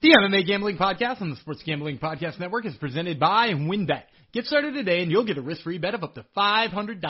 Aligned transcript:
The 0.00 0.10
MMA 0.10 0.46
Gambling 0.46 0.76
Podcast 0.76 1.20
on 1.20 1.30
the 1.30 1.36
Sports 1.36 1.60
Gambling 1.66 1.98
Podcast 1.98 2.38
Network 2.38 2.64
is 2.64 2.76
presented 2.76 3.18
by 3.18 3.48
WynnBET. 3.48 4.04
Get 4.32 4.44
started 4.44 4.74
today 4.74 5.02
and 5.02 5.10
you'll 5.10 5.26
get 5.26 5.38
a 5.38 5.42
risk-free 5.42 5.78
bet 5.78 5.94
of 5.94 6.04
up 6.04 6.14
to 6.14 6.24
$500. 6.36 7.02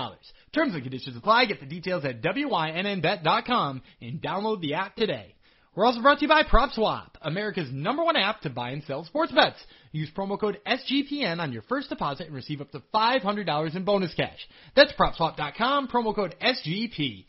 Terms 0.55 0.73
and 0.73 0.83
conditions 0.83 1.15
apply. 1.15 1.45
Get 1.45 1.61
the 1.61 1.67
details 1.67 2.07
at 2.07 2.23
WYNNBet.com 2.23 3.83
and 4.01 4.23
download 4.23 4.63
the 4.63 4.73
app 4.73 4.97
today. 4.97 5.35
We're 5.75 5.85
also 5.85 6.01
brought 6.01 6.21
to 6.21 6.23
you 6.23 6.29
by 6.29 6.45
PropSwap, 6.45 7.11
America's 7.21 7.69
number 7.71 8.03
one 8.03 8.17
app 8.17 8.41
to 8.41 8.51
buy 8.51 8.71
and 8.71 8.83
sell 8.85 9.05
sports 9.05 9.33
bets. 9.33 9.59
Use 9.93 10.11
promo 10.17 10.41
code 10.41 10.59
SGPN 10.67 11.41
on 11.41 11.53
your 11.53 11.63
first 11.69 11.91
deposit 11.91 12.29
and 12.29 12.35
receive 12.35 12.63
up 12.63 12.71
to 12.71 12.83
$500 12.95 13.77
in 13.77 13.85
bonus 13.85 14.15
cash. 14.15 14.39
That's 14.75 14.95
PropSwap.com, 14.95 15.89
promo 15.89 16.15
code 16.15 16.37
SGP. 16.43 17.27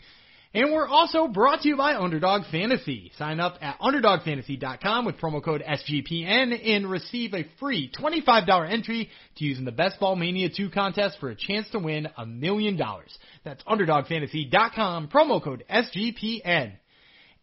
And 0.52 0.73
we're 0.73 0.88
also 0.88 1.27
brought 1.27 1.61
to 1.61 1.68
you 1.68 1.77
by 1.77 1.95
Underdog 1.95 2.41
Fantasy. 2.52 3.11
Sign 3.20 3.39
up 3.39 3.59
at 3.61 3.79
UnderdogFantasy.com 3.79 5.05
with 5.05 5.18
promo 5.18 5.43
code 5.43 5.61
SGPN 5.61 6.75
and 6.75 6.89
receive 6.89 7.36
a 7.36 7.45
free 7.59 7.91
$25 7.91 8.71
entry 8.71 9.12
to 9.35 9.45
use 9.45 9.59
in 9.59 9.66
the 9.66 9.71
Best 9.71 9.99
Ball 9.99 10.16
Mania 10.16 10.49
2 10.49 10.71
contest 10.71 11.20
for 11.20 11.30
a 11.30 11.35
chance 11.35 11.70
to 11.70 11.77
win 11.77 12.07
a 12.17 12.26
million 12.26 12.77
dollars. 12.77 13.16
That's 13.43 13.63
UnderdogFantasy.com, 13.66 15.09
promo 15.09 15.43
code 15.43 15.66
SGPN. 15.70 16.73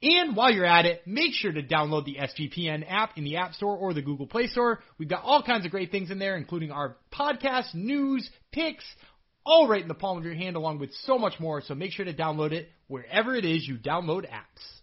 And 0.03 0.37
while 0.37 0.51
you're 0.51 0.67
at 0.67 0.85
it, 0.85 1.07
make 1.07 1.33
sure 1.33 1.53
to 1.53 1.63
download 1.63 2.07
the 2.07 2.17
SGPN 2.17 2.85
app 2.89 3.17
in 3.17 3.23
the 3.23 3.37
App 3.37 3.55
Store 3.55 3.77
or 3.77 3.95
the 3.95 4.03
Google 4.03 4.27
Play 4.27 4.49
Store. 4.49 4.81
We've 4.99 5.09
got 5.09 5.23
all 5.23 5.45
kinds 5.45 5.65
of 5.65 5.71
great 5.71 5.93
things 5.93 6.11
in 6.11 6.19
there, 6.19 6.37
including 6.37 6.73
our 6.73 6.97
podcast, 7.13 7.73
news, 7.73 8.29
picks, 8.51 8.85
all 9.45 9.69
right 9.69 9.81
in 9.81 9.87
the 9.89 9.95
palm 9.95 10.19
of 10.19 10.25
your 10.25 10.35
hand, 10.35 10.57
along 10.57 10.81
with 10.81 10.91
so 11.05 11.19
much 11.19 11.39
more. 11.39 11.63
So 11.63 11.77
make 11.77 11.93
sure 11.93 12.05
to 12.05 12.13
download 12.13 12.51
it 12.51 12.69
wherever 12.89 13.35
it 13.35 13.45
is 13.45 13.67
you 13.67 13.79
download 13.79 14.25
apps. 14.31 14.77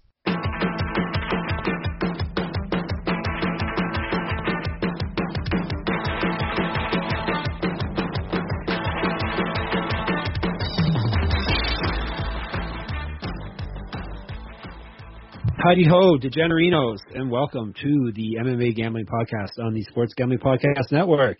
Howdy 15.56 15.86
ho, 15.86 16.17
degenerinos, 16.17 16.98
and 17.14 17.32
welcome 17.32 17.73
to 17.82 18.12
the 18.14 18.36
MMA 18.42 18.76
Gambling 18.76 19.06
Podcast 19.06 19.64
on 19.64 19.73
the 19.73 19.82
Sports 19.84 20.14
Gambling 20.14 20.40
Podcast 20.40 20.92
Network, 20.92 21.38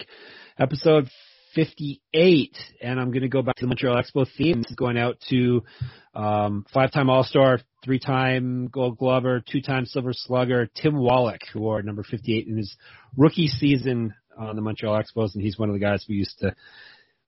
episode 0.58 1.10
58. 1.56 2.58
And 2.82 3.00
I'm 3.00 3.12
going 3.12 3.22
to 3.22 3.30
go 3.30 3.42
back 3.42 3.56
to 3.56 3.66
the 3.66 3.68
Montreal 3.68 3.96
Expo 3.96 4.28
theme. 4.38 4.62
This 4.62 4.72
is 4.72 4.76
going 4.76 4.98
out 4.98 5.18
to 5.30 5.64
um, 6.14 6.66
five-time 6.74 7.10
All-Star, 7.10 7.60
three-time 7.84 8.68
Gold 8.68 8.98
Glover, 8.98 9.42
two-time 9.46 9.86
Silver 9.86 10.12
Slugger, 10.14 10.68
Tim 10.68 10.98
Wallach, 10.98 11.42
who 11.52 11.62
wore 11.62 11.82
number 11.82 12.04
58 12.04 12.48
in 12.48 12.58
his 12.58 12.76
rookie 13.18 13.48
season 13.48 14.14
on 14.38 14.56
the 14.56 14.62
Montreal 14.62 15.02
Expos, 15.02 15.34
and 15.34 15.44
he's 15.44 15.58
one 15.58 15.70
of 15.70 15.74
the 15.74 15.80
guys 15.80 16.06
we 16.08 16.16
used 16.16 16.40
to 16.40 16.56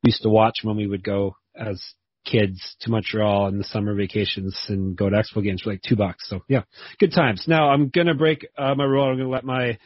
used 0.03 0.21
to 0.21 0.29
watch 0.29 0.59
when 0.61 0.77
we 0.77 0.85
would 0.85 1.03
go 1.03 1.35
as 1.55 1.81
kids 2.25 2.75
to 2.81 2.91
Montreal 2.91 3.47
in 3.47 3.57
the 3.57 3.63
summer 3.63 3.95
vacations 3.95 4.59
and 4.67 4.95
go 4.95 5.09
to 5.09 5.15
expo 5.15 5.43
games 5.43 5.61
for 5.61 5.71
like 5.71 5.81
two 5.81 5.95
bucks. 5.95 6.27
So 6.29 6.41
yeah, 6.47 6.63
good 6.99 7.11
times. 7.11 7.45
Now 7.47 7.69
I'm 7.69 7.89
gonna 7.89 8.15
break 8.15 8.47
uh, 8.57 8.75
my 8.75 8.83
rule. 8.83 9.03
I'm 9.03 9.17
gonna 9.17 9.29
let 9.29 9.43
my 9.43 9.77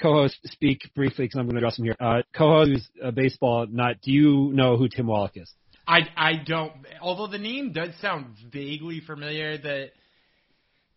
co-host 0.00 0.38
speak 0.44 0.80
briefly 0.94 1.24
because 1.24 1.38
I'm 1.38 1.46
gonna 1.46 1.58
address 1.58 1.78
him 1.78 1.84
here. 1.84 1.96
Uh, 1.98 2.22
co-host 2.34 2.70
who's 2.70 2.88
a 3.02 3.12
baseball 3.12 3.66
nut. 3.66 3.96
Do 4.02 4.12
you 4.12 4.52
know 4.52 4.76
who 4.76 4.88
Tim 4.88 5.06
Wallach 5.06 5.36
is? 5.36 5.52
I, 5.88 6.00
I 6.16 6.32
don't, 6.44 6.72
although 7.00 7.28
the 7.28 7.38
name 7.38 7.72
does 7.72 7.90
sound 8.00 8.34
vaguely 8.52 9.00
familiar, 9.06 9.56
the, 9.56 9.90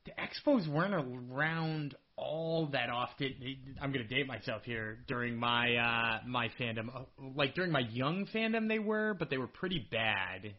the 0.06 0.12
Expos 0.12 0.68
weren't 0.68 0.96
around 0.96 1.96
all 2.16 2.68
that 2.74 2.90
often. 2.90 3.36
I'm 3.82 3.92
going 3.92 4.08
to 4.08 4.16
date 4.16 4.28
myself 4.28 4.64
here. 4.64 4.98
During 5.08 5.38
my 5.38 5.76
uh, 5.76 6.28
my 6.28 6.50
fandom, 6.60 6.90
like 7.36 7.56
during 7.56 7.72
my 7.72 7.80
young 7.80 8.26
fandom, 8.34 8.68
they 8.68 8.80
were, 8.80 9.14
but 9.14 9.30
they 9.30 9.38
were 9.38 9.48
pretty 9.48 9.88
bad. 9.92 10.56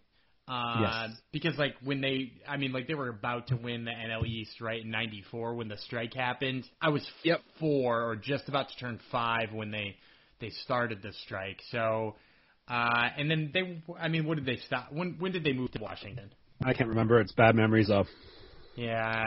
Uh, 0.50 0.80
Yes. 0.80 1.10
Because 1.32 1.56
like 1.58 1.74
when 1.84 2.00
they, 2.00 2.32
I 2.48 2.56
mean, 2.56 2.72
like 2.72 2.88
they 2.88 2.94
were 2.94 3.08
about 3.08 3.46
to 3.48 3.56
win 3.56 3.84
the 3.84 3.92
NL 3.92 4.26
East, 4.26 4.60
right 4.60 4.82
in 4.82 4.90
'94 4.90 5.54
when 5.54 5.68
the 5.68 5.76
strike 5.78 6.12
happened. 6.14 6.64
I 6.82 6.88
was 6.88 7.08
Yep. 7.22 7.40
four 7.60 8.02
or 8.02 8.16
just 8.16 8.48
about 8.48 8.68
to 8.70 8.76
turn 8.76 8.98
five 9.12 9.52
when 9.52 9.70
they 9.70 9.96
they 10.40 10.50
started 10.64 11.02
the 11.02 11.12
strike. 11.24 11.60
So, 11.70 12.16
uh, 12.68 13.08
and 13.16 13.30
then 13.30 13.50
they, 13.54 13.82
I 13.98 14.08
mean, 14.08 14.26
what 14.26 14.36
did 14.36 14.46
they 14.46 14.56
stop? 14.66 14.92
When 14.92 15.16
when 15.20 15.32
did 15.32 15.44
they 15.44 15.52
move 15.52 15.70
to 15.72 15.80
Washington? 15.82 16.32
I 16.64 16.72
can't 16.74 16.88
remember. 16.88 17.20
It's 17.20 17.32
bad 17.32 17.54
memories 17.54 17.88
of. 17.90 18.06
Yeah, 18.76 19.24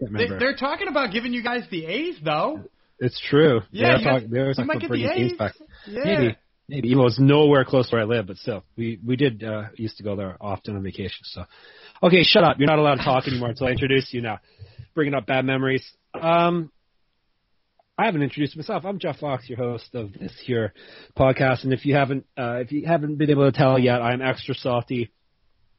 they, 0.00 0.26
they're 0.28 0.56
talking 0.56 0.88
about 0.88 1.12
giving 1.12 1.32
you 1.32 1.42
guys 1.42 1.62
the 1.70 1.86
A's 1.86 2.16
though. 2.24 2.64
it's 2.98 3.20
true. 3.30 3.60
Yeah, 3.70 3.88
They're 3.88 3.98
you, 3.98 4.04
talk- 4.04 4.22
they're 4.30 4.48
you 4.48 4.54
talking 4.54 4.66
might 4.66 4.76
about 4.84 4.96
get 4.96 5.14
the 5.14 5.22
A's. 5.24 5.32
A's 5.32 5.38
back. 5.38 5.54
Yeah. 5.86 6.00
Maybe. 6.04 6.36
Maybe. 6.68 6.88
Even 6.88 6.98
though 6.98 7.06
it's 7.06 7.20
nowhere 7.20 7.64
close 7.64 7.88
to 7.90 7.96
where 7.96 8.02
I 8.02 8.06
live, 8.06 8.26
but 8.26 8.38
still, 8.38 8.64
we 8.76 8.98
we 9.06 9.16
did 9.16 9.44
uh, 9.44 9.64
used 9.76 9.98
to 9.98 10.02
go 10.02 10.16
there 10.16 10.36
often 10.40 10.76
on 10.76 10.82
vacation. 10.82 11.20
So, 11.22 11.44
okay, 12.02 12.24
shut 12.24 12.42
up. 12.42 12.58
You're 12.58 12.66
not 12.66 12.80
allowed 12.80 12.96
to 12.96 13.04
talk 13.04 13.28
anymore 13.28 13.50
until 13.50 13.68
I 13.68 13.70
introduce 13.70 14.12
you 14.12 14.20
now. 14.20 14.40
Bringing 14.94 15.14
up 15.14 15.26
bad 15.26 15.44
memories. 15.44 15.88
Um, 16.20 16.72
I 17.96 18.06
haven't 18.06 18.22
introduced 18.22 18.56
myself. 18.56 18.84
I'm 18.84 18.98
Jeff 18.98 19.18
Fox, 19.20 19.48
your 19.48 19.58
host 19.58 19.94
of 19.94 20.12
this 20.12 20.32
here 20.44 20.74
podcast, 21.16 21.64
and 21.64 21.72
if 21.72 21.86
you 21.86 21.94
haven't 21.94 22.26
uh, 22.36 22.56
if 22.56 22.72
you 22.72 22.84
haven't 22.84 23.16
been 23.16 23.30
able 23.30 23.50
to 23.50 23.56
tell 23.56 23.78
yet, 23.78 24.02
I'm 24.02 24.20
extra 24.20 24.54
salty 24.54 25.12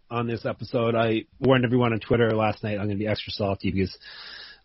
on 0.09 0.25
this 0.25 0.45
episode. 0.45 0.95
I 0.95 1.25
warned 1.39 1.65
everyone 1.65 1.91
on 1.91 1.99
Twitter 1.99 2.31
last 2.31 2.63
night 2.63 2.79
I'm 2.79 2.85
going 2.85 2.91
to 2.91 2.95
be 2.95 3.07
extra 3.07 3.33
salty 3.33 3.71
because 3.71 3.97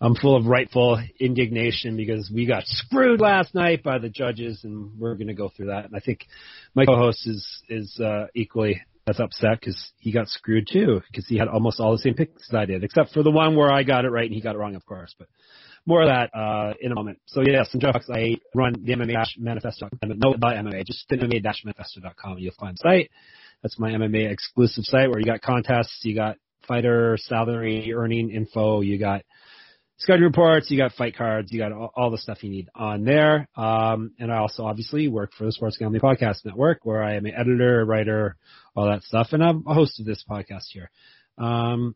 I'm 0.03 0.17
full 0.17 0.37
of 0.37 0.47
rightful 0.47 1.01
indignation 1.21 1.97
because 1.97 2.29
we 2.35 2.45
got 2.45 2.65
screwed 2.67 3.21
last 3.21 3.55
night 3.55 3.85
by 3.85 3.99
the 3.99 4.09
judges, 4.09 4.65
and 4.65 4.99
we're 4.99 5.15
going 5.15 5.29
to 5.29 5.35
go 5.35 5.49
through 5.49 5.67
that. 5.67 5.85
And 5.85 5.95
I 5.95 6.01
think 6.01 6.27
my 6.75 6.85
co-host 6.85 7.25
is 7.25 7.63
is 7.69 8.01
uh, 8.01 8.27
equally 8.35 8.83
as 9.07 9.21
upset 9.21 9.61
because 9.61 9.93
he 9.99 10.12
got 10.12 10.27
screwed 10.27 10.69
too 10.71 11.01
because 11.11 11.27
he 11.29 11.39
had 11.39 11.47
almost 11.47 11.79
all 11.79 11.93
the 11.93 11.99
same 11.99 12.15
picks 12.15 12.49
as 12.51 12.55
I 12.55 12.65
did, 12.65 12.83
except 12.83 13.12
for 13.12 13.23
the 13.23 13.31
one 13.31 13.55
where 13.55 13.71
I 13.71 13.85
got 13.85 14.05
it 14.05 14.11
right 14.11 14.27
and 14.27 14.35
he 14.35 14.41
got 14.41 14.57
it 14.57 14.59
wrong, 14.59 14.75
of 14.75 14.85
course. 14.85 15.15
But 15.17 15.29
more 15.87 16.03
of 16.03 16.09
that 16.09 16.37
uh, 16.37 16.75
in 16.81 16.91
a 16.91 16.95
moment. 16.97 17.21
So 17.27 17.43
yes, 17.43 17.69
I'm 17.73 17.81
Fox. 17.81 18.07
I 18.12 18.39
run 18.57 18.75
the 18.83 18.95
MMA 18.95 19.25
manifesto. 19.39 19.89
No, 20.05 20.33
not 20.33 20.57
MMA, 20.57 20.85
just 20.85 21.09
MMA-manifesto.com. 21.11 22.39
You'll 22.39 22.55
find 22.59 22.77
the 22.77 22.83
site. 22.83 23.11
That's 23.62 23.79
my 23.79 23.93
MMA 23.93 24.31
exclusive 24.31 24.85
site 24.85 25.11
where 25.11 25.21
you 25.21 25.27
got 25.27 25.43
contests, 25.43 26.01
you 26.03 26.17
got 26.17 26.39
fighter 26.67 27.17
salary 27.21 27.93
earning 27.93 28.31
info, 28.31 28.81
you 28.81 28.99
got 28.99 29.23
schedule 30.03 30.27
reports, 30.27 30.69
you 30.71 30.77
got 30.77 30.93
fight 30.93 31.17
cards, 31.17 31.53
you 31.53 31.61
got 31.61 31.73
all, 31.73 31.93
all 31.95 32.11
the 32.11 32.19
stuff 32.19 32.43
you 32.43 32.51
need 32.51 32.69
on 32.75 33.05
there. 33.05 33.49
Um, 33.57 34.13
and 34.19 34.33
I 34.33 34.39
also 34.39 34.65
obviously 34.65 35.07
work 35.07 35.33
for 35.33 35.45
the 35.45 35.53
Sports 35.53 35.77
Gambling 35.79 36.01
Podcast 36.01 36.45
Network, 36.45 36.81
where 36.83 37.03
I 37.03 37.15
am 37.15 37.25
an 37.25 37.33
editor, 37.35 37.85
writer, 37.85 38.37
all 38.75 38.87
that 38.87 39.03
stuff, 39.05 39.29
and 39.33 39.43
I'm 39.43 39.65
a 39.67 39.75
host 39.75 40.01
of 40.01 40.07
this 40.07 40.25
podcast 40.29 40.65
here. 40.73 40.91
Um, 41.39 41.95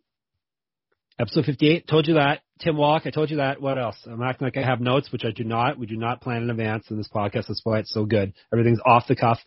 episode 1.18 1.46
58, 1.46 1.88
told 1.88 2.06
you 2.06 2.14
that. 2.14 2.42
Tim 2.60 2.76
Wallach, 2.76 3.02
I 3.06 3.10
told 3.10 3.30
you 3.30 3.38
that. 3.38 3.60
What 3.60 3.78
else? 3.78 3.96
I'm 4.06 4.22
acting 4.22 4.46
like 4.46 4.56
I 4.56 4.62
have 4.62 4.80
notes, 4.80 5.10
which 5.10 5.24
I 5.24 5.32
do 5.32 5.44
not. 5.44 5.78
We 5.78 5.86
do 5.86 5.96
not 5.96 6.20
plan 6.20 6.42
in 6.42 6.50
advance 6.50 6.86
in 6.90 6.96
this 6.96 7.10
podcast. 7.12 7.48
That's 7.48 7.60
why 7.64 7.80
it's 7.80 7.92
so 7.92 8.04
good. 8.04 8.32
Everything's 8.52 8.80
off 8.86 9.08
the 9.08 9.16
cuff. 9.16 9.38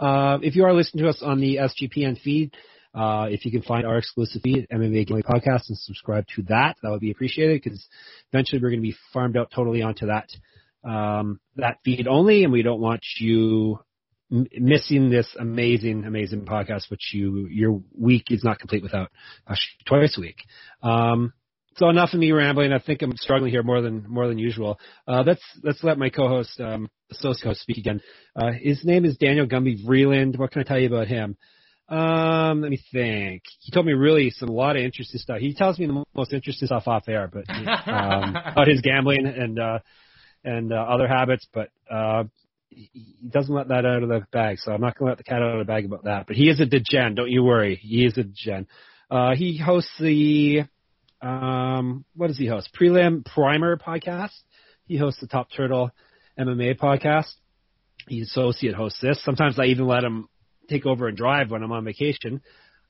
Uh, 0.00 0.38
if 0.42 0.56
you 0.56 0.64
are 0.64 0.74
listening 0.74 1.04
to 1.04 1.10
us 1.10 1.22
on 1.22 1.40
the 1.40 1.56
SGPN 1.56 2.20
feed, 2.20 2.54
uh, 2.96 3.26
if 3.30 3.44
you 3.44 3.50
can 3.50 3.62
find 3.62 3.86
our 3.86 3.98
exclusive 3.98 4.40
feed, 4.42 4.66
MMA 4.72 5.06
Gambling 5.06 5.22
Podcast, 5.24 5.68
and 5.68 5.78
subscribe 5.78 6.24
to 6.34 6.42
that, 6.44 6.76
that 6.82 6.90
would 6.90 7.00
be 7.00 7.10
appreciated 7.10 7.60
because 7.62 7.86
eventually 8.32 8.60
we're 8.60 8.70
going 8.70 8.80
to 8.80 8.88
be 8.88 8.96
farmed 9.12 9.36
out 9.36 9.50
totally 9.54 9.82
onto 9.82 10.06
that 10.06 10.28
um, 10.86 11.40
that 11.56 11.78
feed 11.84 12.06
only, 12.08 12.44
and 12.44 12.52
we 12.52 12.62
don't 12.62 12.80
want 12.80 13.02
you 13.18 13.80
m- 14.32 14.46
missing 14.54 15.10
this 15.10 15.28
amazing, 15.38 16.04
amazing 16.04 16.46
podcast, 16.46 16.90
which 16.90 17.12
you 17.12 17.46
your 17.50 17.82
week 17.98 18.30
is 18.30 18.44
not 18.44 18.58
complete 18.58 18.82
without 18.82 19.10
actually 19.48 19.72
twice 19.86 20.16
a 20.16 20.20
week. 20.20 20.36
Um, 20.82 21.32
so 21.76 21.90
enough 21.90 22.14
of 22.14 22.20
me 22.20 22.32
rambling. 22.32 22.72
I 22.72 22.78
think 22.78 23.02
I'm 23.02 23.16
struggling 23.16 23.50
here 23.50 23.62
more 23.62 23.82
than 23.82 24.06
more 24.08 24.28
than 24.28 24.38
usual. 24.38 24.78
Uh, 25.06 25.22
let's 25.26 25.42
let's 25.62 25.82
let 25.82 25.98
my 25.98 26.08
co-host, 26.08 26.58
um, 26.60 26.88
associate 27.10 27.48
host, 27.48 27.60
speak 27.60 27.78
again. 27.78 28.00
Uh, 28.34 28.52
his 28.52 28.84
name 28.84 29.04
is 29.04 29.16
Daniel 29.16 29.46
Gumby 29.46 29.84
Vreeland. 29.84 30.38
What 30.38 30.52
can 30.52 30.62
I 30.62 30.64
tell 30.64 30.78
you 30.78 30.86
about 30.86 31.08
him? 31.08 31.36
Um, 31.88 32.62
let 32.62 32.70
me 32.70 32.80
think. 32.92 33.42
He 33.60 33.70
told 33.70 33.86
me 33.86 33.92
really 33.92 34.30
some 34.30 34.48
a 34.48 34.52
lot 34.52 34.76
of 34.76 34.82
interesting 34.82 35.20
stuff. 35.20 35.38
He 35.38 35.54
tells 35.54 35.78
me 35.78 35.86
the 35.86 36.04
most 36.14 36.32
interesting 36.32 36.66
stuff 36.66 36.88
off 36.88 37.08
air, 37.08 37.30
but 37.32 37.44
um, 37.48 38.36
about 38.46 38.66
his 38.66 38.80
gambling 38.80 39.26
and 39.26 39.58
uh, 39.58 39.78
and 40.42 40.72
uh, 40.72 40.76
other 40.76 41.06
habits. 41.06 41.46
But 41.52 41.70
uh, 41.90 42.24
he 42.70 43.28
doesn't 43.28 43.54
let 43.54 43.68
that 43.68 43.86
out 43.86 44.02
of 44.02 44.08
the 44.08 44.26
bag, 44.32 44.58
so 44.58 44.72
I'm 44.72 44.80
not 44.80 44.98
going 44.98 45.06
to 45.06 45.10
let 45.12 45.18
the 45.18 45.24
cat 45.24 45.42
out 45.42 45.52
of 45.52 45.58
the 45.58 45.70
bag 45.70 45.84
about 45.84 46.04
that. 46.04 46.26
But 46.26 46.36
he 46.36 46.48
is 46.48 46.60
a 46.60 46.66
degen. 46.66 47.14
Don't 47.14 47.30
you 47.30 47.44
worry. 47.44 47.76
He 47.76 48.04
is 48.04 48.18
a 48.18 48.24
degen. 48.24 48.66
Uh, 49.08 49.36
he 49.36 49.56
hosts 49.56 49.92
the 50.00 50.64
um, 51.22 52.04
what 52.14 52.26
does 52.28 52.38
he 52.38 52.46
host? 52.46 52.70
Prelim 52.78 53.24
Primer 53.24 53.76
podcast. 53.76 54.34
He 54.86 54.96
hosts 54.96 55.20
the 55.20 55.26
Top 55.26 55.48
Turtle 55.56 55.90
MMA 56.38 56.78
podcast. 56.78 57.32
He 58.08 58.20
associate 58.20 58.74
hosts 58.74 59.00
this. 59.00 59.22
Sometimes 59.24 59.58
I 59.58 59.66
even 59.66 59.86
let 59.86 60.04
him 60.04 60.28
take 60.68 60.86
over 60.86 61.08
and 61.08 61.16
drive 61.16 61.50
when 61.50 61.62
I'm 61.62 61.72
on 61.72 61.84
vacation. 61.84 62.40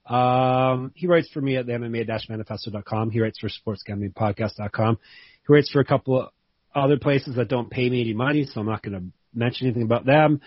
Um, 0.07 0.93
he 0.95 1.07
writes 1.07 1.29
for 1.33 1.41
me 1.41 1.57
at 1.57 1.67
the 1.67 1.73
MMA-manifesto.com. 1.73 3.11
He 3.11 3.21
writes 3.21 3.39
for 3.39 3.49
sportsgamblingpodcast.com. 3.49 4.99
He 5.47 5.53
writes 5.53 5.71
for 5.71 5.81
a 5.81 5.85
couple 5.85 6.21
of 6.21 6.29
other 6.75 6.99
places 6.99 7.37
that 7.37 7.49
don't 7.49 7.71
pay 7.71 7.89
me 7.89 8.03
any 8.03 8.15
money, 8.15 8.45
so 8.45 8.61
I'm 8.61 8.67
not 8.67 8.83
going 8.83 8.99
to 8.99 9.05
mention 9.35 9.67
anything 9.67 9.83
about 9.83 10.07
them. 10.07 10.41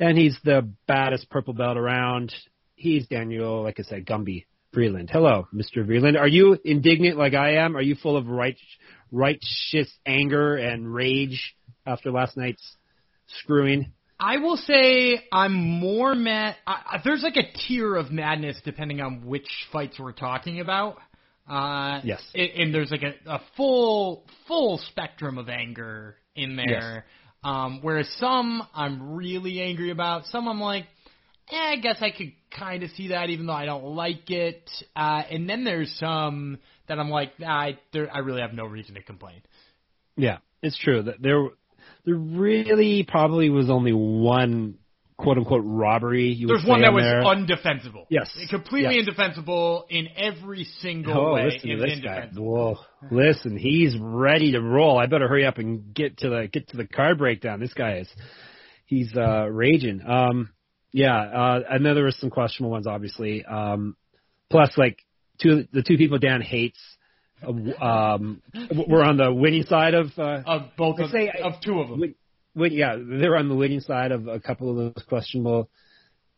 And 0.00 0.16
he's 0.16 0.36
the 0.44 0.68
baddest 0.86 1.28
purple 1.30 1.54
belt 1.54 1.76
around. 1.76 2.34
He's 2.74 3.06
Daniel, 3.06 3.62
like 3.62 3.78
I 3.78 3.82
said, 3.82 4.06
Gumby 4.06 4.46
Vreeland. 4.74 5.10
Hello, 5.10 5.46
Mr. 5.54 5.86
Vreeland. 5.86 6.18
Are 6.18 6.28
you 6.28 6.58
indignant 6.64 7.16
like 7.16 7.34
I 7.34 7.56
am? 7.56 7.76
Are 7.76 7.82
you 7.82 7.94
full 7.94 8.16
of 8.16 8.26
right, 8.26 8.56
righteous 9.12 9.92
anger 10.04 10.56
and 10.56 10.92
rage 10.92 11.54
after 11.86 12.10
last 12.10 12.36
night's 12.36 12.76
screwing? 13.26 13.92
I 14.18 14.38
will 14.38 14.56
say 14.56 15.24
I'm 15.32 15.52
more 15.52 16.14
mad. 16.14 16.56
I, 16.66 17.00
there's 17.04 17.22
like 17.22 17.36
a 17.36 17.52
tier 17.66 17.96
of 17.96 18.10
madness 18.10 18.56
depending 18.64 19.00
on 19.00 19.26
which 19.26 19.48
fights 19.72 19.98
we're 19.98 20.12
talking 20.12 20.60
about. 20.60 20.98
Uh, 21.48 22.00
yes. 22.04 22.22
And, 22.34 22.50
and 22.50 22.74
there's 22.74 22.90
like 22.90 23.02
a, 23.02 23.14
a 23.26 23.40
full 23.56 24.24
full 24.46 24.78
spectrum 24.90 25.38
of 25.38 25.48
anger 25.48 26.16
in 26.34 26.56
there. 26.56 27.04
Yes. 27.06 27.42
Um, 27.42 27.80
whereas 27.82 28.08
some 28.18 28.66
I'm 28.74 29.14
really 29.14 29.60
angry 29.60 29.90
about. 29.90 30.26
Some 30.26 30.48
I'm 30.48 30.60
like, 30.60 30.86
eh, 31.50 31.56
I 31.56 31.76
guess 31.76 31.96
I 32.00 32.10
could 32.10 32.32
kind 32.56 32.82
of 32.82 32.90
see 32.92 33.08
that 33.08 33.30
even 33.30 33.46
though 33.46 33.52
I 33.52 33.66
don't 33.66 33.84
like 33.84 34.30
it. 34.30 34.70
Uh, 34.96 35.22
and 35.30 35.48
then 35.48 35.64
there's 35.64 35.94
some 35.98 36.58
that 36.88 36.98
I'm 36.98 37.10
like, 37.10 37.32
I 37.46 37.78
there, 37.92 38.08
I 38.12 38.20
really 38.20 38.40
have 38.40 38.54
no 38.54 38.64
reason 38.64 38.94
to 38.94 39.02
complain. 39.02 39.42
Yeah, 40.16 40.38
it's 40.62 40.78
true 40.78 41.02
that 41.02 41.20
there 41.20 41.48
there 42.04 42.14
really 42.14 43.04
probably 43.06 43.50
was 43.50 43.70
only 43.70 43.92
one 43.92 44.76
quote 45.16 45.38
unquote 45.38 45.62
robbery. 45.64 46.28
You 46.28 46.48
There's 46.48 46.64
one 46.64 46.82
that 46.82 46.92
was 46.92 47.04
there. 47.04 47.22
undefensible. 47.22 48.06
Yes, 48.10 48.36
completely 48.50 48.96
yes. 48.96 49.06
indefensible 49.06 49.86
in 49.88 50.08
every 50.16 50.64
single 50.80 51.16
oh, 51.16 51.34
way. 51.34 51.44
Listen 51.44 51.70
to 51.70 51.76
this 51.76 52.00
guy. 52.00 52.28
Whoa, 52.34 52.78
listen, 53.10 53.56
he's 53.56 53.96
ready 53.98 54.52
to 54.52 54.60
roll. 54.60 54.98
I 54.98 55.06
better 55.06 55.28
hurry 55.28 55.46
up 55.46 55.58
and 55.58 55.94
get 55.94 56.18
to 56.18 56.28
the 56.28 56.48
get 56.52 56.68
to 56.68 56.76
the 56.76 56.86
card 56.86 57.18
breakdown. 57.18 57.60
This 57.60 57.74
guy 57.74 57.98
is 57.98 58.08
he's 58.86 59.14
uh 59.16 59.46
raging. 59.50 60.02
Um, 60.06 60.50
yeah, 60.92 61.16
uh, 61.16 61.60
and 61.70 61.84
then 61.84 61.94
there 61.94 62.04
was 62.04 62.16
some 62.20 62.30
questionable 62.30 62.70
ones, 62.70 62.86
obviously. 62.86 63.44
Um, 63.44 63.96
plus, 64.50 64.76
like 64.76 64.98
two 65.40 65.66
the 65.72 65.82
two 65.82 65.96
people 65.96 66.18
Dan 66.18 66.40
hates 66.40 66.78
um, 67.46 68.42
we're 68.88 69.02
on 69.02 69.16
the 69.16 69.32
winning 69.32 69.64
side 69.64 69.94
of 69.94 70.10
uh, 70.18 70.42
of 70.46 70.62
both 70.76 70.98
of, 70.98 71.10
say, 71.10 71.30
of 71.42 71.54
two 71.62 71.80
of 71.80 71.88
them. 71.88 72.00
Win, 72.00 72.14
win, 72.54 72.72
yeah, 72.72 72.96
they're 72.96 73.36
on 73.36 73.48
the 73.48 73.54
winning 73.54 73.80
side 73.80 74.12
of 74.12 74.26
a 74.26 74.40
couple 74.40 74.70
of 74.70 74.76
those 74.76 75.04
questionable 75.08 75.68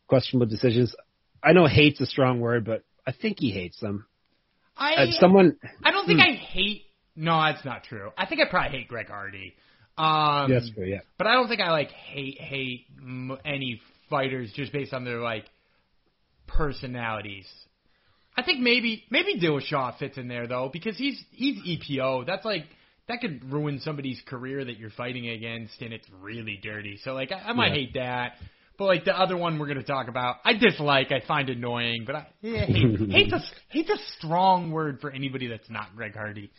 questionable 0.07 0.47
decisions. 0.47 0.95
I 1.43 1.53
know 1.53 1.67
hate's 1.67 2.01
a 2.01 2.05
strong 2.05 2.39
word, 2.39 2.65
but 2.65 2.83
I 3.05 3.11
think 3.11 3.37
he 3.39 3.51
hates 3.51 3.79
them. 3.79 4.05
I 4.75 4.93
uh, 4.93 5.05
someone. 5.19 5.57
I 5.83 5.91
don't 5.91 6.05
think 6.05 6.19
hmm. 6.19 6.27
I 6.27 6.35
hate. 6.35 6.83
No, 7.15 7.41
that's 7.41 7.65
not 7.65 7.83
true. 7.83 8.11
I 8.17 8.25
think 8.25 8.41
I 8.41 8.49
probably 8.49 8.77
hate 8.77 8.87
Greg 8.87 9.07
Hardy. 9.07 9.55
Um, 9.97 10.51
that's 10.51 10.69
true. 10.71 10.85
Yeah, 10.85 10.99
but 11.17 11.27
I 11.27 11.33
don't 11.33 11.47
think 11.47 11.61
I 11.61 11.71
like 11.71 11.89
hate 11.89 12.39
hate 12.39 12.85
any 13.43 13.81
fighters 14.09 14.51
just 14.53 14.71
based 14.71 14.93
on 14.93 15.03
their 15.03 15.21
like 15.21 15.45
personalities. 16.47 17.47
I 18.37 18.43
think 18.43 18.59
maybe 18.59 19.03
maybe 19.09 19.39
Dillashaw 19.39 19.97
fits 19.97 20.17
in 20.17 20.27
there 20.27 20.47
though 20.47 20.69
because 20.71 20.95
he's 20.95 21.21
he's 21.31 21.57
EPO. 21.57 22.27
That's 22.27 22.45
like 22.45 22.65
that 23.07 23.19
could 23.19 23.51
ruin 23.51 23.79
somebody's 23.79 24.21
career 24.27 24.63
that 24.63 24.77
you're 24.77 24.91
fighting 24.91 25.27
against, 25.27 25.81
and 25.81 25.91
it's 25.91 26.07
really 26.21 26.59
dirty. 26.61 26.99
So 27.03 27.13
like 27.13 27.31
I, 27.31 27.49
I 27.49 27.53
might 27.53 27.69
yeah. 27.69 27.73
hate 27.73 27.93
that. 27.95 28.33
But 28.77 28.85
like 28.85 29.05
the 29.05 29.19
other 29.19 29.35
one 29.35 29.57
we're 29.57 29.65
going 29.65 29.79
to 29.79 29.83
talk 29.83 30.07
about, 30.07 30.35
I 30.45 30.53
dislike, 30.53 31.11
I 31.11 31.25
find 31.27 31.49
annoying, 31.49 32.03
but 32.05 32.15
I 32.15 32.27
yeah, 32.41 32.65
hate, 32.65 32.99
hate's 33.09 33.33
a 33.33 33.41
hate's 33.69 33.89
a 33.89 33.97
strong 34.17 34.69
word 34.69 35.01
for 35.01 35.09
anybody 35.09 35.47
that's 35.47 35.69
not 35.69 35.95
Greg 35.95 36.13
Hardy. 36.13 36.51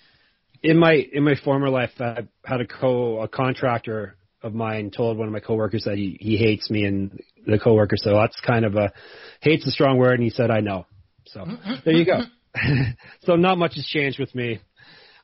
In 0.65 0.79
my 0.81 0.95
in 0.95 1.23
my 1.23 1.37
former 1.45 1.69
life, 1.69 1.91
I 2.01 2.27
had 2.45 2.61
a 2.61 2.67
co 2.67 3.21
a 3.21 3.29
contractor 3.29 4.17
of 4.43 4.53
mine 4.53 4.91
told 4.91 5.17
one 5.17 5.29
of 5.29 5.33
my 5.33 5.39
coworkers 5.39 5.85
that 5.85 5.95
he 5.95 6.17
he 6.21 6.37
hates 6.37 6.69
me, 6.71 6.85
and 6.87 7.21
the 7.47 7.61
coworker 7.61 7.97
so 7.97 8.15
that's 8.15 8.41
kind 8.41 8.65
of 8.65 8.75
a 8.75 8.93
hate's 9.41 9.65
a 9.69 9.71
strong 9.71 9.97
word, 9.97 10.15
and 10.15 10.25
he 10.25 10.31
said 10.31 10.51
I 10.51 10.59
know. 10.59 10.87
So 11.33 11.45
there 11.85 11.95
you 11.95 12.05
go. 12.05 12.21
so 13.23 13.37
not 13.37 13.59
much 13.59 13.75
has 13.77 13.87
changed 13.87 14.19
with 14.19 14.35
me. 14.35 14.61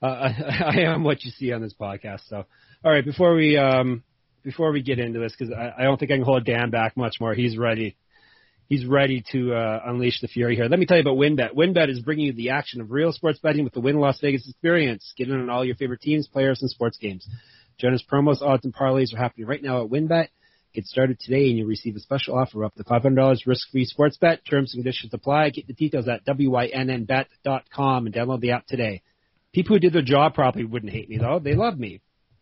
Uh, 0.02 0.06
I, 0.06 0.62
I 0.76 0.80
am 0.92 1.04
what 1.04 1.24
you 1.24 1.30
see 1.30 1.52
on 1.52 1.62
this 1.62 1.74
podcast. 1.78 2.20
So 2.28 2.44
all 2.84 2.92
right, 2.92 3.04
before 3.04 3.34
we 3.34 3.56
um, 3.56 4.02
before 4.42 4.72
we 4.72 4.82
get 4.82 4.98
into 4.98 5.18
this, 5.18 5.34
because 5.36 5.52
I, 5.52 5.82
I 5.82 5.82
don't 5.84 5.98
think 5.98 6.10
I 6.10 6.16
can 6.16 6.24
hold 6.24 6.44
Dan 6.44 6.70
back 6.70 6.96
much 6.96 7.16
more. 7.20 7.34
He's 7.34 7.56
ready. 7.56 7.96
He's 8.68 8.86
ready 8.86 9.22
to 9.32 9.54
uh, 9.54 9.80
unleash 9.86 10.20
the 10.20 10.28
fury 10.28 10.56
here. 10.56 10.66
Let 10.66 10.78
me 10.78 10.86
tell 10.86 10.96
you 10.96 11.02
about 11.02 11.16
WynnBET. 11.16 11.54
WynnBET 11.54 11.90
is 11.90 12.00
bringing 12.00 12.26
you 12.26 12.32
the 12.32 12.50
action 12.50 12.80
of 12.80 12.90
real 12.90 13.12
sports 13.12 13.38
betting 13.38 13.64
with 13.64 13.74
the 13.74 13.80
Wynn 13.80 14.00
Las 14.00 14.18
Vegas 14.20 14.48
experience. 14.48 15.12
Get 15.18 15.28
in 15.28 15.38
on 15.38 15.50
all 15.50 15.64
your 15.64 15.76
favorite 15.76 16.00
teams, 16.00 16.26
players, 16.28 16.62
and 16.62 16.70
sports 16.70 16.96
games. 16.96 17.28
Jonas 17.78 18.02
promos, 18.10 18.40
odds, 18.40 18.64
and 18.64 18.74
parlays 18.74 19.12
are 19.14 19.18
happening 19.18 19.46
right 19.46 19.62
now 19.62 19.84
at 19.84 19.90
WynnBET. 19.90 20.28
Get 20.74 20.86
started 20.86 21.20
today 21.20 21.48
and 21.48 21.58
you'll 21.58 21.68
receive 21.68 21.94
a 21.94 22.00
special 22.00 22.36
offer 22.36 22.64
up 22.64 22.74
to 22.74 22.84
$500 22.84 23.46
risk-free 23.46 23.84
sports 23.84 24.16
bet. 24.16 24.40
Terms 24.44 24.74
and 24.74 24.82
conditions 24.82 25.14
apply. 25.14 25.50
Get 25.50 25.68
the 25.68 25.72
details 25.72 26.08
at 26.08 26.24
wynnbet.com 26.26 28.06
and 28.06 28.14
download 28.14 28.40
the 28.40 28.50
app 28.50 28.66
today. 28.66 29.02
People 29.52 29.76
who 29.76 29.80
did 29.80 29.92
their 29.92 30.02
job 30.02 30.34
properly 30.34 30.64
wouldn't 30.64 30.92
hate 30.92 31.08
me 31.08 31.16
though. 31.18 31.38
They 31.38 31.54
love 31.54 31.78
me. 31.78 32.00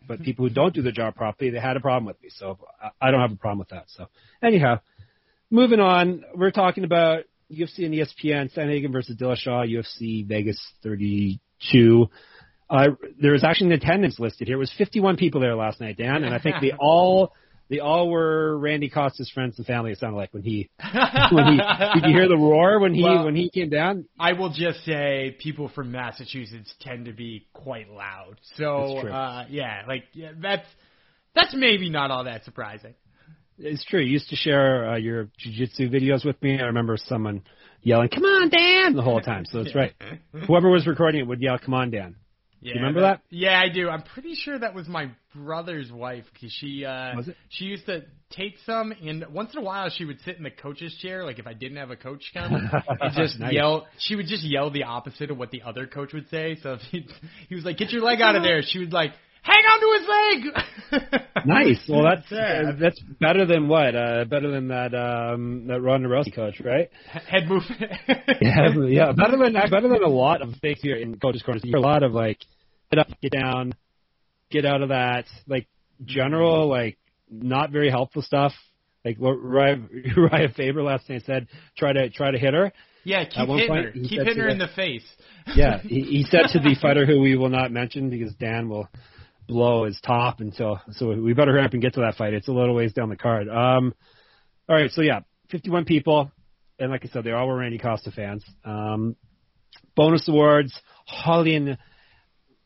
But 0.09 0.23
people 0.23 0.49
who 0.49 0.55
don't 0.55 0.75
do 0.75 0.83
their 0.83 0.93
job 0.93 1.15
properly, 1.15 1.51
they 1.51 1.61
had 1.61 1.77
a 1.77 1.81
problem 1.81 2.07
with 2.07 2.21
me. 2.23 2.31
So 2.31 2.59
I 3.01 3.11
don't 3.11 3.21
have 3.21 3.33
a 3.33 3.37
problem 3.37 3.59
with 3.59 3.69
that. 3.69 3.85
So 3.89 4.07
anyhow, 4.43 4.81
moving 5.51 5.79
on, 5.79 6.25
we're 6.35 6.51
talking 6.51 6.85
about 6.85 7.25
UFC 7.53 7.85
and 7.85 7.95
ESPN, 7.95 8.53
Sandhagen 8.53 8.93
versus 8.93 9.17
Dillashaw, 9.17 9.69
UFC 9.69 10.27
Vegas 10.27 10.59
32. 10.83 12.09
Uh, 12.69 12.87
there 13.21 13.33
was 13.33 13.45
actually 13.45 13.67
an 13.69 13.73
attendance 13.75 14.19
listed 14.19 14.49
here. 14.49 14.57
It 14.57 14.61
was 14.61 14.73
51 14.77 15.19
people 15.19 15.41
there 15.41 15.55
last 15.55 15.81
night, 15.81 15.99
Dan, 15.99 16.25
and 16.25 16.35
I 16.35 16.39
think 16.39 16.57
they 16.63 16.73
all 16.81 17.35
they 17.73 17.81
all 17.81 18.11
were 18.11 18.59
Randy 18.59 18.91
Costa's 18.91 19.31
friends 19.31 19.57
and 19.57 19.67
family. 19.67 19.93
It 19.93 19.99
sounded 19.99 20.19
like 20.19 20.35
when 20.35 20.43
he 20.43 20.69
when 21.33 21.47
he 21.47 21.61
did 21.95 22.05
you 22.05 22.15
hear 22.15 22.29
the 22.29 22.37
roar 22.37 22.79
when 22.79 22.93
he 22.93 23.03
well, 23.03 23.25
when 23.25 23.35
he 23.35 23.49
came 23.49 23.71
down? 23.71 24.05
I 24.21 24.35
will 24.35 24.53
just 24.53 24.85
say 24.85 25.35
people 25.41 25.71
from 25.71 25.91
Massachusetts 25.91 26.73
tend 26.83 27.07
to 27.07 27.13
be 27.15 27.47
quite 27.55 27.89
loud. 27.89 28.39
So 28.57 28.99
uh, 28.99 29.47
yeah, 29.49 29.85
like 29.89 30.05
yeah, 30.13 30.33
that's 30.39 30.67
that's 31.35 31.55
maybe 31.55 31.89
not 31.89 32.11
all 32.11 32.25
that 32.25 32.45
surprising. 32.45 32.93
It's 33.57 33.85
true. 33.87 34.01
You 34.01 34.13
used 34.13 34.29
to 34.29 34.37
share 34.37 34.91
uh, 34.91 34.97
your 34.97 35.29
jiu-jitsu 35.39 35.89
videos 35.89 36.27
with 36.27 36.41
me. 36.43 36.59
I 36.61 36.65
remember 36.65 36.99
someone 36.99 37.43
yelling, 37.81 38.11
"Come 38.11 38.25
on, 38.25 38.51
Dan!" 38.51 38.95
the 38.95 39.03
whole 39.03 39.23
time. 39.23 39.47
So 39.47 39.63
that's 39.63 39.75
right. 39.75 39.95
Whoever 40.47 40.69
was 40.69 40.87
recording 40.87 41.23
it 41.23 41.27
would 41.27 41.41
yell, 41.41 41.59
"Come 41.59 41.73
on, 41.73 41.91
Dan." 41.91 42.17
Yeah, 42.63 42.75
you 42.75 42.81
remember 42.81 43.01
that, 43.01 43.23
that? 43.29 43.37
Yeah, 43.37 43.61
I 43.61 43.69
do. 43.69 43.89
I'm 43.89 44.03
pretty 44.03 44.35
sure 44.35 44.57
that 44.57 44.73
was 44.73 44.87
my 44.87 45.11
brother's 45.35 45.91
wife 45.91 46.25
because 46.33 46.53
she 46.53 46.85
uh 46.85 47.17
was 47.17 47.29
it? 47.29 47.37
she 47.49 47.65
used 47.65 47.87
to 47.87 48.03
take 48.31 48.55
some 48.65 48.93
and 48.93 49.25
once 49.31 49.53
in 49.53 49.61
a 49.61 49.63
while 49.63 49.91
she 49.91 50.05
would 50.05 50.21
sit 50.25 50.37
in 50.37 50.43
the 50.43 50.51
coach's 50.51 50.95
chair 51.01 51.25
like 51.25 51.39
if 51.39 51.47
I 51.47 51.55
didn't 51.55 51.79
have 51.79 51.91
a 51.91 51.97
coach 51.97 52.23
come 52.33 52.55
and 53.01 53.17
just 53.17 53.41
nice. 53.41 53.53
yell 53.53 53.87
she 53.99 54.15
would 54.15 54.27
just 54.27 54.45
yell 54.45 54.71
the 54.71 54.85
opposite 54.85 55.31
of 55.31 55.39
what 55.39 55.51
the 55.51 55.63
other 55.63 55.87
coach 55.87 56.13
would 56.13 56.29
say. 56.31 56.57
So 56.63 56.75
if 56.75 56.81
he, 56.83 57.07
he 57.49 57.55
was 57.55 57.65
like 57.65 57.79
get 57.79 57.91
your 57.91 58.03
leg 58.03 58.21
out 58.21 58.37
of 58.37 58.43
there, 58.45 58.63
she 58.63 58.79
would 58.79 58.93
like 58.93 59.13
hang 59.43 59.65
on 59.65 59.81
to 59.81 59.89
his 59.99 60.09
leg. 60.09 61.23
nice. 61.47 61.89
Well, 61.89 62.05
that's 62.05 62.31
uh, 62.33 62.73
that's 62.81 63.01
better 63.21 63.45
than 63.47 63.69
what? 63.69 63.95
Uh, 63.95 64.25
better 64.25 64.51
than 64.51 64.69
that 64.69 64.95
um, 64.95 65.67
that 65.67 65.81
Ron 65.81 66.07
Rossi 66.07 66.31
coach, 66.31 66.61
right? 66.65 66.91
Head 67.07 67.49
movement. 67.49 67.81
yeah, 68.41 68.69
yeah. 68.89 69.13
Better 69.13 69.37
than 69.37 69.53
better 69.53 69.89
than 69.89 70.03
a 70.03 70.09
lot 70.09 70.43
of 70.43 70.55
things 70.61 70.79
here 70.81 70.97
in 70.97 71.19
coaches' 71.19 71.43
corners. 71.43 71.63
You 71.65 71.71
hear 71.71 71.79
a 71.79 71.81
lot 71.81 72.03
of 72.03 72.13
like 72.13 72.39
get 72.91 73.01
up, 73.01 73.09
get 73.21 73.33
down, 73.33 73.75
get 74.51 74.65
out 74.65 74.83
of 74.83 74.91
that. 74.91 75.25
Like 75.47 75.67
general, 76.05 76.69
like 76.69 76.99
not 77.31 77.71
very 77.71 77.91
helpful 77.91 78.23
stuff. 78.23 78.53
Like 79.05 79.19
what 79.19 79.37
Urijah 79.39 80.55
Faber 80.57 80.83
last 80.83 81.09
night 81.09 81.23
said, 81.27 81.49
try 81.77 81.93
to 81.93 82.11
try 82.11 82.31
to 82.31 82.39
hit 82.39 82.55
her. 82.55 82.73
Yeah, 83.05 83.25
keep 83.25 83.49
hitting 83.49 83.67
point, 83.67 83.85
her. 83.87 83.93
Keep 83.93 84.21
hitting 84.21 84.39
her 84.39 84.49
in 84.49 84.59
the 84.59 84.69
face. 84.77 85.05
yeah, 85.57 85.81
he, 85.81 86.03
he 86.03 86.27
said 86.31 86.43
to 86.53 86.61
the 86.61 86.77
fighter 86.81 87.05
who 87.05 87.21
we 87.21 87.37
will 87.37 87.49
not 87.49 87.73
mention 87.73 88.11
because 88.11 88.33
Dan 88.35 88.69
will 88.69 88.89
blow 89.47 89.85
his 89.85 90.01
top 90.05 90.41
until. 90.41 90.81
So 90.93 91.09
we 91.09 91.35
better 91.35 91.53
hurry 91.53 91.65
up 91.65 91.73
and 91.73 91.83
get 91.83 91.95
to 91.95 92.01
that 92.01 92.17
fight. 92.17 92.35
It's 92.35 92.49
a 92.49 92.53
little 92.53 92.75
ways 92.75 92.93
down 92.93 93.09
the 93.09 93.17
card. 93.17 93.49
Um, 93.49 93.95
all 94.69 94.77
right, 94.77 94.91
so 94.91 95.03
yeah, 95.03 95.21
51 95.51 95.85
people, 95.85 96.31
and 96.79 96.91
like 96.91 97.05
I 97.05 97.09
said, 97.09 97.25
they 97.25 97.33
all 97.33 97.47
were 97.47 97.57
Randy 97.57 97.79
Costa 97.79 98.11
fans. 98.11 98.45
Um, 98.65 99.17
bonus 99.97 100.29
awards: 100.29 100.73
Raulian 101.27 101.77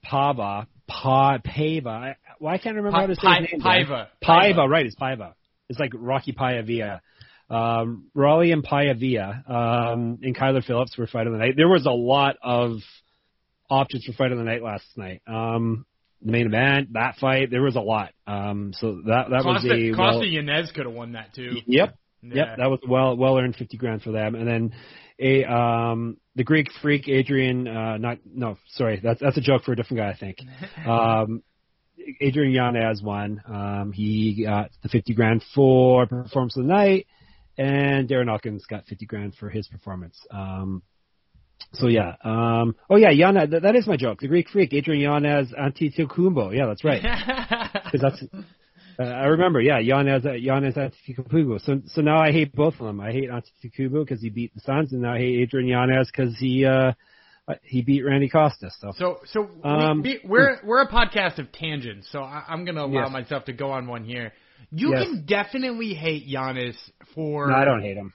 Pava, 0.05 0.67
Pa, 0.87 1.39
Pava. 1.39 2.15
Why 2.39 2.53
well, 2.53 2.59
can't 2.59 2.77
I 2.77 2.79
remember 2.79 2.91
pa, 2.93 3.01
how 3.01 3.07
to 3.07 3.15
say 3.15 3.21
pa, 3.23 3.41
his 3.41 3.53
name? 3.53 3.61
Paiva. 3.61 4.07
Paiva, 4.23 4.69
right? 4.69 4.87
It's 4.87 4.95
Paiva. 4.95 5.35
It's 5.69 5.79
like 5.79 5.93
Rocky 5.95 6.33
Paiva. 6.33 7.01
Um, 7.49 8.11
Raulian 8.17 8.65
Paiva 8.65 9.51
um, 9.51 10.19
and 10.23 10.37
Kyler 10.37 10.65
Phillips 10.65 10.97
were 10.99 11.07
fight 11.07 11.27
of 11.27 11.33
the 11.33 11.39
night. 11.39 11.55
There 11.57 11.69
was 11.69 11.87
a 11.87 11.91
lot 11.91 12.37
of 12.43 12.79
options 13.71 14.05
for 14.05 14.13
fight 14.13 14.33
of 14.33 14.39
the 14.39 14.45
night 14.45 14.63
last 14.63 14.85
night. 14.97 15.23
Um, 15.27 15.87
the 16.27 16.33
main 16.33 16.47
event, 16.47 16.93
that 16.93 17.17
fight, 17.17 17.51
there 17.51 17.63
was 17.63 17.77
a 17.77 17.81
lot. 17.81 18.13
Um, 18.27 18.73
so 18.77 19.01
that 19.07 19.31
that 19.31 19.43
Costa, 19.43 19.69
was 19.69 19.79
a 19.79 19.97
Costa 19.97 20.19
well, 20.19 20.25
Yanez 20.25 20.73
could 20.73 20.87
have 20.87 20.95
won 20.95 21.13
that 21.13 21.33
too. 21.35 21.57
Yep, 21.67 21.97
yeah. 22.23 22.35
yep, 22.35 22.57
that 22.59 22.67
was 22.67 22.81
well 22.87 23.17
well 23.17 23.39
earned 23.39 23.57
fifty 23.57 23.77
grand 23.77 24.03
for 24.03 24.11
them. 24.11 24.35
And 24.35 24.47
then 24.47 24.73
a 25.19 25.45
um 25.45 26.19
the 26.35 26.45
Greek 26.45 26.69
freak 26.83 27.09
Adrian 27.09 27.67
uh 27.67 27.97
not 27.97 28.19
no 28.27 28.59
sorry 28.67 29.01
that's 29.03 29.21
that's 29.21 29.39
a 29.39 29.41
joke 29.41 29.63
for 29.63 29.73
a 29.73 29.77
different 29.77 29.99
guy 29.99 30.11
I 30.11 30.17
think 30.17 30.39
um 30.87 31.43
Adrian 32.21 32.53
Yanez 32.53 33.03
won. 33.03 33.43
Um, 33.47 33.93
he 33.93 34.45
got 34.45 34.71
the 34.83 34.89
50 34.89 35.15
grand 35.15 35.45
for 35.55 36.07
performance 36.07 36.57
of 36.57 36.63
the 36.63 36.69
night, 36.69 37.07
and 37.59 38.09
Darren 38.09 38.31
Elkins 38.31 38.65
got 38.67 38.87
50 38.87 39.07
grand 39.07 39.35
for 39.35 39.49
his 39.49 39.67
performance. 39.67 40.25
Um, 40.31 40.83
so 41.73 41.89
yeah. 41.89 42.15
Um, 42.25 42.75
oh 42.89 42.97
yeah, 42.97 43.11
Yanez. 43.11 43.51
That, 43.51 43.63
that 43.63 43.77
is 43.77 43.87
my 43.87 43.97
joke. 43.97 44.21
The 44.21 44.29
Greek 44.29 44.49
freak, 44.49 44.73
Adrian 44.73 45.03
Yanez 45.03 45.53
Antetokounmpo. 45.53 46.57
Yeah, 46.57 46.67
that's 46.67 46.85
right. 46.85 47.03
Because 47.87 48.01
that's. 48.01 48.25
Uh, 48.99 49.03
I 49.03 49.27
remember, 49.27 49.61
yeah, 49.61 49.79
Yanez, 49.79 50.25
Yanez 50.25 50.75
Antetokounmpo. 50.75 51.61
So, 51.65 51.83
so 51.87 52.01
now 52.01 52.19
I 52.19 52.33
hate 52.33 52.55
both 52.55 52.75
of 52.81 52.87
them. 52.87 53.01
I 53.01 53.13
hate 53.13 53.29
Antetokounmpo 53.31 54.05
because 54.05 54.23
he 54.23 54.31
beat 54.31 54.55
the 54.55 54.61
Suns, 54.61 54.93
and 54.93 55.03
now 55.03 55.15
I 55.15 55.19
hate 55.19 55.41
Adrian 55.41 55.69
Yanez 55.69 56.11
because 56.11 56.37
he, 56.39 56.65
uh, 56.65 56.93
he 57.63 57.83
beat 57.83 58.03
Randy 58.03 58.29
Costa. 58.29 58.71
So, 58.81 58.93
so, 58.97 59.21
so 59.27 59.49
um, 59.63 60.03
we, 60.03 60.21
we're 60.25 60.59
we're 60.65 60.83
a 60.83 60.89
podcast 60.89 61.39
of 61.39 61.53
tangents. 61.53 62.09
So 62.11 62.21
I, 62.21 62.45
am 62.49 62.65
going 62.65 62.77
to 62.77 62.85
allow 62.85 63.05
yes. 63.05 63.13
myself 63.13 63.45
to 63.45 63.53
go 63.53 63.71
on 63.71 63.87
one 63.87 64.05
here. 64.05 64.33
You 64.73 64.95
yes. 64.95 65.05
can 65.05 65.27
definitely 65.27 65.95
hate 65.95 66.27
Giannis 66.27 66.77
for. 67.15 67.49
No, 67.49 67.55
I 67.55 67.65
don't 67.65 67.83
hate 67.83 67.97
him. 67.97 68.13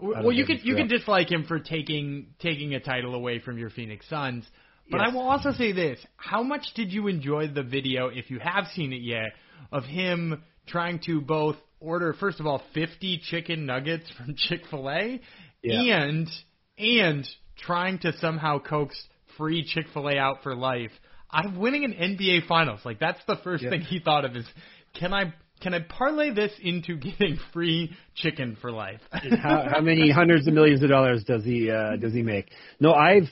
Well, 0.00 0.32
you 0.32 0.44
can 0.44 0.60
you 0.62 0.74
can 0.74 0.88
dislike 0.88 1.30
him 1.30 1.44
for 1.46 1.58
taking 1.60 2.34
taking 2.40 2.74
a 2.74 2.80
title 2.80 3.14
away 3.14 3.38
from 3.38 3.58
your 3.58 3.70
Phoenix 3.70 4.08
Suns. 4.08 4.44
But 4.90 4.98
yes. 4.98 5.10
I 5.10 5.14
will 5.14 5.28
also 5.28 5.52
say 5.52 5.72
this: 5.72 5.98
How 6.16 6.42
much 6.42 6.66
did 6.74 6.92
you 6.92 7.08
enjoy 7.08 7.48
the 7.48 7.62
video, 7.62 8.08
if 8.08 8.30
you 8.30 8.38
have 8.38 8.66
seen 8.74 8.92
it 8.92 9.02
yet, 9.02 9.32
of 9.70 9.84
him 9.84 10.42
trying 10.66 11.00
to 11.06 11.20
both 11.20 11.56
order 11.80 12.12
first 12.12 12.40
of 12.40 12.46
all 12.46 12.62
50 12.74 13.20
chicken 13.30 13.66
nuggets 13.66 14.04
from 14.16 14.34
Chick-fil-A 14.36 15.20
yeah. 15.62 15.80
and 15.80 16.28
and 16.76 17.28
trying 17.56 17.98
to 18.00 18.12
somehow 18.18 18.58
coax 18.58 19.00
free 19.36 19.64
Chick-fil-A 19.64 20.18
out 20.18 20.42
for 20.42 20.54
life 20.54 20.90
out 21.32 21.46
of 21.46 21.56
winning 21.56 21.84
an 21.84 21.92
NBA 21.92 22.46
Finals. 22.46 22.80
Like 22.84 22.98
that's 22.98 23.20
the 23.26 23.36
first 23.44 23.62
yeah. 23.62 23.70
thing 23.70 23.82
he 23.82 24.00
thought 24.00 24.24
of 24.24 24.34
is 24.34 24.46
can 24.94 25.12
I 25.12 25.34
can 25.60 25.74
I 25.74 25.80
parlay 25.80 26.30
this 26.30 26.52
into 26.60 26.96
getting 26.96 27.38
free 27.52 27.96
chicken 28.14 28.56
for 28.60 28.70
life? 28.70 29.00
how, 29.12 29.66
how 29.70 29.80
many 29.80 30.10
hundreds 30.10 30.46
of 30.46 30.54
millions 30.54 30.82
of 30.82 30.88
dollars 30.88 31.24
does 31.24 31.44
he 31.44 31.70
uh, 31.70 31.96
does 31.96 32.12
he 32.12 32.22
make? 32.22 32.50
No, 32.80 32.92
I've 32.92 33.28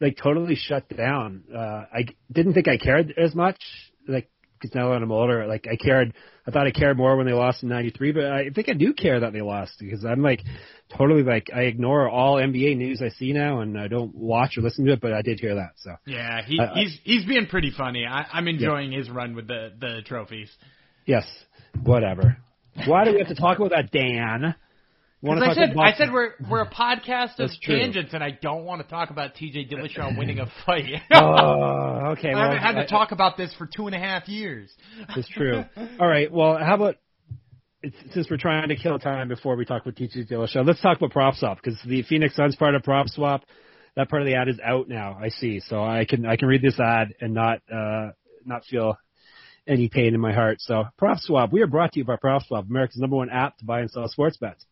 like 0.00 0.16
totally 0.22 0.54
shut 0.54 0.88
down. 0.94 1.44
Uh, 1.54 1.84
I 1.92 2.06
didn't 2.30 2.54
think 2.54 2.68
I 2.68 2.78
cared 2.78 3.14
as 3.16 3.34
much. 3.34 3.58
Like 4.06 4.30
because 4.60 4.74
now 4.74 4.90
that 4.90 5.02
I'm 5.02 5.12
older, 5.12 5.46
like 5.46 5.66
I 5.70 5.76
cared. 5.76 6.12
I 6.46 6.50
thought 6.50 6.66
I 6.66 6.70
cared 6.70 6.96
more 6.96 7.14
when 7.16 7.26
they 7.26 7.32
lost 7.32 7.62
in 7.62 7.68
'93, 7.68 8.12
but 8.12 8.24
I 8.24 8.48
think 8.48 8.70
I 8.70 8.72
do 8.72 8.94
care 8.94 9.20
that 9.20 9.34
they 9.34 9.42
lost 9.42 9.74
because 9.78 10.04
I'm 10.04 10.22
like 10.22 10.40
totally 10.96 11.22
like 11.22 11.50
I 11.54 11.62
ignore 11.62 12.08
all 12.08 12.36
NBA 12.36 12.76
news 12.76 13.02
I 13.02 13.10
see 13.10 13.34
now 13.34 13.60
and 13.60 13.78
I 13.78 13.86
don't 13.88 14.14
watch 14.14 14.56
or 14.56 14.62
listen 14.62 14.86
to 14.86 14.92
it, 14.92 15.00
but 15.00 15.12
I 15.12 15.20
did 15.20 15.40
hear 15.40 15.56
that. 15.56 15.72
So 15.76 15.94
yeah, 16.06 16.42
he, 16.44 16.58
uh, 16.58 16.74
he's 16.74 16.98
he's 17.04 17.24
being 17.26 17.46
pretty 17.46 17.70
funny. 17.70 18.06
I, 18.06 18.26
I'm 18.32 18.48
enjoying 18.48 18.92
yeah. 18.92 18.98
his 18.98 19.10
run 19.10 19.34
with 19.34 19.46
the 19.46 19.72
the 19.78 20.00
trophies. 20.06 20.50
Yes, 21.04 21.26
whatever. 21.82 22.36
Why 22.86 23.04
do 23.04 23.12
we 23.12 23.18
have 23.18 23.28
to 23.28 23.34
talk 23.34 23.58
about 23.58 23.70
that, 23.70 23.90
Dan? 23.90 24.54
Because 25.20 25.42
I 25.42 25.54
said 25.54 25.76
I 25.76 25.92
said 25.94 26.12
we're 26.12 26.34
we're 26.48 26.62
a 26.62 26.70
podcast 26.70 27.40
of 27.40 27.50
tangents, 27.62 28.14
and 28.14 28.22
I 28.22 28.30
don't 28.30 28.64
want 28.64 28.82
to 28.82 28.88
talk 28.88 29.10
about 29.10 29.34
T.J. 29.34 29.66
Dillashaw 29.66 30.16
winning 30.18 30.38
a 30.38 30.46
fight. 30.64 30.84
oh, 31.12 32.12
okay. 32.12 32.32
I 32.32 32.44
haven't 32.44 32.58
had 32.58 32.72
to 32.74 32.86
talk 32.86 33.10
about 33.10 33.36
this 33.36 33.52
for 33.58 33.66
two 33.66 33.86
and 33.86 33.96
a 33.96 33.98
half 33.98 34.28
years. 34.28 34.70
It's 35.16 35.28
true. 35.28 35.64
All 35.98 36.06
right. 36.06 36.30
Well, 36.30 36.56
how 36.56 36.76
about 36.76 36.96
since 38.12 38.28
we're 38.30 38.36
trying 38.36 38.68
to 38.68 38.76
kill 38.76 38.98
time 39.00 39.26
before 39.26 39.56
we 39.56 39.64
talk 39.64 39.82
about 39.82 39.96
T.J. 39.96 40.26
Dillashaw, 40.26 40.64
let's 40.64 40.80
talk 40.80 40.98
about 40.98 41.10
prop 41.10 41.34
swap 41.34 41.58
because 41.62 41.80
the 41.84 42.02
Phoenix 42.02 42.36
Suns 42.36 42.54
part 42.54 42.76
of 42.76 42.84
prop 42.84 43.08
swap, 43.08 43.42
that 43.96 44.08
part 44.08 44.22
of 44.22 44.26
the 44.26 44.36
ad 44.36 44.48
is 44.48 44.60
out 44.64 44.88
now. 44.88 45.18
I 45.20 45.30
see, 45.30 45.58
so 45.58 45.82
I 45.82 46.04
can 46.04 46.26
I 46.26 46.36
can 46.36 46.46
read 46.46 46.62
this 46.62 46.78
ad 46.78 47.08
and 47.20 47.34
not 47.34 47.58
uh 47.72 48.10
not 48.44 48.64
feel 48.66 48.96
any 49.68 49.88
pain 49.88 50.14
in 50.14 50.20
my 50.20 50.32
heart. 50.32 50.60
So 50.60 50.84
prop 50.96 51.18
swap, 51.18 51.52
we 51.52 51.62
are 51.62 51.66
brought 51.66 51.92
to 51.92 51.98
you 51.98 52.04
by 52.04 52.16
prop 52.16 52.44
swap, 52.44 52.66
America's 52.68 52.98
number 52.98 53.16
one 53.16 53.30
app 53.30 53.58
to 53.58 53.64
buy 53.64 53.80
and 53.80 53.90
sell 53.90 54.08
sports 54.08 54.36
bets. 54.36 54.64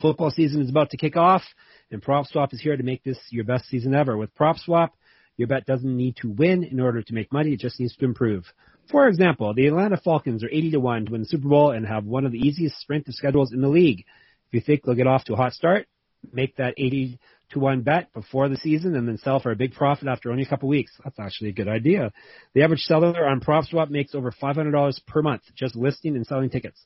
Football 0.00 0.30
season 0.30 0.62
is 0.62 0.70
about 0.70 0.90
to 0.90 0.96
kick 0.96 1.16
off, 1.16 1.42
and 1.90 2.02
PropSwap 2.02 2.54
is 2.54 2.60
here 2.60 2.76
to 2.76 2.82
make 2.82 3.04
this 3.04 3.18
your 3.30 3.44
best 3.44 3.68
season 3.68 3.94
ever. 3.94 4.16
With 4.16 4.34
PropSwap, 4.34 4.90
your 5.36 5.48
bet 5.48 5.66
doesn't 5.66 5.96
need 5.96 6.16
to 6.16 6.30
win 6.30 6.64
in 6.64 6.80
order 6.80 7.02
to 7.02 7.14
make 7.14 7.32
money, 7.32 7.52
it 7.52 7.60
just 7.60 7.78
needs 7.78 7.94
to 7.96 8.04
improve. 8.06 8.44
For 8.90 9.08
example, 9.08 9.52
the 9.52 9.66
Atlanta 9.66 9.98
Falcons 9.98 10.42
are 10.42 10.48
80 10.50 10.72
to 10.72 10.80
1 10.80 11.06
to 11.06 11.12
win 11.12 11.20
the 11.22 11.26
Super 11.26 11.48
Bowl 11.48 11.72
and 11.72 11.86
have 11.86 12.04
one 12.04 12.24
of 12.24 12.32
the 12.32 12.38
easiest 12.38 12.78
strength 12.78 13.08
of 13.08 13.14
schedules 13.14 13.52
in 13.52 13.60
the 13.60 13.68
league. 13.68 14.00
If 14.48 14.54
you 14.54 14.60
think 14.60 14.82
they'll 14.82 14.94
get 14.94 15.06
off 15.06 15.24
to 15.24 15.34
a 15.34 15.36
hot 15.36 15.52
start, 15.52 15.86
make 16.32 16.56
that 16.56 16.74
80 16.76 17.18
to 17.50 17.60
1 17.60 17.82
bet 17.82 18.12
before 18.12 18.48
the 18.48 18.56
season 18.56 18.94
and 18.94 19.06
then 19.06 19.18
sell 19.18 19.40
for 19.40 19.50
a 19.50 19.56
big 19.56 19.74
profit 19.74 20.08
after 20.08 20.30
only 20.30 20.42
a 20.42 20.48
couple 20.48 20.68
weeks. 20.68 20.92
That's 21.04 21.18
actually 21.18 21.50
a 21.50 21.54
good 21.54 21.68
idea. 21.68 22.12
The 22.54 22.62
average 22.62 22.80
seller 22.82 23.26
on 23.26 23.40
PropSwap 23.40 23.90
makes 23.90 24.14
over 24.14 24.32
$500 24.32 25.06
per 25.06 25.22
month 25.22 25.42
just 25.54 25.76
listing 25.76 26.16
and 26.16 26.26
selling 26.26 26.50
tickets. 26.50 26.84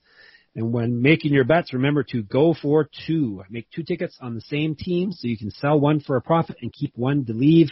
And 0.57 0.73
when 0.73 1.03
making 1.03 1.33
your 1.33 1.45
bets, 1.45 1.73
remember 1.73 2.05
to 2.11 2.23
go 2.23 2.55
for 2.55 2.89
two. 3.07 3.43
Make 3.51 3.69
two 3.71 3.83
tickets 3.83 4.17
on 4.21 4.35
the 4.35 4.41
same 4.43 4.77
team 4.77 5.11
so 5.11 5.27
you 5.27 5.37
can 5.37 5.51
sell 5.51 5.81
one 5.81 6.01
for 6.01 6.17
a 6.17 6.23
profit 6.23 6.57
and 6.63 6.73
keep 6.73 6.93
one 6.97 7.25
to 7.27 7.33
leave 7.33 7.71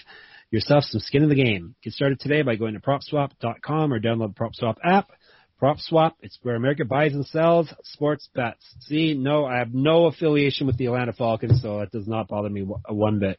yourself 0.50 0.84
some 0.84 1.00
skin 1.00 1.22
in 1.22 1.28
the 1.28 1.34
game. 1.34 1.74
Get 1.82 1.92
started 1.92 2.18
today 2.20 2.42
by 2.42 2.56
going 2.56 2.74
to 2.74 2.80
propswap.com 2.80 3.92
or 3.92 4.00
download 4.00 4.34
the 4.34 4.40
PropSwap 4.40 4.76
app. 4.84 5.10
PropSwap, 5.62 6.12
it's 6.20 6.38
where 6.42 6.56
America 6.56 6.84
buys 6.84 7.12
and 7.12 7.24
sells 7.26 7.72
sports 7.84 8.28
bets. 8.34 8.64
See, 8.80 9.14
no, 9.14 9.44
I 9.44 9.58
have 9.58 9.72
no 9.72 10.06
affiliation 10.06 10.66
with 10.66 10.76
the 10.76 10.86
Atlanta 10.86 11.12
Falcons, 11.12 11.62
so 11.62 11.80
it 11.80 11.92
does 11.92 12.08
not 12.08 12.26
bother 12.26 12.50
me 12.50 12.62
one 12.62 13.20
bit. 13.20 13.38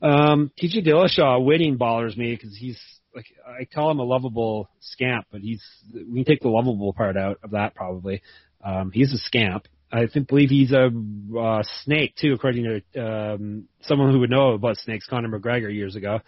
Um, 0.00 0.52
TJ 0.60 0.86
Dillashaw 0.86 1.44
winning 1.44 1.76
bothers 1.76 2.16
me 2.16 2.34
because 2.34 2.56
he's 2.56 2.80
like 3.14 3.26
I 3.46 3.64
call 3.64 3.90
him 3.90 3.98
a 3.98 4.04
lovable 4.04 4.68
scamp, 4.80 5.26
but 5.32 5.40
he's 5.40 5.62
we 5.92 6.22
can 6.22 6.24
take 6.24 6.40
the 6.40 6.48
lovable 6.48 6.92
part 6.92 7.16
out 7.16 7.38
of 7.42 7.50
that 7.50 7.74
probably. 7.74 8.22
Um, 8.64 8.92
he's 8.92 9.12
a 9.12 9.18
scamp. 9.18 9.66
I 9.90 10.06
think 10.06 10.28
believe 10.28 10.48
he's 10.48 10.72
a 10.72 10.90
uh, 11.38 11.62
snake 11.82 12.14
too, 12.16 12.32
according 12.32 12.82
to 12.94 13.04
um, 13.04 13.68
someone 13.82 14.12
who 14.12 14.20
would 14.20 14.30
know 14.30 14.52
about 14.52 14.78
snakes, 14.78 15.06
Conor 15.06 15.28
McGregor 15.28 15.72
years 15.72 15.96
ago. 15.96 16.20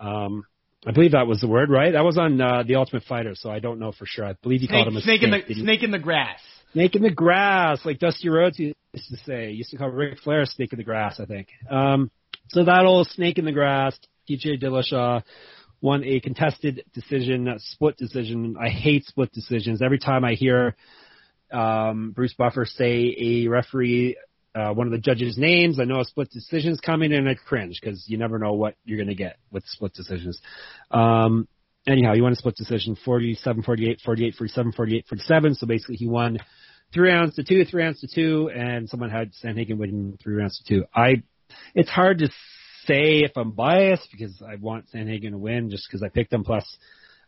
Um, 0.00 0.44
I 0.86 0.92
believe 0.92 1.12
that 1.12 1.26
was 1.26 1.40
the 1.40 1.48
word, 1.48 1.70
right? 1.70 1.92
That 1.92 2.04
was 2.04 2.18
on 2.18 2.40
uh, 2.40 2.62
the 2.66 2.76
Ultimate 2.76 3.04
Fighter, 3.04 3.34
so 3.34 3.50
I 3.50 3.58
don't 3.58 3.78
know 3.78 3.92
for 3.92 4.04
sure. 4.06 4.26
I 4.26 4.34
believe 4.42 4.60
he 4.60 4.66
snake, 4.66 4.76
called 4.76 4.88
him 4.88 4.96
a 4.96 5.00
snake. 5.00 5.20
Snake 5.20 5.44
in 5.48 5.56
the 5.56 5.62
snake 5.62 5.82
in 5.82 5.90
the 5.90 5.98
grass. 5.98 6.40
Snake 6.72 6.94
in 6.94 7.02
the 7.02 7.10
grass, 7.10 7.80
like 7.84 7.98
Dusty 7.98 8.28
Rhodes 8.28 8.58
used 8.58 8.76
to 8.92 9.16
say. 9.24 9.50
He 9.50 9.58
used 9.58 9.70
to 9.70 9.76
call 9.76 9.88
Ric 9.88 10.18
Flair 10.20 10.44
snake 10.44 10.72
in 10.72 10.78
the 10.78 10.84
grass, 10.84 11.20
I 11.20 11.24
think. 11.24 11.48
Um, 11.70 12.10
so 12.48 12.64
that 12.64 12.84
old 12.84 13.08
snake 13.08 13.38
in 13.38 13.44
the 13.44 13.52
grass, 13.52 13.98
TJ 14.28 14.62
Dillashaw 14.62 15.22
won 15.80 16.02
a 16.04 16.20
contested 16.20 16.84
decision, 16.92 17.48
a 17.48 17.58
split 17.58 17.96
decision. 17.96 18.56
I 18.60 18.68
hate 18.68 19.04
split 19.04 19.32
decisions. 19.32 19.82
Every 19.82 19.98
time 19.98 20.24
I 20.24 20.32
hear 20.32 20.76
um, 21.52 22.12
Bruce 22.12 22.34
Buffer 22.34 22.64
say 22.64 23.14
a 23.18 23.48
referee, 23.48 24.16
uh, 24.54 24.72
one 24.72 24.86
of 24.86 24.92
the 24.92 24.98
judges' 24.98 25.36
names. 25.36 25.80
I 25.80 25.84
know 25.84 26.00
a 26.00 26.04
split 26.04 26.30
decision's 26.30 26.80
coming, 26.80 27.12
and 27.12 27.28
I 27.28 27.34
cringe 27.34 27.78
because 27.80 28.04
you 28.08 28.18
never 28.18 28.38
know 28.38 28.52
what 28.52 28.76
you're 28.84 28.98
going 28.98 29.08
to 29.08 29.14
get 29.14 29.36
with 29.50 29.64
split 29.66 29.92
decisions. 29.94 30.40
Um, 30.90 31.48
anyhow, 31.86 32.14
he 32.14 32.20
won 32.20 32.32
a 32.32 32.36
split 32.36 32.56
decision 32.56 32.96
47 33.04 33.62
48, 33.62 34.00
48 34.04 34.34
47, 34.36 34.72
48 34.72 35.06
47. 35.08 35.54
So 35.54 35.66
basically, 35.66 35.96
he 35.96 36.08
won 36.08 36.38
three 36.92 37.10
rounds 37.10 37.34
to 37.34 37.44
two, 37.44 37.64
three 37.64 37.82
rounds 37.82 38.00
to 38.00 38.08
two, 38.12 38.50
and 38.54 38.88
someone 38.88 39.10
had 39.10 39.32
Sandhagen 39.42 39.76
winning 39.76 40.18
three 40.22 40.36
rounds 40.36 40.58
to 40.60 40.74
two. 40.74 40.84
I, 40.94 41.22
it's 41.74 41.90
hard 41.90 42.18
to 42.18 42.28
say 42.86 43.22
if 43.24 43.32
I'm 43.36 43.52
biased 43.52 44.08
because 44.12 44.40
I 44.46 44.56
want 44.56 44.86
Sandhagen 44.94 45.30
to 45.30 45.38
win 45.38 45.70
just 45.70 45.88
because 45.88 46.02
I 46.02 46.08
picked 46.08 46.32
him. 46.32 46.44
Plus, 46.44 46.64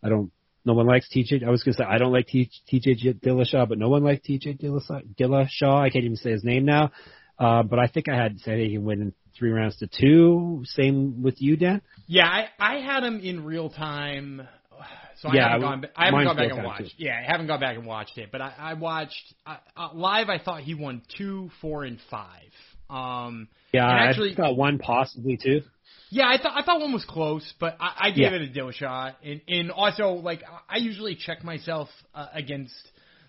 I 0.03 0.09
don't 0.09 0.31
no 0.67 0.75
one 0.75 0.87
likes 0.87 1.09
TJ. 1.09 1.47
I 1.47 1.51
was 1.51 1.63
going 1.63 1.75
to 1.75 1.79
say 1.79 1.87
I 1.89 1.99
don't 1.99 2.13
like 2.13 2.27
TJ 2.27 3.23
Dillashaw, 3.23 3.69
but 3.69 3.79
no 3.79 3.89
one 3.89 4.03
likes 4.03 4.27
TJ 4.29 4.61
Dillashaw. 4.61 5.81
I 5.81 5.91
can't 5.91 6.05
even 6.05 6.17
say 6.17 6.33
his 6.33 6.45
name 6.45 6.65
now. 6.65 6.91
Uh, 7.39 7.63
but 7.63 7.79
I 7.79 7.87
think 7.87 8.09
I 8.09 8.17
had 8.17 8.41
said 8.41 8.59
he 8.59 8.73
can 8.73 8.85
win 8.85 9.01
in 9.01 9.13
three 9.39 9.51
rounds 9.51 9.77
to 9.77 9.87
two. 9.87 10.63
Same 10.65 11.23
with 11.23 11.41
you, 11.41 11.57
Dan. 11.57 11.83
Yeah, 12.07 12.27
I, 12.27 12.49
I 12.59 12.81
had 12.81 13.05
him 13.05 13.21
in 13.21 13.45
real 13.45 13.71
time. 13.71 14.47
So 15.23 15.31
I 15.31 15.37
yeah, 15.37 15.49
haven't 15.49 15.61
gone. 15.63 15.87
I 15.97 16.05
haven't 16.05 16.25
gone 16.25 16.37
back 16.37 16.51
and 16.51 16.63
watched. 16.63 16.95
Yeah, 16.99 17.19
I 17.19 17.33
haven't 17.33 17.47
gone 17.47 17.59
back 17.59 17.77
and 17.79 17.87
watched 17.87 18.19
it. 18.19 18.29
But 18.31 18.43
I, 18.43 18.53
I 18.59 18.75
watched 18.75 19.35
uh, 19.47 19.57
live. 19.95 20.29
I 20.29 20.39
thought 20.39 20.61
he 20.61 20.75
won 20.75 21.01
two, 21.17 21.49
four, 21.63 21.85
and 21.85 21.99
five. 22.11 22.51
Um, 22.91 23.49
yeah, 23.73 23.89
actually, 23.89 24.33
I 24.33 24.35
thought 24.35 24.59
one 24.59 24.77
possibly 24.77 25.39
two. 25.43 25.63
Yeah, 26.11 26.29
I 26.29 26.39
thought 26.41 26.53
I 26.57 26.63
thought 26.63 26.81
one 26.81 26.93
was 26.93 27.05
close, 27.05 27.53
but 27.59 27.77
I, 27.81 28.09
I 28.09 28.11
gave 28.11 28.33
yeah. 28.33 28.35
it 28.35 28.43
a 28.43 28.49
deal 28.49 28.71
shot. 28.71 29.17
And, 29.25 29.41
and 29.49 29.71
also, 29.71 30.11
like, 30.13 30.43
I 30.69 30.77
usually 30.77 31.17
check 31.17 31.43
myself 31.43 31.89
uh, 32.15 32.27
against 32.33 32.75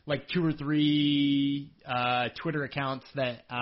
like 0.06 0.28
two 0.30 0.46
or 0.46 0.54
three 0.54 1.70
uh, 1.86 2.30
Twitter 2.42 2.64
accounts 2.64 3.06
that 3.16 3.44
uh, 3.50 3.54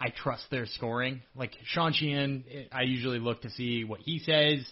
I 0.00 0.12
trust 0.22 0.44
their 0.50 0.66
scoring. 0.66 1.20
Like 1.36 1.52
Sean 1.66 1.92
Sheehan, 1.92 2.44
I 2.72 2.82
usually 2.82 3.18
look 3.18 3.42
to 3.42 3.50
see 3.50 3.84
what 3.84 4.00
he 4.00 4.18
says. 4.18 4.66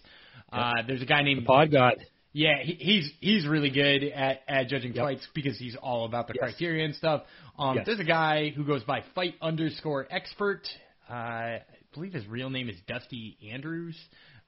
Yep. 0.52 0.60
Uh, 0.60 0.72
there's 0.86 1.02
a 1.02 1.06
guy 1.06 1.22
named 1.22 1.42
the 1.42 1.46
Pod 1.46 1.70
God. 1.70 1.94
Yeah, 2.32 2.62
he, 2.62 2.74
he's 2.74 3.12
he's 3.20 3.46
really 3.46 3.70
good 3.70 4.04
at, 4.04 4.40
at 4.48 4.68
judging 4.68 4.94
yep. 4.94 5.04
fights 5.04 5.26
because 5.34 5.58
he's 5.58 5.76
all 5.76 6.04
about 6.06 6.28
the 6.28 6.34
yes. 6.34 6.42
criteria 6.42 6.84
and 6.84 6.94
stuff. 6.94 7.22
Um, 7.58 7.76
yes. 7.76 7.86
There's 7.86 8.00
a 8.00 8.04
guy 8.04 8.50
who 8.50 8.64
goes 8.64 8.82
by 8.84 9.02
fight 9.14 9.34
underscore 9.42 10.06
expert. 10.10 10.62
Uh, 11.10 11.58
believe 11.94 12.12
his 12.12 12.26
real 12.26 12.50
name 12.50 12.68
is 12.68 12.76
Dusty 12.86 13.36
Andrews. 13.52 13.96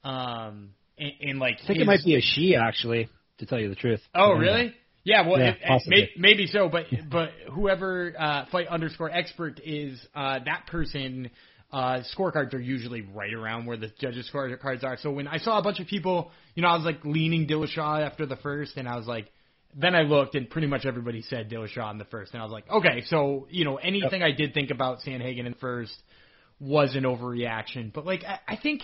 Um, 0.04 0.70
and, 0.99 1.12
and 1.20 1.38
like 1.38 1.54
I 1.62 1.66
think 1.66 1.78
his, 1.78 1.82
it 1.82 1.87
might 1.87 2.04
be 2.04 2.16
a 2.16 2.20
she 2.20 2.56
actually. 2.56 3.09
to 3.38 3.47
tell 3.47 3.59
you 3.59 3.68
the 3.68 3.75
truth. 3.75 4.00
Oh, 4.14 4.32
really? 4.32 4.75
Yeah, 5.02 5.26
well, 5.26 5.38
Yeah, 5.38 5.54
it, 5.59 5.82
may, 5.87 6.11
maybe 6.16 6.47
so, 6.47 6.68
but 6.68 6.85
but 7.11 7.30
whoever 7.50 8.14
uh, 8.18 8.44
fight 8.52 8.68
underscore 8.68 9.11
expert 9.11 9.61
is 9.64 9.99
uh, 10.14 10.40
that 10.44 10.66
person. 10.66 11.30
Uh, 11.73 12.02
scorecards 12.18 12.52
are 12.52 12.61
usually 12.61 13.00
right 13.00 13.32
around 13.32 13.64
where 13.64 13.76
the 13.76 13.92
judges' 14.00 14.28
scorecards 14.32 14.82
are. 14.82 14.97
So 14.97 15.12
when 15.12 15.28
I 15.28 15.38
saw 15.38 15.56
a 15.56 15.62
bunch 15.62 15.78
of 15.78 15.87
people, 15.87 16.32
you 16.56 16.62
know, 16.62 16.68
I 16.68 16.75
was 16.75 16.85
like 16.85 17.04
leaning 17.04 17.47
Dillashaw 17.47 18.04
after 18.04 18.26
the 18.26 18.35
first, 18.37 18.76
and 18.76 18.88
I 18.88 18.97
was 18.97 19.06
like, 19.06 19.30
then 19.75 19.94
I 19.94 20.02
looked, 20.02 20.35
and 20.35 20.50
pretty 20.50 20.66
much 20.66 20.85
everybody 20.85 21.23
said 21.23 21.49
Dillashaw 21.49 21.92
in 21.92 21.99
the 21.99 22.04
first, 22.06 22.32
and 22.32 22.42
I 22.42 22.44
was 22.44 22.52
like, 22.52 22.68
okay, 22.68 23.02
so 23.06 23.47
you 23.50 23.64
know, 23.64 23.76
anything 23.76 24.20
I 24.20 24.32
did 24.32 24.52
think 24.52 24.70
about 24.70 24.99
Sandhagen 25.06 25.47
in 25.47 25.54
first 25.54 25.94
was 26.60 26.94
an 26.94 27.04
overreaction, 27.04 27.92
but 27.92 28.04
like 28.04 28.22
I, 28.24 28.38
I 28.46 28.56
think, 28.56 28.82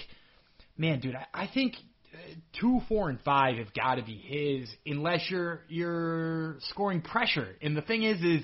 man, 0.76 1.00
dude, 1.00 1.14
I, 1.14 1.26
I 1.32 1.50
think 1.52 1.74
uh, 2.14 2.34
two, 2.58 2.80
four, 2.88 3.10
and 3.10 3.20
five 3.20 3.58
have 3.58 3.72
got 3.74 3.96
to 3.96 4.02
be 4.02 4.16
his, 4.16 4.68
unless 4.86 5.30
you're 5.30 5.60
you're 5.68 6.56
scoring 6.70 7.02
pressure. 7.02 7.54
And 7.60 7.76
the 7.76 7.82
thing 7.82 8.02
is, 8.02 8.22
is 8.22 8.42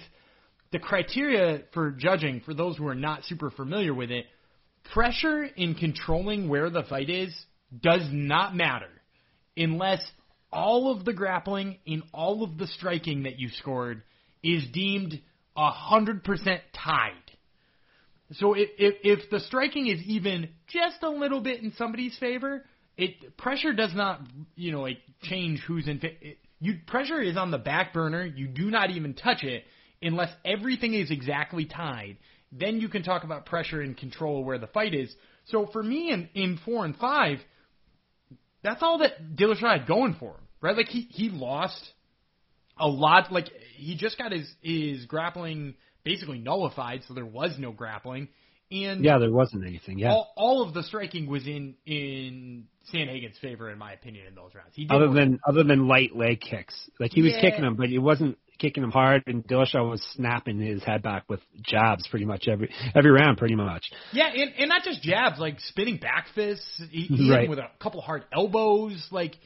the 0.70 0.78
criteria 0.78 1.62
for 1.72 1.90
judging 1.90 2.40
for 2.40 2.54
those 2.54 2.76
who 2.76 2.86
are 2.86 2.94
not 2.94 3.24
super 3.24 3.50
familiar 3.50 3.94
with 3.94 4.10
it, 4.10 4.26
pressure 4.92 5.44
in 5.44 5.74
controlling 5.74 6.48
where 6.48 6.70
the 6.70 6.82
fight 6.82 7.10
is 7.10 7.34
does 7.80 8.06
not 8.10 8.54
matter 8.54 8.88
unless 9.56 10.02
all 10.52 10.92
of 10.92 11.04
the 11.04 11.12
grappling 11.12 11.78
and 11.86 12.02
all 12.12 12.42
of 12.42 12.58
the 12.58 12.66
striking 12.66 13.22
that 13.22 13.38
you 13.38 13.48
scored 13.48 14.02
is 14.42 14.64
deemed 14.72 15.20
a 15.56 15.70
hundred 15.70 16.24
percent 16.24 16.60
tied. 16.74 17.12
So 18.32 18.54
if, 18.54 18.70
if 18.78 18.94
if 19.02 19.30
the 19.30 19.40
striking 19.40 19.88
is 19.88 20.00
even 20.06 20.48
just 20.68 21.02
a 21.02 21.10
little 21.10 21.40
bit 21.40 21.62
in 21.62 21.72
somebody's 21.76 22.16
favor, 22.18 22.64
it 22.96 23.36
pressure 23.36 23.72
does 23.72 23.94
not 23.94 24.20
you 24.54 24.72
know 24.72 24.82
like 24.82 24.98
change 25.22 25.60
who's 25.66 25.86
in. 25.86 26.00
It, 26.02 26.38
you 26.60 26.74
pressure 26.86 27.20
is 27.20 27.36
on 27.36 27.50
the 27.50 27.58
back 27.58 27.92
burner. 27.92 28.24
You 28.24 28.46
do 28.46 28.70
not 28.70 28.90
even 28.90 29.14
touch 29.14 29.42
it 29.42 29.64
unless 30.00 30.30
everything 30.44 30.94
is 30.94 31.10
exactly 31.10 31.64
tied. 31.64 32.18
Then 32.52 32.80
you 32.80 32.88
can 32.88 33.02
talk 33.02 33.24
about 33.24 33.46
pressure 33.46 33.80
and 33.80 33.96
control 33.96 34.44
where 34.44 34.58
the 34.58 34.66
fight 34.66 34.94
is. 34.94 35.14
So 35.46 35.66
for 35.72 35.82
me 35.82 36.10
in 36.10 36.28
in 36.34 36.58
four 36.64 36.84
and 36.84 36.96
five, 36.96 37.38
that's 38.62 38.82
all 38.82 38.98
that 38.98 39.36
Dillashaw 39.36 39.78
had 39.78 39.86
going 39.86 40.14
for 40.18 40.30
him, 40.30 40.48
right? 40.60 40.76
Like 40.76 40.88
he 40.88 41.02
he 41.10 41.28
lost 41.28 41.92
a 42.78 42.86
lot. 42.86 43.32
Like 43.32 43.48
he 43.76 43.96
just 43.96 44.18
got 44.18 44.32
his 44.32 44.52
his 44.62 45.06
grappling 45.06 45.74
basically 46.04 46.38
nullified, 46.38 47.02
so 47.06 47.14
there 47.14 47.26
was 47.26 47.56
no 47.58 47.72
grappling. 47.72 48.28
And 48.70 49.04
Yeah, 49.04 49.18
there 49.18 49.30
wasn't 49.30 49.66
anything. 49.66 49.98
Yeah. 49.98 50.12
all, 50.12 50.32
all 50.36 50.62
of 50.62 50.72
the 50.72 50.82
striking 50.82 51.26
was 51.26 51.46
in 51.46 51.74
in 51.84 52.64
Sandhagen's 52.92 53.38
favor, 53.38 53.70
in 53.70 53.78
my 53.78 53.92
opinion, 53.92 54.26
in 54.26 54.34
those 54.34 54.54
rounds. 54.54 54.70
He 54.74 54.86
other 54.90 55.12
than 55.12 55.40
other 55.46 55.62
than 55.62 55.86
light 55.88 56.16
leg 56.16 56.40
kicks, 56.40 56.74
like 56.98 57.12
he 57.12 57.20
was 57.22 57.32
Yeah. 57.34 57.40
kicking 57.42 57.64
him, 57.64 57.76
but 57.76 57.88
he 57.90 57.98
wasn't 57.98 58.38
kicking 58.58 58.82
him 58.82 58.90
hard. 58.90 59.24
And 59.26 59.44
Dillashaw 59.46 59.90
was 59.90 60.02
snapping 60.14 60.58
his 60.58 60.82
head 60.82 61.02
back 61.02 61.24
with 61.28 61.40
jabs 61.60 62.06
pretty 62.08 62.24
much 62.24 62.48
every 62.48 62.70
every 62.94 63.10
round, 63.10 63.36
pretty 63.36 63.56
much. 63.56 63.84
yeah, 64.12 64.28
and, 64.28 64.52
and 64.58 64.68
not 64.70 64.84
just 64.84 65.02
jabs, 65.02 65.38
like 65.38 65.60
spinning 65.60 65.98
back 65.98 66.28
fists. 66.34 66.82
He, 66.90 67.30
Right. 67.30 67.50
with 67.50 67.58
a 67.58 67.68
couple 67.78 68.00
hard 68.00 68.24
elbows, 68.32 69.06
like. 69.10 69.36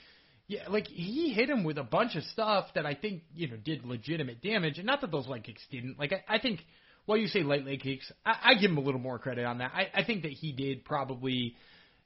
Yeah, 0.49 0.69
like 0.69 0.87
he 0.87 1.33
hit 1.33 1.51
him 1.51 1.65
with 1.65 1.77
a 1.77 1.83
bunch 1.83 2.15
of 2.15 2.23
stuff 2.25 2.67
that 2.75 2.87
I 2.87 2.95
think 2.95 3.23
you 3.35 3.49
know 3.49 3.57
did 3.57 3.85
legitimate 3.85 4.43
damage, 4.43 4.79
and 4.79 4.87
not 4.87 5.01
that 5.01 5.11
those 5.11 5.27
leg 5.27 5.43
kicks 5.45 5.63
didn't. 5.71 5.99
Like 5.99 6.13
I, 6.13 6.37
I 6.37 6.39
think, 6.39 6.61
while 7.05 7.19
you 7.19 7.27
say 7.27 7.43
light 7.43 7.65
leg 7.67 7.81
kicks, 7.81 8.11
I, 8.25 8.37
I 8.45 8.55
give 8.55 8.71
him 8.71 8.79
a 8.79 8.83
little 8.83 9.01
more 9.01 9.19
credit 9.19 9.45
on 9.45 9.59
that. 9.59 9.73
I, 9.75 9.89
I 9.93 10.05
think 10.05 10.23
that 10.23 10.33
he 10.33 10.53
did 10.53 10.85
probably, 10.85 11.57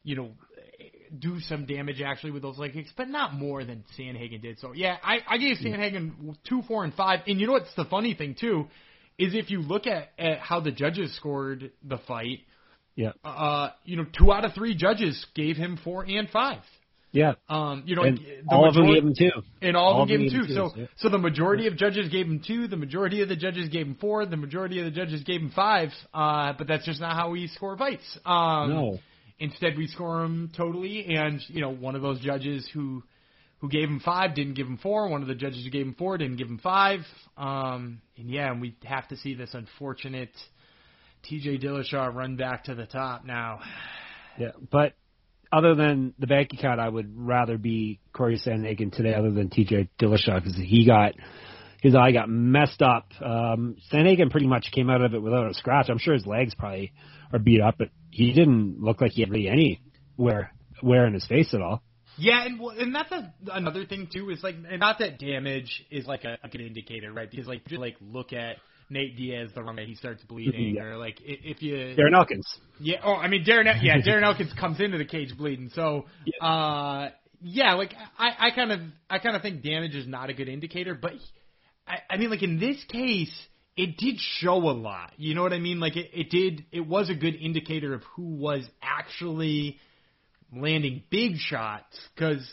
you 0.05 0.17
know, 0.17 0.31
do 1.19 1.41
some 1.41 1.67
damage 1.67 2.01
actually 2.01 2.31
with 2.31 2.41
those 2.41 2.57
leg 2.57 2.73
kicks, 2.73 2.91
but 2.97 3.09
not 3.09 3.35
more 3.35 3.65
than 3.65 3.85
Sandhagen 3.99 4.41
did. 4.41 4.59
So 4.59 4.73
yeah, 4.73 4.97
I, 5.03 5.19
I 5.29 5.37
gave 5.37 5.57
Sandhagen 5.59 6.37
two, 6.49 6.63
four, 6.63 6.85
and 6.85 6.95
five. 6.95 7.21
And 7.27 7.39
you 7.39 7.47
know 7.47 7.53
what's 7.53 7.75
the 7.75 7.85
funny 7.85 8.15
thing 8.15 8.37
too, 8.41 8.69
is 9.19 9.35
if 9.35 9.51
you 9.51 9.61
look 9.61 9.87
at, 9.87 10.13
at 10.19 10.39
how 10.39 10.61
the 10.61 10.71
judges 10.71 11.15
scored 11.17 11.73
the 11.83 11.99
fight, 12.09 12.41
Yeah, 12.97 13.13
uh, 13.25 13.71
you 13.85 13.97
know, 13.97 14.07
two 14.19 14.33
out 14.33 14.45
of 14.45 14.55
three 14.55 14.75
judges 14.75 15.27
gave 15.35 15.57
him 15.57 15.79
four 15.83 16.05
and 16.05 16.29
five. 16.31 16.63
Yeah. 17.13 17.35
Um, 17.49 17.83
you 17.87 17.97
know, 17.97 18.03
And 18.03 18.21
all 18.49 18.69
of 18.69 18.75
them 18.75 18.87
gave 18.87 19.03
him 19.03 19.15
two. 19.17 19.31
and 19.61 19.77
all, 19.77 19.95
All 19.95 20.03
of 20.03 20.09
them 20.09 20.21
gave 20.23 20.33
him 20.33 20.47
two. 20.47 20.55
So, 20.55 20.71
twos, 20.75 20.89
so 20.97 21.09
the 21.09 21.19
majority 21.19 21.67
of 21.67 21.77
judges 21.77 22.09
gave 22.09 22.27
him 22.27 22.43
two. 22.47 22.69
The 22.69 22.77
majority 22.77 23.23
of 23.23 23.29
the 23.29 23.37
judges 23.37 23.69
gave 23.69 23.87
him 23.87 23.97
four. 24.01 24.27
The 24.27 24.37
majority 24.37 24.79
of 24.79 24.85
the 24.85 24.91
judges 24.91 25.23
gave 25.25 25.41
him 25.41 25.51
five. 25.55 25.89
Uh, 26.15 26.53
but 26.57 26.67
that's 26.67 26.85
just 26.85 27.01
not 27.01 27.17
how 27.17 27.31
we 27.31 27.47
score 27.49 27.77
fights. 27.77 28.19
Um, 28.25 28.71
No. 28.71 28.99
Instead, 29.39 29.79
we 29.79 29.87
score 29.87 30.21
them 30.21 30.51
totally. 30.55 31.07
And 31.17 31.41
you 31.49 31.63
know, 31.63 31.71
one 31.71 31.97
of 31.97 32.03
those 32.03 32.21
judges 32.21 32.69
who 32.75 33.03
who 33.61 33.69
gave 33.69 33.89
him 33.89 34.01
five 34.01 34.35
didn't 34.35 34.55
give 34.55 34.67
him 34.67 34.77
four. 34.79 35.09
One 35.09 35.23
of 35.23 35.29
the 35.29 35.35
judges 35.35 35.65
who 35.65 35.71
gave 35.71 35.87
him 35.87 35.95
four 35.99 36.19
didn't 36.19 36.37
give 36.37 36.49
him 36.49 36.59
five. 36.59 37.01
Um, 37.37 38.01
and 38.19 38.31
yeah, 38.31 38.51
and 38.51 38.61
we 38.61 38.77
have 38.85 39.09
to 39.09 39.17
see 39.17 39.35
this 39.35 39.51
unfortunate 39.55 40.31
T.J. 41.23 41.59
Dillashaw 41.59 42.15
run 42.15 42.37
back 42.37 42.65
to 42.65 42.75
the 42.75 42.87
top 42.87 43.25
now. 43.25 43.61
Yeah, 44.39 44.53
but 44.71 44.95
other 45.53 45.75
than 45.75 46.15
the 46.19 46.27
bank 46.27 46.53
account, 46.53 46.81
I 46.81 46.89
would 46.89 47.13
rather 47.15 47.59
be 47.59 48.01
Corey 48.13 48.39
Sandhagen 48.39 48.93
today, 48.93 49.15
other 49.15 49.31
than 49.31 49.51
T.J. 49.51 49.89
Dillashaw, 49.99 50.43
because 50.43 50.57
he 50.57 50.87
got 50.87 51.15
his 51.83 51.95
eye 51.95 52.13
got 52.13 52.29
messed 52.29 52.83
up. 52.83 53.11
Um, 53.21 53.77
Sandhagen 53.93 54.31
pretty 54.31 54.47
much 54.47 54.71
came 54.73 54.91
out 54.91 55.03
of 55.03 55.15
it 55.15 55.23
without 55.23 55.51
a 55.51 55.55
scratch. 55.55 55.89
I'm 55.89 55.99
sure 55.99 56.15
his 56.15 56.27
legs 56.27 56.55
probably 56.55 56.93
are 57.33 57.39
beat 57.39 57.61
up, 57.61 57.77
but 57.79 57.89
he 58.11 58.33
didn't 58.33 58.81
look 58.81 59.01
like 59.01 59.13
he 59.13 59.23
had 59.23 59.31
really 59.31 59.49
any 59.49 59.81
wear 60.17 60.53
wear 60.83 61.07
in 61.07 61.15
his 61.15 61.27
face 61.27 61.55
at 61.55 61.61
all. 61.61 61.83
Yeah, 62.19 62.45
and 62.45 62.61
and 62.79 62.95
that's 62.95 63.11
a, 63.13 63.33
another 63.53 63.87
thing 63.87 64.09
too 64.13 64.31
is 64.31 64.43
like, 64.43 64.57
not 64.79 64.99
that 64.99 65.19
damage 65.19 65.87
is 65.91 66.07
like 66.07 66.25
a, 66.25 66.37
like 66.43 66.55
an 66.55 66.61
indicator, 66.61 67.13
right? 67.13 67.31
Because 67.31 67.47
like, 67.47 67.65
just 67.67 67.81
like 67.81 67.97
look 68.01 68.33
at 68.33 68.57
Nate 68.91 69.17
Diaz 69.17 69.51
the 69.55 69.63
wrong 69.63 69.77
way 69.77 69.87
he 69.87 69.95
starts 69.95 70.23
bleeding, 70.25 70.75
Yeah. 70.77 70.83
or 70.83 70.97
like 70.99 71.19
if 71.21 71.63
you, 71.63 71.75
Darren 71.97 72.15
Elkins. 72.15 72.47
yeah, 72.81 72.97
oh, 73.05 73.15
I 73.15 73.29
mean 73.29 73.45
Darren, 73.45 73.65
yeah, 73.83 73.99
Darren 73.99 74.25
Elkins 74.25 74.53
comes 74.59 74.81
into 74.81 74.99
the 74.99 75.05
cage 75.05 75.37
bleeding, 75.39 75.71
so, 75.75 76.07
uh, 76.43 77.09
yeah, 77.41 77.75
like 77.75 77.95
I, 78.19 78.49
I 78.49 78.51
kind 78.51 78.73
of, 78.73 78.81
I 79.09 79.19
kind 79.19 79.37
of 79.37 79.43
think 79.43 79.63
damage 79.63 79.95
is 79.95 80.07
not 80.07 80.29
a 80.29 80.35
good 80.35 80.49
indicator, 80.49 80.95
but 80.95 81.13
I, 81.87 81.99
I 82.11 82.17
mean, 82.19 82.31
like 82.31 82.43
in 82.43 82.59
this 82.61 82.83
case, 82.89 83.33
it 83.77 83.97
did 83.97 84.17
show 84.19 84.57
a 84.57 84.75
lot. 84.77 85.13
You 85.17 85.35
know 85.35 85.43
what 85.43 85.53
I 85.55 85.59
mean? 85.59 85.81
Like 85.81 85.97
it, 85.97 86.11
it 86.13 86.29
did, 86.31 86.67
it 86.73 86.87
was 86.87 87.09
a 87.09 87.15
good 87.15 87.35
indicator 87.37 87.95
of 87.95 88.03
who 88.17 88.35
was 88.37 88.69
actually 88.83 89.79
landing 90.55 91.03
big 91.11 91.37
shots 91.37 91.97
because 92.15 92.47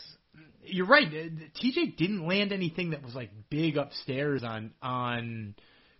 you're 0.64 0.86
right. 0.86 1.06
uh, 1.08 1.60
TJ 1.62 1.96
didn't 1.96 2.26
land 2.26 2.52
anything 2.52 2.90
that 2.90 3.02
was 3.02 3.14
like 3.14 3.30
big 3.50 3.76
upstairs 3.76 4.42
on 4.44 4.72
on 4.80 5.54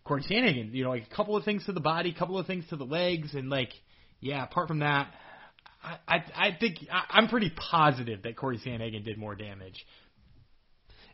Corey 0.08 0.24
Sandhagen. 0.28 0.72
You 0.72 0.84
know, 0.84 0.90
like 0.90 1.06
a 1.10 1.14
couple 1.14 1.36
of 1.36 1.44
things 1.44 1.64
to 1.66 1.72
the 1.72 1.80
body, 1.80 2.10
a 2.10 2.18
couple 2.18 2.38
of 2.38 2.46
things 2.46 2.64
to 2.70 2.76
the 2.76 2.84
legs, 2.84 3.34
and 3.34 3.50
like 3.50 3.70
yeah. 4.20 4.42
Apart 4.42 4.68
from 4.68 4.80
that, 4.80 5.08
I 5.82 5.98
I, 6.08 6.16
I 6.34 6.56
think 6.58 6.78
I, 6.90 7.04
I'm 7.10 7.28
pretty 7.28 7.52
positive 7.54 8.22
that 8.22 8.36
Corey 8.36 8.58
Sandhagen 8.64 9.04
did 9.04 9.18
more 9.18 9.34
damage. 9.34 9.84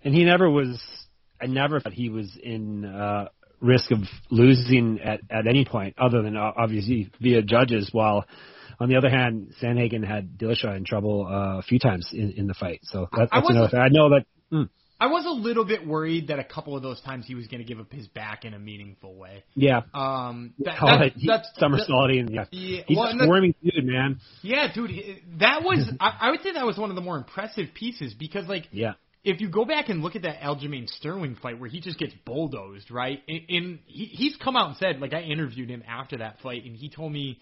and 0.04 0.14
he 0.14 0.24
never 0.24 0.48
was. 0.48 0.80
I 1.40 1.46
never 1.46 1.80
thought 1.80 1.92
he 1.92 2.10
was 2.10 2.38
in 2.40 2.84
uh, 2.84 3.28
risk 3.60 3.90
of 3.90 3.98
losing 4.30 5.00
at 5.00 5.20
at 5.30 5.46
any 5.46 5.64
point, 5.64 5.96
other 5.98 6.22
than 6.22 6.36
uh, 6.36 6.52
obviously 6.56 7.10
via 7.20 7.42
judges. 7.42 7.88
While 7.92 8.24
on 8.78 8.88
the 8.88 8.96
other 8.96 9.10
hand, 9.10 9.54
Sandhagen 9.62 10.06
had 10.06 10.38
Dillashaw 10.38 10.76
in 10.76 10.84
trouble 10.84 11.26
uh, 11.26 11.58
a 11.58 11.62
few 11.62 11.78
times 11.78 12.10
in, 12.12 12.32
in 12.32 12.46
the 12.46 12.54
fight. 12.54 12.80
So 12.84 13.08
that, 13.12 13.28
I 13.32 13.40
that's 13.40 13.50
another 13.50 13.68
thing. 13.68 13.80
I 13.80 13.88
know 13.88 14.10
that. 14.10 14.26
Mm, 14.52 14.68
I 15.04 15.06
was 15.08 15.26
a 15.26 15.30
little 15.30 15.64
bit 15.64 15.86
worried 15.86 16.28
that 16.28 16.38
a 16.38 16.44
couple 16.44 16.76
of 16.76 16.82
those 16.82 17.00
times 17.02 17.26
he 17.26 17.34
was 17.34 17.46
going 17.46 17.58
to 17.60 17.64
give 17.66 17.78
up 17.78 17.92
his 17.92 18.06
back 18.08 18.44
in 18.44 18.54
a 18.54 18.58
meaningful 18.58 19.14
way. 19.14 19.44
yeah, 19.54 19.82
Um, 19.92 20.54
that, 20.60 20.78
call 20.78 20.98
that, 20.98 21.12
he- 21.12 21.26
that's 21.26 21.48
somersaulting. 21.58 22.28
Yeah, 22.32 22.44
Yeah, 22.50 22.82
he's 22.86 22.96
well, 22.96 23.12
that- 23.16 23.22
squirming 23.24 23.54
dude, 23.62 23.84
man. 23.84 24.20
Yeah, 24.42 24.72
dude, 24.74 24.90
that 25.40 25.62
was 25.62 25.90
I, 26.00 26.16
I 26.22 26.30
would 26.30 26.42
say 26.42 26.52
that 26.52 26.64
was 26.64 26.78
one 26.78 26.90
of 26.90 26.96
the 26.96 27.02
more 27.02 27.16
impressive 27.18 27.74
pieces 27.74 28.14
because 28.14 28.46
like 28.46 28.68
Yeah, 28.72 28.94
if 29.24 29.40
you 29.40 29.48
go 29.48 29.64
back 29.64 29.88
and 29.90 30.02
look 30.02 30.16
at 30.16 30.22
that 30.22 30.40
Aljamain 30.40 30.88
Sterling 30.88 31.36
fight 31.42 31.58
where 31.60 31.68
he 31.68 31.80
just 31.80 31.98
gets 31.98 32.14
bulldozed, 32.24 32.90
right? 32.90 33.20
And, 33.28 33.40
and 33.48 33.78
he, 33.86 34.06
he's 34.06 34.36
come 34.36 34.56
out 34.56 34.68
and 34.68 34.76
said 34.78 35.00
like 35.00 35.12
I 35.12 35.20
interviewed 35.22 35.68
him 35.70 35.82
after 35.86 36.18
that 36.18 36.38
fight 36.42 36.64
and 36.64 36.76
he 36.76 36.88
told 36.88 37.12
me 37.12 37.38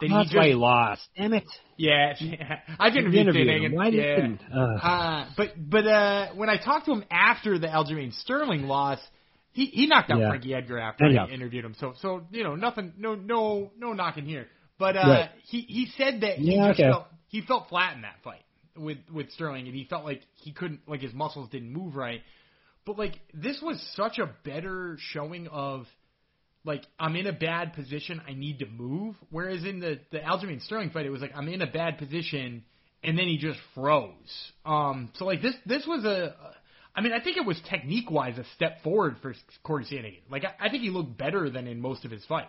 that 0.00 0.08
that's 0.08 0.18
he 0.18 0.24
just 0.24 0.36
why 0.36 0.48
he 0.48 0.54
lost. 0.54 1.02
Damn 1.16 1.32
it! 1.32 1.44
yeah, 1.76 2.14
I 2.78 2.90
didn't 2.90 3.14
interviewed, 3.14 3.28
interviewed 3.28 3.48
Sandhagen, 3.48 3.64
him. 3.66 3.74
Why 3.74 3.88
yeah. 3.88 4.16
didn't? 4.16 4.40
Uh, 4.52 4.58
Uh, 4.86 5.28
but 5.36 5.48
but 5.58 5.86
uh, 5.86 6.28
when 6.34 6.50
I 6.50 6.56
talked 6.58 6.86
to 6.86 6.92
him 6.92 7.04
after 7.10 7.58
the 7.58 7.66
Aljamain 7.68 8.12
Sterling 8.20 8.64
loss, 8.64 8.98
he 9.52 9.66
he 9.66 9.86
knocked 9.86 10.10
out 10.10 10.18
Yeah. 10.20 10.28
Frankie 10.30 10.54
Edgar 10.54 10.78
after 10.78 11.04
Anyhow. 11.06 11.26
I 11.28 11.32
interviewed 11.32 11.64
him. 11.64 11.74
So 11.80 11.94
so 12.00 12.22
you 12.30 12.44
know 12.44 12.56
nothing 12.56 12.92
no 12.98 13.14
no 13.14 13.70
no 13.78 13.92
knocking 13.92 14.26
here. 14.26 14.46
But 14.78 14.96
uh, 14.96 15.00
Right. 15.08 15.30
he 15.44 15.60
he 15.62 15.86
said 15.96 16.20
that 16.20 16.38
he 16.38 16.54
Yeah, 16.56 16.68
just 16.68 16.80
okay. 16.80 16.90
felt 16.90 17.06
he 17.28 17.40
felt 17.42 17.68
flat 17.70 17.96
in 17.96 18.02
that 18.02 18.16
fight 18.22 18.42
with 18.76 18.98
with 19.12 19.30
Sterling, 19.32 19.66
and 19.66 19.74
he 19.74 19.84
felt 19.84 20.04
like 20.04 20.20
he 20.34 20.52
couldn't 20.52 20.80
like 20.86 21.00
his 21.00 21.14
muscles 21.14 21.48
didn't 21.48 21.72
move 21.72 21.96
right. 21.96 22.20
But 22.84 22.98
like 22.98 23.18
this 23.32 23.60
was 23.62 23.80
such 23.96 24.18
a 24.18 24.30
better 24.44 24.96
showing 25.12 25.48
of 25.48 25.86
like 26.66 26.82
I'm 26.98 27.16
in 27.16 27.26
a 27.26 27.32
bad 27.32 27.72
position, 27.72 28.20
I 28.28 28.34
need 28.34 28.58
to 28.58 28.66
move. 28.66 29.14
Whereas 29.30 29.64
in 29.64 29.80
the 29.80 30.00
the 30.10 30.18
Aljamain 30.18 30.62
Sterling 30.62 30.90
fight, 30.90 31.06
it 31.06 31.10
was 31.10 31.22
like 31.22 31.32
I'm 31.34 31.48
in 31.48 31.62
a 31.62 31.70
bad 31.70 31.98
position, 31.98 32.64
and 33.02 33.18
then 33.18 33.26
he 33.26 33.38
just 33.38 33.58
froze. 33.74 34.12
Um, 34.64 35.10
so 35.14 35.24
like 35.24 35.40
this 35.40 35.54
this 35.64 35.86
was 35.86 36.04
a 36.04 36.34
I 36.96 37.02
mean, 37.02 37.12
I 37.12 37.20
think 37.20 37.36
it 37.36 37.44
was 37.44 37.60
technique 37.68 38.10
wise 38.10 38.38
a 38.38 38.44
step 38.54 38.82
forward 38.82 39.16
for 39.20 39.34
Corey 39.62 39.84
Sandhagen. 39.84 40.22
Like, 40.30 40.44
I, 40.44 40.66
I 40.66 40.70
think 40.70 40.82
he 40.82 40.88
looked 40.88 41.18
better 41.18 41.50
than 41.50 41.66
in 41.66 41.78
most 41.78 42.06
of 42.06 42.10
his 42.10 42.24
fights. 42.24 42.48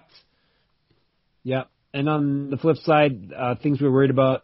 Yeah, 1.44 1.64
and 1.94 2.08
on 2.08 2.50
the 2.50 2.58
flip 2.58 2.78
side, 2.78 3.34
uh, 3.38 3.56
things 3.62 3.82
we 3.82 3.88
were 3.88 3.94
worried 3.94 4.10
about, 4.10 4.44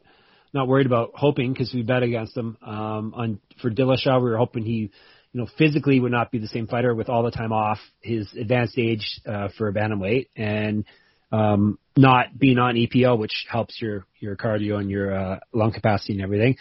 not 0.54 0.68
worried 0.68 0.88
about, 0.88 1.12
hoping 1.16 1.54
because 1.54 1.74
we 1.74 1.84
bet 1.84 2.04
against 2.04 2.36
him. 2.36 2.58
Um, 2.62 3.14
on 3.16 3.40
for 3.62 3.72
Dillashaw, 3.72 4.22
we 4.22 4.30
were 4.30 4.38
hoping 4.38 4.66
he, 4.66 4.92
you 5.34 5.42
know, 5.42 5.48
physically 5.58 6.00
would 6.00 6.12
not 6.12 6.32
be 6.32 6.38
the 6.38 6.48
same 6.48 6.68
fighter 6.68 6.94
with 6.94 7.10
all 7.10 7.24
the 7.24 7.32
time 7.32 7.52
off, 7.52 7.80
his 8.02 8.32
advanced 8.40 8.78
age 8.78 9.20
uh, 9.28 9.50
for 9.58 9.68
a 9.68 9.74
bantamweight, 9.74 10.28
and 10.36 10.86
um, 11.32 11.80
not 11.98 12.38
being 12.38 12.60
on 12.60 12.76
EPO, 12.76 13.18
which 13.18 13.46
helps 13.50 13.82
your 13.82 14.06
your 14.20 14.36
cardio 14.36 14.80
and 14.80 14.92
your 14.92 15.14
uh, 15.14 15.40
lung 15.52 15.74
capacity 15.74 16.14
and 16.14 16.22
everything. 16.22 16.56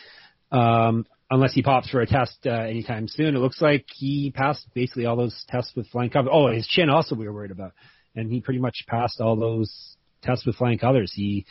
Um, 0.51 1.07
unless 1.31 1.53
he 1.53 1.63
pops 1.63 1.91
for 1.91 2.01
a 2.01 2.07
test 2.07 2.39
uh, 2.47 2.51
anytime 2.51 3.09
soon, 3.09 3.37
it 3.37 3.41
looks 3.41 3.61
like 3.61 3.85
he 3.95 4.33
passed 4.35 4.67
basically 4.75 5.05
all 5.05 5.17
those 5.17 5.45
tests 5.49 5.73
with 5.77 5.87
flying 5.89 6.11
colors. 6.11 6.31
Oh, 6.33 6.51
his 6.51 6.67
chin 6.67 6.89
also 6.89 7.15
we 7.15 7.27
were 7.27 7.33
worried 7.35 7.51
about, 7.51 7.73
and 8.17 8.33
he 8.33 8.41
pretty 8.41 8.61
much 8.61 8.85
passed 8.87 9.21
all 9.21 9.37
those 9.37 9.97
tests 10.23 10.47
with 10.47 10.57
flying 10.57 10.79
colors. 10.79 11.13
He 11.15 11.45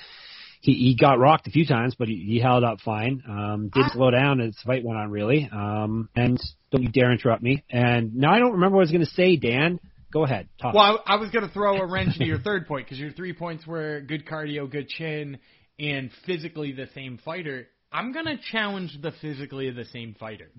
he, 0.62 0.74
he 0.74 0.96
got 0.96 1.20
rocked 1.20 1.48
a 1.48 1.52
few 1.52 1.66
times, 1.66 1.96
but 1.98 2.08
he, 2.08 2.24
he 2.28 2.40
held 2.40 2.64
up 2.64 2.80
fine. 2.82 3.24
Um, 3.28 3.70
didn't 3.74 3.94
slow 3.94 4.12
down 4.12 4.40
as 4.40 4.54
the 4.56 4.62
fight 4.66 4.84
went 4.84 4.98
on 4.98 5.10
really. 5.10 5.50
Um, 5.52 6.10
and 6.16 6.40
don't 6.72 6.84
you 6.84 6.90
dare 6.90 7.12
interrupt 7.12 7.42
me. 7.42 7.64
And 7.70 8.16
now 8.16 8.32
I 8.32 8.40
don't 8.40 8.54
remember 8.54 8.78
what 8.78 8.82
I 8.82 8.86
was 8.86 8.92
going 8.92 9.06
to 9.06 9.12
say, 9.12 9.36
Dan. 9.36 9.80
Go 10.14 10.24
ahead. 10.24 10.50
Talk. 10.62 10.74
Well, 10.76 11.02
I, 11.06 11.14
I 11.14 11.16
was 11.16 11.32
going 11.32 11.48
to 11.48 11.54
throw 11.54 11.78
a 11.78 11.86
wrench 11.86 12.14
into 12.16 12.26
your 12.26 12.40
third 12.40 12.68
point 12.68 12.86
because 12.86 13.00
your 13.00 13.12
three 13.12 13.34
points 13.34 13.66
were 13.66 14.02
good 14.02 14.26
cardio, 14.26 14.70
good 14.70 14.88
chin, 14.88 15.40
and 15.80 16.12
physically 16.26 16.74
the 16.74 16.88
same 16.94 17.18
fighter. 17.24 17.68
I'm 17.92 18.14
going 18.14 18.26
to 18.26 18.38
challenge 18.52 18.98
the 19.02 19.12
physically 19.22 19.70
the 19.72 19.86
same 19.86 20.16
fighter. 20.20 20.50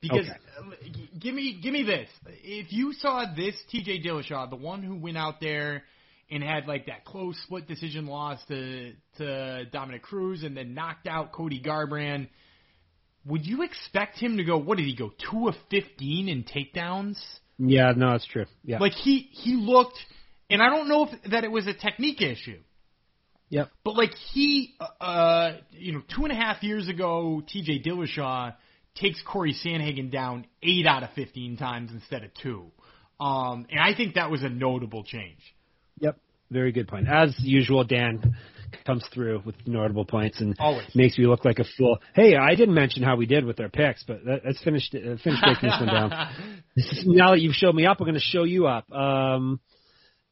Because 0.00 0.26
Okay. 0.26 0.38
uh, 0.58 0.88
give 1.18 1.34
me 1.34 1.58
give 1.62 1.72
me 1.72 1.82
this. 1.82 2.08
If 2.42 2.72
you 2.72 2.92
saw 2.92 3.24
this 3.34 3.54
TJ 3.72 4.04
Dillashaw, 4.04 4.50
the 4.50 4.56
one 4.56 4.82
who 4.82 4.96
went 4.96 5.16
out 5.16 5.40
there 5.40 5.84
and 6.30 6.42
had 6.42 6.66
like 6.66 6.86
that 6.86 7.04
close 7.04 7.36
split 7.44 7.66
decision 7.66 8.06
loss 8.06 8.40
to 8.48 8.92
to 9.18 9.64
Dominick 9.66 10.02
Cruz 10.02 10.42
and 10.42 10.56
then 10.56 10.74
knocked 10.74 11.06
out 11.06 11.32
Cody 11.32 11.60
Garbrandt. 11.60 12.28
would 13.24 13.46
you 13.46 13.62
expect 13.62 14.18
him 14.18 14.36
to 14.38 14.44
go 14.44 14.58
what 14.58 14.78
did 14.78 14.86
he 14.86 14.96
go 14.96 15.10
2 15.30 15.48
of 15.48 15.54
15 15.70 16.28
in 16.28 16.44
takedowns? 16.44 17.16
yeah, 17.58 17.92
no, 17.96 18.12
that's 18.12 18.26
true. 18.26 18.46
Yeah. 18.64 18.78
Like 18.78 18.92
he 18.92 19.28
he 19.32 19.54
looked, 19.54 19.98
and 20.50 20.62
I 20.62 20.70
don't 20.70 20.88
know 20.88 21.06
if 21.06 21.30
that 21.30 21.44
it 21.44 21.50
was 21.50 21.66
a 21.66 21.74
technique 21.74 22.20
issue, 22.20 22.60
yep. 23.48 23.70
but 23.84 23.96
like 23.96 24.14
he, 24.32 24.74
uh, 25.00 25.52
you 25.70 25.92
know, 25.92 26.02
two 26.14 26.24
and 26.24 26.32
a 26.32 26.34
half 26.34 26.62
years 26.62 26.88
ago, 26.88 27.42
T.J. 27.46 27.82
Dillashaw 27.82 28.54
takes 28.96 29.22
Corey 29.22 29.54
Sandhagen 29.64 30.10
down 30.10 30.46
eight 30.62 30.86
out 30.86 31.02
of 31.02 31.10
fifteen 31.14 31.56
times 31.56 31.90
instead 31.92 32.24
of 32.24 32.30
two, 32.42 32.72
um, 33.20 33.66
and 33.70 33.80
I 33.80 33.94
think 33.94 34.14
that 34.14 34.30
was 34.30 34.42
a 34.42 34.48
notable 34.48 35.04
change. 35.04 35.53
Yep. 36.00 36.18
Very 36.50 36.72
good 36.72 36.88
point. 36.88 37.08
As 37.08 37.34
usual, 37.38 37.84
Dan 37.84 38.36
comes 38.84 39.04
through 39.12 39.42
with 39.44 39.54
notable 39.66 40.04
points 40.04 40.40
and 40.40 40.54
Always. 40.58 40.84
makes 40.94 41.16
me 41.18 41.26
look 41.26 41.44
like 41.44 41.58
a 41.58 41.64
fool. 41.78 41.98
Hey, 42.14 42.36
I 42.36 42.54
didn't 42.54 42.74
mention 42.74 43.02
how 43.02 43.16
we 43.16 43.26
did 43.26 43.44
with 43.44 43.60
our 43.60 43.68
picks, 43.68 44.02
but 44.02 44.24
that, 44.24 44.42
that's 44.44 44.62
finished. 44.62 44.94
Uh, 44.94 45.16
finished 45.22 45.42
breaking 45.42 45.68
this 45.68 45.80
one 45.80 45.86
down. 45.86 46.10
now 47.06 47.30
that 47.30 47.40
you've 47.40 47.54
showed 47.54 47.74
me 47.74 47.86
up, 47.86 47.98
I'm 48.00 48.04
going 48.06 48.14
to 48.14 48.20
show 48.20 48.44
you 48.44 48.66
up. 48.66 48.90
Um, 48.92 49.60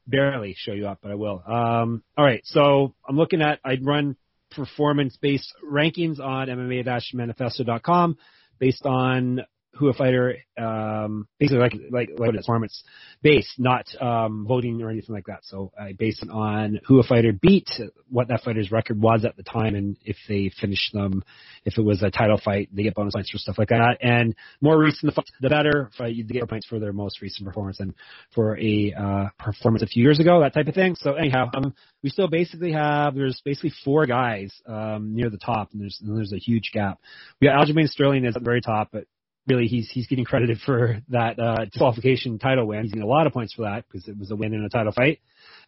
barely 0.07 0.55
show 0.59 0.72
you 0.72 0.88
up, 0.88 0.98
but 1.03 1.11
I 1.12 1.14
will. 1.14 1.42
Um, 1.46 2.03
all 2.16 2.25
right, 2.25 2.40
so 2.44 2.94
I'm 3.09 3.16
looking 3.16 3.42
at. 3.42 3.61
I'd 3.64 3.85
run 3.85 4.16
performance-based 4.51 5.55
rankings 5.70 6.20
on 6.20 6.48
MMA-manifesto.com 6.48 8.16
based 8.59 8.85
on 8.85 9.40
who 9.74 9.88
a 9.88 9.94
fighter, 9.94 10.37
um, 10.58 11.26
basically 11.38 11.61
like 11.61 11.74
like 11.90 12.11
like 12.18 12.35
performance 12.35 12.82
based, 13.22 13.58
not 13.58 13.87
um, 14.00 14.44
voting 14.46 14.82
or 14.82 14.90
anything 14.90 15.14
like 15.14 15.26
that. 15.26 15.40
So 15.42 15.72
I 15.78 15.92
based 15.92 16.24
on 16.30 16.80
who 16.87 17.00
a 17.00 17.02
fighter 17.02 17.32
beat, 17.32 17.68
what 18.11 18.28
that 18.28 18.42
fighter's 18.42 18.70
record 18.70 19.00
was 19.00 19.24
at 19.24 19.37
the 19.37 19.42
time, 19.42 19.74
and 19.74 19.96
if 20.04 20.16
they 20.28 20.50
finished 20.61 20.92
them, 20.92 21.24
if 21.64 21.78
it 21.78 21.82
was 21.82 22.02
a 22.02 22.11
title 22.11 22.40
fight, 22.42 22.68
they 22.72 22.82
get 22.82 22.94
bonus 22.94 23.14
points 23.14 23.30
for 23.30 23.38
stuff 23.38 23.58
like 23.58 23.68
that. 23.68 23.98
And 24.02 24.35
more 24.61 24.78
recent 24.78 25.11
the 25.11 25.12
fight, 25.12 25.30
the 25.40 25.48
better. 25.48 25.90
Fight, 25.96 26.14
you 26.14 26.24
get 26.24 26.48
points 26.48 26.66
for 26.66 26.78
their 26.78 26.92
most 26.92 27.22
recent 27.22 27.46
performance 27.46 27.80
and 27.80 27.94
for 28.35 28.58
a 28.58 28.92
uh, 28.92 29.28
performance 29.38 29.82
a 29.82 29.87
few 29.87 30.02
years 30.02 30.20
ago, 30.20 30.40
that 30.40 30.54
type 30.54 30.68
of 30.68 30.74
thing. 30.74 30.96
So 30.96 31.14
anyhow, 31.14 31.50
um, 31.54 31.74
we 32.02 32.11
still 32.11 32.28
basically 32.28 32.72
have 32.72 33.14
there's 33.14 33.40
basically 33.44 33.72
four 33.85 34.04
guys 34.06 34.52
um, 34.66 35.14
near 35.14 35.30
the 35.30 35.38
top, 35.38 35.72
and 35.72 35.80
there's 35.80 35.98
and 36.02 36.16
there's 36.16 36.32
a 36.32 36.38
huge 36.38 36.70
gap. 36.74 36.98
We 37.40 37.48
got 37.48 37.56
Aljamain 37.56 37.88
Sterling 37.88 38.24
is 38.24 38.37
at 38.37 38.42
the 38.42 38.44
very 38.44 38.61
top, 38.61 38.88
but 38.92 39.06
really 39.46 39.66
he's 39.66 39.90
he's 39.90 40.07
getting 40.07 40.24
credited 40.24 40.59
for 40.64 40.98
that 41.09 41.38
uh, 41.38 41.64
disqualification 41.64 42.38
title 42.38 42.66
win. 42.66 42.83
He's 42.83 42.92
getting 42.92 43.09
a 43.09 43.11
lot 43.11 43.26
of 43.26 43.33
points 43.33 43.55
for 43.55 43.62
that 43.62 43.85
because 43.87 44.09
it 44.09 44.18
was 44.18 44.31
a 44.31 44.37
win 44.37 44.55
in 44.55 44.64
a 44.64 44.68
title 44.68 44.92
fight. 44.92 45.20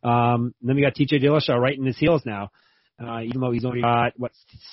Um, 0.03 0.55
then 0.63 0.77
we 0.77 0.83
got 0.83 0.95
TJ 0.95 1.23
Dillashaw 1.23 1.59
right 1.59 1.77
in 1.77 1.85
his 1.85 1.99
heels 1.99 2.23
now, 2.25 2.51
uh, 3.03 3.21
even 3.23 3.41
though 3.41 3.51
he's 3.51 3.65
only 3.65 3.81
got 3.81 4.13
what 4.17 4.33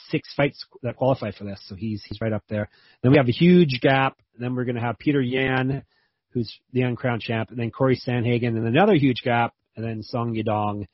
six 0.09 0.33
fights 0.35 0.65
that 0.83 0.95
qualify 0.95 1.31
for 1.31 1.43
this, 1.43 1.61
so 1.67 1.75
he's 1.75 2.03
he's 2.03 2.21
right 2.21 2.33
up 2.33 2.43
there. 2.49 2.69
Then 3.01 3.11
we 3.11 3.17
have 3.17 3.27
a 3.27 3.31
huge 3.31 3.79
gap. 3.81 4.17
Then 4.37 4.55
we're 4.55 4.65
going 4.65 4.75
to 4.75 4.81
have 4.81 4.97
Petr 4.97 5.21
Yan, 5.23 5.83
who's 6.29 6.59
the 6.73 6.81
uncrowned 6.81 7.21
champ, 7.21 7.49
and 7.49 7.59
then 7.59 7.71
Corey 7.71 7.99
Sandhagen, 7.99 8.49
and 8.49 8.67
another 8.67 8.95
huge 8.95 9.21
gap, 9.23 9.53
and 9.75 9.85
then 9.85 10.03
Song 10.03 10.33
Yadong 10.33 10.85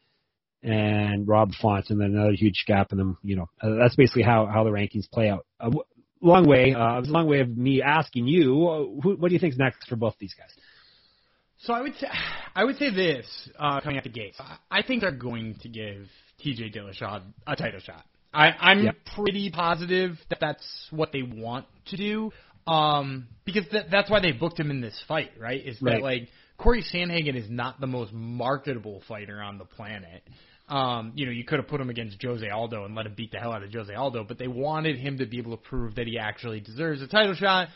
and 0.64 1.28
Rob 1.28 1.52
Font, 1.62 1.90
and 1.90 2.00
then 2.00 2.14
another 2.14 2.34
huge 2.34 2.64
gap, 2.66 2.92
and 2.92 3.00
then 3.00 3.18
you 3.24 3.36
know 3.36 3.50
uh, 3.62 3.76
that's 3.80 3.96
basically 3.96 4.24
how 4.24 4.46
how 4.46 4.64
the 4.64 4.72
rankings 4.72 5.10
play 5.12 5.30
out. 5.30 5.46
Uh, 5.60 5.72
long 6.22 6.48
way, 6.48 6.74
uh, 6.74 6.98
it 6.98 7.02
was 7.02 7.10
a 7.10 7.12
long 7.12 7.28
way 7.28 7.40
of 7.42 7.56
me 7.58 7.82
asking 7.82 8.28
you, 8.28 8.68
uh, 8.68 9.02
who, 9.02 9.16
what 9.16 9.30
do 9.30 9.34
you 9.34 9.40
think's 9.40 9.58
next 9.58 9.88
for 9.88 9.96
both 9.96 10.16
these 10.20 10.34
guys? 10.34 10.50
So 11.60 11.74
I 11.74 11.82
would 11.82 11.96
say, 11.96 12.08
I 12.56 12.64
would 12.64 12.78
say 12.78 12.92
this 12.94 13.26
uh, 13.58 13.82
coming 13.82 13.98
out 13.98 14.04
the 14.04 14.10
gates. 14.10 14.38
I- 14.70 14.82
think 14.84 15.02
they're 15.02 15.12
going 15.12 15.56
to 15.62 15.70
give 15.70 16.08
T.J. 16.40 16.70
Dillashaw 16.72 17.22
a 17.48 17.56
title 17.56 17.80
shot. 17.80 18.04
I, 18.34 18.50
I'm 18.60 18.84
Yep. 18.84 18.96
pretty 19.16 19.50
positive 19.50 20.18
that 20.30 20.40
that's 20.40 20.88
what 20.92 21.12
they 21.12 21.24
want 21.24 21.66
to 21.88 21.98
do, 21.98 22.32
um, 22.68 23.28
because 23.46 23.64
that, 23.72 23.90
that's 23.90 24.10
why 24.10 24.20
they 24.20 24.32
booked 24.34 24.60
him 24.60 24.70
in 24.70 24.82
this 24.82 25.00
fight, 25.08 25.32
right? 25.40 25.66
Is 25.66 25.80
that 25.80 25.86
Right. 25.86 26.04
like 26.04 26.30
Corey 26.58 26.84
Sandhagen 26.84 27.36
is 27.36 27.50
not 27.50 27.80
the 27.80 27.88
most 27.88 28.12
marketable 28.14 29.02
fighter 29.08 29.42
on 29.42 29.58
the 29.58 29.66
planet. 29.66 30.24
Um, 30.70 31.14
you 31.16 31.26
know, 31.26 31.32
you 31.32 31.46
could 31.46 31.60
have 31.60 31.68
put 31.70 31.80
him 31.80 31.90
against 31.90 32.22
Jose 32.22 32.48
Aldo 32.50 32.84
and 32.84 32.94
let 32.94 33.06
him 33.06 33.14
beat 33.16 33.32
the 33.32 33.38
hell 33.40 33.54
out 33.54 33.64
of 33.64 33.72
Jose 33.72 33.94
Aldo, 33.94 34.26
but 34.26 34.38
they 34.38 34.50
wanted 34.50 34.98
him 34.98 35.18
to 35.20 35.26
be 35.26 35.38
able 35.38 35.52
to 35.56 35.64
prove 35.64 35.96
that 35.96 36.08
he 36.08 36.18
actually 36.20 36.60
deserves 36.60 37.02
a 37.02 37.08
title 37.08 37.36
shot. 37.36 37.70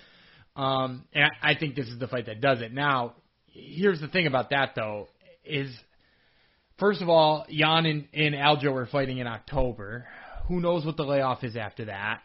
Um, 0.58 1.06
and 1.14 1.32
I 1.42 1.56
think 1.56 1.76
this 1.76 1.88
is 1.88 1.98
the 2.00 2.08
fight 2.08 2.26
that 2.26 2.42
does 2.42 2.60
it. 2.62 2.74
Now, 2.74 3.14
here's 3.46 4.02
the 4.02 4.10
thing 4.10 4.28
about 4.28 4.50
that 4.50 4.74
though, 4.76 5.08
is 5.46 5.74
first 6.80 7.02
of 7.02 7.08
all, 7.08 7.46
Yan 7.48 7.86
and, 7.86 8.08
and 8.14 8.36
Aljo 8.36 8.74
are 8.76 8.88
fighting 8.88 9.20
in 9.20 9.28
October. 9.28 10.06
Who 10.50 10.60
knows 10.60 10.86
what 10.86 10.98
the 10.98 11.04
layoff 11.04 11.46
is 11.46 11.56
after 11.56 11.86
that? 11.86 12.20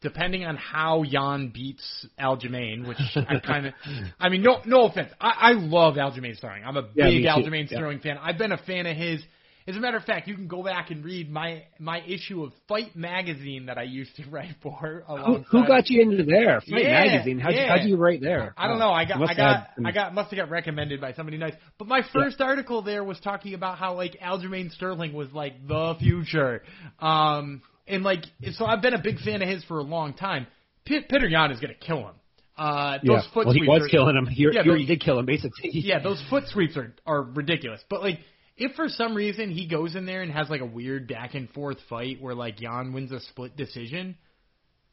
Depending 0.00 0.44
on 0.44 0.56
how 0.56 1.02
Yan 1.02 1.50
beats 1.52 2.06
Aljamain, 2.20 2.86
which 2.86 2.98
I 3.16 3.40
kind 3.44 3.66
of, 3.66 3.72
I 4.20 4.28
mean, 4.28 4.42
no, 4.42 4.60
no 4.66 4.84
offense, 4.86 5.10
I, 5.20 5.30
I 5.40 5.52
love 5.54 5.94
Aljamain 5.94 6.36
Sterling. 6.36 6.62
I'm 6.64 6.76
a 6.76 6.82
Yeah, 6.94 7.06
big. 7.08 7.24
Aljamain 7.24 7.68
Yeah. 7.70 7.78
Sterling 7.78 7.98
fan. 8.00 8.18
I've 8.18 8.38
been 8.38 8.52
a 8.52 8.58
fan 8.58 8.86
of 8.86 8.96
his. 8.96 9.20
As 9.66 9.76
a 9.76 9.80
matter 9.80 9.96
of 9.96 10.04
fact, 10.04 10.28
you 10.28 10.34
can 10.34 10.46
go 10.46 10.62
back 10.62 10.90
and 10.90 11.02
read 11.02 11.30
my 11.30 11.62
my 11.78 12.00
issue 12.06 12.42
of 12.44 12.52
Fight 12.68 12.94
Magazine 12.94 13.66
that 13.66 13.78
I 13.78 13.84
used 13.84 14.14
to 14.16 14.24
write 14.30 14.54
for. 14.62 15.04
Who, 15.08 15.36
who 15.50 15.66
got 15.66 15.88
you 15.88 16.02
into 16.02 16.22
there? 16.22 16.60
Fight 16.60 16.82
Yeah, 16.84 17.04
Magazine. 17.04 17.38
How'd, 17.38 17.54
yeah. 17.54 17.62
you, 17.62 17.68
how'd 17.68 17.88
you 17.88 17.96
write 17.96 18.20
there? 18.20 18.52
I 18.58 18.66
don't 18.68 18.76
Oh, 18.76 18.80
know. 18.80 18.90
I 18.90 19.06
got, 19.06 19.22
I 19.22 19.34
got, 19.34 19.68
I 19.84 19.92
got, 19.92 20.14
must 20.14 20.30
have 20.30 20.36
got 20.38 20.50
recommended 20.50 21.00
by 21.00 21.14
somebody 21.14 21.38
nice. 21.38 21.54
But 21.78 21.88
my 21.88 22.02
first 22.12 22.42
article 22.42 22.82
there 22.82 23.02
was 23.04 23.18
talking 23.20 23.54
about 23.54 23.78
how 23.78 23.94
like 23.94 24.18
Aljamain 24.20 24.70
Sterling 24.72 25.14
was 25.14 25.32
like 25.32 25.66
the 25.66 25.94
future, 25.98 26.62
um, 27.00 27.62
and 27.88 28.02
like 28.02 28.24
so 28.52 28.66
I've 28.66 28.82
been 28.82 28.94
a 28.94 29.02
big 29.02 29.18
fan 29.20 29.40
of 29.40 29.48
his 29.48 29.64
for 29.64 29.78
a 29.78 29.82
long 29.82 30.12
time. 30.12 30.46
P- 30.84 31.00
Petr 31.10 31.30
Yan 31.30 31.50
is 31.52 31.60
gonna 31.60 31.72
kill 31.74 32.00
him. 32.00 32.14
Uh, 32.56 32.98
those 32.98 33.22
Yeah. 33.24 33.32
foot 33.32 33.46
Well, 33.46 33.54
he 33.54 33.60
sweeps 33.60 33.68
was 33.70 33.82
are- 33.84 33.88
killing 33.88 34.16
him. 34.16 34.26
He, 34.26 34.42
Yeah, 34.42 34.50
he 34.52 34.58
but- 34.58 34.68
already 34.68 34.86
did 34.86 35.00
kill 35.00 35.18
him, 35.18 35.24
basically. 35.26 35.70
yeah, 35.72 35.98
those 36.00 36.22
foot 36.28 36.44
sweeps 36.48 36.76
are 36.76 36.94
are 37.06 37.22
ridiculous. 37.22 37.82
But 37.88 38.02
like, 38.02 38.20
if 38.56 38.74
for 38.76 38.88
some 38.88 39.14
reason 39.14 39.50
he 39.50 39.66
goes 39.66 39.96
in 39.96 40.06
there 40.06 40.22
and 40.22 40.30
has 40.30 40.48
like 40.48 40.60
a 40.60 40.66
weird 40.66 41.08
back 41.08 41.34
and 41.34 41.50
forth 41.50 41.78
fight 41.88 42.20
where 42.20 42.34
like 42.34 42.60
Yan 42.60 42.92
wins 42.92 43.12
a 43.12 43.20
split 43.20 43.56
decision, 43.56 44.16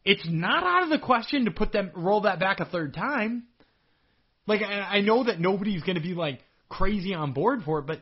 it's 0.04 0.26
not 0.28 0.64
out 0.64 0.84
of 0.84 0.90
the 0.90 1.06
question 1.06 1.46
to 1.46 1.52
put 1.52 1.72
them 1.72 1.92
roll 1.96 2.22
that 2.22 2.40
back 2.40 2.60
a 2.60 2.66
third 2.66 2.94
time. 2.94 3.44
Like, 4.48 4.62
I, 4.62 4.98
I 4.98 5.02
know 5.02 5.24
that 5.24 5.40
nobody's 5.40 5.84
going 5.84 5.96
to 5.96 6.02
be 6.02 6.14
like 6.14 6.40
crazy 6.70 7.14
on 7.14 7.34
board 7.34 7.62
for 7.64 7.80
it, 7.80 7.86
but 7.86 8.02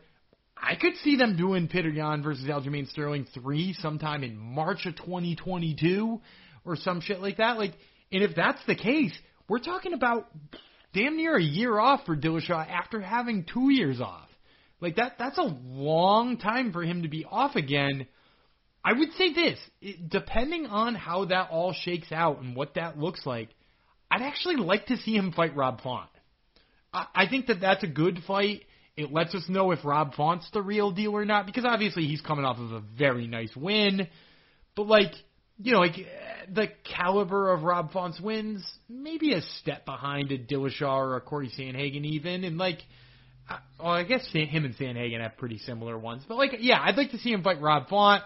I 0.55 0.75
could 0.75 0.95
see 1.03 1.17
them 1.17 1.35
doing 1.35 1.67
Petr 1.67 1.93
Yan 1.93 2.23
versus 2.23 2.45
Aljamain 2.45 2.89
Sterling 2.89 3.27
three 3.33 3.73
sometime 3.73 4.23
in 4.23 4.37
March 4.37 4.85
of 4.85 4.95
2022 4.95 6.21
or 6.65 6.75
some 6.77 7.01
shit 7.01 7.19
like 7.19 7.37
that. 7.37 7.57
Like, 7.57 7.73
and 8.11 8.23
if 8.23 8.35
that's 8.35 8.59
the 8.65 8.75
case, 8.75 9.13
we're 9.49 9.59
talking 9.59 9.93
about 9.93 10.29
damn 10.93 11.17
near 11.17 11.35
a 11.35 11.43
year 11.43 11.77
off 11.77 12.05
for 12.05 12.15
Dillashaw 12.15 12.67
after 12.67 13.01
having 13.01 13.45
two 13.51 13.69
years 13.71 13.99
off. 13.99 14.28
Like 14.81 14.95
that 14.95 15.15
that's 15.19 15.37
a 15.37 15.43
long 15.43 16.37
time 16.37 16.71
for 16.71 16.83
him 16.83 17.03
to 17.03 17.09
be 17.09 17.25
off 17.25 17.55
again. 17.55 18.07
I 18.83 18.93
would 18.93 19.11
say 19.17 19.33
this, 19.33 19.59
it, 19.81 20.09
depending 20.09 20.65
on 20.65 20.95
how 20.95 21.25
that 21.25 21.49
all 21.51 21.73
shakes 21.73 22.11
out 22.11 22.41
and 22.41 22.55
what 22.55 22.75
that 22.75 22.97
looks 22.97 23.25
like, 23.25 23.49
I'd 24.09 24.21
actually 24.21 24.55
like 24.55 24.85
to 24.87 24.97
see 24.97 25.15
him 25.15 25.33
fight 25.33 25.55
Rob 25.55 25.81
Font. 25.81 26.09
I, 26.93 27.07
I 27.13 27.27
think 27.27 27.47
that 27.47 27.59
that's 27.59 27.83
a 27.83 27.87
good 27.87 28.19
fight. 28.25 28.63
It 28.95 29.11
lets 29.11 29.35
us 29.35 29.43
know 29.49 29.71
if 29.71 29.83
Rob 29.83 30.15
Font's 30.15 30.49
the 30.51 30.61
real 30.61 30.91
deal 30.91 31.11
or 31.11 31.25
not, 31.25 31.45
because 31.45 31.65
obviously 31.65 32.03
he's 32.05 32.21
coming 32.21 32.45
off 32.45 32.57
of 32.57 32.71
a 32.71 32.81
very 32.97 33.27
nice 33.27 33.55
win. 33.55 34.07
But 34.75 34.87
like, 34.87 35.11
you 35.57 35.73
know, 35.73 35.79
like 35.79 35.95
the 36.53 36.67
caliber 36.95 37.51
of 37.51 37.63
Rob 37.63 37.91
Font's 37.91 38.19
wins, 38.19 38.65
maybe 38.87 39.33
a 39.33 39.41
step 39.59 39.85
behind 39.85 40.31
a 40.31 40.37
Dillashaw 40.37 40.97
or 40.97 41.17
a 41.17 41.21
Corey 41.21 41.51
Sandhagen 41.57 42.05
even, 42.05 42.45
and 42.45 42.57
like, 42.57 42.79
well, 43.79 43.91
I 43.93 44.03
guess 44.03 44.27
him 44.31 44.65
and 44.65 44.75
Sandhagen 44.75 45.21
have 45.21 45.37
pretty 45.37 45.57
similar 45.59 45.97
ones. 45.97 46.23
But 46.27 46.37
like, 46.37 46.51
yeah, 46.59 46.79
I'd 46.81 46.97
like 46.97 47.11
to 47.11 47.17
see 47.17 47.31
him 47.31 47.43
fight 47.43 47.61
Rob 47.61 47.87
Font. 47.89 48.23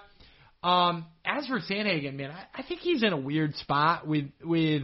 Um, 0.64 1.06
as 1.26 1.46
for 1.48 1.60
Sandhagen, 1.60 2.16
man, 2.16 2.32
I, 2.32 2.62
I 2.62 2.64
think 2.64 2.80
he's 2.82 3.04
in 3.04 3.12
a 3.14 3.18
weird 3.18 3.56
spot 3.56 4.08
with 4.08 4.26
with 4.44 4.84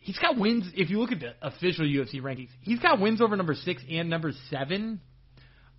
he's 0.00 0.18
got 0.18 0.38
wins. 0.38 0.70
If 0.74 0.90
you 0.90 0.98
look 0.98 1.12
at 1.12 1.20
the 1.20 1.34
official 1.42 1.84
UFC 1.84 2.20
rankings, 2.22 2.48
he's 2.62 2.78
got 2.78 3.00
wins 3.00 3.20
over 3.20 3.36
number 3.36 3.54
six 3.54 3.82
and 3.90 4.08
number 4.08 4.32
seven. 4.50 5.00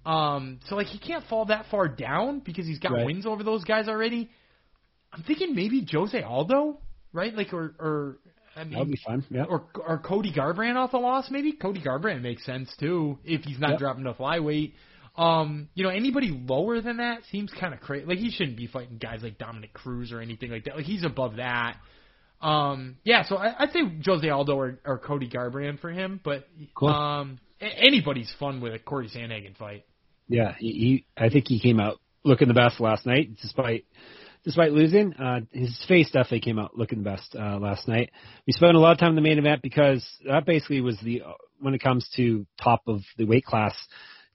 Um, 0.05 0.59
so 0.67 0.75
like 0.75 0.87
he 0.87 0.99
can't 0.99 1.23
fall 1.25 1.45
that 1.45 1.65
far 1.71 1.87
down 1.87 2.39
because 2.39 2.65
he's 2.65 2.79
got 2.79 2.91
Right. 2.93 3.05
wins 3.05 3.25
over 3.25 3.43
those 3.43 3.63
guys 3.63 3.87
already. 3.87 4.29
I'm 5.11 5.23
thinking 5.23 5.55
maybe 5.55 5.85
Jose 5.91 6.21
Aldo, 6.21 6.77
right? 7.11 7.33
Like 7.35 7.53
or 7.53 7.73
or 7.79 8.17
I 8.55 8.63
mean, 8.63 8.73
That 8.73 8.79
would 8.79 8.91
be 8.91 8.99
fun. 9.05 9.23
Yeah. 9.29 9.43
or 9.45 9.65
or 9.85 9.97
Cody 9.99 10.31
Garbrandt 10.33 10.75
off 10.75 10.91
the 10.91 10.97
loss, 10.97 11.29
maybe 11.31 11.51
Cody 11.53 11.81
Garbrandt 11.81 12.21
makes 12.21 12.45
sense 12.45 12.73
too 12.79 13.17
if 13.23 13.43
he's 13.43 13.59
not 13.59 13.71
Yep. 13.71 13.79
dropping 13.79 14.03
to 14.05 14.13
flyweight. 14.13 14.73
Um, 15.17 15.67
you 15.75 15.83
know, 15.83 15.89
anybody 15.89 16.29
lower 16.29 16.79
than 16.81 16.97
that 16.97 17.23
seems 17.31 17.51
kind 17.51 17.73
of 17.73 17.81
crazy. 17.81 18.05
Like 18.05 18.19
he 18.19 18.31
shouldn't 18.31 18.55
be 18.57 18.67
fighting 18.67 18.97
guys 18.97 19.19
like 19.21 19.37
Dominick 19.37 19.73
Cruz 19.73 20.11
or 20.11 20.21
anything 20.21 20.49
like 20.51 20.63
that. 20.65 20.75
Like 20.77 20.85
he's 20.85 21.03
above 21.03 21.37
that. 21.37 21.77
Um, 22.41 22.95
yeah, 23.03 23.23
so 23.23 23.35
I, 23.35 23.53
I'd 23.63 23.71
say 23.73 23.81
Jose 24.05 24.29
Aldo 24.29 24.55
or, 24.55 24.79
or 24.85 24.97
Cody 24.97 25.29
Garbrandt 25.29 25.79
for 25.81 25.89
him, 25.91 26.21
but 26.23 26.47
Cool. 26.73 26.87
um, 26.87 27.39
a- 27.59 27.65
anybody's 27.65 28.31
fun 28.39 28.61
with 28.61 28.73
a 28.73 28.79
Corey 28.79 29.09
Sandhagen 29.09 29.57
fight. 29.57 29.83
Yeah, 30.29 30.53
he, 30.57 30.71
he 30.71 31.05
I 31.17 31.27
think 31.29 31.47
he 31.49 31.59
came 31.59 31.81
out 31.81 31.99
looking 32.23 32.47
the 32.47 32.53
best 32.53 32.79
last 32.79 33.05
night, 33.05 33.31
despite 33.41 33.85
despite 34.43 34.71
losing. 34.71 35.13
Uh, 35.13 35.41
his 35.51 35.77
face 35.87 36.07
definitely 36.07 36.41
came 36.41 36.59
out 36.59 36.77
looking 36.77 36.99
the 36.99 37.09
best 37.09 37.35
uh, 37.35 37.57
last 37.57 37.87
night. 37.87 38.11
We 38.47 38.53
spent 38.53 38.75
a 38.75 38.79
lot 38.79 38.93
of 38.93 38.99
time 38.99 39.09
in 39.09 39.15
the 39.15 39.21
main 39.21 39.39
event 39.39 39.61
because 39.61 40.05
that 40.25 40.45
basically 40.45 40.81
was 40.81 40.97
the 41.03 41.21
uh, 41.21 41.33
when 41.59 41.73
it 41.73 41.81
comes 41.81 42.09
to 42.15 42.45
top 42.61 42.81
of 42.87 43.01
the 43.17 43.25
weight 43.25 43.45
class 43.45 43.75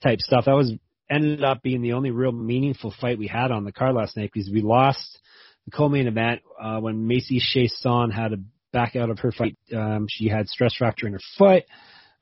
type 0.03 0.21
stuff. 0.21 0.45
That 0.47 0.53
was 0.53 0.73
ended 1.11 1.45
up 1.45 1.63
being 1.63 1.83
the 1.83 1.93
only 1.93 2.11
real 2.11 2.33
meaningful 2.33 2.95
fight 3.01 3.19
we 3.19 3.27
had 3.27 3.51
on 3.51 3.65
the 3.65 3.73
card 3.73 3.95
last 3.95 4.17
night 4.17 4.31
because 4.33 4.51
we 4.51 4.63
lost 4.63 5.19
the 5.65 5.71
co-main 5.71 6.07
event 6.07 6.41
uh, 6.61 6.79
when 6.79 7.07
Macy 7.07 7.41
Chiasson 7.41 8.13
had 8.13 8.29
to 8.29 8.39
back 8.73 8.97
out 8.97 9.11
of 9.11 9.19
her 9.21 9.33
fight. 9.33 9.57
Um, 9.75 10.07
she 10.09 10.29
had 10.29 10.49
stress 10.49 10.75
fracture 10.75 11.07
in 11.07 11.13
her 11.13 11.21
foot. 11.39 11.65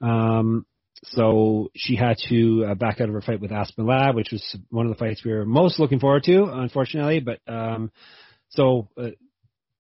Um, 0.01 0.67
so 1.05 1.71
she 1.75 1.97
had 1.97 2.17
to 2.29 2.67
uh, 2.71 2.75
back 2.75 3.01
out 3.01 3.09
of 3.09 3.15
her 3.15 3.21
fight 3.21 3.41
with 3.41 3.53
Aspen 3.53 3.87
Ladd, 3.87 4.15
which 4.15 4.31
was 4.31 4.57
one 4.71 4.87
of 4.87 4.93
the 4.93 4.99
fights 4.99 5.25
we 5.25 5.33
were 5.33 5.45
most 5.45 5.81
looking 5.81 5.99
forward 5.99 6.23
to, 6.25 6.45
unfortunately. 6.45 7.21
But 7.21 7.41
um, 7.53 7.91
so 8.51 8.89
uh, 8.97 9.09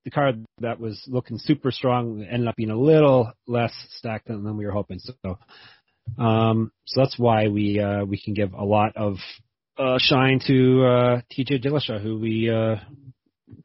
the 0.04 0.11
card 0.11 0.44
that 0.61 0.80
was 0.80 1.00
looking 1.06 1.38
super 1.38 1.70
strong 1.70 2.24
ended 2.28 2.48
up 2.48 2.56
being 2.56 2.70
a 2.70 2.78
little 2.78 3.32
less 3.46 3.72
stacked 3.90 4.26
than, 4.26 4.42
than 4.42 4.56
we 4.56 4.66
were 4.66 4.72
hoping. 4.72 4.98
So, 4.98 5.38
um, 6.18 6.72
so 6.87 7.02
that's 7.02 7.18
why 7.18 7.48
we 7.48 7.78
uh, 7.78 8.04
we 8.04 8.20
can 8.20 8.35
give 8.35 8.52
a 8.52 8.64
lot 8.64 8.96
of 8.96 9.18
uh, 9.78 9.98
shine 9.98 10.40
to 10.48 10.85
uh, 10.85 11.20
TJ 11.32 11.64
Dillashaw, 11.64 12.02
who 12.02 12.18
we 12.18 12.50
uh, 12.50 12.76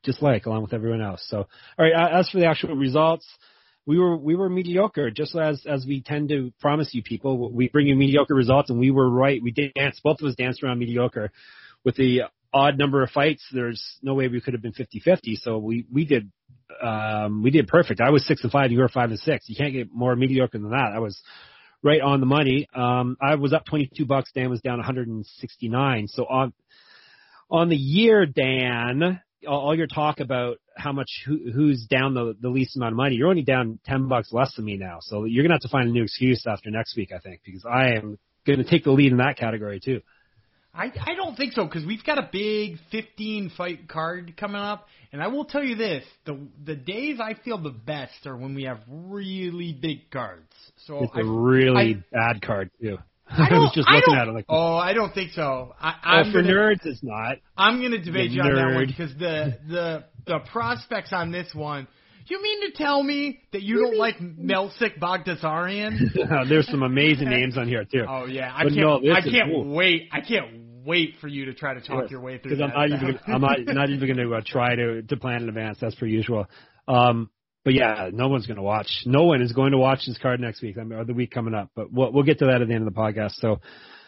dislike 0.04 0.46
along 0.46 0.62
with 0.62 0.74
everyone 0.74 1.02
else. 1.02 1.26
So, 1.28 1.38
all 1.38 1.48
right. 1.80 1.94
As 2.20 2.30
for 2.30 2.38
the 2.38 2.46
actual 2.46 2.76
results, 2.76 3.28
we 3.88 3.98
were 3.98 4.18
we 4.18 4.36
were 4.36 4.50
mediocre, 4.50 5.10
just 5.10 5.34
as 5.36 5.66
as 5.66 5.86
we 5.88 6.02
tend 6.02 6.30
to 6.30 6.52
promise 6.60 6.90
you 6.94 7.02
people. 7.02 7.50
We 7.52 7.70
bring 7.70 7.88
you 7.88 7.96
mediocre 7.96 8.36
results, 8.36 8.70
and 8.70 8.78
we 8.78 8.92
were 8.92 9.10
right. 9.10 9.42
We 9.42 9.52
danced. 9.52 10.04
Both 10.04 10.20
of 10.20 10.28
us 10.28 10.36
danced 10.36 10.62
around 10.62 10.78
mediocre. 10.78 11.32
With 11.86 11.96
the 11.96 12.24
odd 12.54 12.78
number 12.78 13.02
of 13.02 13.10
fights, 13.12 13.44
there's 13.52 13.82
no 14.02 14.14
way 14.14 14.28
we 14.28 14.42
could 14.42 14.54
have 14.54 14.62
been 14.62 14.74
50-50. 14.74 15.38
So 15.38 15.58
we 15.58 15.86
we 15.92 16.04
did 16.04 16.30
um, 16.84 17.42
we 17.44 17.50
did 17.50 17.70
perfect. 17.70 18.02
I 18.02 18.10
was 18.10 18.28
six 18.28 18.44
and 18.44 18.52
five. 18.52 18.72
You 18.72 18.80
were 18.80 18.90
five 18.90 19.10
and 19.10 19.20
six. 19.20 19.48
You 19.48 19.56
can't 19.56 19.74
get 19.74 19.88
more 19.94 20.16
mediocre 20.18 20.58
than 20.58 20.72
that. 20.72 20.92
I 20.94 21.00
was 21.00 21.22
right 21.82 22.02
on 22.02 22.20
the 22.20 22.26
money. 22.26 22.68
Um, 22.76 23.16
I 23.22 23.36
was 23.36 23.54
up 23.54 23.66
22 23.66 24.06
bucks. 24.06 24.32
Dan 24.36 24.50
was 24.50 24.60
down 24.60 24.80
169. 24.80 26.08
So 26.10 26.26
on 26.26 26.52
on 27.50 27.70
the 27.70 27.78
year, 27.78 28.26
Dan, 28.26 29.22
all, 29.48 29.76
your 29.76 29.88
talk 29.88 30.20
about 30.20 30.58
how 30.76 30.92
much 30.92 31.10
who, 31.26 31.52
who's 31.52 31.86
down 31.90 32.14
the, 32.14 32.36
the 32.42 32.50
least 32.50 32.76
amount 32.76 32.94
of 32.94 32.98
money, 32.98 33.16
you're 33.16 33.30
only 33.30 33.44
down 33.44 33.80
10 33.86 34.08
bucks 34.08 34.32
less 34.32 34.56
than 34.56 34.66
me 34.66 34.78
now. 34.78 35.00
So 35.02 35.26
you're 35.26 35.44
gonna 35.44 35.56
have 35.56 35.62
to 35.62 35.70
find 35.70 35.90
a 35.90 35.92
new 35.92 36.04
excuse 36.04 36.46
after 36.48 36.70
next 36.72 36.96
week, 36.96 37.12
I 37.14 37.20
think, 37.20 37.42
because 37.46 37.66
I 37.66 37.90
am 37.96 38.18
gonna 38.46 38.64
take 38.64 38.84
the 38.84 38.92
lead 38.92 39.12
in 39.12 39.18
that 39.18 39.38
category 39.38 39.80
too. 39.84 40.02
I, 40.74 40.92
I 41.02 41.16
don't 41.16 41.36
think 41.36 41.54
so 41.54 41.66
because 41.66 41.86
we've 41.86 42.04
got 42.04 42.20
a 42.20 42.30
big 42.32 42.78
15 42.92 43.52
fight 43.58 43.88
card 43.88 44.38
coming 44.38 44.62
up, 44.62 44.88
and 45.12 45.24
I 45.24 45.28
will 45.28 45.46
tell 45.46 45.64
you 45.64 45.76
this: 45.76 46.04
the 46.26 46.38
the 46.64 46.76
days 46.76 47.20
I 47.20 47.34
feel 47.34 47.58
the 47.58 47.72
best 47.72 48.28
are 48.28 48.38
when 48.38 48.54
we 48.54 48.64
have 48.64 48.80
really 48.88 49.74
big 49.74 50.12
cards. 50.12 50.52
So 50.86 51.04
It's 51.04 51.14
I, 51.16 51.22
a 51.22 51.26
really 51.26 52.04
I- 52.14 52.34
bad 52.34 52.42
card 52.44 52.70
too. 52.80 53.00
I, 53.30 53.44
I, 53.46 53.50
don't, 53.50 53.60
was 53.60 53.72
just 53.76 53.88
I 53.90 53.96
looking 53.96 54.14
don't- 54.14 54.22
at 54.22 54.28
it 54.28 54.34
like, 54.34 54.46
oh, 54.50 54.76
I 54.76 54.94
don't 54.94 55.14
think 55.14 55.32
so. 55.32 55.74
I, 55.80 55.90
oh, 55.92 55.96
I'm 56.04 56.32
for 56.32 56.42
gonna, 56.42 56.54
nerds, 56.54 56.86
it's 56.86 57.04
not. 57.04 57.38
I'm 57.58 57.80
going 57.80 57.92
to 57.92 58.02
debate 58.02 58.32
You 58.32 58.38
you 58.44 58.50
on 58.50 58.56
that 58.56 58.76
one 58.76 58.88
because 58.88 59.12
the 59.18 59.58
the 59.68 60.04
the 60.26 60.40
prospects 60.52 61.12
on 61.14 61.32
this 61.32 61.48
one. 61.54 61.88
You 62.30 62.42
mean 62.44 62.70
to 62.70 62.78
tell 62.78 63.02
me 63.02 63.40
that 63.54 63.62
you 63.62 63.80
don't 63.80 63.98
like 63.98 64.18
Melsik 64.20 65.00
Baghdasaryan? 65.00 65.98
There's 66.50 66.68
some 66.68 66.84
amazing 66.84 67.30
names 67.30 67.58
on 67.58 67.68
here 67.70 67.86
too. 67.86 68.04
Oh 68.08 68.26
yeah, 68.26 68.52
I 68.54 68.64
But 68.64 68.74
can't. 68.74 68.82
no, 69.04 69.14
I 69.14 69.22
can't 69.22 69.50
cool. 69.52 69.74
wait. 69.74 70.10
I 70.12 70.20
can't 70.22 70.84
wait 70.86 71.16
for 71.22 71.28
you 71.30 71.46
to 71.46 71.54
try 71.54 71.74
to 71.74 71.80
talk 71.82 72.04
Yes, 72.04 72.12
your 72.12 72.20
way 72.22 72.38
through 72.38 72.52
because. 72.58 72.62
I'm 72.62 72.90
not 72.90 73.02
even 73.02 73.20
I'm 73.28 73.42
not 73.42 73.60
not 73.66 73.90
even 73.90 74.08
going 74.14 74.30
to 74.30 74.36
uh, 74.36 74.42
try 74.46 74.76
to 74.76 75.02
to 75.04 75.18
plan 75.18 75.44
in 75.44 75.50
advance. 75.50 75.78
That's 75.80 75.96
per 75.96 76.06
usual. 76.06 76.48
Um, 76.88 77.30
but 77.68 77.74
yeah, 77.74 78.10
no 78.14 78.30
one's 78.30 78.48
going 78.48 78.56
to 78.56 78.64
watch. 78.64 78.88
No 79.06 79.24
one 79.26 79.42
is 79.42 79.52
going 79.52 79.74
to 79.74 79.78
watch 79.78 80.06
this 80.08 80.18
card 80.22 80.40
next 80.40 80.62
week 80.62 80.78
I 80.80 80.86
mean, 80.86 80.98
or 80.98 81.04
the 81.04 81.14
week 81.14 81.32
coming 81.32 81.54
up. 81.54 81.70
But 81.76 81.92
we'll 81.92 82.14
we'll 82.14 82.24
get 82.24 82.40
to 82.40 82.46
that 82.46 82.62
at 82.62 82.68
the 82.70 82.74
end 82.74 82.88
of 82.88 82.94
the 82.94 82.98
podcast. 82.98 83.34
So, 83.42 83.60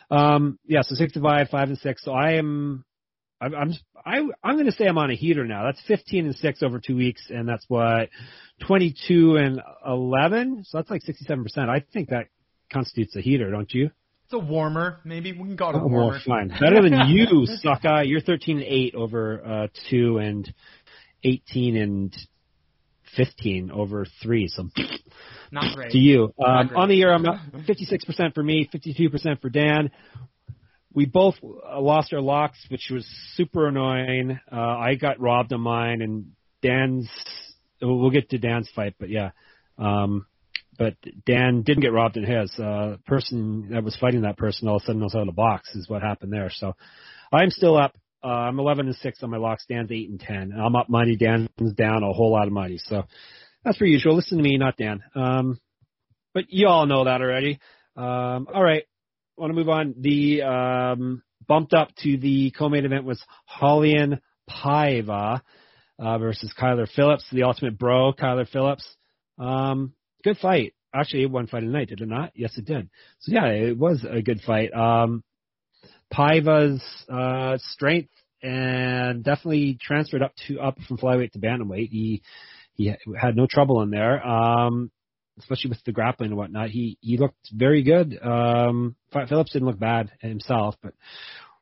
um, 0.09 0.57
yeah, 0.65 0.79
so 0.81 0.95
six 0.95 1.11
to 1.15 1.19
five, 1.19 1.49
five 1.49 1.67
and 1.67 1.77
six. 1.77 2.05
So 2.05 2.13
I 2.13 2.35
am. 2.35 2.85
I'm 3.41 3.53
I'm 3.53 3.73
I, 4.05 4.19
I'm 4.45 4.55
going 4.55 4.67
to 4.67 4.71
say 4.71 4.85
I'm 4.85 4.97
on 4.97 5.11
a 5.11 5.13
heater 5.13 5.43
now. 5.45 5.65
That's 5.65 5.81
15 5.89 6.27
and 6.27 6.35
six 6.37 6.63
over 6.63 6.79
two 6.79 6.95
weeks, 6.95 7.23
and 7.29 7.49
that's 7.49 7.65
what 7.67 8.07
22 8.65 9.35
and 9.35 9.61
11. 9.85 10.63
So 10.65 10.77
that's 10.77 10.89
like 10.89 11.01
67 11.01 11.43
percent. 11.43 11.69
I 11.69 11.83
think 11.91 12.11
that 12.11 12.27
constitutes 12.71 13.17
a 13.17 13.21
heater, 13.21 13.51
don't 13.51 13.73
you? 13.73 13.91
It's 14.23 14.33
a 14.33 14.39
warmer. 14.39 15.01
Maybe 15.03 15.33
we 15.33 15.39
can 15.49 15.57
call 15.57 15.71
it 15.71 15.75
a 15.75 15.79
Oh, 15.79 15.87
warmer. 15.87 16.11
well, 16.11 16.21
fine. 16.25 16.47
Better 16.47 16.81
than 16.81 17.09
you, 17.09 17.45
sucker. 17.61 18.03
You're 18.03 18.21
13 18.21 18.59
and 18.59 18.65
8 18.65 18.95
over 18.95 19.41
uh, 19.45 19.67
2 19.89 20.17
and 20.19 20.53
18 21.25 21.75
and 21.75 22.15
15 23.15 23.71
over 23.71 24.05
3. 24.21 24.47
So 24.47 24.69
Not 25.51 25.63
great. 25.75 25.91
to 25.91 25.97
you. 25.97 26.33
Um, 26.43 26.71
on 26.75 26.89
the 26.89 26.95
year, 26.95 27.11
I'm 27.11 27.25
up 27.25 27.39
56% 27.53 28.33
for 28.33 28.43
me, 28.43 28.69
52% 28.73 29.41
for 29.41 29.49
Dan. 29.49 29.91
We 30.93 31.05
both 31.05 31.35
uh, 31.43 31.79
lost 31.79 32.13
our 32.13 32.21
locks, 32.21 32.57
which 32.69 32.89
was 32.91 33.05
super 33.35 33.67
annoying. 33.67 34.39
Uh, 34.51 34.55
I 34.55 34.95
got 34.95 35.19
robbed 35.19 35.53
on 35.53 35.61
mine, 35.61 36.01
and 36.01 36.31
Dan's. 36.61 37.07
We'll 37.81 38.09
get 38.09 38.31
to 38.31 38.37
Dan's 38.39 38.69
fight, 38.75 38.95
but 38.99 39.09
yeah. 39.09 39.31
Um, 39.77 40.25
but 40.77 40.95
Dan 41.25 41.61
didn't 41.61 41.81
get 41.81 41.93
robbed 41.93 42.17
in 42.17 42.23
his. 42.23 42.51
Uh, 42.57 42.97
person 43.05 43.69
that 43.71 43.83
was 43.83 43.95
fighting 43.97 44.21
that 44.21 44.37
person 44.37 44.67
all 44.67 44.77
of 44.77 44.81
a 44.83 44.85
sudden 44.85 45.01
knows 45.01 45.13
how 45.13 45.23
to 45.23 45.31
box 45.31 45.75
is 45.75 45.87
what 45.87 46.01
happened 46.01 46.33
there. 46.33 46.49
So 46.51 46.73
I'm 47.31 47.51
still 47.51 47.77
up. 47.77 47.95
Uh, 48.23 48.27
I'm 48.27 48.59
11 48.59 48.87
and 48.87 48.95
6 48.95 49.23
on 49.23 49.29
my 49.29 49.37
lock. 49.37 49.59
Dan's 49.69 49.91
8 49.91 50.09
and 50.09 50.19
10. 50.19 50.35
And 50.35 50.61
I'm 50.61 50.75
up 50.75 50.89
money. 50.89 51.15
Dan's 51.15 51.49
down 51.75 52.03
a 52.03 52.11
whole 52.11 52.31
lot 52.31 52.47
of 52.47 52.53
money. 52.53 52.79
So 52.83 53.03
that's 53.63 53.77
per 53.77 53.85
usual. 53.85 54.15
Listen 54.15 54.37
to 54.37 54.43
me, 54.43 54.57
not 54.57 54.77
Dan. 54.77 55.01
Um, 55.15 55.59
but 56.33 56.45
you 56.49 56.67
all 56.67 56.85
know 56.85 57.05
that 57.05 57.21
already. 57.21 57.59
Um, 57.95 58.47
all 58.53 58.63
right. 58.63 58.83
Want 59.37 59.51
to 59.51 59.55
move 59.55 59.69
on. 59.69 59.95
The 59.99 60.41
um, 60.41 61.23
bumped 61.47 61.73
up 61.73 61.89
to 62.03 62.17
the 62.17 62.51
co-main 62.57 62.85
event 62.85 63.05
was 63.05 63.23
Raulian 63.61 64.19
Paiva 64.49 65.41
uh, 65.97 66.17
versus 66.17 66.53
Kyler 66.59 66.87
Phillips, 66.93 67.25
the 67.31 67.43
ultimate 67.43 67.77
bro, 67.77 68.13
Kyler 68.13 68.47
Phillips. 68.47 68.87
Um, 69.37 69.93
good 70.23 70.37
fight. 70.37 70.73
Actually, 70.93 71.23
it 71.23 71.31
won 71.31 71.47
fight 71.47 71.63
of 71.63 71.69
the 71.69 71.73
night, 71.73 71.89
did 71.89 72.01
it 72.01 72.07
not? 72.07 72.31
Yes, 72.35 72.57
it 72.57 72.65
did. 72.65 72.89
So 73.19 73.33
yeah, 73.33 73.47
it 73.47 73.77
was 73.77 74.05
a 74.09 74.21
good 74.21 74.41
fight. 74.41 74.73
Um, 74.73 75.23
Paiva's 76.13 76.83
uh, 77.11 77.57
strength 77.71 78.09
and 78.41 79.23
definitely 79.23 79.77
transferred 79.81 80.21
up 80.21 80.33
to 80.47 80.59
up 80.59 80.77
from 80.87 80.97
flyweight 80.97 81.31
to 81.31 81.39
bantamweight. 81.39 81.89
He 81.89 82.21
he 82.75 82.93
had 83.19 83.35
no 83.35 83.45
trouble 83.49 83.81
in 83.81 83.89
there, 83.89 84.25
um, 84.25 84.89
especially 85.39 85.69
with 85.69 85.83
the 85.85 85.91
grappling 85.91 86.29
and 86.31 86.37
whatnot. 86.37 86.69
He 86.69 86.97
he 87.01 87.17
looked 87.17 87.49
very 87.53 87.83
good. 87.83 88.17
Um, 88.21 88.95
Phillips 89.11 89.51
didn't 89.51 89.67
look 89.67 89.79
bad 89.79 90.11
himself, 90.21 90.75
but 90.81 90.93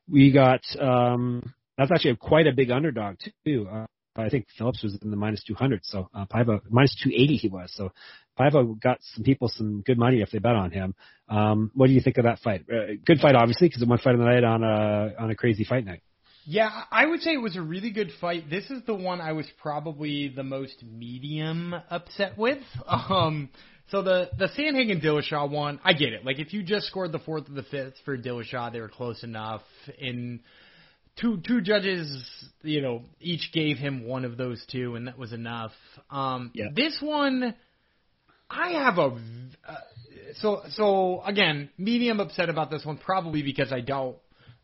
we 0.09 0.31
got 0.31 0.61
um, 0.79 1.53
that's 1.77 1.91
actually 1.91 2.15
quite 2.17 2.47
a 2.47 2.53
big 2.53 2.71
underdog 2.71 3.17
too. 3.45 3.67
Uh, 3.71 3.85
I 4.15 4.29
think 4.29 4.47
Phillips 4.57 4.81
was 4.83 4.97
in 5.01 5.11
the 5.11 5.17
minus 5.17 5.43
200, 5.43 5.81
so 5.83 6.09
uh, 6.13 6.25
Paiva 6.25 6.61
minus 6.69 6.95
280 7.03 7.37
he 7.37 7.49
was. 7.49 7.71
So 7.75 7.91
Paiva 8.37 8.79
got 8.81 8.99
some 9.15 9.23
people 9.23 9.49
some 9.49 9.81
good 9.81 9.97
money 9.97 10.21
if 10.21 10.31
they 10.31 10.39
bet 10.39 10.55
on 10.55 10.71
him. 10.71 10.95
Um, 11.29 11.71
what 11.73 11.87
do 11.87 11.93
you 11.93 12.01
think 12.01 12.17
of 12.17 12.23
that 12.23 12.39
fight? 12.39 12.65
Uh, 12.71 12.93
good 13.05 13.19
fight, 13.19 13.35
obviously, 13.35 13.67
because 13.67 13.81
it 13.81 13.87
won 13.87 13.97
fight 13.97 14.13
of 14.15 14.19
the 14.19 14.25
night 14.25 14.43
on 14.43 14.63
a 14.63 15.13
on 15.19 15.29
a 15.29 15.35
crazy 15.35 15.63
fight 15.63 15.85
night. 15.85 16.01
Yeah, 16.49 16.69
I 16.91 17.05
would 17.05 17.21
say 17.21 17.33
it 17.33 17.41
was 17.41 17.57
a 17.57 17.61
really 17.61 17.91
good 17.91 18.09
fight. 18.21 18.49
This 18.49 18.71
is 18.71 18.81
the 18.85 18.93
one 18.93 19.19
I 19.19 19.33
was 19.33 19.45
probably 19.61 20.29
the 20.29 20.43
most 20.43 20.81
medium 20.83 21.75
upset 21.89 22.37
with. 22.37 22.63
Um, 22.87 23.49
so 23.89 24.01
the 24.01 24.29
the 24.37 24.47
Sandhagen 24.47 25.01
Dillashaw 25.01 25.49
one, 25.49 25.79
I 25.83 25.93
get 25.93 26.11
it. 26.13 26.25
Like 26.25 26.39
if 26.39 26.53
you 26.53 26.61
just 26.61 26.87
scored 26.87 27.11
the 27.11 27.19
fourth 27.19 27.49
or 27.49 27.53
the 27.53 27.63
fifth 27.63 27.95
for 28.03 28.17
Dillashaw, 28.17 28.71
they 28.71 28.81
were 28.81 28.89
close 28.89 29.23
enough. 29.23 29.61
In 29.97 30.41
two 31.19 31.37
two 31.45 31.61
judges, 31.61 32.25
you 32.63 32.81
know, 32.81 33.03
each 33.19 33.51
gave 33.53 33.77
him 33.77 34.05
one 34.05 34.25
of 34.25 34.37
those 34.37 34.63
two, 34.71 34.95
and 34.95 35.07
that 35.07 35.17
was 35.17 35.33
enough. 35.33 35.71
Um, 36.09 36.51
Yeah. 36.53 36.67
This 36.73 36.97
one, 37.01 37.55
I 38.49 38.71
have 38.71 38.97
a 38.97 39.17
uh, 39.67 39.75
so 40.39 40.61
so 40.71 41.21
again 41.23 41.69
medium 41.77 42.19
upset 42.19 42.49
about 42.49 42.71
this 42.71 42.85
one, 42.85 42.97
probably 42.97 43.43
because 43.43 43.71
I 43.71 43.81
don't 43.81 44.17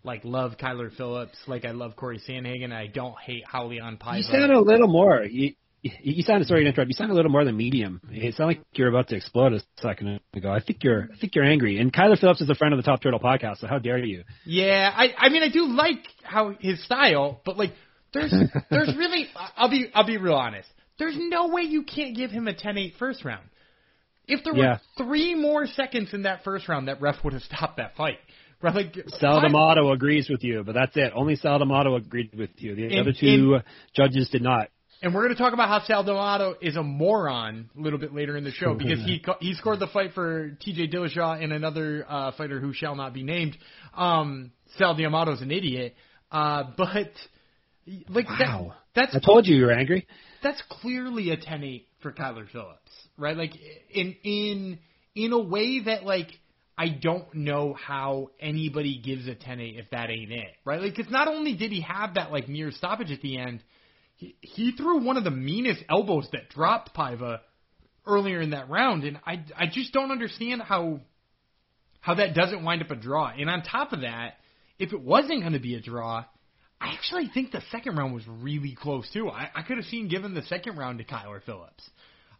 like 0.03 0.21
love 0.23 0.57
Kyler 0.57 0.93
Phillips 0.95 1.37
like 1.47 1.65
I 1.65 1.71
love 1.71 1.95
Corey 1.95 2.21
Sandhagen. 2.27 2.65
and 2.65 2.73
I 2.73 2.87
don't 2.87 3.17
hate 3.19 3.43
Raulian 3.53 3.99
Paiva. 3.99 4.17
You 4.17 4.23
sound 4.23 4.51
a 4.51 4.59
little 4.59 4.87
more. 4.87 5.23
You, 5.23 5.53
you 5.81 6.23
sounded 6.23 6.47
sorry 6.47 6.63
to 6.63 6.69
interrupt. 6.69 6.89
You 6.89 6.93
sound 6.93 7.11
a 7.11 7.13
little 7.13 7.31
more 7.31 7.43
than 7.43 7.57
medium. 7.57 7.99
It 8.09 8.35
sounded 8.35 8.57
like 8.57 8.65
you're 8.73 8.87
about 8.87 9.09
to 9.09 9.15
explode 9.15 9.53
a 9.53 9.61
second 9.81 10.21
ago. 10.33 10.49
I 10.49 10.61
think 10.61 10.83
you're 10.83 11.09
I 11.13 11.17
think 11.19 11.35
you're 11.35 11.43
angry. 11.43 11.77
And 11.77 11.91
Kyler 11.91 12.17
Phillips 12.17 12.41
is 12.41 12.49
a 12.49 12.55
friend 12.55 12.73
of 12.73 12.77
the 12.77 12.83
Top 12.83 13.01
Turtle 13.01 13.19
podcast, 13.19 13.57
so 13.59 13.67
how 13.67 13.79
dare 13.79 13.97
you? 13.97 14.23
Yeah, 14.45 14.91
I 14.95 15.13
I 15.17 15.29
mean 15.29 15.43
I 15.43 15.49
do 15.49 15.65
like 15.67 16.05
how 16.23 16.55
his 16.59 16.83
style, 16.85 17.41
but 17.45 17.57
like 17.57 17.73
there's 18.13 18.33
there's 18.69 18.95
really 18.97 19.27
I'll 19.57 19.69
be 19.69 19.89
I'll 19.93 20.07
be 20.07 20.17
real 20.17 20.35
honest. 20.35 20.69
There's 20.99 21.15
no 21.17 21.47
way 21.49 21.63
you 21.63 21.83
can't 21.83 22.15
give 22.15 22.29
him 22.29 22.47
a 22.47 22.53
10-8 22.53 22.97
first 22.97 23.25
round. 23.25 23.43
If 24.27 24.43
there 24.43 24.53
were 24.53 24.79
three 24.97 25.35
more 25.35 25.65
seconds 25.67 26.13
in 26.13 26.23
that 26.23 26.43
first 26.43 26.67
round, 26.69 26.87
that 26.87 27.01
ref 27.01 27.15
would 27.23 27.33
have 27.33 27.43
stopped 27.43 27.77
that 27.77 27.95
fight. 27.95 28.19
Right? 28.63 28.73
Like 28.75 28.95
Sal 29.19 29.39
I- 29.39 29.41
D'Amato 29.49 29.91
agrees 29.91 30.29
with 30.29 30.41
you, 30.41 30.63
but 30.63 30.71
that's 30.73 30.95
it. 30.95 31.11
Only 31.13 31.35
Sal 31.35 31.59
D'Amato 31.59 31.95
agreed 31.97 32.33
with 32.33 32.49
you. 32.59 32.73
The 32.75 32.93
In- 32.93 32.99
other 32.99 33.11
two 33.11 33.57
judges 33.93 34.29
did 34.29 34.41
not. 34.41 34.69
And 35.01 35.13
we're 35.13 35.23
going 35.23 35.35
to 35.35 35.41
talk 35.43 35.51
about 35.51 35.67
how 35.67 35.81
Sal 35.85 36.05
D'Amato 36.05 36.55
is 36.61 36.77
a 36.77 36.81
moron 36.81 37.69
a 37.77 37.81
little 37.81 37.99
bit 37.99 38.13
later 38.15 38.37
in 38.37 38.45
the 38.45 38.51
show 38.51 38.73
because 38.77 38.99
he 38.99 39.21
he 39.41 39.53
scored 39.55 39.81
the 39.81 39.87
fight 39.87 40.13
for 40.13 40.51
T.J. 40.61 40.87
Dillashaw 40.87 41.43
and 41.43 41.51
another 41.51 42.05
uh, 42.07 42.31
fighter 42.37 42.61
who 42.61 42.71
shall 42.71 42.95
not 42.95 43.13
be 43.13 43.23
named. 43.23 43.57
Um, 43.97 44.53
Sal 44.77 44.95
D'Amato's 44.95 45.41
an 45.41 45.51
idiot, 45.51 45.95
uh, 46.31 46.63
but 46.77 47.11
like 48.07 48.29
Wow. 48.29 48.75
that, 48.95 49.09
I 49.13 49.19
told 49.19 49.45
you 49.45 49.57
you 49.57 49.65
were 49.65 49.73
angry. 49.73 50.07
that's 50.41 50.61
clearly 50.69 51.31
a 51.31 51.37
10-8 51.37 51.83
for 52.01 52.13
Kyler 52.13 52.47
Phillips, 52.49 52.82
right? 53.17 53.35
Like 53.37 53.53
in 53.89 54.15
in 54.23 54.79
in 55.15 55.33
a 55.33 55.39
way 55.39 55.81
that 55.85 56.03
like 56.03 56.29
I 56.77 56.89
don't 56.89 57.33
know 57.35 57.73
how 57.73 58.29
anybody 58.39 58.99
gives 59.03 59.27
a 59.27 59.35
10-8 59.35 59.79
if 59.79 59.89
that 59.91 60.09
ain't 60.09 60.31
it, 60.31 60.49
right? 60.65 60.81
Like 60.81 60.95
cuz 60.95 61.09
not 61.09 61.27
only 61.27 61.55
did 61.55 61.71
he 61.71 61.81
have 61.81 62.15
that 62.15 62.31
like 62.31 62.47
near 62.47 62.71
stoppage 62.71 63.11
at 63.11 63.21
the 63.21 63.37
end, 63.37 63.63
he, 64.15 64.35
he 64.41 64.71
threw 64.71 65.03
one 65.03 65.17
of 65.17 65.23
the 65.23 65.31
meanest 65.31 65.83
elbows 65.89 66.27
that 66.31 66.49
dropped 66.49 66.95
Paiva 66.95 67.39
earlier 68.05 68.41
in 68.41 68.51
that 68.51 68.69
round 68.69 69.03
and 69.03 69.19
I 69.25 69.43
I 69.55 69.67
just 69.67 69.93
don't 69.93 70.11
understand 70.11 70.61
how 70.61 71.01
how 72.01 72.15
that 72.15 72.33
doesn't 72.33 72.63
wind 72.63 72.81
up 72.81 72.91
a 72.91 72.95
draw. 72.95 73.29
And 73.29 73.49
on 73.49 73.63
top 73.63 73.93
of 73.93 74.01
that, 74.01 74.35
if 74.77 74.91
it 74.91 75.01
wasn't 75.01 75.39
going 75.39 75.53
to 75.53 75.59
be 75.59 75.75
a 75.75 75.79
draw, 75.79 76.25
I 76.81 76.93
actually 76.93 77.29
think 77.33 77.51
the 77.51 77.61
second 77.71 77.95
round 77.95 78.13
was 78.13 78.27
really 78.27 78.75
close 78.75 79.09
too. 79.13 79.29
I, 79.29 79.49
I 79.55 79.61
could 79.61 79.77
have 79.77 79.85
seen 79.85 80.09
given 80.09 80.33
the 80.33 80.41
second 80.43 80.77
round 80.77 80.97
to 80.97 81.05
Kyler 81.05 81.41
Phillips. 81.45 81.89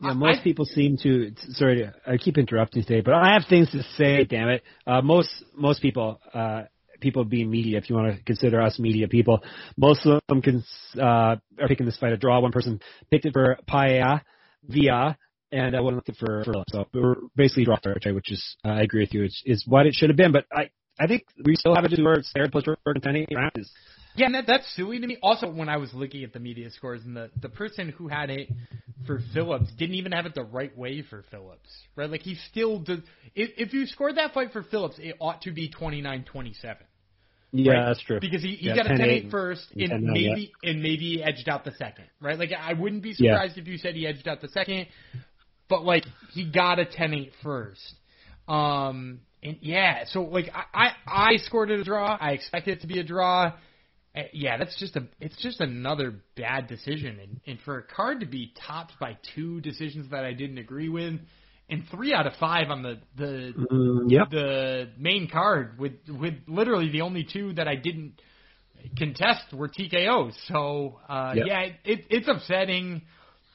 Yeah, 0.03 0.13
most 0.13 0.39
I- 0.39 0.43
people 0.43 0.65
seem 0.65 0.97
to. 1.03 1.31
Sorry, 1.51 1.77
to, 1.77 1.93
I 2.05 2.17
keep 2.17 2.37
interrupting 2.37 2.83
today, 2.83 3.01
but 3.01 3.13
I 3.13 3.33
have 3.33 3.43
things 3.49 3.69
to 3.71 3.83
say. 3.97 4.25
Damn 4.25 4.49
it! 4.49 4.63
Uh, 4.85 5.01
most 5.01 5.29
most 5.55 5.81
people, 5.81 6.19
uh, 6.33 6.63
people 6.99 7.23
being 7.23 7.49
media, 7.49 7.77
if 7.77 7.89
you 7.89 7.95
want 7.95 8.15
to 8.15 8.23
consider 8.23 8.61
us 8.61 8.79
media 8.79 9.07
people, 9.07 9.43
most 9.77 10.05
of 10.05 10.21
them 10.27 10.41
can 10.41 10.63
uh, 10.97 11.35
are 11.59 11.67
picking 11.67 11.85
this 11.85 11.97
fight 11.97 12.13
a 12.13 12.17
draw. 12.17 12.39
One 12.39 12.51
person 12.51 12.79
picked 13.11 13.25
it 13.25 13.33
for 13.33 13.57
Paella 13.69 14.21
Via, 14.65 15.17
and 15.51 15.75
uh, 15.75 15.81
one 15.83 15.95
looked 15.95 16.09
it 16.09 16.17
for 16.17 16.43
for 16.43 16.63
So 16.69 16.85
we're 16.93 17.15
basically 17.35 17.65
draw 17.65 17.77
territory, 17.77 18.13
which 18.13 18.31
is 18.31 18.55
uh, 18.65 18.69
I 18.69 18.81
agree 18.81 19.01
with 19.03 19.13
you. 19.13 19.23
It's 19.23 19.41
is 19.45 19.63
what 19.67 19.85
it 19.85 19.93
should 19.93 20.09
have 20.09 20.17
been, 20.17 20.31
but 20.31 20.45
I 20.51 20.69
I 20.99 21.07
think 21.07 21.23
we 21.43 21.55
still 21.55 21.75
have 21.75 21.85
it 21.85 21.89
to 21.95 22.03
where 22.03 22.15
it's 22.15 22.31
fair 22.31 22.49
plus 22.49 22.63
for 22.65 22.93
ten 22.95 23.25
rounds. 23.33 23.71
Yeah, 24.15 24.27
and 24.27 24.35
that, 24.35 24.45
that's 24.47 24.75
silly 24.75 24.99
to 24.99 25.07
me. 25.07 25.17
Also, 25.23 25.49
when 25.51 25.69
I 25.69 25.77
was 25.77 25.93
looking 25.93 26.23
at 26.23 26.33
the 26.33 26.39
media 26.39 26.69
scores, 26.71 27.01
and 27.03 27.15
the 27.15 27.31
the 27.41 27.49
person 27.49 27.89
who 27.89 28.07
had 28.07 28.29
it 28.29 28.49
for 29.05 29.19
Phillips 29.33 29.69
didn't 29.77 29.95
even 29.95 30.11
have 30.11 30.25
it 30.25 30.35
the 30.35 30.43
right 30.43 30.75
way 30.77 31.01
for 31.01 31.23
Phillips, 31.31 31.69
right? 31.95 32.09
Like 32.09 32.21
he 32.21 32.35
still 32.49 32.79
does. 32.79 32.99
If, 33.35 33.51
if 33.57 33.73
you 33.73 33.85
scored 33.87 34.17
that 34.17 34.33
fight 34.33 34.51
for 34.53 34.63
Phillips, 34.63 34.95
it 34.99 35.15
ought 35.19 35.41
to 35.41 35.51
be 35.51 35.69
twenty 35.69 36.01
nine 36.01 36.23
twenty 36.25 36.53
seven. 36.53 36.85
Yeah, 37.51 37.73
right? 37.73 37.85
that's 37.87 38.01
true. 38.01 38.19
Because 38.19 38.41
he, 38.41 38.55
he 38.55 38.67
Yeah, 38.67 38.75
got 38.75 38.87
a 38.87 38.89
10-8 38.89 39.25
10-8 39.27 39.31
first, 39.31 39.65
and 39.77 39.91
and 39.91 40.03
10-9, 40.03 40.13
maybe 40.13 40.51
and 40.63 40.81
maybe 40.81 41.15
he 41.15 41.23
edged 41.23 41.47
out 41.47 41.63
the 41.63 41.71
second, 41.73 42.05
right? 42.19 42.37
Like 42.37 42.51
I 42.51 42.73
wouldn't 42.73 43.03
be 43.03 43.13
Yeah. 43.17 43.33
surprised 43.33 43.57
if 43.57 43.67
you 43.67 43.77
said 43.77 43.95
he 43.95 44.07
edged 44.07 44.27
out 44.27 44.41
the 44.41 44.47
second, 44.49 44.87
but 45.69 45.83
like 45.83 46.03
he 46.29 46.49
got 46.49 46.79
a 46.79 46.85
10-8 46.85 47.31
first. 47.43 47.93
Um, 48.47 49.21
and 49.43 49.57
yeah, 49.61 50.05
so 50.07 50.23
like 50.23 50.49
I, 50.53 50.63
I 50.73 51.31
I 51.33 51.37
scored 51.37 51.69
it 51.69 51.79
a 51.79 51.83
draw. 51.83 52.17
I 52.19 52.31
expected 52.31 52.77
it 52.79 52.81
to 52.81 52.87
be 52.87 52.99
a 52.99 53.03
draw. 53.03 53.53
Uh, 54.15 54.21
yeah, 54.31 54.57
that's 54.57 54.77
just 54.79 54.95
a 54.95 55.07
it's 55.19 55.41
just 55.41 55.59
another 55.59 56.13
bad 56.35 56.67
decision, 56.67 57.19
and 57.19 57.39
and 57.47 57.59
for 57.65 57.79
a 57.79 57.83
card 57.83 58.19
to 58.19 58.25
be 58.25 58.53
topped 58.67 58.93
by 58.99 59.17
two 59.35 59.59
decisions 59.61 60.11
that 60.11 60.23
I 60.23 60.33
didn't 60.33 60.59
agree 60.59 60.89
with, 60.89 61.19
and 61.69 61.83
three 61.89 62.13
out 62.13 62.27
of 62.27 62.33
five 62.39 62.69
on 62.69 62.83
the 62.83 62.99
the 63.15 63.53
Mm, 63.71 64.11
yep. 64.11 64.29
the 64.29 64.89
main 64.97 65.29
card 65.29 65.79
with 65.79 65.93
with 66.07 66.35
literally 66.47 66.91
the 66.91 67.01
only 67.01 67.25
two 67.31 67.53
that 67.53 67.67
I 67.67 67.75
didn't 67.75 68.19
contest 68.97 69.53
were 69.53 69.69
TKOs. 69.69 70.33
So 70.47 70.99
uh, 71.09 71.33
Yep. 71.35 71.45
yeah, 71.47 71.59
it, 71.61 71.73
it, 71.85 72.05
it's 72.09 72.27
upsetting. 72.27 73.01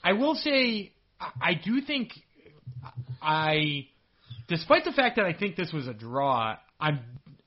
I 0.03 0.15
will 0.15 0.35
say 0.35 0.93
I, 1.21 1.31
I 1.41 1.55
do 1.55 1.81
think 1.83 2.11
I, 3.23 3.87
despite 4.49 4.85
the 4.85 4.93
fact 4.93 5.17
that 5.17 5.25
I 5.25 5.33
think 5.33 5.57
this 5.57 5.73
was 5.73 5.87
a 5.87 5.95
draw, 5.95 6.57
I'm 6.81 7.01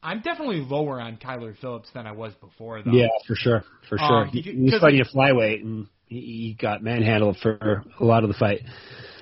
I'm 0.03 0.21
definitely 0.21 0.61
lower 0.61 0.99
on 0.99 1.17
Kyler 1.17 1.55
Phillips 1.59 1.89
than 1.93 2.07
I 2.07 2.11
was 2.11 2.33
before. 2.35 2.81
Though. 2.81 2.91
Yeah, 2.91 3.07
for 3.27 3.35
sure, 3.35 3.63
for 3.87 3.97
sure. 3.97 4.23
Um, 4.23 4.27
he, 4.29 4.41
he- 4.41 4.51
he 4.53 4.57
was 4.63 4.71
'cause- 4.73 4.81
fighting 4.81 5.01
a 5.01 5.05
flyweight, 5.05 5.61
and 5.61 5.87
he, 6.07 6.19
he 6.19 6.57
got 6.59 6.81
manhandled 6.83 7.37
for 7.41 7.83
a 7.99 8.03
lot 8.03 8.23
of 8.23 8.29
the 8.29 8.33
fight. 8.35 8.61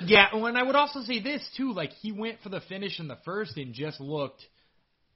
Yeah, 0.05 0.27
and 0.33 0.57
I 0.57 0.63
would 0.63 0.75
also 0.75 1.01
say 1.01 1.19
this 1.21 1.47
too, 1.57 1.73
like 1.73 1.91
he 1.91 2.11
went 2.11 2.39
for 2.41 2.49
the 2.49 2.61
finish 2.61 2.99
in 2.99 3.07
the 3.09 3.17
first 3.25 3.57
and 3.57 3.73
just 3.73 3.99
looked 3.99 4.41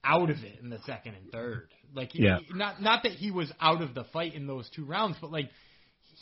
out 0.03 0.29
of 0.29 0.37
it 0.43 0.59
in 0.61 0.69
the 0.69 0.79
second 0.85 1.15
and 1.15 1.31
third. 1.31 1.69
Like 1.95 2.11
he, 2.11 2.23
Yeah. 2.23 2.39
not 2.53 2.81
not 2.81 3.03
that 3.03 3.13
he 3.13 3.31
was 3.31 3.49
out 3.61 3.81
of 3.81 3.93
the 3.93 4.03
fight 4.05 4.33
in 4.35 4.45
those 4.47 4.69
two 4.75 4.83
rounds, 4.83 5.15
but 5.21 5.31
like 5.31 5.49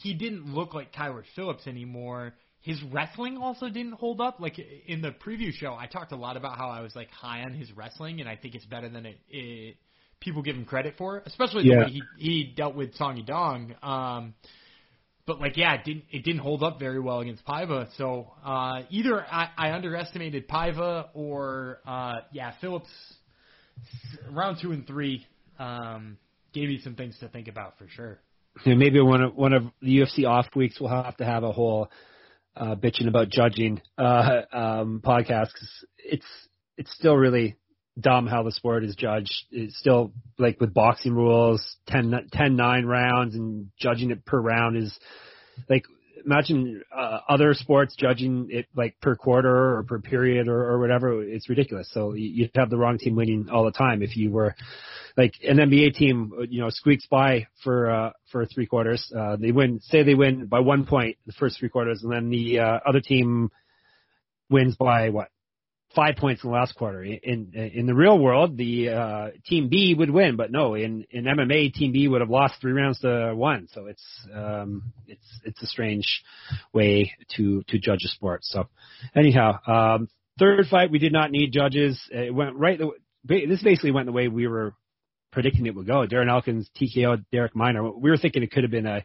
he 0.04 0.14
didn't 0.14 0.54
look 0.54 0.74
like 0.76 0.94
Kyler 0.94 1.24
Phillips 1.36 1.66
anymore. 1.66 2.34
His 2.62 2.82
wrestling 2.92 3.38
also 3.38 3.70
didn't 3.70 3.94
hold 3.94 4.22
up. 4.22 4.40
Like 4.40 4.60
in 4.88 5.02
the 5.02 5.12
preview 5.12 5.52
show, 5.52 5.74
I 5.74 5.88
talked 5.88 6.12
a 6.12 6.16
lot 6.16 6.38
about 6.38 6.58
how 6.58 6.70
I 6.70 6.82
was 6.82 6.96
like 6.96 7.10
high 7.10 7.42
on 7.42 7.54
his 7.54 7.72
wrestling, 7.72 8.20
and 8.20 8.30
I 8.30 8.36
think 8.36 8.54
it's 8.56 8.66
better 8.66 8.88
than 8.88 9.06
it, 9.06 9.18
it 9.30 9.78
people 10.20 10.44
give 10.44 10.56
him 10.56 10.66
credit 10.66 10.94
for, 10.98 11.24
especially 11.26 11.64
the 11.64 11.70
Yeah. 11.70 11.80
way 11.86 11.90
he 11.90 12.10
he 12.18 12.54
dealt 12.56 12.76
with 12.76 12.94
Song 12.96 13.18
Yadong. 13.18 13.84
Um, 13.84 14.36
but 15.26 15.40
like 15.40 15.58
yeah, 15.58 15.74
it 15.76 15.84
didn't 15.84 16.06
it 16.12 16.24
didn't 16.24 16.42
hold 16.42 16.62
up 16.62 16.80
very 16.80 17.00
well 17.00 17.20
against 17.20 17.44
Paiva. 17.46 17.88
So 17.98 18.32
uh, 18.46 18.84
either 18.90 19.26
I, 19.26 19.50
I 19.58 19.72
underestimated 19.72 20.48
Paiva 20.48 21.08
or 21.14 21.80
uh, 21.86 22.22
yeah, 22.32 22.54
Phillips 22.62 22.90
round 24.30 24.58
two 24.62 24.72
and 24.72 24.86
three 24.86 25.26
um, 25.58 26.18
gave 26.54 26.70
me 26.70 26.80
some 26.84 26.96
things 26.96 27.18
to 27.20 27.28
think 27.28 27.48
about 27.48 27.78
for 27.78 27.88
sure. 27.88 28.20
And 28.66 28.78
maybe 28.78 29.00
one 29.00 29.22
of 29.22 29.36
one 29.36 29.54
of 29.54 29.64
the 29.82 29.98
UFC 30.00 30.28
off 30.28 30.48
weeks 30.56 30.80
we'll 30.80 30.90
have 30.90 31.18
to 31.18 31.26
have 31.26 31.44
a 31.44 31.52
whole 31.52 31.90
uh, 32.56 32.76
bitching 32.76 33.08
about 33.08 33.30
judging 33.30 33.82
uh, 33.98 34.42
um, 34.52 35.02
podcast 35.04 35.54
'cause 35.54 35.86
it's 35.98 36.26
it's 36.78 36.94
still 36.94 37.16
really 37.16 37.56
dumb 38.00 38.28
how 38.28 38.44
the 38.44 38.52
sport 38.52 38.84
is 38.84 38.96
judged. 38.96 39.34
It's 39.52 39.78
still 39.78 40.14
like 40.40 40.60
with 40.60 40.74
boxing 40.74 41.14
rules, 41.14 41.78
10, 41.88 42.30
10 42.32 42.56
9 42.56 42.86
rounds, 42.86 43.36
and 43.36 43.68
judging 43.80 44.12
it 44.12 44.26
per 44.26 44.40
round 44.40 44.78
is 44.78 44.98
like 45.70 45.86
imagine 46.26 46.82
uh, 46.96 47.20
other 47.28 47.54
sports 47.54 47.96
judging 47.98 48.48
it 48.50 48.66
like 48.76 49.00
per 49.02 49.16
quarter 49.16 49.78
or 49.78 49.84
per 49.84 50.00
period 50.00 50.48
or, 50.48 50.72
or 50.72 50.80
whatever. 50.80 51.24
It's 51.24 51.50
ridiculous. 51.50 51.90
So 51.92 52.14
you- 52.14 52.30
you'd 52.30 52.52
have 52.56 52.70
the 52.70 52.78
wrong 52.78 52.98
team 52.98 53.16
winning 53.16 53.50
all 53.52 53.66
the 53.66 53.72
time 53.72 54.02
if 54.02 54.16
you 54.18 54.32
were 54.32 54.56
like 55.18 55.34
an 55.44 55.58
NBA 55.58 55.94
team, 55.96 56.32
you 56.50 56.62
know, 56.62 56.70
squeaks 56.70 57.06
by 57.08 57.48
for 57.64 57.90
uh, 57.92 58.12
for 58.32 58.46
three 58.46 58.66
quarters. 58.66 59.12
Uh, 59.16 59.36
they 59.36 59.52
win, 59.52 59.80
say 59.82 60.04
they 60.04 60.16
win 60.16 60.46
by 60.46 60.60
one 60.60 60.86
point 60.86 61.18
the 61.26 61.34
first 61.34 61.60
three 61.60 61.70
quarters, 61.70 62.04
and 62.04 62.12
then 62.12 62.30
the 62.30 62.60
uh, 62.60 62.80
other 62.86 63.02
team 63.02 63.50
wins 64.50 64.76
by 64.76 65.10
what 65.10 65.30
five 65.96 66.16
points 66.16 66.44
in 66.44 66.50
the 66.50 66.56
last 66.56 66.76
quarter. 66.76 67.04
In 67.04 67.52
in 67.54 67.86
the 67.86 67.94
real 67.94 68.18
world, 68.18 68.58
the 68.58 68.90
uh, 68.90 69.28
team 69.46 69.70
B 69.70 69.96
would 69.98 70.10
win, 70.10 70.36
but 70.36 70.52
no, 70.52 70.76
in 70.76 71.06
in 71.10 71.26
MMA, 71.26 71.74
team 71.74 71.92
B 71.92 72.08
would 72.08 72.22
have 72.22 72.30
lost 72.30 72.56
three 72.62 72.72
rounds 72.72 73.00
to 73.00 73.34
one. 73.36 73.68
So 73.74 73.88
it's 73.88 74.04
um, 74.34 74.94
it's 75.08 75.26
it's 75.44 75.62
a 75.62 75.68
strange 75.68 76.24
way 76.74 77.14
to 77.38 77.64
to 77.68 77.80
judge 77.80 78.04
a 78.06 78.10
sport. 78.10 78.42
So 78.44 78.68
anyhow, 79.16 79.60
um, 79.68 80.10
third 80.40 80.66
fight 80.68 80.92
we 80.92 81.00
did 81.00 81.14
not 81.14 81.32
need 81.32 81.52
judges. 81.52 82.02
It 82.12 82.34
went 82.34 82.56
right. 82.56 82.80
The, 82.80 83.46
this 83.46 83.64
basically 83.64 83.92
went 83.92 84.08
the 84.08 84.12
way 84.12 84.28
we 84.28 84.48
were 84.48 84.74
predicting 85.32 85.66
it 85.66 85.76
would 85.76 85.88
go. 85.88 86.06
Darren 86.08 86.30
Elkins 86.30 86.70
TKO 86.80 87.24
Darrick 87.34 87.56
Minner. 87.56 87.90
We 87.92 88.10
were 88.10 88.18
thinking 88.18 88.44
it 88.44 88.52
could 88.52 88.64
have 88.64 88.72
been 88.72 88.86
a 88.86 89.04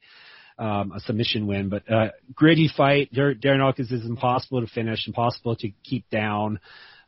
um, 0.59 0.93
a 0.93 1.01
submission 1.01 1.47
win. 1.47 1.69
But 1.69 1.91
uh, 1.91 2.09
gritty 2.35 2.71
fight. 2.75 3.13
Dar- 3.13 3.35
Darren 3.35 3.61
Elkins 3.61 3.91
is 3.91 4.05
impossible 4.05 4.61
to 4.61 4.67
finish, 4.67 5.07
impossible 5.07 5.57
to 5.57 5.71
keep 5.85 6.09
down. 6.11 6.61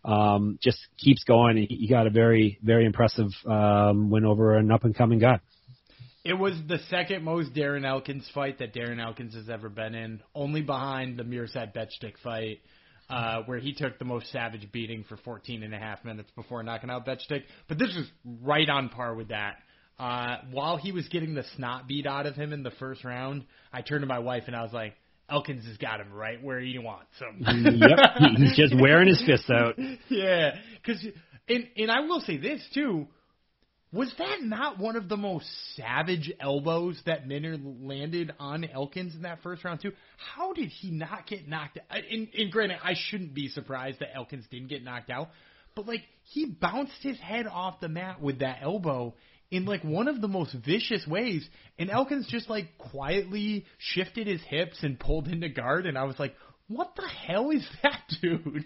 Um, 0.04 0.58
just 0.62 0.78
keeps 0.96 1.24
going. 1.24 1.56
He, 1.56 1.66
he 1.66 1.88
got 1.88 2.06
a 2.06 2.10
very, 2.10 2.58
very 2.62 2.86
impressive 2.86 3.30
um, 3.46 4.10
win 4.10 4.24
over 4.24 4.56
an 4.56 4.70
up 4.70 4.84
and 4.84 4.94
coming 4.94 5.18
guy. 5.18 5.40
It 6.24 6.34
was 6.34 6.54
the 6.66 6.78
second 6.90 7.24
most 7.24 7.54
Darren 7.54 7.86
Elkins 7.86 8.28
fight 8.34 8.58
that 8.58 8.74
Darren 8.74 9.02
Elkins 9.02 9.34
has 9.34 9.48
ever 9.48 9.68
been 9.68 9.94
in, 9.94 10.20
only 10.34 10.60
behind 10.60 11.18
the 11.18 11.22
Mirsad 11.22 11.74
Bektic 11.74 12.14
fight, 12.22 12.60
uh, 13.08 13.42
where 13.46 13.58
he 13.58 13.72
took 13.72 13.98
the 13.98 14.04
most 14.04 14.30
savage 14.30 14.70
beating 14.70 15.04
for 15.08 15.16
14 15.16 15.62
and 15.62 15.72
a 15.72 15.78
half 15.78 16.04
minutes 16.04 16.30
before 16.36 16.62
knocking 16.62 16.90
out 16.90 17.06
Bektic. 17.06 17.44
But 17.66 17.78
this 17.78 17.94
was 17.96 18.06
right 18.42 18.68
on 18.68 18.90
par 18.90 19.14
with 19.14 19.28
that. 19.28 19.56
Uh, 19.98 20.36
while 20.52 20.76
he 20.76 20.92
was 20.92 21.08
getting 21.08 21.34
the 21.34 21.44
snot 21.56 21.88
beat 21.88 22.06
out 22.06 22.26
of 22.26 22.36
him 22.36 22.52
in 22.52 22.62
the 22.62 22.70
first 22.72 23.04
round, 23.04 23.44
I 23.72 23.82
turned 23.82 24.02
to 24.02 24.06
my 24.06 24.20
wife 24.20 24.44
and 24.46 24.54
I 24.54 24.62
was 24.62 24.72
like, 24.72 24.94
Elkins 25.30 25.66
has 25.66 25.76
got 25.76 26.00
him 26.00 26.12
right 26.12 26.42
where 26.42 26.60
he 26.60 26.78
wants 26.78 27.10
him. 27.18 27.44
yep, 27.80 27.98
he's 28.36 28.56
just 28.56 28.74
wearing 28.80 29.08
his 29.08 29.22
fists 29.26 29.50
out. 29.50 29.74
Yeah, 30.08 30.52
because 30.76 31.04
and 31.48 31.68
and 31.76 31.90
I 31.90 32.00
will 32.00 32.20
say 32.20 32.38
this 32.38 32.64
too. 32.72 33.08
Was 33.90 34.12
that 34.18 34.42
not 34.42 34.78
one 34.78 34.96
of 34.96 35.08
the 35.08 35.16
most 35.16 35.46
savage 35.74 36.30
elbows 36.40 37.00
that 37.06 37.26
Minner 37.26 37.56
landed 37.58 38.32
on 38.38 38.64
Elkins 38.64 39.14
in 39.14 39.22
that 39.22 39.42
first 39.42 39.64
round 39.64 39.80
too? 39.80 39.92
How 40.18 40.52
did 40.52 40.68
he 40.68 40.90
not 40.90 41.26
get 41.26 41.48
knocked 41.48 41.78
out? 41.78 42.02
And, 42.10 42.28
and 42.36 42.52
granted, 42.52 42.78
I 42.84 42.92
shouldn't 42.94 43.32
be 43.32 43.48
surprised 43.48 44.00
that 44.00 44.14
Elkins 44.14 44.44
didn't 44.50 44.68
get 44.68 44.84
knocked 44.84 45.08
out, 45.08 45.30
but 45.74 45.86
like 45.86 46.02
he 46.24 46.44
bounced 46.44 47.00
his 47.00 47.18
head 47.18 47.46
off 47.46 47.80
the 47.80 47.88
mat 47.88 48.20
with 48.20 48.40
that 48.40 48.58
elbow, 48.60 49.14
in 49.50 49.64
like 49.64 49.82
one 49.82 50.08
of 50.08 50.20
the 50.20 50.28
most 50.28 50.54
vicious 50.54 51.06
ways. 51.06 51.48
And 51.78 51.90
Elkins 51.90 52.28
just 52.28 52.50
like 52.50 52.76
quietly 52.78 53.64
shifted 53.78 54.26
his 54.26 54.42
hips 54.42 54.78
and 54.82 54.98
pulled 54.98 55.28
into 55.28 55.48
guard. 55.48 55.86
And 55.86 55.96
I 55.96 56.04
was 56.04 56.18
like, 56.18 56.34
what 56.68 56.94
the 56.96 57.08
hell 57.08 57.50
is 57.50 57.66
that 57.82 58.02
dude? 58.20 58.64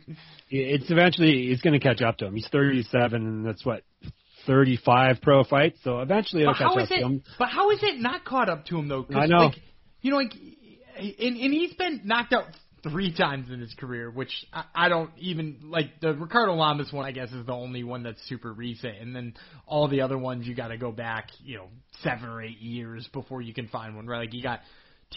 It's 0.51 0.91
eventually 0.91 1.49
he's 1.49 1.61
going 1.61 1.79
to 1.79 1.87
catch 1.87 2.03
up 2.03 2.19
to 2.19 2.27
him. 2.27 2.35
He's 2.35 2.49
37, 2.51 3.23
and 3.27 3.47
that's 3.47 3.65
what 3.65 3.83
35 4.47 5.21
pro 5.23 5.45
fights. 5.45 5.79
So 5.85 6.01
eventually 6.01 6.43
it'll 6.43 6.55
but 6.55 6.59
catch 6.59 6.85
up 6.85 6.91
it, 6.91 7.01
to 7.01 7.07
him. 7.07 7.23
But 7.39 7.49
how 7.49 7.71
is 7.71 7.79
it 7.83 8.01
not 8.01 8.25
caught 8.25 8.49
up 8.49 8.67
to 8.67 8.79
him 8.79 8.89
though? 8.89 9.07
I 9.15 9.27
know. 9.27 9.47
Like, 9.47 9.59
you 10.01 10.11
know, 10.11 10.17
like, 10.17 10.33
and, 10.99 11.37
and 11.37 11.53
he's 11.53 11.75
been 11.75 12.03
knocked 12.05 12.33
out 12.33 12.47
three 12.83 13.15
times 13.15 13.51
in 13.51 13.61
his 13.61 13.73
career, 13.75 14.11
which 14.11 14.33
I, 14.53 14.65
I 14.75 14.89
don't 14.89 15.11
even 15.19 15.59
like. 15.65 16.01
The 16.01 16.15
Ricardo 16.15 16.55
Lamas 16.55 16.93
one, 16.93 17.05
I 17.05 17.13
guess, 17.13 17.31
is 17.31 17.47
the 17.47 17.53
only 17.53 17.85
one 17.85 18.03
that's 18.03 18.21
super 18.29 18.53
recent, 18.53 18.99
and 18.99 19.15
then 19.15 19.35
all 19.67 19.89
the 19.89 20.01
other 20.01 20.19
ones 20.19 20.47
you 20.47 20.55
got 20.55 20.69
to 20.69 20.77
go 20.77 20.93
back, 20.93 21.29
you 21.45 21.59
know, 21.59 21.69
seven 22.03 22.29
or 22.29 22.43
eight 22.43 22.61
years 22.61 23.09
before 23.13 23.41
you 23.41 23.55
can 23.55 23.69
find 23.69 23.97
one. 23.97 24.07
Right? 24.07 24.21
Like 24.21 24.35
you 24.35 24.43
got 24.43 24.61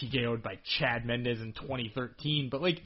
TKO'd 0.00 0.42
by 0.42 0.58
Chad 0.78 1.04
Mendes 1.04 1.40
in 1.40 1.52
2013, 1.52 2.48
but 2.50 2.62
like, 2.62 2.80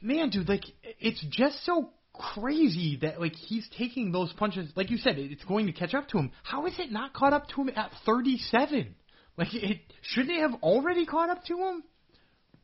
man, 0.00 0.30
dude, 0.30 0.48
like 0.48 0.64
it's 0.82 1.24
just 1.30 1.64
so 1.64 1.90
crazy 2.14 2.98
that 3.02 3.20
like 3.20 3.34
he's 3.34 3.68
taking 3.76 4.12
those 4.12 4.32
punches. 4.34 4.70
Like 4.76 4.90
you 4.90 4.98
said, 4.98 5.18
it's 5.18 5.44
going 5.44 5.66
to 5.66 5.72
catch 5.72 5.94
up 5.94 6.08
to 6.08 6.18
him. 6.18 6.30
How 6.42 6.66
is 6.66 6.74
it 6.78 6.90
not 6.90 7.12
caught 7.12 7.32
up 7.32 7.48
to 7.48 7.62
him 7.62 7.70
at 7.74 7.90
37? 8.06 8.94
Like 9.36 9.52
it 9.52 9.80
shouldn't 10.02 10.36
it 10.36 10.40
have 10.40 10.62
already 10.62 11.06
caught 11.06 11.28
up 11.28 11.44
to 11.46 11.56
him? 11.56 11.82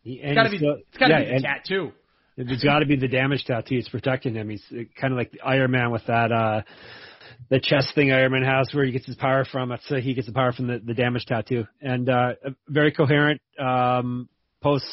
It's 0.04 0.34
got 0.34 0.44
to 0.44 0.50
be. 0.50 0.56
It's 0.56 0.98
got 0.98 1.08
to 1.08 1.14
yeah, 1.14 1.24
be 1.24 1.36
the 1.36 1.42
tattoo. 1.42 1.92
It's 2.36 2.64
got 2.64 2.78
to 2.78 2.86
be 2.86 2.96
the 2.96 3.08
damage 3.08 3.44
tattoo. 3.44 3.76
It's 3.76 3.88
protecting 3.88 4.34
him. 4.34 4.48
He's 4.48 4.64
kind 4.98 5.12
of 5.12 5.18
like 5.18 5.32
the 5.32 5.40
Iron 5.42 5.72
Man 5.72 5.90
with 5.90 6.06
that 6.06 6.32
uh 6.32 6.62
the 7.48 7.60
chest 7.60 7.94
thing 7.94 8.12
Iron 8.12 8.32
Man 8.32 8.42
has, 8.42 8.68
where 8.72 8.84
he 8.84 8.92
gets 8.92 9.06
his 9.06 9.16
power 9.16 9.44
from. 9.44 9.70
That's 9.70 9.90
uh, 9.90 9.96
he 9.96 10.14
gets 10.14 10.26
the 10.26 10.32
power 10.32 10.52
from 10.52 10.66
the, 10.66 10.78
the 10.78 10.94
damage 10.94 11.24
tattoo, 11.26 11.64
and 11.80 12.08
uh, 12.08 12.32
very 12.68 12.92
coherent 12.92 13.40
um, 13.58 14.28
post 14.62 14.84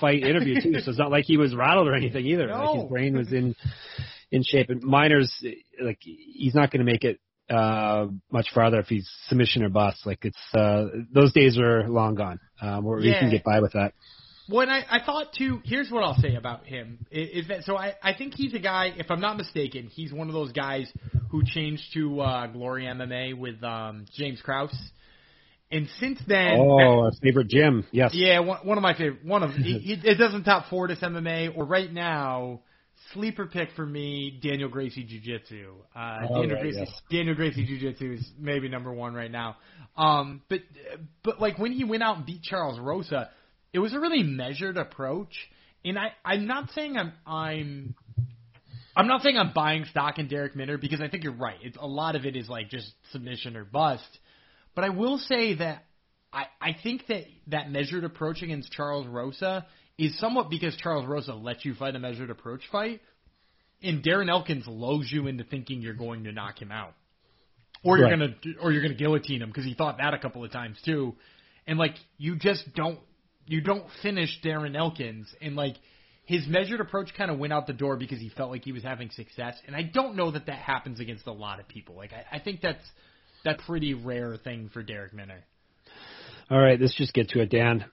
fight 0.00 0.22
interview 0.22 0.60
too. 0.60 0.80
so 0.80 0.90
it's 0.90 0.98
not 0.98 1.10
like 1.10 1.24
he 1.24 1.36
was 1.36 1.54
rattled 1.54 1.88
or 1.88 1.94
anything 1.94 2.26
either. 2.26 2.48
No. 2.48 2.64
Like 2.64 2.80
his 2.80 2.88
brain 2.90 3.16
was 3.16 3.32
in 3.32 3.54
in 4.30 4.42
shape. 4.42 4.68
And 4.70 4.82
Minner's 4.82 5.32
like 5.80 5.98
he's 6.00 6.54
not 6.54 6.70
going 6.70 6.84
to 6.84 6.90
make 6.90 7.04
it 7.04 7.20
uh 7.48 8.06
much 8.30 8.48
farther 8.54 8.80
if 8.80 8.86
he's 8.86 9.08
submission 9.28 9.62
or 9.62 9.68
bust. 9.68 10.04
Like 10.04 10.24
it's 10.24 10.54
uh 10.54 10.86
those 11.12 11.32
days 11.32 11.58
are 11.58 11.88
long 11.88 12.14
gone. 12.14 12.40
Um, 12.60 12.84
where 12.84 12.98
yeah. 13.00 13.14
he 13.14 13.18
can 13.20 13.30
get 13.30 13.44
by 13.44 13.60
with 13.60 13.72
that. 13.72 13.94
When 14.48 14.68
I, 14.68 14.84
I 14.90 15.04
thought 15.04 15.32
too, 15.36 15.60
here's 15.64 15.90
what 15.90 16.02
I'll 16.02 16.20
say 16.20 16.34
about 16.34 16.66
him 16.66 17.06
is, 17.10 17.44
is 17.44 17.48
that 17.48 17.64
so 17.64 17.76
I, 17.76 17.94
I 18.02 18.14
think 18.14 18.34
he's 18.34 18.54
a 18.54 18.58
guy. 18.58 18.92
If 18.96 19.10
I'm 19.10 19.20
not 19.20 19.36
mistaken, 19.36 19.86
he's 19.86 20.12
one 20.12 20.28
of 20.28 20.34
those 20.34 20.52
guys 20.52 20.90
who 21.30 21.42
changed 21.44 21.84
to 21.94 22.20
uh, 22.20 22.46
Glory 22.48 22.84
MMA 22.84 23.38
with 23.38 23.62
um, 23.62 24.06
James 24.14 24.40
Krause. 24.42 24.76
And 25.70 25.88
since 26.00 26.18
then, 26.26 26.58
oh, 26.58 27.06
a 27.06 27.12
favorite 27.22 27.48
gym, 27.48 27.86
yes, 27.92 28.10
yeah, 28.14 28.40
one, 28.40 28.58
one 28.64 28.76
of 28.76 28.82
my 28.82 28.92
favorite. 28.92 29.24
One 29.24 29.42
of 29.42 29.52
he, 29.52 29.78
he, 29.78 29.92
it 29.94 30.18
doesn't 30.18 30.44
top 30.44 30.68
Fortis 30.68 30.98
MMA 31.00 31.56
or 31.56 31.64
right 31.64 31.90
now 31.90 32.60
sleeper 33.12 33.46
pick 33.46 33.70
for 33.74 33.84
me, 33.84 34.38
Daniel 34.42 34.68
Gracie 34.68 35.04
Jiu 35.04 35.20
Jitsu. 35.20 35.72
Uh, 35.94 36.20
Daniel 36.20 36.50
right, 36.50 36.60
Gracie, 36.60 36.78
yes. 36.78 37.00
Daniel 37.10 37.34
Gracie 37.34 37.64
Jiu 37.64 37.78
Jitsu 37.78 38.12
is 38.12 38.30
maybe 38.38 38.68
number 38.68 38.92
one 38.92 39.14
right 39.14 39.30
now. 39.30 39.56
Um, 39.96 40.42
but 40.48 40.60
but 41.22 41.40
like 41.40 41.58
when 41.58 41.72
he 41.72 41.84
went 41.84 42.02
out 42.02 42.18
and 42.18 42.26
beat 42.26 42.42
Charles 42.42 42.78
Rosa, 42.78 43.30
it 43.72 43.78
was 43.78 43.92
a 43.92 44.00
really 44.00 44.22
measured 44.22 44.76
approach. 44.76 45.34
And 45.84 45.98
I, 45.98 46.12
I'm 46.24 46.46
not 46.46 46.70
saying 46.70 46.96
I'm 46.96 47.12
I'm 47.26 47.94
I'm 48.94 49.06
not 49.06 49.22
saying 49.22 49.36
I'm 49.38 49.52
buying 49.52 49.84
stock 49.86 50.18
in 50.18 50.28
Darrick 50.28 50.54
Minner 50.54 50.78
because 50.78 51.00
I 51.00 51.08
think 51.08 51.24
you're 51.24 51.32
right. 51.32 51.56
It's 51.62 51.78
a 51.80 51.86
lot 51.86 52.14
of 52.14 52.24
it 52.24 52.36
is 52.36 52.48
like 52.48 52.68
just 52.68 52.92
submission 53.10 53.56
or 53.56 53.64
bust. 53.64 54.06
But 54.74 54.84
I 54.84 54.90
will 54.90 55.18
say 55.18 55.54
that 55.56 55.84
I, 56.32 56.44
I 56.60 56.76
think 56.82 57.06
that 57.08 57.24
that 57.48 57.70
measured 57.70 58.04
approach 58.04 58.42
against 58.42 58.70
Charles 58.72 59.06
Rosa 59.06 59.66
is 59.98 60.18
somewhat 60.18 60.50
because 60.50 60.76
Charles 60.76 61.06
Rosa 61.06 61.34
lets 61.34 61.64
you 61.64 61.74
fight 61.74 61.94
a 61.94 61.98
measured 61.98 62.30
approach 62.30 62.62
fight, 62.70 63.00
and 63.82 64.02
Darren 64.02 64.30
Elkins 64.30 64.66
lulls 64.66 65.08
you 65.10 65.26
into 65.26 65.44
thinking 65.44 65.82
you're 65.82 65.94
going 65.94 66.24
to 66.24 66.32
knock 66.32 66.60
him 66.60 66.72
out, 66.72 66.94
or 67.84 67.98
you're 67.98 68.08
right. 68.08 68.18
gonna 68.18 68.56
or 68.62 68.72
you're 68.72 68.82
gonna 68.82 68.94
guillotine 68.94 69.42
him 69.42 69.48
because 69.48 69.64
he 69.64 69.74
thought 69.74 69.98
that 69.98 70.14
a 70.14 70.18
couple 70.18 70.44
of 70.44 70.50
times 70.50 70.78
too, 70.84 71.14
and 71.66 71.78
like 71.78 71.94
you 72.16 72.36
just 72.36 72.64
don't 72.74 72.98
you 73.46 73.60
don't 73.60 73.84
finish 74.02 74.40
Darren 74.42 74.76
Elkins, 74.76 75.32
and 75.40 75.56
like 75.56 75.76
his 76.24 76.46
measured 76.46 76.80
approach 76.80 77.12
kind 77.16 77.30
of 77.30 77.38
went 77.38 77.52
out 77.52 77.66
the 77.66 77.72
door 77.72 77.96
because 77.96 78.18
he 78.18 78.28
felt 78.28 78.50
like 78.50 78.64
he 78.64 78.72
was 78.72 78.82
having 78.82 79.10
success, 79.10 79.56
and 79.66 79.74
I 79.74 79.82
don't 79.82 80.16
know 80.16 80.30
that 80.30 80.46
that 80.46 80.58
happens 80.58 81.00
against 81.00 81.26
a 81.26 81.32
lot 81.32 81.60
of 81.60 81.68
people. 81.68 81.96
Like 81.96 82.12
I, 82.12 82.36
I 82.36 82.38
think 82.38 82.60
that's 82.60 82.84
that 83.44 83.58
pretty 83.66 83.94
rare 83.94 84.36
thing 84.36 84.70
for 84.72 84.82
Darrick 84.82 85.12
Minner. 85.12 85.40
All 86.50 86.58
right, 86.58 86.80
let's 86.80 86.94
just 86.94 87.14
get 87.14 87.30
to 87.30 87.40
it, 87.40 87.50
Dan. 87.50 87.84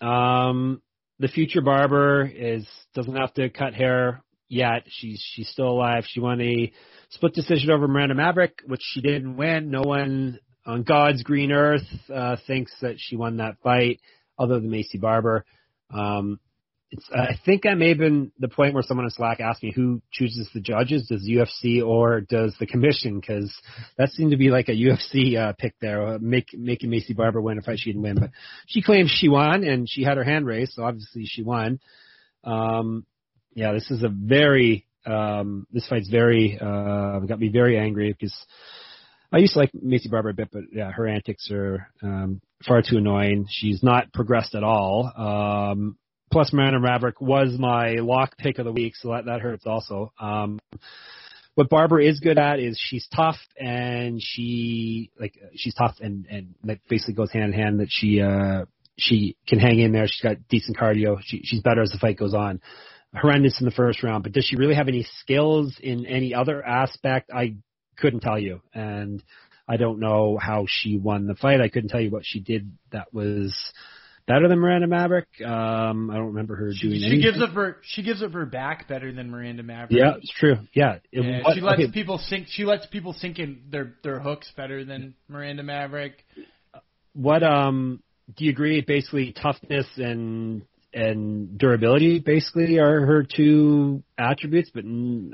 Um, 0.00 0.80
the 1.18 1.28
future 1.28 1.60
barber 1.60 2.24
is 2.26 2.66
doesn't 2.94 3.16
have 3.16 3.34
to 3.34 3.50
cut 3.50 3.74
hair 3.74 4.22
yet. 4.48 4.84
She's 4.88 5.22
she's 5.34 5.48
still 5.48 5.68
alive. 5.68 6.04
She 6.06 6.20
won 6.20 6.40
a 6.40 6.72
split 7.10 7.34
decision 7.34 7.70
over 7.70 7.88
Miranda 7.88 8.14
Maverick, 8.14 8.60
which 8.66 8.82
she 8.82 9.00
didn't 9.00 9.36
win. 9.36 9.70
No 9.70 9.82
one 9.82 10.38
on 10.64 10.82
God's 10.82 11.22
green 11.22 11.52
earth 11.52 11.86
uh, 12.12 12.36
thinks 12.46 12.72
that 12.80 12.96
she 12.98 13.16
won 13.16 13.36
that 13.36 13.58
fight 13.62 14.00
other 14.38 14.60
than 14.60 14.70
Maycee 14.70 15.00
Barber. 15.00 15.44
Um, 15.92 16.40
it's, 16.90 17.08
I 17.12 17.36
think 17.44 17.66
I 17.66 17.74
may 17.74 17.88
have 17.88 17.98
been 17.98 18.30
the 18.38 18.48
point 18.48 18.72
where 18.72 18.82
someone 18.82 19.06
in 19.06 19.10
Slack 19.10 19.40
asked 19.40 19.62
me 19.62 19.72
who 19.74 20.00
chooses 20.12 20.48
the 20.54 20.60
judges, 20.60 21.08
does 21.08 21.28
UFC 21.28 21.84
or 21.84 22.20
does 22.20 22.54
the 22.60 22.66
commission? 22.66 23.18
Because 23.18 23.52
that 23.98 24.10
seemed 24.10 24.30
to 24.30 24.36
be 24.36 24.50
like 24.50 24.68
a 24.68 24.72
UFC 24.72 25.36
uh, 25.36 25.52
pick 25.58 25.74
there, 25.80 26.06
uh, 26.06 26.18
make, 26.20 26.54
making 26.54 26.90
Maycee 26.90 27.16
Barber 27.16 27.40
win 27.40 27.58
a 27.58 27.62
fight 27.62 27.80
she 27.80 27.90
didn't 27.90 28.02
win. 28.02 28.18
But 28.20 28.30
she 28.66 28.82
claims 28.82 29.10
she 29.10 29.28
won, 29.28 29.64
and 29.64 29.88
she 29.90 30.04
had 30.04 30.16
her 30.16 30.24
hand 30.24 30.46
raised, 30.46 30.74
so 30.74 30.84
obviously 30.84 31.24
she 31.26 31.42
won. 31.42 31.80
Um, 32.44 33.04
yeah, 33.54 33.72
this 33.72 33.90
is 33.90 34.04
a 34.04 34.08
very 34.08 34.86
um, 35.06 35.66
this 35.72 35.86
fight's 35.88 36.08
very 36.08 36.58
uh, 36.60 37.20
got 37.20 37.38
me 37.38 37.48
very 37.48 37.78
angry 37.78 38.12
because 38.12 38.34
I 39.36 39.40
used 39.40 39.52
to 39.52 39.58
like 39.58 39.72
Maycee 39.72 40.10
Barber 40.10 40.30
a 40.30 40.34
bit, 40.34 40.48
but 40.50 40.62
yeah, 40.72 40.90
her 40.90 41.06
antics 41.06 41.50
are 41.50 41.90
um, 42.02 42.40
far 42.66 42.80
too 42.80 42.96
annoying. 42.96 43.46
She's 43.50 43.82
not 43.82 44.10
progressed 44.14 44.54
at 44.54 44.64
all. 44.64 45.12
Um, 45.14 45.98
plus, 46.32 46.54
Miranda 46.54 46.80
Maverick 46.80 47.20
was 47.20 47.54
my 47.58 47.96
lock 47.96 48.38
pick 48.38 48.58
of 48.58 48.64
the 48.64 48.72
week, 48.72 48.96
so 48.96 49.10
that 49.10 49.26
that 49.26 49.42
hurts 49.42 49.66
also. 49.66 50.10
Um, 50.18 50.58
what 51.54 51.68
Barber 51.68 52.00
is 52.00 52.18
good 52.20 52.38
at 52.38 52.60
is 52.60 52.80
she's 52.80 53.06
tough 53.14 53.36
and 53.60 54.22
she 54.22 55.10
like 55.20 55.38
she's 55.54 55.74
tough 55.74 55.96
and 56.00 56.24
and 56.30 56.54
that 56.64 56.78
basically 56.88 57.14
goes 57.14 57.30
hand 57.30 57.52
in 57.52 57.60
hand 57.60 57.80
that 57.80 57.88
she 57.90 58.22
uh 58.22 58.64
she 58.98 59.36
can 59.46 59.58
hang 59.58 59.80
in 59.80 59.92
there. 59.92 60.06
She's 60.06 60.22
got 60.22 60.48
decent 60.48 60.78
cardio. 60.78 61.18
She 61.22 61.42
she's 61.44 61.60
better 61.60 61.82
as 61.82 61.90
the 61.90 61.98
fight 61.98 62.18
goes 62.18 62.32
on. 62.32 62.62
horrendous 63.14 63.60
in 63.60 63.66
the 63.66 63.70
first 63.70 64.02
round, 64.02 64.22
but 64.22 64.32
does 64.32 64.46
she 64.46 64.56
really 64.56 64.74
have 64.74 64.88
any 64.88 65.06
skills 65.20 65.78
in 65.82 66.06
any 66.06 66.34
other 66.34 66.64
aspect? 66.64 67.30
I 67.34 67.56
couldn't 67.96 68.20
tell 68.20 68.38
you, 68.38 68.60
and 68.74 69.22
I 69.68 69.76
don't 69.76 69.98
know 70.00 70.38
how 70.40 70.66
she 70.68 70.96
won 70.96 71.26
the 71.26 71.34
fight. 71.34 71.60
I 71.60 71.68
couldn't 71.68 71.88
tell 71.90 72.00
you 72.00 72.10
what 72.10 72.22
she 72.24 72.40
did 72.40 72.70
that 72.92 73.12
was 73.12 73.54
better 74.26 74.48
than 74.48 74.58
Miranda 74.58 74.86
Maverick. 74.86 75.26
Um, 75.40 76.10
I 76.10 76.14
don't 76.14 76.26
remember 76.28 76.56
her 76.56 76.72
she, 76.74 76.88
doing. 76.88 77.00
She 77.00 77.06
anything. 77.06 77.22
gives 77.22 77.42
up 77.42 77.50
her 77.50 77.76
she 77.82 78.02
gives 78.02 78.22
up 78.22 78.32
her 78.32 78.46
back 78.46 78.88
better 78.88 79.12
than 79.12 79.30
Miranda 79.30 79.62
Maverick. 79.62 79.92
Yeah, 79.98 80.14
it's 80.16 80.32
true. 80.32 80.56
Yeah, 80.72 80.96
it, 81.12 81.24
Yeah, 81.24 81.42
what- 81.42 81.54
she 81.54 81.60
lets 81.60 81.80
okay, 81.80 81.90
people 81.92 82.18
sink. 82.18 82.46
She 82.48 82.64
lets 82.64 82.86
people 82.86 83.12
sink 83.12 83.38
in 83.38 83.62
their 83.70 83.94
their 84.02 84.18
hooks 84.20 84.50
better 84.56 84.84
than 84.84 85.14
Miranda 85.28 85.62
Maverick. 85.62 86.24
what 87.12 87.42
um 87.42 88.02
do 88.36 88.44
you 88.44 88.50
agree? 88.50 88.80
Basically, 88.80 89.32
toughness 89.32 89.86
and 89.96 90.62
and 90.96 91.58
durability 91.58 92.20
basically 92.20 92.78
are 92.78 93.04
her 93.04 93.22
two 93.22 94.02
attributes, 94.16 94.70
but 94.72 94.84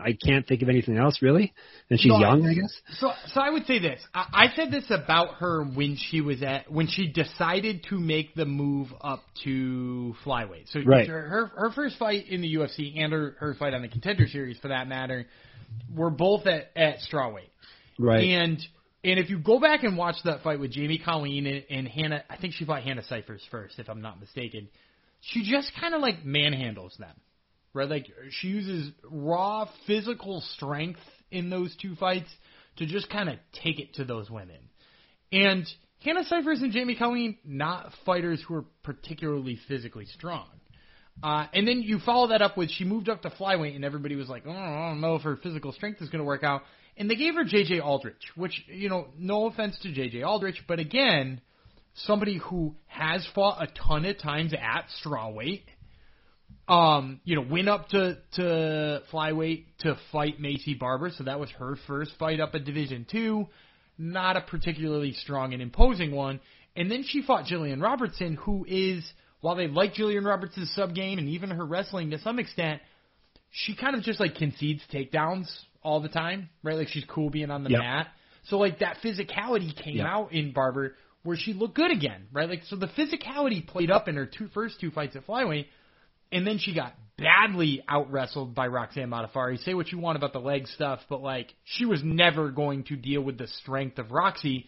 I 0.04 0.12
can't 0.12 0.44
think 0.44 0.60
of 0.62 0.68
anything 0.68 0.98
else 0.98 1.22
really. 1.22 1.54
And 1.88 2.00
she's 2.00 2.10
No, 2.10 2.18
young, 2.18 2.44
I 2.44 2.54
guess. 2.54 2.80
So, 2.98 3.12
so 3.28 3.40
I 3.40 3.48
would 3.48 3.64
say 3.66 3.78
this. 3.78 4.00
I, 4.12 4.26
I 4.32 4.56
said 4.56 4.72
this 4.72 4.90
about 4.90 5.34
her 5.36 5.62
when 5.62 5.96
she 5.96 6.20
was 6.20 6.42
at 6.42 6.70
when 6.70 6.88
she 6.88 7.06
decided 7.06 7.86
to 7.90 8.00
make 8.00 8.34
the 8.34 8.44
move 8.44 8.88
up 9.00 9.22
to 9.44 10.16
flyweight. 10.24 10.68
So 10.72 10.80
Right. 10.84 11.06
her 11.08 11.22
her, 11.22 11.46
her 11.54 11.70
first 11.70 11.96
fight 11.96 12.26
in 12.28 12.40
the 12.42 12.56
UFC 12.56 12.98
and 13.00 13.12
her, 13.12 13.36
her 13.38 13.54
fight 13.54 13.72
on 13.72 13.82
the 13.82 13.88
Contender 13.88 14.26
Series, 14.26 14.58
for 14.58 14.68
that 14.68 14.88
matter, 14.88 15.26
were 15.94 16.10
both 16.10 16.44
at 16.48 16.72
at 16.74 16.96
strawweight. 17.08 17.50
Right. 18.00 18.24
And 18.30 18.58
and 19.04 19.20
if 19.20 19.30
you 19.30 19.38
go 19.38 19.60
back 19.60 19.84
and 19.84 19.96
watch 19.96 20.16
that 20.24 20.42
fight 20.42 20.58
with 20.58 20.72
Jamie 20.72 20.98
Colleen 20.98 21.46
and, 21.46 21.64
and 21.70 21.88
Hannah, 21.88 22.24
I 22.28 22.36
think 22.36 22.54
she 22.54 22.64
fought 22.64 22.82
Hannah 22.82 23.04
Cyphers 23.04 23.42
first, 23.48 23.78
if 23.78 23.88
I'm 23.88 24.00
not 24.02 24.18
mistaken. 24.18 24.68
She 25.23 25.43
just 25.51 25.73
kind 25.81 25.95
of 25.95 26.01
like 26.01 26.25
manhandles 26.25 26.97
them, 26.99 27.14
right? 27.73 27.89
Like 27.89 28.07
she 28.31 28.49
uses 28.49 28.93
raw 29.11 29.68
physical 29.87 30.43
strength 30.57 31.01
in 31.31 31.49
those 31.49 31.75
two 31.81 31.95
fights 31.97 32.29
to 32.77 32.87
just 32.87 33.09
kind 33.09 33.29
of 33.29 33.37
take 33.62 33.79
it 33.79 33.95
to 33.95 34.05
those 34.05 34.31
women. 34.31 34.59
And 35.31 35.66
Hannah 36.05 36.25
Cyphers 36.25 36.61
and 36.61 36.73
Jamie 36.73 36.97
Colleen, 36.97 37.39
not 37.45 37.93
fighters 38.05 38.43
who 38.47 38.55
are 38.57 38.64
particularly 38.83 39.59
physically 39.68 40.07
strong. 40.07 40.49
Uh, 41.23 41.47
and 41.53 41.68
then 41.68 41.83
you 41.83 42.01
follow 42.01 42.29
that 42.29 42.43
up 42.43 42.57
with 42.57 42.70
she 42.70 42.85
moved 42.85 43.09
up 43.09 43.23
to 43.23 43.31
flyweight, 43.31 43.77
and 43.77 43.85
everybody 43.85 44.16
was 44.16 44.29
like, 44.29 44.45
oh, 44.47 44.51
I 44.51 44.89
don't 44.89 45.01
know 45.01 45.14
if 45.14 45.23
her 45.23 45.37
physical 45.37 45.73
strength 45.73 46.03
is 46.03 46.09
going 46.09 46.20
to 46.20 46.25
work 46.25 46.43
out. 46.43 46.62
And 46.97 47.09
they 47.09 47.14
gave 47.14 47.35
her 47.35 47.45
J.J. 47.45 47.81
Aldrich, 47.81 48.23
which, 48.35 48.64
you 48.66 48.89
know, 48.89 49.09
no 49.16 49.47
offense 49.47 49.79
to 49.83 49.93
J.J. 49.93 50.23
Aldrich, 50.23 50.62
but 50.66 50.79
again, 50.79 51.41
somebody 51.95 52.38
who 52.38 52.74
has 52.86 53.26
fought 53.34 53.62
a 53.62 53.66
ton 53.88 54.05
of 54.05 54.18
times 54.18 54.53
at 54.55 54.86
strawweight. 55.05 55.62
Um, 56.68 57.20
you 57.24 57.34
know, 57.34 57.43
went 57.43 57.68
up 57.68 57.88
to 57.88 58.18
to 58.34 59.03
flyweight 59.12 59.64
to 59.80 59.97
fight 60.12 60.40
Maycee 60.40 60.78
Barber, 60.78 61.11
so 61.11 61.24
that 61.24 61.40
was 61.40 61.51
her 61.59 61.76
first 61.86 62.12
fight 62.18 62.40
up 62.40 62.55
at 62.55 62.64
Division 62.64 63.07
Two. 63.11 63.49
Not 63.99 64.36
a 64.36 64.40
particularly 64.43 65.12
strong 65.12 65.53
and 65.53 65.62
imposing 65.62 66.12
one. 66.12 66.40
And 66.76 66.90
then 66.90 67.05
she 67.07 67.22
fought 67.22 67.45
Jillian 67.47 67.82
Robertson, 67.82 68.34
who 68.36 68.64
is, 68.66 69.05
while 69.40 69.55
they 69.57 69.66
like 69.68 69.95
Jillian 69.95 70.24
Robertson's 70.24 70.72
sub 70.74 70.95
game 70.95 71.18
and 71.18 71.28
even 71.28 71.51
her 71.51 71.64
wrestling 71.64 72.11
to 72.11 72.18
some 72.20 72.38
extent, 72.38 72.80
she 73.51 73.76
kind 73.76 73.95
of 73.95 74.03
just 74.03 74.18
like 74.20 74.36
concedes 74.36 74.80
takedowns 74.93 75.47
all 75.82 76.01
the 76.01 76.09
time, 76.09 76.49
right? 76.62 76.76
Like 76.76 76.88
she's 76.88 77.05
cool 77.05 77.28
being 77.28 77.51
on 77.51 77.64
the 77.64 77.70
Yep. 77.70 77.78
mat. 77.80 78.09
So 78.45 78.59
like 78.59 78.78
that 78.78 78.99
physicality 79.05 79.76
came 79.76 79.97
Yep. 79.99 80.07
out 80.07 80.32
in 80.32 80.53
Barber 80.53 80.97
where 81.23 81.37
she 81.37 81.53
looked 81.53 81.75
good 81.75 81.91
again, 81.91 82.27
right? 82.33 82.49
Like 82.49 82.64
so 82.64 82.77
the 82.77 82.89
physicality 82.89 83.66
played 83.66 83.91
up 83.91 84.09
in 84.09 84.16
her 84.16 84.27
two 84.27 84.49
first 84.49 84.81
two 84.81 84.91
fights 84.91 85.16
at 85.16 85.27
flyweight, 85.27 85.66
and 86.31 86.47
then 86.47 86.59
she 86.59 86.75
got 86.75 86.95
badly 87.18 87.83
out 87.89 88.11
wrestled 88.11 88.55
by 88.55 88.66
Roxanne 88.66 89.11
Modafferi. 89.11 89.62
Say 89.64 89.75
what 89.75 89.93
you 89.93 89.99
want 89.99 90.16
about 90.16 90.33
the 90.33 90.41
leg 90.41 90.66
stuff, 90.66 91.01
but 91.09 91.23
like 91.23 91.55
she 91.64 91.85
was 91.85 92.03
never 92.03 92.51
going 92.51 92.85
to 92.85 92.97
deal 92.97 93.23
with 93.23 93.39
the 93.39 93.47
strength 93.47 93.99
of 93.99 94.11
Roxy. 94.11 94.66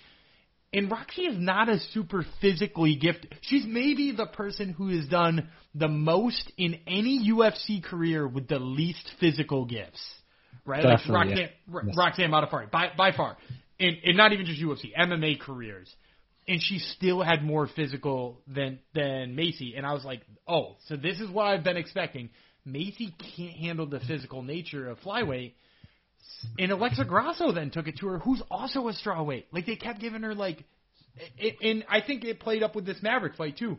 And 0.73 0.91
Roxy 0.91 1.23
is 1.23 1.39
not 1.39 1.69
a 1.69 1.79
super 1.79 2.27
physically 2.41 2.97
gifted. 2.97 3.37
She's 3.43 3.65
maybe 3.65 4.11
the 4.11 4.27
person 4.27 4.71
who 4.71 4.89
has 4.89 5.07
done 5.07 5.49
the 5.73 5.87
most 5.87 6.51
in 6.59 6.81
any 6.89 7.31
UFC 7.31 7.83
career 7.83 8.27
with 8.27 8.49
the 8.49 8.59
least 8.59 9.09
physical 9.21 9.67
gifts. 9.67 10.03
Right? 10.67 10.83
Definitely, 10.83 11.13
like 11.13 11.27
yeah. 11.29 11.35
Roxanne, 11.35 11.51
Ro- 11.69 11.83
Yes. 11.87 11.97
Roxanne 11.97 12.31
Modafferi, 12.31 12.71
by, 12.73 12.89
by 12.97 13.13
far. 13.13 13.37
And, 13.79 13.97
and 14.05 14.17
not 14.17 14.33
even 14.33 14.47
just 14.47 14.61
UFC, 14.61 14.87
MMA 14.99 15.39
careers. 15.39 15.95
And 16.47 16.61
she 16.63 16.79
still 16.79 17.23
had 17.23 17.43
more 17.43 17.67
physical 17.67 18.41
than 18.47 18.79
than 18.95 19.35
Maycee. 19.35 19.77
And 19.77 19.87
I 19.87 19.95
was 19.95 20.05
like, 20.05 20.21
oh, 20.47 20.77
so 20.89 20.97
this 20.97 21.21
is 21.21 21.31
what 21.31 21.47
I've 21.47 21.65
been 21.65 21.77
expecting. 21.77 22.31
Maycee 22.67 23.13
can't 23.37 23.57
handle 23.57 23.87
the 23.87 24.01
physical 24.01 24.43
nature 24.43 24.89
of 24.89 24.99
flyweight. 25.01 25.53
And 26.59 26.71
Alexa 26.71 27.05
Grasso 27.05 27.53
then 27.53 27.71
took 27.71 27.89
it 27.89 27.99
to 27.99 28.09
her, 28.09 28.19
who's 28.19 28.43
also 28.51 28.89
a 28.89 28.93
strawweight. 28.93 29.45
Like 29.53 29.67
they 29.67 29.77
kept 29.77 30.01
giving 30.01 30.23
her 30.23 30.35
like, 30.35 30.65
it, 31.39 31.57
and 31.63 31.85
I 31.89 32.01
think 32.01 32.25
it 32.25 32.41
played 32.41 32.63
up 32.63 32.75
with 32.75 32.87
this 32.87 33.03
Maverick 33.03 33.37
fight 33.37 33.57
too. 33.57 33.79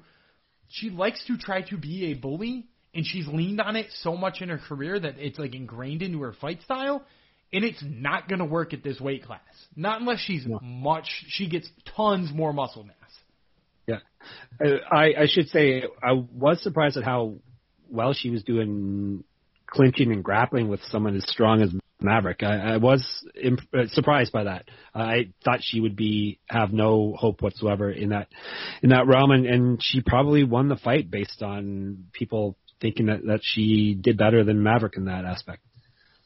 She 0.70 0.89
likes 0.89 1.24
to 1.28 1.38
try 1.38 1.61
to 1.70 1.78
be 1.78 2.11
a 2.11 2.13
bully, 2.13 2.66
and 2.93 3.05
she's 3.05 3.28
leaned 3.28 3.61
on 3.61 3.76
it 3.76 3.88
so 4.01 4.16
much 4.16 4.41
in 4.41 4.49
her 4.49 4.57
career 4.57 4.99
that 4.99 5.16
it's 5.18 5.38
like 5.38 5.53
ingrained 5.53 6.01
into 6.01 6.22
her 6.22 6.34
fight 6.34 6.61
style. 6.63 7.03
And 7.56 7.64
it's 7.64 7.82
not 7.84 8.28
going 8.28 8.39
to 8.39 8.45
work 8.45 8.74
at 8.74 8.84
this 8.84 8.99
weight 8.99 9.24
class, 9.24 9.39
not 9.76 10.01
unless 10.01 10.20
she's 10.20 10.45
No. 10.45 10.60
much. 10.62 11.08
She 11.30 11.47
gets 11.47 11.70
tons 11.95 12.32
more 12.34 12.51
muscle 12.53 12.84
mass. 12.84 12.95
Yeah, 13.88 13.99
Uh, 14.64 14.78
I, 14.91 15.14
I 15.22 15.26
should 15.28 15.47
say 15.49 15.84
I 16.03 16.12
was 16.14 16.62
surprised 16.62 16.97
at 16.97 17.03
how 17.03 17.36
well 17.89 18.14
she 18.14 18.30
was 18.30 18.43
doing 18.43 19.24
clinching 19.68 20.12
and 20.12 20.24
grappling 20.24 20.68
with 20.68 20.82
someone 20.91 21.16
as 21.16 21.24
strong 21.30 21.62
as 21.62 21.74
Maverick. 22.01 22.43
I, 22.43 22.74
I 22.74 22.78
was 22.78 23.01
imp- 23.41 23.62
uh, 23.74 23.86
surprised 23.88 24.32
by 24.34 24.43
that. 24.45 24.66
I 24.93 25.30
thought 25.43 25.60
she 25.62 25.80
would 25.80 25.95
be 25.95 26.39
have 26.49 26.74
no 26.74 27.16
hope 27.18 27.41
whatsoever 27.41 27.89
in 27.89 28.10
that 28.10 28.28
in 28.84 28.89
that 28.89 29.08
realm, 29.08 29.32
and, 29.32 29.45
and 29.45 29.80
she 29.82 30.01
probably 30.01 30.43
won 30.43 30.68
the 30.68 30.76
fight 30.76 31.10
based 31.10 31.41
on 31.41 32.06
people 32.12 32.58
thinking 32.82 33.06
that 33.06 33.26
that 33.28 33.39
she 33.43 33.93
did 33.99 34.18
better 34.18 34.43
than 34.43 34.62
Maverick 34.62 34.97
in 34.97 35.06
that 35.06 35.24
aspect. 35.26 35.62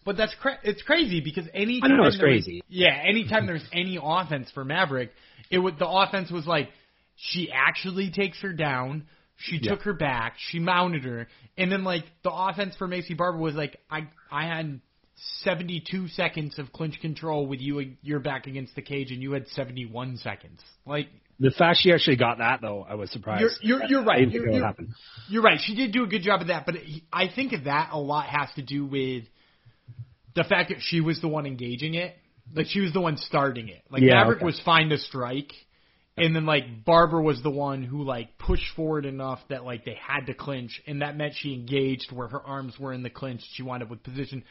But 0.09 0.17
that's 0.17 0.33
cra- 0.41 0.57
it's 0.63 0.81
crazy 0.81 1.21
because 1.21 1.47
any 1.53 1.79
time 1.79 1.91
I 1.91 1.97
know, 1.97 2.05
it's 2.05 2.17
crazy. 2.17 2.63
Yeah, 2.67 2.99
anytime 3.07 3.45
there's 3.45 3.63
any 3.71 3.99
offense 4.01 4.49
for 4.49 4.65
Maverick, 4.65 5.11
it 5.51 5.59
would 5.59 5.77
the 5.77 5.87
offense 5.87 6.31
was 6.31 6.47
like 6.47 6.69
she 7.15 7.51
actually 7.53 8.09
takes 8.09 8.41
her 8.41 8.51
down. 8.51 9.05
She 9.37 9.57
Yeah. 9.61 9.69
took 9.69 9.83
her 9.83 9.93
back. 9.93 10.37
She 10.39 10.57
mounted 10.57 11.03
her, 11.03 11.27
and 11.59 11.71
then 11.71 11.83
like 11.83 12.05
the 12.23 12.31
offense 12.31 12.75
for 12.75 12.87
Maycee 12.87 13.15
Barber 13.15 13.37
was 13.37 13.53
like 13.53 13.79
I 13.91 14.07
I 14.31 14.47
had 14.47 14.81
72 15.43 16.07
seconds 16.07 16.57
of 16.57 16.73
clinch 16.73 16.99
control 17.01 17.45
with 17.45 17.61
you 17.61 17.95
your 18.01 18.19
back 18.19 18.47
against 18.47 18.73
the 18.73 18.81
cage, 18.81 19.11
and 19.11 19.21
you 19.21 19.33
had 19.33 19.47
71 19.49 20.17
seconds. 20.17 20.59
Like 20.87 21.09
The 21.39 21.51
fact 21.51 21.81
she 21.83 21.93
actually 21.93 22.15
got 22.15 22.39
that 22.39 22.61
though, 22.61 22.83
I 22.89 22.95
was 22.95 23.11
surprised. 23.11 23.41
You're- 23.61 23.77
you're- 23.81 23.85
you're 23.89 24.03
right. 24.03 24.27
You're- 24.27 24.55
you're-. 24.55 24.75
You're 25.27 25.43
right. 25.43 25.59
She 25.61 25.75
did 25.75 25.91
do 25.91 26.03
a 26.03 26.07
good 26.07 26.23
job 26.23 26.41
of 26.41 26.47
that, 26.47 26.65
but 26.65 26.77
I 27.13 27.27
think 27.27 27.51
that 27.65 27.89
a 27.91 27.99
lot 27.99 28.25
has 28.25 28.51
to 28.55 28.63
do 28.63 28.85
with 28.85 29.25
the 30.39 30.45
fact 30.45 30.69
that 30.69 30.77
she 30.79 31.01
was 31.01 31.19
the 31.19 31.27
one 31.27 31.45
engaging 31.45 31.95
it. 31.95 32.15
Like 32.55 32.67
she 32.67 32.79
was 32.79 32.93
the 32.93 33.01
one 33.01 33.17
starting 33.17 33.67
it. 33.67 33.83
Like 33.91 34.01
Yeah, 34.01 34.15
Maverick 34.15 34.37
okay. 34.37 34.45
was 34.45 34.59
fine 34.63 34.89
to 34.89 34.97
strike, 34.97 35.51
and 36.17 36.35
then 36.35 36.45
like 36.45 36.85
Barber 36.85 37.21
was 37.21 37.43
the 37.43 37.51
one 37.51 37.83
who 37.83 38.03
like 38.03 38.37
pushed 38.39 38.73
forward 38.75 39.05
enough 39.05 39.39
that 39.49 39.65
like 39.65 39.83
they 39.85 39.97
had 40.01 40.27
to 40.27 40.33
clinch, 40.33 40.81
and 40.87 41.01
that 41.01 41.17
meant 41.17 41.33
she 41.35 41.53
engaged 41.53 42.11
where 42.11 42.29
her 42.29 42.41
arms 42.41 42.79
were 42.79 42.93
in 42.93 43.03
the 43.03 43.09
clinch. 43.09 43.41
She 43.53 43.63
wound 43.63 43.83
up 43.83 43.89
with 43.89 44.01
position. 44.01 44.43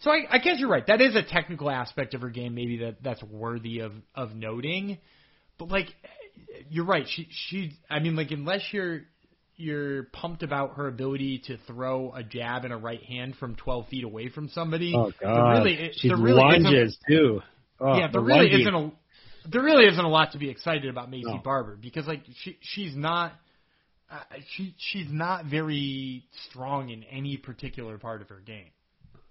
So 0.00 0.10
I, 0.10 0.26
I 0.28 0.38
guess 0.38 0.56
you're 0.58 0.68
right. 0.68 0.86
That 0.86 1.00
is 1.00 1.14
a 1.14 1.22
technical 1.22 1.70
aspect 1.70 2.12
of 2.12 2.20
her 2.20 2.28
game, 2.28 2.54
maybe 2.54 2.78
that 2.78 3.02
that's 3.02 3.22
worthy 3.22 3.78
of 3.78 3.92
of 4.14 4.34
noting. 4.34 4.98
But 5.58 5.68
like, 5.68 5.88
you're 6.68 6.84
right. 6.84 7.06
She 7.08 7.28
she. 7.30 7.72
I 7.88 8.00
mean, 8.00 8.16
like 8.16 8.32
unless 8.32 8.62
you're 8.72 9.02
you're 9.56 10.04
pumped 10.04 10.42
about 10.42 10.76
her 10.76 10.86
ability 10.88 11.42
to 11.46 11.56
throw 11.66 12.12
a 12.14 12.22
jab 12.22 12.64
and 12.64 12.72
a 12.72 12.76
right 12.76 13.02
hand 13.02 13.36
from 13.36 13.56
12 13.56 13.88
feet 13.88 14.04
away 14.04 14.28
from 14.28 14.48
somebody. 14.50 14.92
Oh 14.94 15.12
there 15.20 15.30
god, 15.30 15.50
really, 15.58 15.90
she 15.96 16.10
really 16.12 16.34
lunges 16.34 16.98
too. 17.08 17.40
Oh, 17.80 17.96
yeah, 17.96 18.08
there 18.10 18.20
the 18.20 18.20
really 18.20 18.50
lunging. 18.50 18.60
isn't 18.60 18.74
a 18.74 18.92
there 19.48 19.62
really 19.62 19.86
isn't 19.86 20.04
a 20.04 20.08
lot 20.08 20.32
to 20.32 20.38
be 20.38 20.50
excited 20.50 20.86
about 20.86 21.10
Maycee 21.10 21.22
No. 21.24 21.38
Barber 21.38 21.76
because 21.80 22.06
like 22.06 22.22
she 22.42 22.58
she's 22.60 22.96
not 22.96 23.32
uh, 24.10 24.18
she 24.56 24.74
she's 24.78 25.06
not 25.10 25.46
very 25.46 26.24
strong 26.48 26.90
in 26.90 27.04
any 27.04 27.36
particular 27.36 27.98
part 27.98 28.22
of 28.22 28.28
her 28.28 28.40
game. 28.44 28.70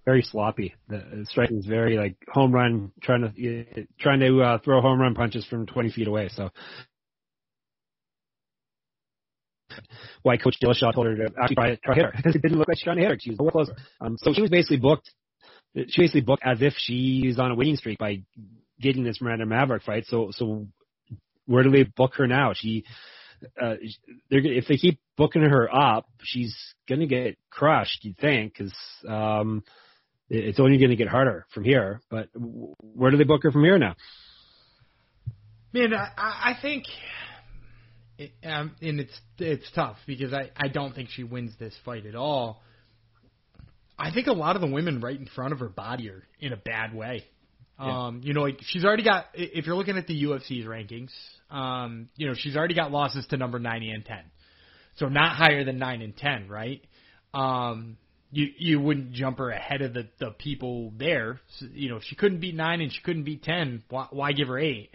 very 0.05 0.21
sloppy. 0.21 0.73
The 0.87 1.03
the 1.13 1.25
striking 1.25 1.57
is 1.57 1.65
very 1.65 1.97
like 1.97 2.15
home 2.29 2.51
run, 2.51 2.91
trying 3.01 3.21
to 3.21 3.27
uh, 3.27 3.81
trying 3.99 4.19
to 4.21 4.41
uh, 4.41 4.57
throw 4.59 4.81
home 4.81 4.99
run 4.99 5.15
punches 5.15 5.45
from 5.45 5.65
20 5.65 5.91
feet 5.91 6.07
away. 6.07 6.29
So 6.33 6.49
why 10.23 10.37
Coach 10.37 10.57
Dillashaw 10.61 10.93
told 10.93 11.07
her 11.07 11.15
to 11.15 11.29
actually 11.41 11.55
try, 11.55 11.69
to 11.75 11.93
hit 11.93 12.05
her 12.05 12.13
because 12.15 12.35
it 12.35 12.41
didn't 12.41 12.57
look 12.57 12.67
like 12.67 12.77
she 12.77 12.81
was 12.81 12.95
trying 12.95 12.97
to 12.97 13.01
hit 13.01 13.11
her. 13.11 13.17
She 13.19 13.29
was 13.31 13.39
nowhere 13.39 13.51
close. 13.51 13.71
Um, 14.01 14.17
so 14.19 14.33
she 14.33 14.41
was 14.41 14.49
basically 14.49 14.77
booked. 14.77 15.09
She 15.75 16.01
basically 16.01 16.21
booked 16.21 16.43
as 16.45 16.61
if 16.61 16.73
she's 16.77 17.37
on 17.39 17.51
a 17.51 17.55
winning 17.55 17.75
streak 17.75 17.97
by 17.97 18.21
getting 18.79 19.03
this 19.03 19.21
Miranda 19.21 19.45
Maverick 19.45 19.83
fight. 19.83 20.05
So 20.07 20.29
so 20.31 20.67
where 21.45 21.63
do 21.63 21.71
they 21.71 21.83
book 21.83 22.13
her 22.15 22.27
now? 22.27 22.53
She 22.53 22.85
uh, 23.61 23.75
they're 24.29 24.45
if 24.45 24.67
they 24.67 24.77
keep 24.77 24.99
booking 25.17 25.41
her 25.41 25.73
up, 25.73 26.07
she's 26.23 26.55
gonna 26.87 27.07
get 27.07 27.37
crushed. 27.49 28.03
You'd 28.03 28.17
think 28.17 28.53
because 28.53 28.73
um, 29.07 29.63
it's 30.29 30.59
only 30.59 30.77
gonna 30.77 30.95
get 30.95 31.07
harder 31.07 31.45
from 31.53 31.63
here. 31.63 32.01
But 32.09 32.29
where 32.33 33.11
do 33.11 33.17
they 33.17 33.23
book 33.23 33.43
her 33.43 33.51
from 33.51 33.63
here 33.63 33.77
now? 33.77 33.95
Man, 35.73 35.93
I, 35.93 36.07
I 36.17 36.53
think, 36.61 36.85
it, 38.17 38.31
um, 38.43 38.75
and 38.81 38.99
it's 38.99 39.21
it's 39.37 39.69
tough 39.73 39.97
because 40.05 40.33
I 40.33 40.51
I 40.55 40.67
don't 40.67 40.93
think 40.93 41.09
she 41.09 41.23
wins 41.23 41.51
this 41.59 41.75
fight 41.83 42.05
at 42.05 42.15
all. 42.15 42.61
I 43.97 44.11
think 44.11 44.27
a 44.27 44.33
lot 44.33 44.55
of 44.55 44.61
the 44.61 44.67
women 44.67 44.99
right 44.99 45.17
in 45.17 45.25
front 45.25 45.53
of 45.53 45.59
her 45.59 45.69
body 45.69 46.09
are 46.09 46.23
in 46.39 46.53
a 46.53 46.57
bad 46.57 46.93
way. 46.93 47.23
Yeah. 47.79 48.07
Um, 48.07 48.21
you 48.23 48.33
know, 48.33 48.41
like 48.41 48.59
she's 48.61 48.85
already 48.85 49.03
got. 49.03 49.25
If 49.33 49.65
you're 49.65 49.75
looking 49.75 49.97
at 49.97 50.07
the 50.07 50.23
UFC's 50.23 50.65
rankings, 50.65 51.11
um, 51.49 52.09
you 52.15 52.27
know, 52.27 52.33
she's 52.37 52.55
already 52.55 52.73
got 52.73 52.91
losses 52.91 53.25
to 53.27 53.37
number 53.37 53.59
ninety 53.59 53.89
and 53.89 54.05
ten, 54.05 54.23
so 54.97 55.07
not 55.07 55.35
higher 55.35 55.63
than 55.63 55.77
nine 55.77 56.01
and 56.01 56.15
ten, 56.15 56.47
right? 56.47 56.81
Um, 57.33 57.97
you 58.31 58.47
you 58.57 58.79
wouldn't 58.79 59.11
jump 59.11 59.39
her 59.39 59.49
ahead 59.49 59.81
of 59.81 59.93
the 59.93 60.07
the 60.19 60.31
people 60.31 60.93
there. 60.97 61.41
So, 61.59 61.67
you 61.73 61.89
know, 61.89 61.97
if 61.97 62.03
she 62.03 62.15
couldn't 62.15 62.39
beat 62.39 62.55
nine 62.55 62.79
and 62.79 62.91
she 62.91 63.01
couldn't 63.01 63.23
beat 63.23 63.43
ten, 63.43 63.83
why, 63.89 64.07
why 64.09 64.31
give 64.31 64.47
her 64.47 64.57
eight? 64.57 64.91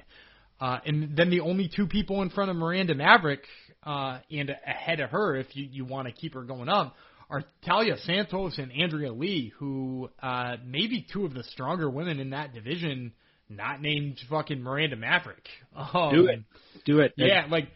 Uh, 0.60 0.78
and 0.84 1.16
then 1.16 1.30
the 1.30 1.40
only 1.40 1.70
two 1.74 1.86
people 1.86 2.22
in 2.22 2.30
front 2.30 2.50
of 2.50 2.56
Miranda 2.56 2.94
Maverick 2.94 3.42
uh, 3.84 4.18
and 4.30 4.50
ahead 4.50 5.00
of 5.00 5.10
her, 5.10 5.36
if 5.36 5.56
you 5.56 5.66
you 5.70 5.84
want 5.84 6.06
to 6.06 6.12
keep 6.12 6.34
her 6.34 6.42
going 6.42 6.68
up, 6.68 6.94
are 7.30 7.44
Taila 7.66 7.98
Santos 8.04 8.58
and 8.58 8.70
Andrea 8.72 9.12
Lee, 9.12 9.52
who 9.58 10.10
uh, 10.22 10.56
maybe 10.66 11.06
two 11.12 11.24
of 11.24 11.32
the 11.32 11.44
stronger 11.44 11.88
women 11.88 12.20
in 12.20 12.30
that 12.30 12.52
division, 12.52 13.12
not 13.48 13.80
named 13.80 14.18
fucking 14.28 14.62
Miranda 14.62 14.96
Maverick. 14.96 15.48
Um, 15.74 16.12
Do 16.12 16.26
it. 16.26 16.42
Do 16.84 17.00
it. 17.00 17.14
Yeah, 17.16 17.46
like 17.48 17.68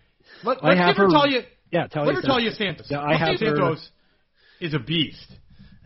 let, 0.42 0.62
let's 0.62 0.80
give 0.88 0.96
her, 0.96 1.04
her 1.04 1.08
Taila. 1.08 1.44
Yeah, 1.70 1.86
Taila. 1.86 2.06
Let 2.06 2.16
her 2.16 2.22
Taila 2.22 2.56
Santos. 2.56 2.86
Yeah, 2.90 3.00
I 3.00 3.16
have 3.16 3.38
Santos 3.38 3.90
her, 4.60 4.66
is 4.66 4.74
a 4.74 4.78
beast. 4.78 5.26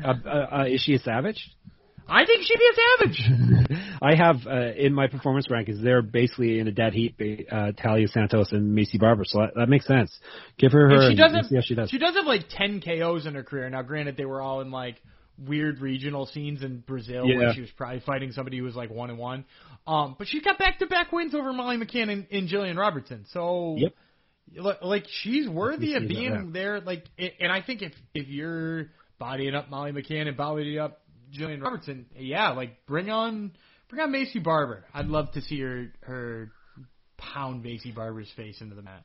Uh, 0.02 0.14
uh, 0.24 0.28
uh, 0.28 0.64
is 0.64 0.80
she 0.80 0.94
a 0.94 0.98
savage? 0.98 1.50
I 2.08 2.24
think 2.24 2.44
she'd 2.44 2.58
be 2.58 2.70
a 2.70 2.76
savage. 2.98 3.78
I 4.02 4.14
have 4.14 4.46
uh, 4.46 4.72
in 4.76 4.94
my 4.94 5.08
performance 5.08 5.46
rankings, 5.48 5.82
they're 5.82 6.02
basically 6.02 6.58
in 6.58 6.68
a 6.68 6.72
dead 6.72 6.94
heat, 6.94 7.14
uh, 7.50 7.72
Taila 7.72 8.08
Santos 8.08 8.52
and 8.52 8.76
Maycee 8.76 8.98
Barber, 8.98 9.24
so 9.24 9.40
that, 9.40 9.54
that 9.56 9.68
makes 9.68 9.86
sense. 9.86 10.18
Give 10.58 10.72
her 10.72 10.88
her. 10.88 11.02
And 11.02 11.12
she 11.12 11.16
does 11.16 11.32
have, 11.32 11.44
yeah, 11.50 11.60
she 11.62 11.74
does. 11.74 11.90
She 11.90 11.98
does 11.98 12.14
have 12.14 12.26
like 12.26 12.48
ten 12.48 12.80
KOs 12.80 13.26
in 13.26 13.34
her 13.34 13.42
career. 13.42 13.68
Now, 13.68 13.82
granted, 13.82 14.16
they 14.16 14.24
were 14.24 14.40
all 14.40 14.60
in 14.60 14.70
like 14.70 14.96
weird 15.38 15.80
regional 15.80 16.26
scenes 16.26 16.62
in 16.62 16.78
Brazil 16.80 17.26
yeah. 17.26 17.38
where 17.38 17.54
she 17.54 17.60
was 17.60 17.70
probably 17.76 18.00
fighting 18.00 18.32
somebody 18.32 18.58
who 18.58 18.64
was 18.64 18.74
like 18.74 18.90
one 18.90 19.10
and 19.10 19.18
one. 19.18 19.44
Um, 19.86 20.16
but 20.18 20.28
she's 20.28 20.42
got 20.42 20.58
back 20.58 20.78
to 20.80 20.86
back 20.86 21.12
wins 21.12 21.34
over 21.34 21.52
Molly 21.52 21.76
McCann 21.76 22.10
and, 22.10 22.26
and 22.30 22.48
Jillian 22.48 22.76
Robertson. 22.76 23.26
So 23.32 23.76
yep. 23.78 23.92
Like 24.82 25.04
she's 25.08 25.48
worthy 25.48 25.94
of 25.94 26.08
being 26.08 26.30
that, 26.30 26.44
yeah. 26.46 26.52
there. 26.52 26.80
Like, 26.80 27.04
and 27.18 27.52
I 27.52 27.62
think 27.62 27.82
if 27.82 27.92
if 28.14 28.28
you're 28.28 28.86
bodying 29.18 29.54
up 29.54 29.68
Molly 29.68 29.92
McCann 29.92 30.26
and 30.26 30.36
bodying 30.36 30.78
up 30.78 31.00
Jillian 31.32 31.62
Robertson, 31.62 32.06
yeah, 32.16 32.50
like 32.50 32.86
bring 32.86 33.10
on 33.10 33.52
bring 33.88 34.02
on 34.02 34.12
Maycee 34.12 34.42
Barber. 34.42 34.84
I'd 34.92 35.06
love 35.06 35.32
to 35.32 35.40
see 35.42 35.60
her 35.60 35.92
her 36.02 36.52
pound 37.16 37.64
Maycee 37.64 37.94
Barber's 37.94 38.30
face 38.36 38.60
into 38.60 38.74
the 38.74 38.82
mat. 38.82 39.04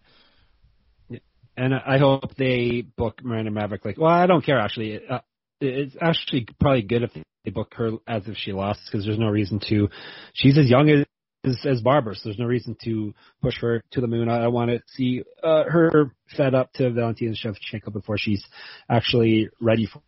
And 1.55 1.73
I 1.75 1.99
hope 1.99 2.35
they 2.35 2.81
book 2.81 3.23
Miranda 3.23 3.51
Maverick. 3.51 3.85
Like, 3.85 3.99
well, 3.99 4.09
I 4.09 4.25
don't 4.25 4.43
care 4.43 4.59
actually. 4.59 4.99
Uh, 5.07 5.19
it's 5.61 5.95
actually 6.01 6.47
probably 6.59 6.81
good 6.81 7.03
if 7.03 7.11
they 7.45 7.51
book 7.51 7.73
her 7.75 7.91
as 8.07 8.27
if 8.27 8.35
she 8.37 8.53
lost 8.53 8.81
because 8.85 9.05
there's 9.05 9.19
no 9.19 9.29
reason 9.29 9.59
to. 9.69 9.89
She's 10.33 10.57
as 10.57 10.69
young 10.69 10.89
as 10.89 11.05
as, 11.45 11.59
as 11.65 11.81
Barber, 11.81 12.15
so 12.15 12.21
there's 12.25 12.39
no 12.39 12.45
reason 12.45 12.75
to 12.83 13.13
push 13.41 13.59
her 13.59 13.83
to 13.91 14.01
the 14.01 14.07
moon. 14.07 14.29
I, 14.29 14.45
I 14.45 14.47
want 14.47 14.71
to 14.71 14.81
see 14.87 15.23
uh, 15.43 15.63
her 15.65 16.13
fed 16.35 16.55
up 16.55 16.71
to 16.73 16.89
Valentina 16.91 17.33
Shevchenko 17.33 17.91
before 17.91 18.17
she's 18.17 18.43
actually 18.89 19.49
ready 19.59 19.85
for 19.85 20.01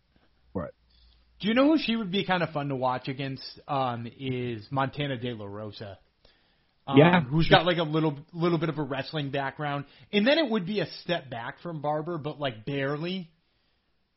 do 1.46 1.50
you 1.50 1.54
know 1.54 1.68
who 1.68 1.78
she 1.78 1.96
would 1.96 2.10
be 2.10 2.26
kind 2.26 2.42
of 2.42 2.50
fun 2.50 2.70
to 2.70 2.76
watch 2.76 3.08
against? 3.08 3.44
Um, 3.68 4.08
is 4.20 4.66
Montana 4.72 5.16
De 5.16 5.32
La 5.32 5.46
Rosa. 5.46 6.00
Um, 6.88 6.98
yeah, 6.98 7.22
who's 7.22 7.48
got 7.48 7.68
like 7.68 7.78
a 7.78 7.84
little 7.84 8.18
little 8.34 8.58
bit 8.58 8.70
of 8.70 8.80
a 8.80 8.82
wrestling 8.82 9.30
background, 9.30 9.86
and 10.12 10.26
then 10.26 10.40
it 10.40 10.50
would 10.50 10.66
be 10.66 10.80
a 10.80 10.88
step 11.04 11.30
back 11.30 11.60
from 11.62 11.82
Barber, 11.82 12.18
but 12.18 12.40
like 12.40 12.66
barely, 12.66 13.30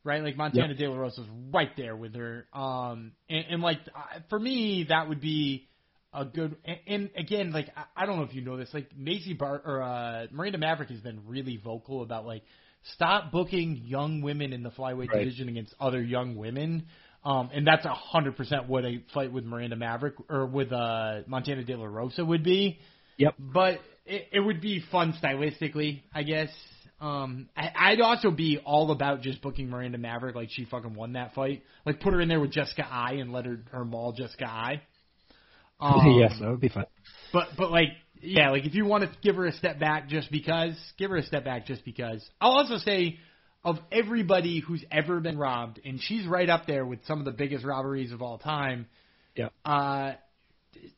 right? 0.03 0.23
Like 0.23 0.37
Montana 0.37 0.69
yep. 0.69 0.77
De 0.77 0.87
La 0.87 0.97
Rosa's 0.97 1.27
right 1.53 1.69
there 1.77 1.95
with 1.95 2.15
her, 2.15 2.47
um, 2.51 3.11
and, 3.29 3.45
and 3.51 3.61
like 3.61 3.77
for 4.29 4.39
me 4.39 4.87
that 4.89 5.07
would 5.07 5.21
be 5.21 5.67
a 6.11 6.25
good. 6.25 6.55
And, 6.65 6.79
and 6.87 7.09
again, 7.15 7.51
like 7.51 7.69
I, 7.77 7.83
I 7.95 8.05
don't 8.07 8.17
know 8.17 8.23
if 8.23 8.33
you 8.33 8.41
know 8.41 8.57
this, 8.57 8.69
like 8.73 8.89
Maycee 8.99 9.37
Bar 9.37 9.61
or 9.63 9.83
uh, 9.83 10.25
Miranda 10.31 10.57
Maverick 10.57 10.89
has 10.89 11.01
been 11.01 11.27
really 11.27 11.57
vocal 11.63 12.01
about 12.01 12.25
like 12.25 12.41
stop 12.95 13.31
booking 13.31 13.81
young 13.83 14.21
women 14.21 14.51
in 14.51 14.63
the 14.63 14.71
flyweight 14.71 15.09
right. 15.09 15.19
division 15.19 15.47
against 15.47 15.75
other 15.79 16.01
young 16.01 16.35
women. 16.35 16.87
Um, 17.23 17.49
and 17.53 17.67
that's 17.67 17.85
a 17.85 17.93
hundred 17.93 18.37
percent 18.37 18.67
what 18.69 18.85
a 18.85 19.01
fight 19.13 19.31
with 19.31 19.43
Miranda 19.43 19.75
Maverick 19.75 20.15
or 20.29 20.45
with 20.45 20.71
uh, 20.71 21.21
Montana 21.27 21.63
De 21.63 21.75
La 21.75 21.85
Rosa 21.85 22.23
would 22.23 22.43
be. 22.43 22.79
Yep. 23.17 23.35
But 23.37 23.79
it, 24.05 24.27
it 24.31 24.39
would 24.39 24.61
be 24.61 24.81
fun 24.91 25.13
stylistically, 25.21 26.01
I 26.13 26.23
guess. 26.23 26.49
Um, 27.01 27.49
I, 27.55 27.71
I'd 27.75 28.01
also 28.01 28.31
be 28.31 28.59
all 28.63 28.91
about 28.91 29.21
just 29.21 29.41
booking 29.41 29.69
Miranda 29.69 29.97
Maverick 29.97 30.35
like 30.35 30.49
she 30.51 30.65
fucking 30.65 30.93
won 30.93 31.13
that 31.13 31.33
fight. 31.33 31.63
Like 31.85 31.99
put 31.99 32.13
her 32.13 32.21
in 32.21 32.29
there 32.29 32.39
with 32.39 32.51
Jessica 32.51 32.85
Eye 32.89 33.15
and 33.19 33.31
let 33.31 33.45
her 33.45 33.59
her 33.71 33.85
maul 33.85 34.13
Jessica 34.13 34.45
Eye. 34.45 34.81
Um, 35.81 36.19
yes, 36.19 36.33
that 36.41 36.49
would 36.49 36.59
be 36.59 36.67
fun. 36.67 36.87
But 37.31 37.51
but 37.57 37.71
like 37.71 37.87
yeah, 38.21 38.49
like 38.49 38.65
if 38.65 38.75
you 38.75 38.83
want 38.83 39.05
to 39.05 39.17
give 39.21 39.37
her 39.37 39.45
a 39.45 39.53
step 39.53 39.79
back 39.79 40.09
just 40.09 40.29
because, 40.29 40.77
give 40.97 41.09
her 41.09 41.15
a 41.15 41.23
step 41.23 41.45
back 41.45 41.65
just 41.67 41.85
because. 41.85 42.27
I'll 42.41 42.51
also 42.51 42.75
say 42.75 43.17
of 43.63 43.77
everybody 43.91 44.59
who's 44.59 44.83
ever 44.91 45.19
been 45.19 45.37
robbed, 45.37 45.79
and 45.83 45.99
she's 46.01 46.25
right 46.25 46.49
up 46.49 46.65
there 46.65 46.85
with 46.85 46.99
some 47.05 47.19
of 47.19 47.25
the 47.25 47.31
biggest 47.31 47.65
robberies 47.65 48.11
of 48.11 48.21
all 48.21 48.37
time. 48.37 48.87
Yeah. 49.35 49.49
Uh, 49.65 50.13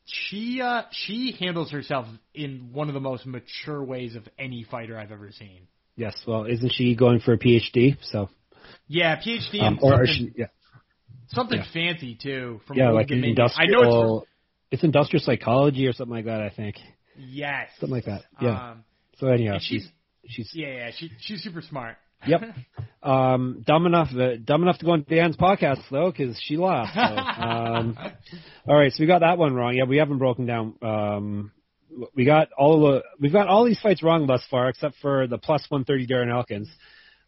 she 0.04 0.60
uh, 0.62 0.82
she 0.90 1.36
handles 1.38 1.70
herself 1.72 2.06
in 2.34 2.70
one 2.72 2.88
of 2.88 2.94
the 2.94 3.00
most 3.00 3.26
mature 3.26 3.82
ways 3.82 4.14
of 4.14 4.28
any 4.38 4.64
fighter 4.64 4.98
I've 4.98 5.12
ever 5.12 5.32
seen. 5.32 5.66
Yes. 5.96 6.16
Well, 6.26 6.44
isn't 6.44 6.72
she 6.72 6.94
going 6.94 7.20
for 7.20 7.32
a 7.32 7.38
PhD? 7.38 7.96
So. 8.02 8.28
Yeah, 8.86 9.16
PhD 9.16 9.62
um, 9.62 9.78
or 9.82 10.06
she, 10.06 10.32
yeah. 10.36 10.46
Something 11.28 11.58
yeah. 11.58 11.72
fancy 11.72 12.16
too. 12.20 12.60
From 12.66 12.76
yeah, 12.76 12.90
like 12.90 13.10
industrial. 13.10 13.54
I 13.56 13.66
know 13.66 14.18
it's, 14.18 14.26
it's 14.70 14.84
industrial 14.84 15.22
psychology 15.24 15.86
or 15.86 15.92
something 15.92 16.14
like 16.14 16.26
that. 16.26 16.40
I 16.40 16.50
think. 16.50 16.76
Yes. 17.16 17.68
Something 17.78 17.94
like 17.94 18.04
that. 18.04 18.22
Yeah. 18.40 18.70
Um, 18.70 18.84
so 19.18 19.28
anyhow, 19.28 19.58
she's, 19.60 19.86
she's 20.26 20.50
yeah 20.54 20.68
yeah 20.68 20.90
she 20.96 21.10
she's 21.20 21.42
super 21.42 21.62
smart. 21.62 21.96
Yep. 22.26 22.40
Um, 23.04 23.64
dumb 23.66 23.86
enough, 23.86 24.10
uh, 24.14 24.36
dumb 24.44 24.62
enough 24.62 24.78
to 24.78 24.84
go 24.84 24.92
on 24.92 25.04
Dan's 25.08 25.36
podcast 25.36 25.80
though, 25.90 26.12
because 26.12 26.40
she 26.40 26.56
lost. 26.56 26.94
So, 26.94 27.00
um, 27.00 27.98
all 28.64 28.76
right, 28.76 28.92
so 28.92 29.00
we 29.00 29.08
got 29.08 29.22
that 29.22 29.38
one 29.38 29.54
wrong. 29.54 29.74
Yeah, 29.74 29.86
we 29.88 29.96
haven't 29.96 30.18
broken 30.18 30.46
down. 30.46 30.76
Um, 30.82 31.50
we 32.14 32.24
got 32.24 32.50
all 32.56 32.80
the 32.80 33.02
we've 33.18 33.32
got 33.32 33.48
all 33.48 33.64
these 33.64 33.80
fights 33.80 34.04
wrong 34.04 34.28
thus 34.28 34.44
far, 34.48 34.68
except 34.68 34.94
for 35.02 35.26
the 35.26 35.36
plus 35.36 35.66
one 35.68 35.84
thirty 35.84 36.06
Darren 36.06 36.32
Elkins, 36.32 36.68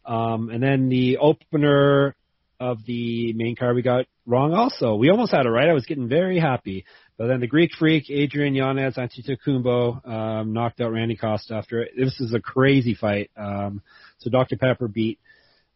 um, 0.05 0.49
and 0.49 0.63
then 0.63 0.87
the 0.87 1.17
opener 1.17 2.15
of 2.57 2.85
the 2.85 3.33
main 3.33 3.57
card 3.57 3.75
we 3.75 3.81
got 3.81 4.05
wrong 4.25 4.53
also. 4.53 4.95
We 4.95 5.09
almost 5.09 5.33
had 5.33 5.45
it 5.45 5.49
right. 5.49 5.67
I 5.67 5.73
was 5.73 5.85
getting 5.85 6.07
very 6.07 6.39
happy. 6.39 6.85
But 7.17 7.27
then 7.27 7.39
the 7.39 7.47
Greek 7.47 7.71
Freak, 7.77 8.09
Adrian 8.09 8.55
Yanez, 8.55 8.95
Antetokounmpo, 8.95 10.07
um, 10.07 10.53
knocked 10.53 10.81
out 10.81 10.91
Randy 10.91 11.15
Costa 11.15 11.55
after 11.55 11.81
it. 11.81 11.91
This 11.97 12.19
is 12.19 12.33
a 12.33 12.41
crazy 12.41 12.93
fight. 12.93 13.31
Um, 13.37 13.81
so 14.17 14.29
Dr. 14.29 14.57
Pepper 14.57 14.87
beat 14.87 15.19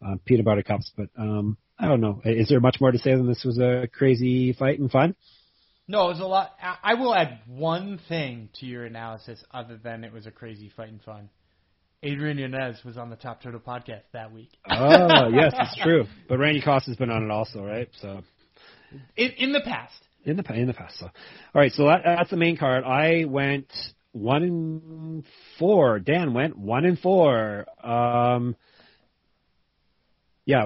uh, 0.06 0.16
Peanut 0.26 0.46
Butter 0.46 0.64
Cups, 0.64 0.92
but 0.96 1.10
um, 1.18 1.58
I 1.78 1.88
don't 1.88 2.02
know. 2.02 2.22
Is 2.26 2.50
there 2.50 2.60
much 2.60 2.78
more 2.82 2.92
to 2.92 3.00
say 3.00 3.12
than 3.12 3.28
this 3.28 3.44
was 3.44 3.58
a 3.58 3.88
crazy 3.92 4.54
fight 4.54 4.80
and 4.80 4.92
fun? 4.92 5.16
No, 5.88 6.06
it 6.06 6.10
was 6.10 6.20
a 6.20 6.26
lot. 6.26 6.52
I 6.84 6.94
will 6.94 7.16
add 7.16 7.40
one 7.48 8.00
thing 8.08 8.50
to 8.60 8.68
your 8.68 8.86
analysis, 8.86 9.44
other 9.52 9.76
than 9.76 10.04
it 10.04 10.14
was 10.14 10.28
a 10.28 10.32
crazy 10.32 10.72
fight 10.76 10.90
and 10.90 11.02
fun. 11.02 11.30
Adrian 12.04 12.38
Yanez 12.38 12.78
was 12.86 12.98
on 12.98 13.10
the 13.10 13.16
Top 13.16 13.42
Turtle 13.42 13.60
podcast 13.60 14.04
that 14.14 14.32
week. 14.32 14.50
oh, 14.70 15.30
yes, 15.30 15.54
it's 15.58 15.78
true. 15.84 16.06
But 16.30 16.38
Randy 16.38 16.62
Costa's 16.62 16.96
been 16.96 17.10
on 17.10 17.24
it 17.24 17.32
also, 17.32 17.64
right? 17.64 17.90
So, 18.02 18.22
in 19.18 19.32
in 19.32 19.52
the 19.52 19.62
past, 19.62 19.96
in 20.26 20.38
the 20.38 20.54
in 20.54 20.68
the 20.68 20.74
past. 20.74 21.00
So, 21.00 21.06
all 21.08 21.12
right. 21.56 21.72
So 21.74 21.86
that, 21.88 22.02
that's 22.06 22.30
the 22.30 22.38
main 22.38 22.56
card. 22.56 22.84
I 22.84 23.26
went 23.26 23.68
one 24.12 24.44
in 24.44 25.24
four. 25.58 26.00
Dan 26.00 26.34
went 26.34 26.58
one 26.58 26.86
in 26.86 26.98
four. 26.98 27.66
Um, 27.84 28.56
yeah, 30.46 30.66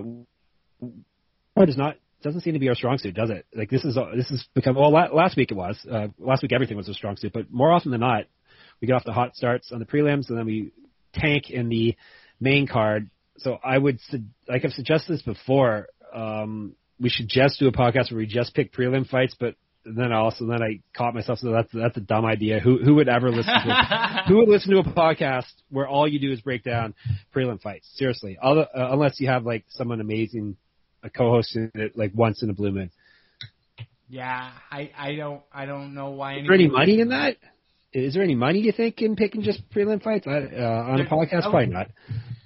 what 1.54 1.70
is 1.70 1.78
not 1.78 1.98
doesn't 2.22 2.42
seem 2.42 2.54
to 2.54 2.60
be 2.60 2.70
our 2.70 2.76
strong 2.76 2.98
suit, 2.98 3.14
does 3.14 3.30
it? 3.30 3.46
Like 3.54 3.70
this 3.70 3.84
is 3.84 3.98
this 4.16 4.30
has 4.30 4.46
become 4.56 4.76
well. 4.76 4.92
Last 4.92 5.36
week 5.36 5.52
it 5.52 5.56
was. 5.56 5.78
Uh, 5.90 6.08
last 6.18 6.42
week 6.42 6.54
everything 6.54 6.78
was 6.78 6.88
a 6.88 6.94
strong 6.94 7.18
suit, 7.18 7.34
but 7.34 7.52
more 7.52 7.72
often 7.72 7.92
than 7.92 8.00
not, 8.00 8.24
we 8.82 8.88
get 8.88 8.94
off 8.94 9.04
the 9.06 9.14
hot 9.14 9.36
starts 9.36 9.72
on 9.72 9.80
the 9.80 9.86
prelims, 9.86 10.30
and 10.30 10.38
then 10.38 10.46
we 10.46 10.72
tank 11.14 11.50
in 11.50 11.70
the 11.70 11.96
main 12.40 12.68
card. 12.68 13.10
So 13.38 13.58
I 13.64 13.78
would, 13.78 14.00
like 14.48 14.64
I've 14.64 14.72
suggested 14.72 15.14
this 15.14 15.22
before, 15.22 15.88
um, 16.14 16.76
we 17.00 17.10
should 17.10 17.28
just 17.28 17.60
do 17.60 17.68
a 17.68 17.72
podcast 17.72 18.12
where 18.12 18.20
we 18.20 18.26
just 18.26 18.54
pick 18.54 18.74
prelim 18.74 19.08
fights, 19.08 19.36
but 19.40 19.56
then 19.86 20.12
also 20.12 20.46
then 20.46 20.62
I 20.64 20.80
caught 20.96 21.14
myself 21.14 21.40
so 21.40 21.52
that's 21.52 21.70
that's 21.74 21.98
a 21.98 22.02
dumb 22.02 22.26
idea. 22.26 22.60
Who 22.60 22.78
who 22.78 22.96
would 22.96 23.10
ever 23.10 23.30
listen 23.30 23.54
to 23.54 24.24
who 24.28 24.38
would 24.38 24.50
listen 24.50 24.72
to 24.72 24.80
a 24.80 24.84
podcast 24.84 25.52
where 25.70 25.88
all 25.88 26.08
you 26.08 26.20
do 26.20 26.32
is 26.32 26.42
break 26.42 26.64
down 26.64 26.94
prelim 27.36 27.62
fights? 27.62 27.90
Seriously, 27.96 28.38
Other, 28.42 28.68
uh, 28.76 28.94
unless 28.94 29.20
you 29.20 29.28
have 29.28 29.46
like 29.46 29.66
someone 29.70 30.00
amazing, 30.00 30.56
a 31.04 31.10
co-host 31.10 31.56
in 31.56 31.72
it 31.76 31.98
like 31.98 32.12
once 32.16 32.44
in 32.44 32.50
a 32.50 32.54
blue 32.54 32.72
moon. 32.72 32.92
Yeah, 34.10 34.52
I 34.72 34.92
I 34.98 35.16
don't 35.16 35.42
I 35.52 35.66
don't 35.66 35.94
know 35.94 36.12
why. 36.12 36.38
Is 36.38 36.48
there 36.48 36.56
any 36.56 36.68
money 36.68 37.00
in 37.00 37.10
that? 37.10 37.38
Is 37.94 38.16
there 38.16 38.24
any 38.24 38.36
money 38.36 38.60
you 38.60 38.72
think 38.72 39.02
in 39.02 39.16
picking 39.16 39.44
just 39.44 39.70
prelim 39.70 40.02
fights 40.02 40.26
uh, 40.26 40.32
on 40.32 41.00
a 41.00 41.06
podcast? 41.06 41.44
Probably 41.44 41.68
not. 41.68 41.88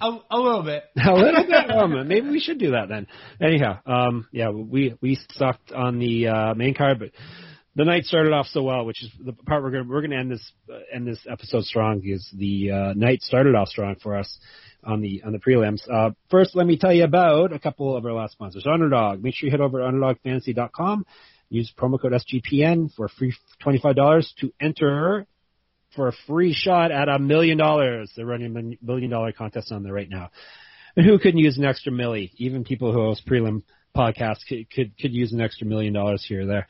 A, 0.01 0.17
a 0.29 0.37
little 0.37 0.63
bit. 0.63 0.83
a 0.97 1.13
little 1.13 1.43
bit. 1.43 1.71
Um, 1.71 2.07
maybe 2.07 2.29
we 2.29 2.39
should 2.39 2.59
do 2.59 2.71
that 2.71 2.89
then. 2.89 3.07
Anyhow, 3.41 3.79
um, 3.85 4.27
yeah, 4.31 4.49
we 4.49 4.95
we 5.01 5.17
sucked 5.31 5.71
on 5.71 5.99
the 5.99 6.27
uh, 6.27 6.53
main 6.53 6.73
card, 6.73 6.99
but 6.99 7.11
the 7.75 7.85
night 7.85 8.05
started 8.05 8.33
off 8.33 8.47
so 8.47 8.63
well, 8.63 8.85
which 8.85 9.03
is 9.03 9.09
the 9.23 9.33
part 9.33 9.63
we're 9.63 9.71
gonna 9.71 9.85
we're 9.87 10.01
gonna 10.01 10.17
end 10.17 10.31
this 10.31 10.51
uh, 10.69 10.79
end 10.93 11.07
this 11.07 11.19
episode 11.29 11.63
strong 11.63 11.99
because 11.99 12.27
the 12.35 12.71
uh, 12.71 12.93
night 12.95 13.21
started 13.21 13.55
off 13.55 13.69
strong 13.69 13.95
for 14.01 14.17
us 14.17 14.37
on 14.83 15.01
the 15.01 15.21
on 15.25 15.31
the 15.31 15.39
prelims. 15.39 15.79
Uh, 15.91 16.11
first, 16.29 16.55
let 16.55 16.67
me 16.67 16.77
tell 16.77 16.93
you 16.93 17.03
about 17.03 17.53
a 17.53 17.59
couple 17.59 17.95
of 17.95 18.05
our 18.05 18.13
last 18.13 18.33
sponsors. 18.33 18.67
Underdog. 18.71 19.23
Make 19.23 19.35
sure 19.35 19.47
you 19.47 19.51
head 19.51 19.61
over 19.61 19.79
to 19.79 19.85
underdogfantasy.com. 19.85 21.05
Use 21.49 21.71
promo 21.77 22.01
code 22.01 22.11
SGPN 22.11 22.93
for 22.93 23.07
free 23.07 23.33
$25 23.63 24.25
to 24.41 24.53
enter 24.59 25.25
for 25.97 26.07
a 26.07 26.13
free 26.27 26.53
shot 26.53 26.91
at 26.91 27.09
a 27.09 27.19
million 27.19 27.57
dollars. 27.57 28.13
They're 28.15 28.25
running 28.25 28.55
a 28.55 28.85
million 28.85 29.09
dollar 29.09 29.33
contest 29.33 29.73
on 29.73 29.83
there 29.83 29.91
right 29.91 30.09
now. 30.09 30.29
And 30.95 31.05
who 31.05 31.19
couldn't 31.19 31.39
use 31.39 31.57
an 31.57 31.65
extra 31.65 31.91
milli? 31.91 32.31
Even 32.37 32.63
people 32.63 32.93
who 32.93 32.99
host 32.99 33.27
prelim 33.27 33.63
podcasts 33.95 34.47
could, 34.47 34.69
could, 34.69 34.97
could 34.97 35.11
use 35.11 35.33
an 35.33 35.41
extra 35.41 35.67
million 35.67 35.93
dollars 35.93 36.23
here 36.25 36.43
or 36.43 36.45
there. 36.45 36.67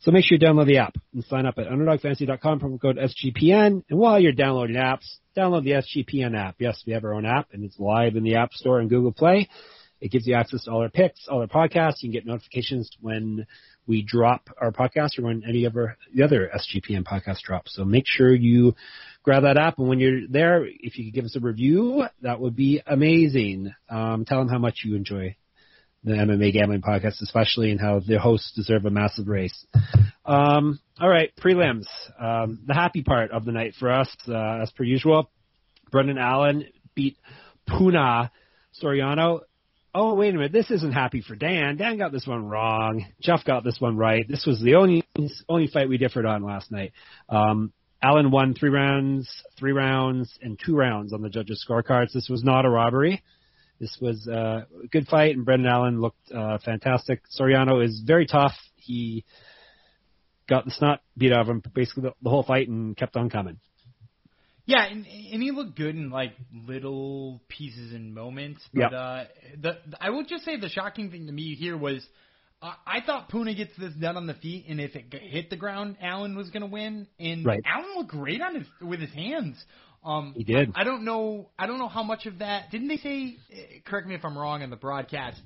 So 0.00 0.12
make 0.12 0.24
sure 0.24 0.38
you 0.38 0.46
download 0.46 0.66
the 0.66 0.78
app 0.78 0.94
and 1.12 1.24
sign 1.24 1.44
up 1.44 1.58
at 1.58 1.66
underdogfantasy.com, 1.66 2.60
promo 2.60 2.80
code 2.80 2.98
SGPN. 2.98 3.82
And 3.90 3.98
while 3.98 4.20
you're 4.20 4.32
downloading 4.32 4.76
apps, 4.76 5.16
download 5.36 5.64
the 5.64 5.72
SGPN 5.72 6.38
app. 6.38 6.54
Yes, 6.60 6.80
we 6.86 6.92
have 6.92 7.04
our 7.04 7.14
own 7.14 7.26
app 7.26 7.48
and 7.52 7.64
it's 7.64 7.78
live 7.80 8.14
in 8.14 8.22
the 8.22 8.36
App 8.36 8.52
Store 8.52 8.78
and 8.78 8.88
Google 8.88 9.12
Play. 9.12 9.48
It 10.00 10.10
gives 10.10 10.26
you 10.26 10.34
access 10.34 10.64
to 10.64 10.70
all 10.70 10.82
our 10.82 10.88
picks, 10.88 11.26
all 11.28 11.40
our 11.40 11.46
podcasts. 11.46 12.02
You 12.02 12.08
can 12.08 12.12
get 12.12 12.26
notifications 12.26 12.90
when 13.00 13.46
we 13.86 14.02
drop 14.02 14.48
our 14.60 14.70
podcast 14.70 15.18
or 15.18 15.22
when 15.22 15.42
any 15.48 15.64
of 15.64 15.76
our, 15.76 15.96
the 16.14 16.22
other 16.22 16.50
SGPN 16.54 17.04
podcast 17.04 17.40
drops. 17.40 17.74
So 17.74 17.84
make 17.84 18.04
sure 18.06 18.32
you 18.32 18.74
grab 19.22 19.42
that 19.42 19.56
app. 19.56 19.78
And 19.78 19.88
when 19.88 19.98
you're 19.98 20.28
there, 20.28 20.64
if 20.66 20.98
you 20.98 21.06
could 21.06 21.14
give 21.14 21.24
us 21.24 21.36
a 21.36 21.40
review, 21.40 22.04
that 22.22 22.38
would 22.38 22.54
be 22.54 22.82
amazing. 22.86 23.74
Um, 23.88 24.24
tell 24.24 24.38
them 24.38 24.48
how 24.48 24.58
much 24.58 24.82
you 24.84 24.94
enjoy 24.94 25.36
the 26.04 26.12
MMA 26.12 26.52
gambling 26.52 26.82
podcast, 26.82 27.20
especially 27.22 27.70
and 27.70 27.80
how 27.80 28.00
the 28.00 28.18
hosts 28.18 28.52
deserve 28.54 28.84
a 28.84 28.90
massive 28.90 29.26
race. 29.26 29.66
Um, 30.24 30.78
all 31.00 31.08
right, 31.08 31.32
prelims. 31.36 31.86
Um, 32.20 32.60
the 32.66 32.74
happy 32.74 33.02
part 33.02 33.30
of 33.32 33.44
the 33.44 33.52
night 33.52 33.74
for 33.78 33.90
us, 33.90 34.08
uh, 34.28 34.62
as 34.62 34.70
per 34.70 34.84
usual, 34.84 35.30
Brendan 35.90 36.18
Allen 36.18 36.66
beat 36.94 37.16
Puna 37.66 38.30
Soriano 38.80 39.40
oh 39.98 40.14
wait 40.14 40.32
a 40.32 40.36
minute, 40.36 40.52
this 40.52 40.70
isn't 40.70 40.92
happy 40.92 41.20
for 41.20 41.34
Dan. 41.34 41.76
Dan 41.76 41.98
got 41.98 42.12
this 42.12 42.26
one 42.26 42.46
wrong. 42.46 43.04
Jeff 43.20 43.44
got 43.44 43.64
this 43.64 43.80
one 43.80 43.96
right. 43.96 44.24
This 44.28 44.46
was 44.46 44.60
the 44.60 44.76
only 44.76 45.04
only 45.48 45.66
fight 45.66 45.88
we 45.88 45.98
differed 45.98 46.24
on 46.24 46.44
last 46.44 46.70
night. 46.70 46.92
Um, 47.28 47.72
Allen 48.00 48.30
won 48.30 48.54
three 48.54 48.70
rounds, 48.70 49.28
three 49.58 49.72
rounds, 49.72 50.38
and 50.40 50.58
two 50.64 50.76
rounds 50.76 51.12
on 51.12 51.20
the 51.20 51.28
judges' 51.28 51.66
scorecards. 51.68 52.12
This 52.12 52.28
was 52.28 52.44
not 52.44 52.64
a 52.64 52.70
robbery. 52.70 53.24
This 53.80 53.96
was 54.00 54.28
uh, 54.28 54.62
a 54.84 54.86
good 54.86 55.08
fight, 55.08 55.34
and 55.34 55.44
Brendan 55.44 55.68
Allen 55.68 56.00
looked 56.00 56.30
uh, 56.32 56.58
fantastic. 56.64 57.22
Soriano 57.36 57.84
is 57.84 58.00
very 58.06 58.26
tough. 58.26 58.54
He 58.76 59.24
got 60.48 60.64
the 60.64 60.70
snot 60.70 61.00
beat 61.16 61.32
out 61.32 61.40
of 61.40 61.48
him 61.48 61.62
basically 61.74 62.04
the, 62.04 62.12
the 62.22 62.30
whole 62.30 62.44
fight 62.44 62.68
and 62.68 62.96
kept 62.96 63.16
on 63.16 63.30
coming. 63.30 63.58
Yeah, 64.68 64.84
and, 64.84 65.06
and 65.06 65.42
he 65.42 65.50
looked 65.50 65.76
good 65.76 65.96
in 65.96 66.10
like 66.10 66.34
little 66.52 67.40
pieces 67.48 67.94
and 67.94 68.14
moments. 68.14 68.60
But 68.74 68.80
yep. 68.80 68.92
uh, 68.92 69.24
the 69.58 69.78
I 69.98 70.10
will 70.10 70.24
just 70.24 70.44
say 70.44 70.60
the 70.60 70.68
shocking 70.68 71.10
thing 71.10 71.26
to 71.26 71.32
me 71.32 71.54
here 71.54 71.74
was 71.74 72.06
uh, 72.60 72.72
I 72.86 73.00
thought 73.00 73.30
Puna 73.30 73.54
gets 73.54 73.72
this 73.78 73.94
done 73.94 74.18
on 74.18 74.26
the 74.26 74.34
feet, 74.34 74.66
and 74.68 74.78
if 74.78 74.94
it 74.94 75.06
hit 75.10 75.48
the 75.48 75.56
ground, 75.56 75.96
Allen 76.02 76.36
was 76.36 76.50
going 76.50 76.60
to 76.60 76.66
win. 76.66 77.06
And 77.18 77.46
right. 77.46 77.62
Allen 77.64 77.96
looked 77.96 78.10
great 78.10 78.42
on 78.42 78.56
his 78.56 78.66
with 78.82 79.00
his 79.00 79.12
hands. 79.12 79.56
Um, 80.04 80.34
he 80.36 80.44
did. 80.44 80.72
I, 80.74 80.82
I 80.82 80.84
don't 80.84 81.06
know. 81.06 81.48
I 81.58 81.66
don't 81.66 81.78
know 81.78 81.88
how 81.88 82.02
much 82.02 82.26
of 82.26 82.40
that. 82.40 82.70
Didn't 82.70 82.88
they 82.88 82.98
say? 82.98 83.38
Eh, 83.50 83.78
correct 83.86 84.06
me 84.06 84.16
if 84.16 84.24
I'm 84.24 84.36
wrong 84.36 84.62
on 84.62 84.68
the 84.68 84.76
broadcast. 84.76 85.40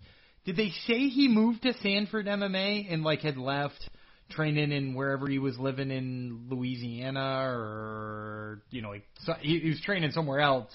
Did 0.45 0.57
they 0.57 0.71
say 0.89 1.07
he 1.07 1.29
moved 1.29 1.63
to 1.63 1.75
Sanford 1.75 2.27
MMA 2.27 2.93
and 2.93 3.05
like 3.05 3.21
had 3.21 3.37
left? 3.37 3.89
Training 4.31 4.73
in 4.73 4.95
wherever 4.95 5.29
he 5.29 5.39
was 5.39 5.59
living 5.59 5.91
in 5.91 6.47
Louisiana 6.49 7.45
or 7.47 8.63
you 8.71 8.83
know 8.83 8.91
like 8.91 9.05
so 9.21 9.35
he, 9.41 9.59
he 9.59 9.69
was 9.69 9.81
training 9.81 10.11
somewhere 10.13 10.41
else. 10.41 10.71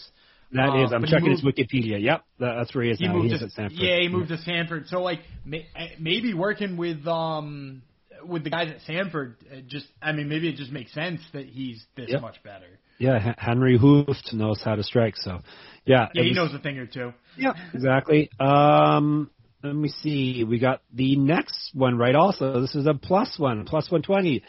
That 0.53 0.69
um, 0.69 0.85
is, 0.85 0.93
I'm 0.93 1.03
checking 1.03 1.29
moved, 1.29 1.43
his 1.43 1.53
Wikipedia. 1.53 2.01
Yep, 2.01 2.23
that's 2.39 2.73
where 2.73 2.85
he 2.85 2.91
is 2.91 2.99
he 2.99 3.07
now. 3.07 3.13
Moved 3.13 3.33
he 3.33 3.37
to, 3.37 3.45
at 3.45 3.51
Sanford. 3.51 3.77
Yeah, 3.79 3.99
he 3.99 4.07
moved 4.07 4.29
yeah. 4.29 4.37
to 4.37 4.43
Sanford. 4.43 4.87
So 4.87 5.01
like 5.01 5.19
may, 5.45 5.67
maybe 5.99 6.33
working 6.33 6.77
with 6.77 7.05
um 7.05 7.81
with 8.25 8.43
the 8.43 8.49
guys 8.49 8.69
at 8.69 8.81
Sanford, 8.81 9.35
just 9.67 9.87
I 10.01 10.13
mean 10.13 10.29
maybe 10.29 10.47
it 10.47 10.55
just 10.55 10.71
makes 10.71 10.93
sense 10.93 11.21
that 11.33 11.45
he's 11.45 11.83
this 11.95 12.09
yep. 12.09 12.21
much 12.21 12.41
better. 12.43 12.79
Yeah, 12.99 13.33
Henry 13.37 13.77
Hooft 13.77 14.33
knows 14.33 14.59
how 14.63 14.75
to 14.75 14.83
strike. 14.83 15.15
So, 15.17 15.41
yeah, 15.85 16.07
yeah, 16.13 16.23
he 16.23 16.29
was, 16.29 16.35
knows 16.35 16.53
a 16.55 16.59
thing 16.59 16.79
or 16.79 16.87
two. 16.87 17.13
Yeah, 17.37 17.53
exactly. 17.73 18.31
Um, 18.39 19.29
let 19.67 19.75
me 19.75 19.89
see. 19.89 20.43
We 20.43 20.59
got 20.59 20.81
the 20.93 21.15
next 21.15 21.71
one 21.73 21.97
right. 21.97 22.15
Also, 22.15 22.59
this 22.61 22.75
is 22.75 22.87
a 22.87 22.93
plus 22.93 23.37
one, 23.37 23.65
plus 23.65 23.91
one 23.91 24.01
twenty. 24.01 24.43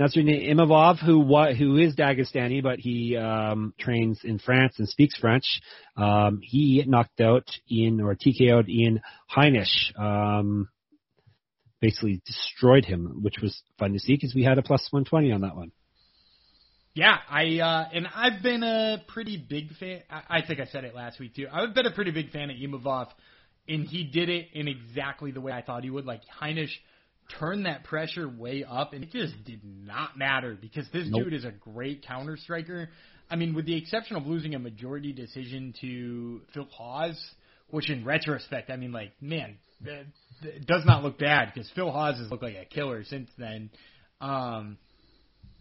Nassourdine 0.00 0.50
Imavov, 0.50 0.98
who 0.98 1.22
who 1.54 1.76
is 1.76 1.94
Dagestani, 1.94 2.62
but 2.62 2.78
he 2.78 3.16
um, 3.16 3.74
trains 3.78 4.20
in 4.24 4.38
France 4.38 4.74
and 4.78 4.88
speaks 4.88 5.18
French. 5.18 5.44
Um, 5.96 6.40
he 6.42 6.82
knocked 6.86 7.20
out 7.20 7.44
Ian 7.70 8.00
or 8.00 8.14
TKO'd 8.14 8.68
Ian 8.68 9.02
Heinisch. 9.30 9.98
Um, 10.00 10.68
basically 11.80 12.22
destroyed 12.26 12.84
him, 12.84 13.20
which 13.22 13.36
was 13.42 13.62
fun 13.78 13.92
to 13.92 13.98
see 13.98 14.14
because 14.14 14.34
we 14.34 14.44
had 14.44 14.58
a 14.58 14.62
plus 14.62 14.86
120 14.90 15.32
on 15.32 15.42
that 15.42 15.56
one. 15.56 15.72
Yeah, 16.94 17.18
I 17.28 17.60
uh, 17.60 17.88
and 17.92 18.08
I've 18.14 18.42
been 18.42 18.62
a 18.62 19.02
pretty 19.06 19.36
big 19.36 19.72
fan. 19.76 20.00
I, 20.10 20.38
I 20.38 20.42
think 20.46 20.60
I 20.60 20.64
said 20.64 20.84
it 20.84 20.94
last 20.94 21.20
week 21.20 21.34
too. 21.34 21.46
I've 21.52 21.74
been 21.74 21.86
a 21.86 21.92
pretty 21.92 22.10
big 22.10 22.30
fan 22.30 22.50
of 22.50 22.56
Imavov 22.56 23.08
and 23.70 23.86
he 23.86 24.04
did 24.04 24.28
it 24.28 24.48
in 24.52 24.68
exactly 24.68 25.30
the 25.30 25.40
way 25.40 25.52
I 25.52 25.62
thought 25.62 25.84
he 25.84 25.90
would. 25.90 26.04
Like 26.04 26.22
Heinisch 26.40 26.72
turned 27.38 27.66
that 27.66 27.84
pressure 27.84 28.28
way 28.28 28.64
up, 28.68 28.92
and 28.92 29.04
it 29.04 29.12
just 29.12 29.44
did 29.44 29.60
not 29.62 30.18
matter 30.18 30.58
because 30.60 30.86
this 30.92 31.06
nope. 31.08 31.24
dude 31.24 31.34
is 31.34 31.44
a 31.44 31.52
great 31.52 32.04
counter 32.04 32.36
striker. 32.36 32.90
I 33.30 33.36
mean, 33.36 33.54
with 33.54 33.66
the 33.66 33.76
exception 33.76 34.16
of 34.16 34.26
losing 34.26 34.54
a 34.56 34.58
majority 34.58 35.12
decision 35.12 35.72
to 35.80 36.40
Phil 36.52 36.66
Hawes, 36.72 37.18
which 37.68 37.88
in 37.88 38.04
retrospect, 38.04 38.70
I 38.70 38.76
mean, 38.76 38.90
like, 38.90 39.12
man, 39.20 39.56
it 40.42 40.66
does 40.66 40.84
not 40.84 41.04
look 41.04 41.18
bad 41.18 41.52
because 41.54 41.70
Phil 41.76 41.92
Hawes 41.92 42.18
has 42.18 42.28
looked 42.28 42.42
like 42.42 42.56
a 42.56 42.64
killer 42.64 43.04
since 43.04 43.30
then. 43.38 43.70
Um, 44.20 44.78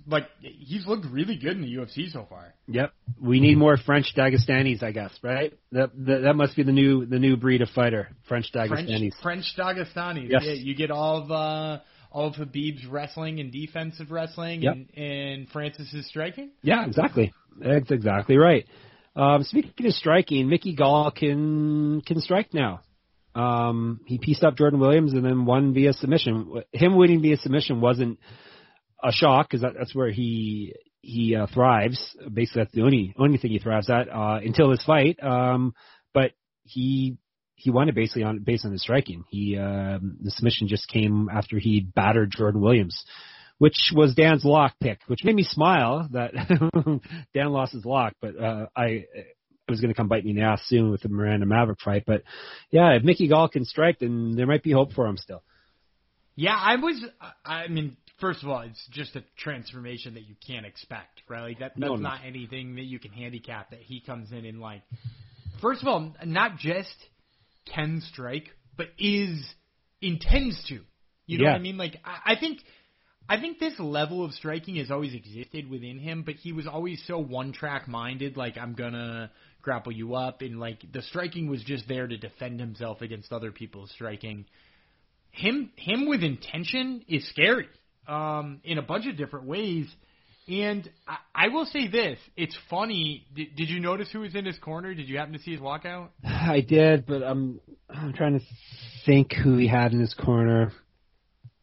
like 0.09 0.27
he's 0.41 0.85
looked 0.85 1.05
really 1.05 1.37
good 1.37 1.57
in 1.57 1.61
the 1.61 1.75
UFC 1.75 2.11
so 2.11 2.25
far. 2.29 2.53
Yep, 2.67 2.91
we 3.21 3.39
need 3.39 3.57
more 3.57 3.77
French 3.77 4.13
Dagestanis, 4.15 4.83
I 4.83 4.91
guess, 4.91 5.11
right? 5.21 5.53
That 5.71 5.91
that, 6.05 6.21
that 6.23 6.33
must 6.35 6.55
be 6.55 6.63
the 6.63 6.71
new 6.71 7.05
the 7.05 7.19
new 7.19 7.37
breed 7.37 7.61
of 7.61 7.69
fighter, 7.69 8.09
French 8.27 8.51
Dagestanis. 8.53 9.13
French, 9.21 9.53
French 9.55 9.55
Dagestanis. 9.57 10.29
Yes. 10.29 10.43
Yeah, 10.45 10.53
you 10.53 10.75
get 10.75 10.91
all 10.91 11.23
of 11.23 11.31
uh, 11.31 11.79
all 12.11 12.27
of 12.27 12.33
Khabib's 12.35 12.85
wrestling 12.85 13.39
and 13.39 13.51
defensive 13.51 14.11
wrestling, 14.11 14.61
yep. 14.61 14.73
and, 14.73 14.97
and 14.97 15.49
Francis's 15.49 16.07
striking. 16.07 16.51
Yeah, 16.61 16.85
exactly. 16.85 17.33
That's 17.59 17.91
exactly 17.91 18.37
right. 18.37 18.65
Um, 19.15 19.43
speaking 19.43 19.85
of 19.85 19.93
striking, 19.93 20.49
Mickey 20.49 20.75
Gall 20.75 21.11
can 21.11 22.01
can 22.01 22.19
strike 22.21 22.53
now. 22.53 22.81
Um, 23.35 24.01
he 24.05 24.17
pieced 24.17 24.43
up 24.43 24.57
Jordan 24.57 24.79
Williams 24.79 25.13
and 25.13 25.23
then 25.23 25.45
won 25.45 25.73
via 25.73 25.93
submission. 25.93 26.63
Him 26.71 26.95
winning 26.95 27.21
via 27.21 27.37
submission 27.37 27.79
wasn't 27.79 28.19
a 29.03 29.11
shock 29.11 29.47
because 29.47 29.61
that, 29.61 29.73
that's 29.77 29.95
where 29.95 30.11
he 30.11 30.73
he 31.01 31.35
uh, 31.35 31.47
thrives. 31.53 32.15
Basically, 32.31 32.63
that's 32.63 32.73
the 32.73 32.83
only 32.83 33.13
only 33.17 33.37
thing 33.37 33.51
he 33.51 33.59
thrives 33.59 33.89
at 33.89 34.09
uh, 34.09 34.39
until 34.43 34.69
this 34.69 34.83
fight. 34.83 35.21
Um, 35.23 35.73
but 36.13 36.31
he 36.63 37.17
he 37.55 37.71
won 37.71 37.89
it 37.89 37.95
basically 37.95 38.23
on 38.23 38.39
based 38.39 38.65
on 38.65 38.71
his 38.71 38.81
striking. 38.81 39.23
He 39.29 39.57
um, 39.57 40.17
the 40.21 40.31
submission 40.31 40.67
just 40.67 40.87
came 40.87 41.29
after 41.31 41.59
he 41.59 41.81
battered 41.81 42.33
Jordan 42.35 42.61
Williams, 42.61 43.05
which 43.57 43.91
was 43.93 44.15
Dan's 44.15 44.45
lock 44.45 44.73
pick, 44.81 44.99
which 45.07 45.23
made 45.23 45.35
me 45.35 45.43
smile 45.43 46.07
that 46.11 46.33
Dan 47.33 47.49
lost 47.49 47.73
his 47.73 47.85
lock. 47.85 48.13
But 48.21 48.39
uh, 48.39 48.67
I 48.75 49.05
it 49.69 49.71
was 49.71 49.81
going 49.81 49.93
to 49.93 49.97
come 49.97 50.07
bite 50.07 50.23
me 50.23 50.31
in 50.31 50.37
the 50.37 50.43
ass 50.43 50.63
soon 50.65 50.89
with 50.89 51.01
the 51.01 51.09
Miranda 51.09 51.45
Maverick 51.45 51.79
fight. 51.83 52.03
But 52.05 52.23
yeah, 52.71 52.93
if 52.93 53.03
Mickey 53.03 53.27
Gall 53.27 53.49
can 53.49 53.65
strike, 53.65 53.99
then 53.99 54.35
there 54.35 54.47
might 54.47 54.63
be 54.63 54.71
hope 54.71 54.93
for 54.93 55.05
him 55.05 55.17
still. 55.17 55.43
Yeah, 56.35 56.57
I 56.57 56.77
was. 56.77 57.03
I 57.45 57.67
mean, 57.67 57.97
first 58.19 58.43
of 58.43 58.49
all, 58.49 58.61
it's 58.61 58.87
just 58.91 59.15
a 59.15 59.23
transformation 59.37 60.15
that 60.15 60.23
you 60.23 60.35
can't 60.45 60.65
expect, 60.65 61.21
right? 61.27 61.41
Like 61.41 61.59
that, 61.59 61.73
that's 61.75 61.79
no, 61.79 61.95
not 61.95 62.21
anything 62.25 62.75
that 62.75 62.83
you 62.83 62.99
can 62.99 63.11
handicap. 63.11 63.71
That 63.71 63.81
he 63.81 64.01
comes 64.01 64.31
in 64.31 64.45
and 64.45 64.59
like, 64.59 64.81
first 65.61 65.81
of 65.81 65.87
all, 65.87 66.13
not 66.25 66.57
just 66.57 66.93
can 67.73 68.01
strike, 68.11 68.49
but 68.77 68.87
is 68.97 69.43
intends 70.01 70.61
to. 70.69 70.79
You 71.25 71.37
know 71.37 71.45
yeah. 71.45 71.51
what 71.51 71.59
I 71.59 71.61
mean? 71.61 71.77
Like, 71.77 71.97
I, 72.03 72.33
I 72.33 72.39
think 72.39 72.59
I 73.29 73.39
think 73.39 73.59
this 73.59 73.79
level 73.79 74.25
of 74.25 74.31
striking 74.33 74.77
has 74.77 74.89
always 74.89 75.13
existed 75.13 75.69
within 75.69 75.99
him, 75.99 76.23
but 76.23 76.35
he 76.35 76.51
was 76.51 76.65
always 76.65 77.01
so 77.05 77.19
one 77.19 77.53
track 77.53 77.87
minded, 77.87 78.35
like 78.35 78.57
I'm 78.57 78.73
gonna 78.73 79.29
grapple 79.61 79.91
you 79.91 80.15
up, 80.15 80.41
and 80.41 80.59
like 80.59 80.79
the 80.91 81.03
striking 81.03 81.47
was 81.47 81.61
just 81.63 81.87
there 81.87 82.07
to 82.07 82.17
defend 82.17 82.59
himself 82.59 83.01
against 83.01 83.31
other 83.31 83.51
people's 83.51 83.91
striking. 83.91 84.45
Him 85.29 85.71
him 85.75 86.09
with 86.09 86.23
intention 86.23 87.05
is 87.07 87.29
scary, 87.29 87.67
um, 88.09 88.61
in 88.63 88.77
a 88.77 88.81
bunch 88.81 89.07
of 89.07 89.17
different 89.17 89.45
ways. 89.45 89.87
And 90.47 90.89
I, 91.07 91.45
I 91.45 91.47
will 91.49 91.65
say 91.65 91.87
this: 91.87 92.17
it's 92.35 92.57
funny. 92.69 93.25
Did, 93.35 93.55
did 93.55 93.69
you 93.69 93.79
notice 93.79 94.09
who 94.11 94.21
was 94.21 94.33
in 94.35 94.45
his 94.45 94.57
corner? 94.57 94.93
Did 94.95 95.07
you 95.07 95.17
happen 95.17 95.33
to 95.33 95.39
see 95.39 95.51
his 95.51 95.59
walkout? 95.59 96.09
I 96.23 96.61
did, 96.67 97.05
but 97.05 97.21
I'm 97.21 97.59
I'm 97.89 98.13
trying 98.13 98.39
to 98.39 98.45
think 99.05 99.33
who 99.33 99.57
he 99.57 99.67
had 99.67 99.93
in 99.93 99.99
his 99.99 100.13
corner. 100.13 100.71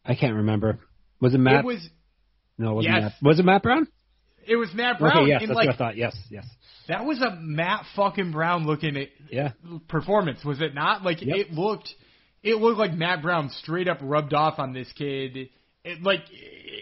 I 0.05 0.15
can't 0.15 0.35
remember. 0.35 0.79
Was 1.19 1.33
it 1.33 1.39
Matt? 1.39 1.65
It 1.65 1.65
was 1.65 1.89
no, 2.57 2.71
it 2.71 2.75
wasn't 2.75 2.95
yes. 2.95 3.03
Matt. 3.03 3.13
Was 3.29 3.39
it 3.39 3.45
Matt 3.45 3.63
Brown? 3.63 3.87
it 4.47 4.55
was 4.55 4.69
Matt 4.73 4.99
Brown. 4.99 5.17
Okay, 5.17 5.29
yes, 5.29 5.41
and 5.41 5.49
that's 5.49 5.55
like 5.57 5.67
what 5.67 5.75
I 5.75 5.77
thought. 5.77 5.97
Yes, 5.97 6.15
yes. 6.29 6.45
that 6.87 7.05
was 7.05 7.21
a 7.21 7.35
Matt 7.35 7.83
fucking 7.95 8.31
Brown 8.31 8.65
looking 8.65 8.95
at 8.95 9.09
Yeah. 9.29 9.51
performance, 9.89 10.43
was 10.45 10.61
it 10.61 10.73
not? 10.73 11.03
Like 11.03 11.21
Yep. 11.21 11.35
it 11.37 11.51
looked, 11.51 11.93
it 12.43 12.55
looked 12.55 12.79
like 12.79 12.93
Matt 12.93 13.21
Brown 13.21 13.49
straight 13.49 13.87
up 13.89 13.99
rubbed 14.01 14.33
off 14.33 14.57
on 14.59 14.71
this 14.73 14.89
kid. 14.93 15.49
Like 16.01 16.23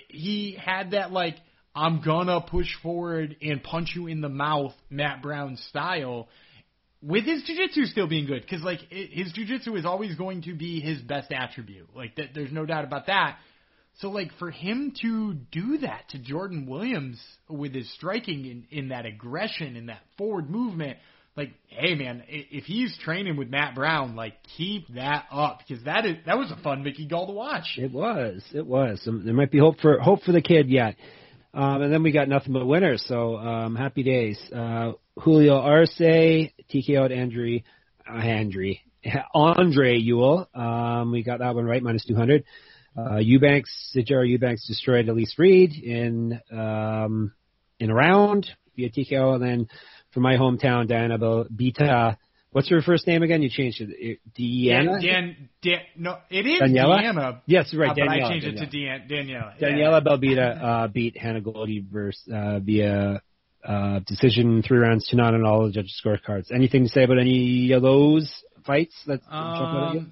he 0.10 0.58
had 0.60 0.91
that 0.91 1.12
like 1.12 1.36
I'm 1.76 2.01
gonna 2.01 2.41
push 2.41 2.70
forward 2.82 3.36
and 3.41 3.62
punch 3.62 3.91
you 3.95 4.08
in 4.08 4.22
the 4.22 4.30
mouth, 4.30 4.74
Matt 4.89 5.22
Brown 5.22 5.58
style. 5.70 6.30
With 7.01 7.26
his 7.26 7.43
jiu-jitsu 7.43 7.86
still 7.86 8.08
being 8.08 8.26
good, 8.26 8.41
because 8.41 8.64
like 8.64 8.80
it, 8.89 9.12
his 9.12 9.32
jiu-jitsu 9.34 9.76
is 9.76 9.86
always 9.86 10.16
going 10.16 10.43
to 10.43 10.53
be 10.56 10.80
his 10.80 11.01
best 11.01 11.32
attribute. 11.32 11.89
Like 11.95 12.16
that, 12.16 12.30
there's 12.34 12.51
no 12.51 12.66
doubt 12.66 12.84
about 12.84 13.08
that. 13.08 13.38
So 13.99 14.10
like 14.10 14.32
for 14.39 14.49
him 14.49 14.93
to 15.01 15.34
do 15.34 15.78
that 15.80 16.10
to 16.10 16.20
Jordan 16.20 16.66
Williams 16.66 17.22
with 17.47 17.74
his 17.74 17.91
striking 17.93 18.45
in, 18.45 18.68
in 18.72 18.89
that 18.89 19.06
aggression 19.06 19.76
and 19.76 19.89
that 19.89 20.01
forward 20.18 20.49
movement, 20.49 20.97
like 21.36 21.52
hey 21.68 21.96
man, 21.96 22.24
if 22.28 22.64
he's 22.64 22.98
training 23.04 23.38
with 23.38 23.50
Matt 23.50 23.76
Brown, 23.76 24.16
like 24.16 24.36
keep 24.58 24.88
that 24.96 25.26
up 25.32 25.60
because 25.60 25.84
that 25.86 26.06
is 26.06 26.18
that 26.26 26.38
was 26.38 26.52
a 26.52 26.62
fun 26.62 26.84
Mickey 26.84 27.08
Gall 27.08 27.28
to 27.28 27.34
watch. 27.34 27.78
It 27.78 27.92
was. 27.92 28.44
It 28.54 28.66
was. 28.66 29.02
There 29.06 29.34
might 29.34 29.52
be 29.52 29.60
hope 29.60 29.80
for 29.80 30.00
hope 30.00 30.24
for 30.24 30.32
the 30.32 30.42
kid 30.42 30.70
yet. 30.70 30.96
Um, 31.54 31.82
and 31.84 31.94
then 31.94 32.04
we 32.04 32.12
got 32.12 32.28
nothing 32.28 32.52
but 32.52 32.66
winners. 32.66 33.04
So 33.08 33.38
um, 33.38 33.76
happy 33.76 34.04
days. 34.04 34.38
Uh, 34.54 34.94
Julio 35.18 35.56
Arce, 35.56 35.98
TKO 35.98 37.06
at 37.06 37.12
Andre, 37.18 37.64
uh, 38.06 38.12
Andre, 38.12 38.82
Andre 39.34 39.98
Ewell. 39.98 40.50
Um, 40.54 41.12
we 41.12 41.24
got 41.24 41.40
that 41.40 41.56
one 41.56 41.66
right, 41.66 41.82
minus 41.82 42.04
200. 42.06 42.44
Uh, 42.98 43.18
Eubanks, 43.18 43.94
Sijara 43.96 44.28
Eubanks 44.28 44.68
destroyed 44.68 45.08
Elise 45.08 45.36
Reed 45.38 45.74
in 45.74 46.42
um, 46.52 47.34
in 47.80 47.90
a 47.90 47.94
round 47.94 48.48
via 48.76 48.90
TKO. 48.90 49.36
And 49.36 49.44
then 49.44 49.68
from 50.16 50.24
my 50.24 50.38
hometown, 50.38 50.88
Diana 50.88 51.18
Beta. 51.55 52.18
What's 52.51 52.70
her 52.70 52.82
first 52.82 53.05
name 53.05 53.22
again? 53.22 53.41
You 53.43 53.49
changed 53.49 53.82
it. 53.82 54.20
Deanna? 54.39 55.01
Dan, 55.01 55.49
Dan, 55.61 55.80
no, 55.97 56.18
it 56.30 56.47
is 56.47 56.61
Daniela? 56.61 57.01
Deanna. 57.03 57.41
Yes, 57.45 57.76
right. 57.76 57.89
uh, 57.91 57.95
but 57.95 58.07
I 58.07 58.30
changed 58.30 58.47
Daniela. 58.47 58.61
it 58.63 58.72
to 58.72 58.86
Dan, 58.86 59.28
Daniela. 59.28 59.59
Daniela 59.59 60.01
Belbita 60.01 60.63
uh, 60.63 60.88
beat 60.88 61.18
Hannah 61.18 61.41
Goldy 61.41 61.86
versus, 61.91 62.24
uh, 62.34 62.59
via 62.59 63.22
uh, 63.68 63.99
decision, 64.07 64.63
three 64.66 64.78
rounds 64.78 65.05
to 65.09 65.18
none 65.18 65.36
on 65.36 65.45
all 65.45 65.66
the 65.66 65.74
judges' 65.74 66.01
scorecards. 66.03 66.49
Anything 66.49 66.84
to 66.84 66.89
say 66.89 67.03
about 67.03 67.20
any 67.20 67.74
of 67.74 67.82
those 67.82 68.34
fights 68.66 68.95
that 69.05 69.20
jump 69.24 69.34
out 69.34 69.88
at 69.89 69.93
you? 69.95 69.99
Um, 69.99 70.11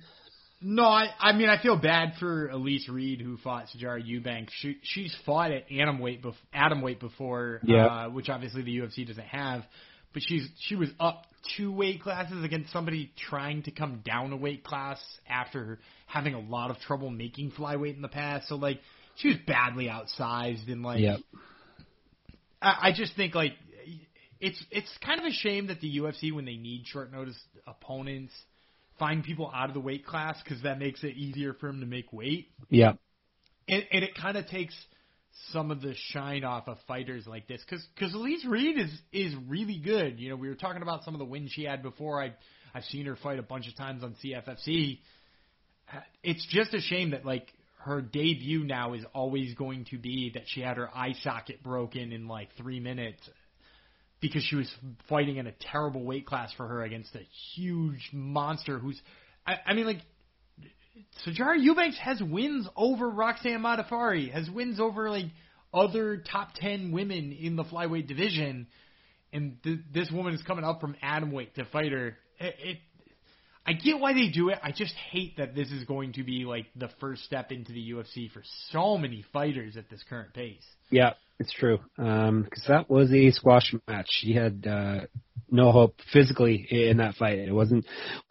no, 0.66 0.84
I, 0.84 1.08
I 1.20 1.34
mean 1.34 1.50
I 1.50 1.62
feel 1.62 1.78
bad 1.78 2.14
for 2.20 2.48
Elise 2.48 2.88
Reed 2.88 3.20
who 3.22 3.36
fought 3.38 3.66
Sijara 3.68 4.02
Eubanks. 4.06 4.54
She 4.56 4.78
she's 4.82 5.14
fought 5.26 5.52
at 5.52 5.66
atom 5.72 6.00
weight 6.00 6.24
bef- 6.24 6.36
atom 6.54 6.82
weight 6.82 7.02
before, 7.02 7.60
Yeah. 7.64 7.86
uh, 7.86 8.10
which 8.10 8.30
obviously 8.30 8.64
the 8.64 8.78
UFC 8.78 9.06
doesn't 9.06 9.26
have. 9.26 9.64
But 10.14 10.24
she's 10.24 10.48
she 10.62 10.76
was 10.76 10.90
up 11.00 11.26
two 11.58 11.72
weight 11.72 12.02
classes 12.02 12.44
against 12.44 12.72
somebody 12.72 13.12
trying 13.30 13.64
to 13.64 13.72
come 13.72 14.02
down 14.06 14.32
a 14.32 14.38
weight 14.38 14.64
class 14.64 15.00
after 15.28 15.80
having 16.06 16.34
a 16.34 16.40
lot 16.40 16.70
of 16.70 16.80
trouble 16.80 17.10
making 17.10 17.52
flyweight 17.52 17.96
in 17.96 18.02
the 18.02 18.08
past. 18.08 18.48
So 18.48 18.56
like 18.56 18.80
she 19.16 19.30
was 19.30 19.38
badly 19.46 19.88
outsized 19.88 20.72
and 20.72 20.84
like 20.84 21.02
Yep. 21.02 21.20
I, 22.62 22.78
I 22.82 22.92
just 22.96 23.16
think 23.16 23.36
like 23.36 23.54
it's 24.40 24.64
it's 24.72 24.90
kind 25.06 25.20
of 25.20 25.26
a 25.26 25.32
shame 25.32 25.68
that 25.68 25.82
the 25.82 25.98
UFC 26.00 26.34
when 26.34 26.46
they 26.46 26.58
need 26.58 26.86
short 26.86 27.12
notice 27.12 27.40
opponents 27.66 28.34
find 29.00 29.24
people 29.24 29.52
out 29.54 29.70
of 29.70 29.74
the 29.74 29.80
weight 29.80 30.06
class 30.06 30.38
because 30.44 30.62
that 30.64 30.80
makes 30.80 31.04
it 31.04 31.16
easier 31.16 31.54
for 31.54 31.68
them 31.68 31.80
to 31.80 31.86
make 31.86 32.14
weight, 32.14 32.50
Yeah, 32.70 32.94
and, 33.68 33.84
and 33.92 34.04
it 34.04 34.16
kind 34.16 34.38
of 34.38 34.48
takes 34.48 34.76
some 35.52 35.72
of 35.72 35.82
the 35.82 35.96
shine 36.12 36.44
off 36.44 36.68
of 36.68 36.78
fighters 36.88 37.26
like 37.28 37.48
this 37.48 37.62
because 37.68 37.86
because 37.96 38.14
Elise 38.14 38.46
Reed 38.46 38.78
is 38.78 38.92
is 39.12 39.36
really 39.48 39.78
good. 39.78 40.20
You 40.20 40.30
know, 40.30 40.36
we 40.36 40.48
were 40.48 40.56
talking 40.56 40.82
about 40.82 41.04
some 41.04 41.14
of 41.16 41.20
the 41.20 41.26
wins 41.26 41.52
she 41.52 41.64
had 41.64 41.82
before. 41.82 42.22
I 42.22 42.34
I've 42.74 42.84
seen 42.86 43.06
her 43.06 43.16
fight 43.16 43.40
a 43.40 43.44
bunch 43.44 43.68
of 43.68 43.76
times 43.76 44.04
on 44.04 44.16
CFFC. 44.24 45.00
It's 46.24 46.46
just 46.50 46.74
a 46.74 46.82
shame 46.82 47.12
that 47.12 47.26
like 47.26 47.48
her 47.80 48.02
debut 48.02 48.64
now 48.64 48.94
is 48.94 49.04
always 49.14 49.54
going 49.56 49.86
to 49.92 49.98
be 49.98 50.32
that 50.34 50.44
she 50.48 50.62
had 50.62 50.78
her 50.78 50.90
eye 50.96 51.14
socket 51.24 51.62
broken 51.62 52.12
in 52.12 52.28
like 52.28 52.50
three 52.58 52.80
minutes 52.80 53.20
because 54.22 54.44
she 54.44 54.56
was 54.56 54.74
fighting 55.10 55.38
in 55.38 55.48
a 55.48 55.52
terrible 55.52 56.04
weight 56.04 56.26
class 56.26 56.52
for 56.56 56.66
her 56.68 56.82
against 56.82 57.14
a 57.16 57.28
huge 57.54 58.10
monster 58.14 58.80
who's 58.80 59.00
I, 59.46 59.56
I 59.66 59.74
mean 59.74 59.86
like 59.86 60.00
Sijara 61.26 61.56
Eubanks 61.60 61.98
has 62.00 62.22
wins 62.22 62.68
over 62.76 63.10
Roxanne 63.10 63.62
Modafferi, 63.62 64.32
has 64.32 64.50
wins 64.50 64.80
over 64.80 65.10
like 65.10 65.26
other 65.74 66.18
top 66.18 66.54
ten 66.56 66.92
women 66.92 67.32
in 67.32 67.56
the 67.56 67.64
flyweight 67.64 68.08
division, 68.08 68.68
and 69.32 69.58
th- 69.64 69.80
this 69.94 70.12
woman 70.12 70.34
is 70.34 70.44
coming 70.44 70.64
up 70.64 70.82
from 70.82 70.96
atomweight 71.04 71.54
to 71.56 71.66
fight 71.66 71.92
her. 71.92 72.18
It, 72.40 72.56
it, 72.60 72.78
I 73.66 73.74
get 73.74 74.00
why 74.00 74.14
they 74.14 74.30
do 74.30 74.50
it. 74.50 74.60
I 74.62 74.72
just 74.72 74.94
hate 75.12 75.38
that 75.38 75.56
this 75.56 75.72
is 75.72 75.86
going 75.86 76.14
to 76.14 76.24
be 76.24 76.44
like 76.46 76.66
the 76.76 76.90
first 77.00 77.24
step 77.24 77.52
into 77.52 77.72
the 77.72 77.92
UFC 77.92 78.30
for 78.30 78.44
so 78.72 78.98
many 78.98 79.24
fighters 79.32 79.78
at 79.78 79.90
this 79.90 80.04
current 80.08 80.34
pace. 80.34 80.66
Yeah, 80.90 81.14
it's 81.44 81.54
true. 81.54 81.80
Um 81.98 82.48
'cause 82.50 82.64
that 82.68 82.90
was 82.90 83.12
a 83.12 83.32
squash 83.32 83.74
match. 83.88 84.08
She 84.10 84.34
had 84.34 84.66
uh, 84.66 85.02
no 85.52 85.72
hope 85.72 86.00
physically 86.12 86.66
in 86.70 86.98
that 86.98 87.16
fight. 87.16 87.38
It 87.40 87.52
wasn't 87.52 87.86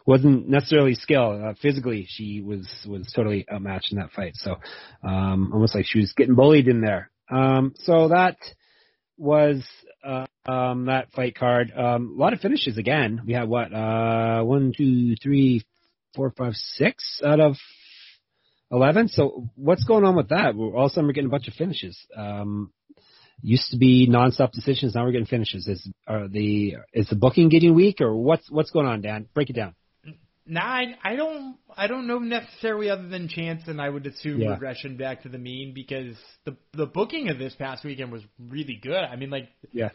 wasn't 0.05 0.49
necessarily 0.49 0.95
skill. 0.95 1.41
Uh, 1.45 1.53
physically, 1.61 2.05
she 2.09 2.41
was 2.41 2.67
was 2.87 3.11
totally 3.15 3.45
outmatched 3.51 3.91
in 3.91 3.99
that 3.99 4.11
fight. 4.11 4.33
So 4.35 4.55
um, 5.03 5.51
almost 5.53 5.75
like 5.75 5.85
she 5.87 5.99
was 5.99 6.13
getting 6.13 6.35
bullied 6.35 6.67
in 6.67 6.81
there. 6.81 7.11
Um, 7.29 7.73
so 7.77 8.09
that 8.09 8.37
was 9.17 9.63
uh, 10.03 10.25
um, 10.45 10.85
that 10.87 11.11
fight 11.13 11.35
card. 11.35 11.71
Um, 11.75 12.15
a 12.17 12.21
lot 12.21 12.33
of 12.33 12.39
finishes 12.39 12.77
again. 12.77 13.21
We 13.25 13.33
had 13.33 13.47
what 13.47 13.73
uh, 13.73 14.43
one, 14.43 14.73
two, 14.75 15.15
three, 15.21 15.63
four, 16.15 16.31
five, 16.37 16.53
six 16.55 17.21
out 17.23 17.39
of 17.39 17.55
11. 18.73 19.09
So 19.09 19.49
what's 19.55 19.83
going 19.83 20.03
on 20.03 20.15
with 20.15 20.29
that? 20.29 20.55
All 20.55 20.85
of 20.85 20.91
a 20.91 20.93
sudden 20.93 21.05
we're 21.07 21.13
getting 21.13 21.29
a 21.29 21.31
bunch 21.31 21.47
of 21.47 21.53
finishes. 21.53 21.97
Um, 22.17 22.73
used 23.43 23.69
to 23.71 23.77
be 23.77 24.07
nonstop 24.09 24.51
decisions. 24.51 24.95
Now 24.95 25.03
we're 25.05 25.11
getting 25.11 25.27
finishes. 25.27 25.67
Is 25.67 25.87
are 26.07 26.27
the 26.27 26.77
is 26.93 27.07
the 27.09 27.15
booking 27.15 27.49
getting 27.49 27.75
weak 27.75 28.01
or 28.01 28.15
what's 28.15 28.49
what's 28.49 28.71
going 28.71 28.87
on, 28.87 29.01
Dan? 29.01 29.27
Break 29.35 29.49
it 29.49 29.53
down. 29.53 29.75
Nah, 30.45 30.61
I, 30.61 30.95
I 31.03 31.15
don't 31.15 31.55
I 31.75 31.87
don't 31.87 32.05
know 32.07 32.19
necessarily 32.19 32.89
other 32.89 33.07
than 33.07 33.27
chance, 33.29 33.63
and 33.67 33.79
I 33.81 33.89
would 33.89 34.05
assume 34.05 34.41
Yeah. 34.41 34.51
regression 34.51 34.97
back 34.97 35.23
to 35.23 35.29
the 35.29 35.37
mean 35.37 35.73
because 35.73 36.15
the 36.45 36.57
the 36.73 36.85
booking 36.85 37.29
of 37.29 37.37
this 37.37 37.53
past 37.55 37.83
weekend 37.85 38.11
was 38.11 38.21
really 38.39 38.79
good. 38.81 39.03
I 39.03 39.15
mean, 39.15 39.29
like 39.29 39.49
Yeah. 39.71 39.89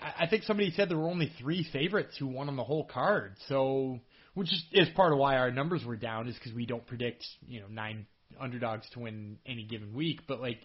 I 0.00 0.24
I 0.24 0.26
think 0.28 0.44
somebody 0.44 0.70
said 0.70 0.88
there 0.88 0.96
were 0.98 1.08
only 1.08 1.32
three 1.40 1.66
favorites 1.72 2.16
who 2.18 2.28
won 2.28 2.48
on 2.48 2.56
the 2.56 2.64
whole 2.64 2.84
card. 2.84 3.36
So, 3.48 4.00
which 4.34 4.52
is, 4.52 4.64
is 4.72 4.88
part 4.90 5.12
of 5.12 5.18
why 5.18 5.36
our 5.36 5.50
numbers 5.50 5.84
were 5.84 5.96
down, 5.96 6.28
is 6.28 6.34
because 6.34 6.52
we 6.54 6.64
don't 6.66 6.86
predict 6.86 7.26
you 7.46 7.60
know 7.60 7.66
nine 7.68 8.06
underdogs 8.40 8.88
to 8.90 9.00
win 9.00 9.38
any 9.44 9.64
given 9.64 9.92
week. 9.94 10.20
But 10.26 10.40
like 10.40 10.60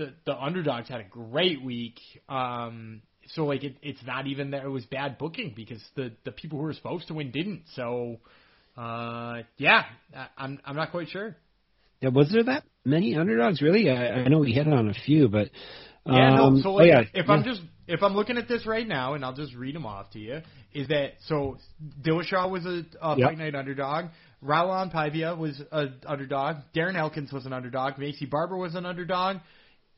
the 0.00 0.14
the 0.24 0.36
underdogs 0.36 0.88
had 0.88 1.00
a 1.00 1.04
great 1.04 1.62
week. 1.62 2.00
Um, 2.28 3.02
so 3.34 3.44
like 3.44 3.62
it, 3.62 3.76
it's 3.82 4.02
not 4.06 4.26
even 4.26 4.52
that 4.52 4.64
it 4.64 4.68
was 4.68 4.84
bad 4.86 5.18
booking 5.18 5.52
because 5.54 5.82
the 5.94 6.12
the 6.24 6.32
people 6.32 6.58
who 6.58 6.64
were 6.64 6.72
supposed 6.72 7.06
to 7.08 7.14
win 7.14 7.30
didn't. 7.30 7.64
So, 7.74 8.16
uh, 8.76 9.42
yeah, 9.58 9.84
I, 10.16 10.26
I'm 10.38 10.58
I'm 10.64 10.74
not 10.74 10.90
quite 10.90 11.10
sure. 11.10 11.36
Yeah, 12.00 12.08
was 12.08 12.30
there 12.32 12.44
that 12.44 12.64
many 12.84 13.14
underdogs? 13.14 13.60
Really? 13.60 13.90
I, 13.90 14.22
I 14.22 14.28
know 14.28 14.38
we 14.38 14.52
hit 14.52 14.66
on 14.66 14.88
a 14.88 14.94
few, 14.94 15.28
but 15.28 15.50
Yeah, 16.06 16.30
um, 16.42 16.56
no. 16.56 16.62
So 16.62 16.80
oh, 16.80 16.82
yeah, 16.82 17.02
if 17.12 17.26
yeah. 17.26 17.32
I'm 17.32 17.44
just 17.44 17.60
if 17.86 18.02
I'm 18.02 18.14
looking 18.14 18.38
at 18.38 18.48
this 18.48 18.66
right 18.66 18.88
now, 18.88 19.14
and 19.14 19.24
I'll 19.24 19.34
just 19.34 19.54
read 19.54 19.74
them 19.74 19.84
off 19.84 20.10
to 20.12 20.18
you, 20.18 20.40
is 20.72 20.88
that 20.88 21.14
so? 21.26 21.58
Dillashaw 22.02 22.50
was 22.50 22.64
a, 22.64 22.84
a 23.02 23.18
Yep. 23.18 23.28
fight 23.28 23.38
night 23.38 23.54
underdog. 23.54 24.06
Raulian 24.42 24.90
Paiva 24.92 25.36
was 25.36 25.60
an 25.70 26.00
underdog. 26.06 26.56
Darren 26.74 26.96
Elkins 26.96 27.30
was 27.30 27.44
an 27.44 27.52
underdog. 27.52 27.94
Maycee 27.94 28.30
Barber 28.30 28.56
was 28.56 28.74
an 28.74 28.86
underdog. 28.86 29.36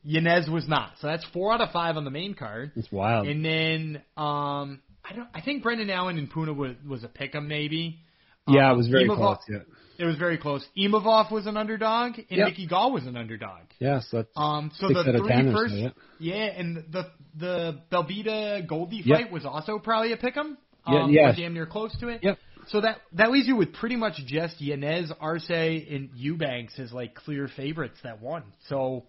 Yanez 0.03 0.49
was 0.49 0.67
not. 0.67 0.91
So 0.99 1.07
that's 1.07 1.25
four 1.33 1.53
out 1.53 1.61
of 1.61 1.71
five 1.71 1.97
on 1.97 2.03
the 2.05 2.11
main 2.11 2.33
card. 2.33 2.71
it's 2.75 2.91
wild. 2.91 3.27
And 3.27 3.43
then 3.43 4.01
um, 4.17 4.81
I 5.03 5.13
don't. 5.15 5.27
I 5.33 5.41
think 5.41 5.63
Brendan 5.63 5.89
Allen 5.89 6.17
and 6.17 6.29
Puna 6.29 6.53
was 6.53 6.75
was 6.87 7.03
a 7.03 7.07
pick'em 7.07 7.47
maybe. 7.47 7.99
yeah, 8.47 8.69
Um, 8.69 8.75
it 8.75 8.77
was 8.77 8.87
very 8.89 9.07
Imavov- 9.07 9.15
close. 9.17 9.37
Yeah. 9.49 9.57
It 9.99 10.05
was 10.05 10.17
very 10.17 10.37
close. 10.39 10.65
Imavov 10.77 11.31
was 11.31 11.45
an 11.45 11.55
underdog, 11.55 12.17
and 12.17 12.25
Yep. 12.29 12.47
Mickey 12.47 12.65
Gall 12.67 12.91
was 12.91 13.05
an 13.05 13.15
underdog. 13.15 13.61
Yeah, 13.79 13.99
so 13.99 14.17
that's 14.17 14.29
Um, 14.35 14.71
so 14.75 14.87
the 14.87 15.03
three 15.03 15.27
10 15.29 15.53
first, 15.53 15.73
so, 15.75 15.79
yeah. 15.79 15.89
yeah, 16.19 16.45
and 16.57 16.77
the 16.91 17.11
the 17.37 17.79
Belbita 17.91 18.67
Goldy 18.67 18.97
Yep. 19.05 19.17
fight 19.17 19.31
was 19.31 19.45
also 19.45 19.79
probably 19.79 20.11
a 20.11 20.17
pick'em. 20.17 20.57
Yeah, 20.87 21.03
Um, 21.03 21.11
yeah. 21.11 21.29
or 21.29 21.35
damn 21.35 21.53
near 21.53 21.65
close 21.67 21.95
to 21.99 22.09
it. 22.09 22.23
Yep. 22.23 22.37
So 22.67 22.81
that 22.81 23.01
that 23.13 23.31
leaves 23.31 23.47
you 23.47 23.55
with 23.55 23.71
pretty 23.73 23.95
much 23.95 24.15
just 24.25 24.59
Yanez, 24.61 25.11
Arce, 25.21 25.49
and 25.49 26.09
Eubanks 26.15 26.77
as 26.79 26.91
like 26.91 27.13
clear 27.13 27.47
favorites 27.47 27.99
that 28.03 28.19
won. 28.21 28.43
So, 28.67 29.05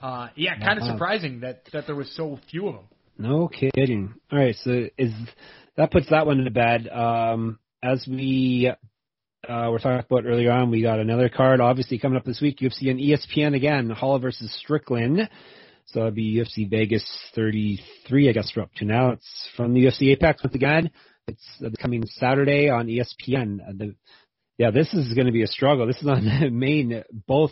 uh, 0.00 0.28
yeah, 0.36 0.58
kind 0.58 0.78
of 0.78 0.84
Wow. 0.86 0.92
surprising 0.94 1.40
that 1.40 1.62
that 1.72 1.86
there 1.86 1.96
was 1.96 2.10
so 2.16 2.38
few 2.50 2.68
of 2.68 2.74
them. 2.76 2.84
No 3.18 3.48
kidding. 3.48 4.14
All 4.32 4.38
right, 4.38 4.56
so 4.62 4.86
is 4.96 5.12
that 5.76 5.90
puts 5.90 6.08
that 6.10 6.26
one 6.26 6.44
to 6.44 6.50
bed. 6.50 6.88
Um, 6.88 7.58
as 7.82 8.06
we 8.08 8.70
uh, 9.48 9.68
were 9.70 9.78
talking 9.78 10.04
about 10.08 10.26
earlier 10.26 10.50
on, 10.52 10.70
we 10.70 10.82
got 10.82 11.00
another 11.00 11.28
card 11.28 11.60
obviously 11.60 11.98
coming 11.98 12.16
up 12.18 12.24
this 12.24 12.40
week. 12.40 12.58
UFC 12.60 12.90
and 12.90 12.98
ESPN 13.00 13.54
again. 13.54 13.90
Hall 13.90 14.18
versus 14.18 14.52
Strickland. 14.62 15.28
So 15.86 16.00
it'll 16.00 16.12
be 16.12 16.36
UFC 16.36 16.68
Vegas 16.70 17.04
33, 17.34 18.28
I 18.28 18.32
guess 18.32 18.52
we're 18.54 18.62
up 18.62 18.72
to 18.76 18.84
now. 18.84 19.10
It's 19.10 19.48
from 19.56 19.74
the 19.74 19.86
UFC 19.86 20.12
Apex 20.12 20.44
once 20.44 20.54
again. 20.54 20.90
It's 21.26 21.44
uh, 21.64 21.70
coming 21.80 22.04
Saturday 22.06 22.68
on 22.68 22.86
ESPN. 22.86 23.60
Uh, 23.60 23.72
the, 23.76 23.94
yeah, 24.56 24.70
this 24.70 24.92
is 24.94 25.12
going 25.14 25.26
to 25.26 25.32
be 25.32 25.42
a 25.42 25.48
struggle. 25.48 25.86
This 25.86 26.00
is 26.00 26.06
on 26.06 26.24
the 26.40 26.50
main, 26.50 27.02
both 27.26 27.50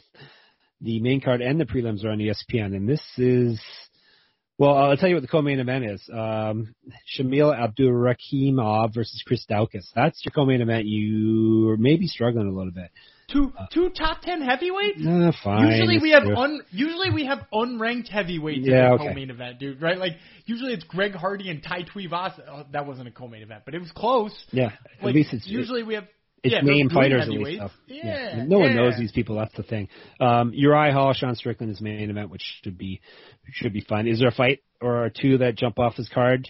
the 0.81 1.01
main 1.01 1.20
card 1.20 1.41
and 1.41 1.61
the 1.61 1.64
prelims 1.64 2.05
are 2.05 2.11
on 2.11 2.18
ESPN, 2.18 2.74
and 2.76 2.89
this 2.89 3.03
is 3.16 3.61
well, 4.59 4.74
I'll 4.76 4.97
tell 4.97 5.09
you 5.09 5.14
what 5.14 5.22
the 5.22 5.29
co-main 5.29 5.61
event 5.61 5.85
is. 5.85 6.03
Um, 6.12 6.74
Shamil 7.16 7.55
Abdurakhimov 7.57 8.93
versus 8.93 9.22
Chris 9.24 9.47
Daukaus. 9.49 9.87
That's 9.95 10.20
your 10.24 10.33
co-main 10.33 10.61
event. 10.61 10.85
You 10.87 11.76
may 11.79 11.97
be 11.97 12.09
struggling 12.09 12.49
a 12.49 12.53
little 12.53 12.72
bit. 12.72 12.91
Two 13.31 13.53
two 13.72 13.91
top 13.91 14.22
ten 14.22 14.41
heavyweights. 14.41 15.01
Uh, 15.07 15.33
fine. 15.45 15.70
Usually 15.70 15.99
we 15.99 16.11
have 16.12 16.22
true. 16.22 16.35
un, 16.35 16.62
usually 16.70 17.11
we 17.11 17.26
have 17.26 17.41
unranked 17.53 18.09
heavyweights 18.09 18.61
Yeah, 18.66 18.74
in 18.74 18.85
the 18.85 18.95
okay. 18.95 19.09
co-main 19.09 19.31
event, 19.31 19.59
dude. 19.61 19.83
Right? 19.83 19.99
Like 19.99 20.12
usually 20.47 20.72
it's 20.72 20.85
Greg 20.85 21.12
Hardy 21.14 21.51
and 21.51 21.62
Tai 21.62 21.85
Tuivasa. 21.95 22.41
Oh, 22.51 22.64
that 22.72 22.87
wasn't 22.87 23.07
a 23.09 23.11
co-main 23.12 23.43
event, 23.43 23.62
but 23.66 23.74
it 23.74 23.81
was 23.81 23.93
close. 23.93 24.33
yeah. 24.51 24.70
Like, 25.03 25.11
at 25.11 25.14
least 25.14 25.35
it's 25.35 25.47
usually 25.47 25.83
we 25.83 25.95
have 25.95 26.07
it's 26.43 26.55
yeah, 26.55 26.61
main 26.62 26.89
fighters 26.89 27.22
at 27.22 27.28
least. 27.28 27.61
heavyweights. 27.61 27.74
Though. 27.89 27.95
Yeah, 27.95 28.45
No 28.47 28.59
one 28.59 28.70
yeah. 28.70 28.76
knows 28.76 28.95
these 28.99 29.12
people. 29.12 29.36
That's 29.36 29.55
the 29.57 29.62
thing. 29.62 29.89
Um, 30.20 30.53
Uriah 30.55 30.93
Hall, 30.93 31.12
Sean 31.12 31.34
Strickland 31.34 31.72
is 31.72 31.80
main 31.80 32.11
event, 32.11 32.30
which 32.30 32.43
should 32.62 32.78
be 32.78 33.01
should 33.53 33.72
be 33.72 33.80
fun. 33.80 34.07
Is 34.07 34.20
there 34.20 34.28
a 34.28 34.32
fight 34.32 34.61
or 34.80 35.11
two 35.11 35.39
that 35.39 35.57
jump 35.57 35.78
off 35.78 35.97
his 35.97 36.09
card 36.09 36.49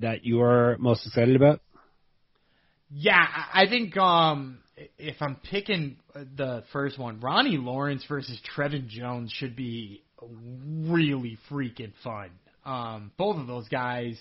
that 0.00 0.24
you 0.24 0.42
are 0.42 0.76
most 0.78 1.06
excited 1.06 1.36
about? 1.36 1.60
Yeah, 2.90 3.16
I 3.16 3.64
I 3.64 3.68
think 3.68 3.96
um 3.96 4.58
if 4.98 5.16
I'm 5.20 5.36
picking 5.36 5.96
the 6.14 6.64
first 6.72 6.98
one, 6.98 7.20
Ronnie 7.20 7.56
Lawrence 7.56 8.04
versus 8.08 8.38
Trevin 8.56 8.88
Jones 8.88 9.32
should 9.32 9.56
be 9.56 10.02
really 10.86 11.38
freaking 11.50 11.92
fun. 12.02 12.30
Um, 12.64 13.12
both 13.16 13.36
of 13.36 13.46
those 13.46 13.68
guys 13.68 14.18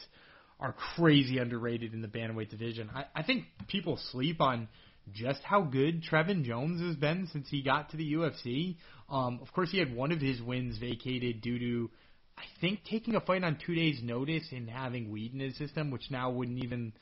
are 0.59 0.74
crazy 0.95 1.38
underrated 1.39 1.93
in 1.93 2.01
the 2.01 2.07
bantamweight 2.07 2.49
division. 2.49 2.89
I, 2.93 3.05
I 3.16 3.24
think 3.24 3.45
people 3.68 3.97
sleep 4.11 4.41
on 4.41 4.68
just 5.12 5.41
how 5.43 5.62
good 5.62 6.04
Trevin 6.04 6.43
Jones 6.43 6.82
has 6.82 6.95
been 6.95 7.28
since 7.32 7.47
he 7.49 7.62
got 7.62 7.91
to 7.91 7.97
the 7.97 8.14
UFC. 8.14 8.78
Um, 9.10 9.39
of 9.41 9.51
course, 9.54 9.70
he 9.72 9.80
had 9.80 9.93
one 9.93 10.12
of 10.12 10.20
his 10.20 10.41
wins 10.41 10.78
vacated 10.78 11.41
due 11.41 11.60
to, 11.60 11.91
I 12.38 12.43
think, 12.62 12.80
taking 12.89 13.16
a 13.16 13.22
fight 13.22 13.43
on 13.43 13.58
two 13.66 13.76
days' 13.76 13.99
notice 14.01 14.45
and 14.51 14.70
having 14.70 15.12
weed 15.12 15.34
in 15.34 15.39
his 15.39 15.58
system, 15.58 15.91
which 15.91 16.10
now 16.10 16.32
wouldn't 16.32 16.64
even 16.64 16.93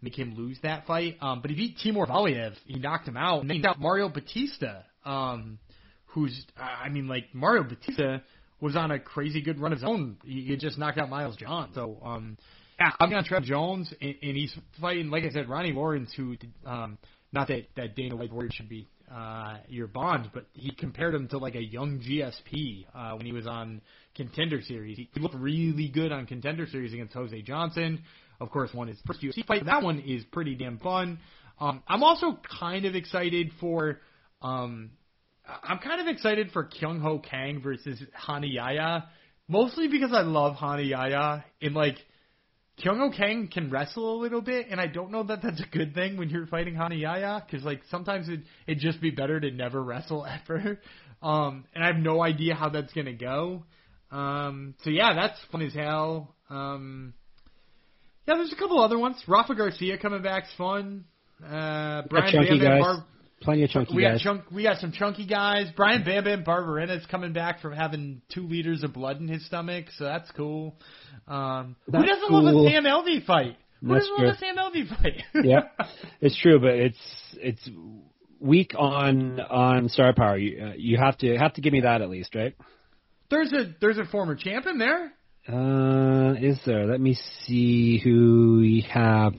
make 0.00 0.18
him 0.18 0.34
lose 0.36 0.58
that 0.62 0.86
fight. 0.86 1.16
Um, 1.20 1.40
but 1.40 1.50
he 1.50 1.56
beat 1.56 1.78
Timur 1.78 2.06
Valiev. 2.06 2.54
He 2.66 2.78
knocked 2.78 3.08
him 3.08 3.16
out. 3.16 3.40
And 3.40 3.50
then 3.50 3.56
he 3.56 3.64
Mario 3.78 4.08
Bautista, 4.08 4.84
um, 5.04 5.58
who's, 6.06 6.46
I 6.56 6.88
mean, 6.88 7.08
like, 7.08 7.34
Mario 7.34 7.64
Bautista 7.64 8.22
was 8.60 8.76
on 8.76 8.90
a 8.90 8.98
crazy 8.98 9.42
good 9.42 9.58
run 9.58 9.72
of 9.72 9.78
his 9.78 9.88
own. 9.88 10.18
He 10.24 10.42
he 10.42 10.56
just 10.56 10.78
knocked 10.78 10.98
out 10.98 11.08
Miles 11.08 11.36
John. 11.36 11.70
So, 11.74 11.98
um, 12.02 12.36
yeah, 12.78 12.90
I'm 12.98 13.12
on 13.12 13.24
Trev 13.24 13.42
Jones, 13.42 13.92
and, 14.00 14.14
and 14.22 14.36
he's 14.36 14.54
fighting, 14.80 15.10
like 15.10 15.24
I 15.24 15.30
said, 15.30 15.48
Ronnie 15.48 15.72
Lawrence, 15.72 16.12
who, 16.16 16.36
um, 16.64 16.98
not 17.32 17.48
that, 17.48 17.66
that 17.76 17.94
Dana 17.94 18.16
White 18.16 18.32
word 18.32 18.52
should 18.52 18.68
be 18.68 18.88
uh, 19.12 19.58
your 19.68 19.86
bond, 19.86 20.30
but 20.32 20.46
he 20.52 20.70
compared 20.72 21.14
him 21.14 21.28
to 21.28 21.38
like 21.38 21.54
a 21.54 21.62
young 21.62 22.00
GSP 22.00 22.86
uh, 22.94 23.12
when 23.16 23.26
he 23.26 23.32
was 23.32 23.46
on 23.46 23.80
Contender 24.14 24.60
Series. 24.62 24.96
He 24.96 25.08
looked 25.20 25.34
really 25.34 25.88
good 25.88 26.12
on 26.12 26.26
Contender 26.26 26.66
Series 26.66 26.92
against 26.92 27.14
Jose 27.14 27.42
Johnson. 27.42 28.02
Of 28.40 28.50
course, 28.50 28.70
won 28.72 28.88
his 28.88 28.98
first 29.06 29.20
UFC 29.20 29.44
fight. 29.44 29.66
That 29.66 29.82
one 29.82 29.98
is 30.00 30.24
pretty 30.32 30.54
damn 30.54 30.78
fun. 30.78 31.18
Um, 31.60 31.82
I'm 31.86 32.02
also 32.02 32.38
kind 32.60 32.84
of 32.84 32.94
excited 32.94 33.50
for. 33.60 34.00
Um, 34.40 34.90
I'm 35.62 35.78
kind 35.78 36.00
of 36.00 36.06
excited 36.06 36.52
for 36.52 36.64
Kyung 36.64 37.00
Ho 37.00 37.18
Kang 37.18 37.60
versus 37.60 38.00
Rani 38.28 38.48
Yahya, 38.48 39.08
mostly 39.48 39.88
because 39.88 40.12
I 40.12 40.22
love 40.22 40.56
Rani 40.62 40.84
Yahya 40.84 41.44
and 41.60 41.74
like 41.74 41.96
Kyung 42.82 43.12
Kang 43.12 43.48
can 43.52 43.70
wrestle 43.70 44.14
a 44.14 44.18
little 44.20 44.40
bit, 44.40 44.66
and 44.70 44.80
I 44.80 44.86
don't 44.86 45.10
know 45.10 45.22
that 45.24 45.42
that's 45.42 45.60
a 45.60 45.66
good 45.66 45.94
thing 45.94 46.16
when 46.16 46.30
you're 46.30 46.46
fighting 46.46 46.76
Rani 46.76 46.96
Yahya, 46.96 47.44
because 47.46 47.64
like 47.64 47.82
sometimes 47.90 48.28
it 48.28 48.40
it'd 48.66 48.80
just 48.80 49.00
be 49.00 49.10
better 49.10 49.38
to 49.40 49.50
never 49.50 49.82
wrestle 49.82 50.26
ever. 50.48 50.78
Um, 51.22 51.64
and 51.74 51.84
I 51.84 51.88
have 51.88 51.96
no 51.96 52.22
idea 52.22 52.54
how 52.54 52.70
that's 52.70 52.92
gonna 52.92 53.12
go. 53.12 53.64
Um, 54.10 54.74
so 54.82 54.90
yeah, 54.90 55.14
that's 55.14 55.38
fun 55.52 55.62
as 55.62 55.74
hell. 55.74 56.34
Um, 56.48 57.14
yeah, 58.26 58.34
there's 58.36 58.52
a 58.52 58.56
couple 58.56 58.80
other 58.80 58.98
ones. 58.98 59.22
Rafa 59.26 59.54
Garcia 59.54 59.98
coming 59.98 60.22
back's 60.22 60.52
fun. 60.56 61.04
Uh, 61.42 62.02
Brian 62.08 62.32
chunky 62.32 62.58
Bam 62.58 62.58
Bam 62.58 62.78
guys. 62.78 62.80
Bar- 62.80 63.04
Plenty 63.40 63.64
of 63.64 63.70
chunky 63.70 63.96
we 63.96 64.02
got 64.02 64.12
guys. 64.12 64.22
chunk. 64.22 64.50
We 64.50 64.62
got 64.62 64.78
some 64.78 64.92
chunky 64.92 65.26
guys. 65.26 65.68
Brian 65.74 66.04
Bam 66.04 66.24
Bam 66.24 66.44
Barberena's 66.44 67.06
coming 67.06 67.32
back 67.32 67.60
from 67.60 67.72
having 67.72 68.20
two 68.32 68.46
liters 68.46 68.82
of 68.82 68.92
blood 68.92 69.18
in 69.18 69.28
his 69.28 69.44
stomach, 69.46 69.86
so 69.96 70.04
that's 70.04 70.30
cool. 70.32 70.76
Um, 71.26 71.76
who 71.86 71.92
doesn't 71.92 72.30
love 72.30 72.44
a 72.44 72.70
Sam 72.70 72.84
Alvey 72.84 73.24
fight? 73.24 73.56
Who 73.80 73.94
That's 73.94 74.06
doesn't 74.08 74.26
love 74.26 74.34
a 74.34 74.38
Sam 74.38 74.56
Alvey 74.56 74.88
fight? 74.88 75.22
yeah, 75.44 75.60
it's 76.20 76.38
true, 76.38 76.60
but 76.60 76.74
it's 76.74 76.98
it's 77.34 77.70
weak 78.40 78.72
on 78.78 79.40
on 79.40 79.88
star 79.88 80.12
power. 80.12 80.36
You 80.36 80.62
uh, 80.62 80.72
you 80.76 80.98
have 80.98 81.16
to 81.18 81.38
have 81.38 81.54
to 81.54 81.62
give 81.62 81.72
me 81.72 81.80
that 81.80 82.02
at 82.02 82.10
least, 82.10 82.34
right? 82.34 82.54
there's 83.30 83.52
a 83.52 83.74
there's 83.80 83.98
a 83.98 84.04
former 84.04 84.34
champ 84.34 84.66
in 84.66 84.78
there. 84.78 85.12
Uh, 85.48 86.34
is 86.34 86.60
there? 86.66 86.86
Let 86.86 87.00
me 87.00 87.16
see 87.46 87.98
who 87.98 88.58
we 88.60 88.86
have. 88.92 89.32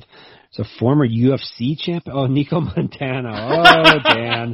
It's 0.52 0.60
a 0.60 0.80
former 0.80 1.08
UFC 1.08 1.78
champ. 1.80 2.04
Oh, 2.12 2.28
Nico 2.28 2.60
Montana. 2.62 3.32
Oh, 3.34 4.14
Dan. 4.14 4.54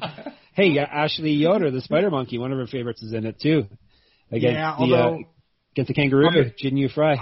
Hey, 0.54 0.68
yeah, 0.68 0.84
Ashley 0.84 1.32
Yoder, 1.32 1.72
the 1.72 1.82
Spider 1.82 2.10
Monkey, 2.12 2.38
one 2.38 2.52
of 2.52 2.58
her 2.60 2.68
favorites, 2.68 3.02
is 3.02 3.14
in 3.14 3.26
it 3.26 3.39
too. 3.39 3.66
Against 4.32 4.54
Yeah, 4.56 4.76
the, 4.78 4.82
although- 4.82 5.16
uh, 5.16 5.20
against 5.74 5.88
the 5.88 5.93
kangaroo, 5.93 6.28
Okay. 6.30 6.54
Jinh 6.64 6.78
Yu 6.78 6.89
Frey. 6.89 7.18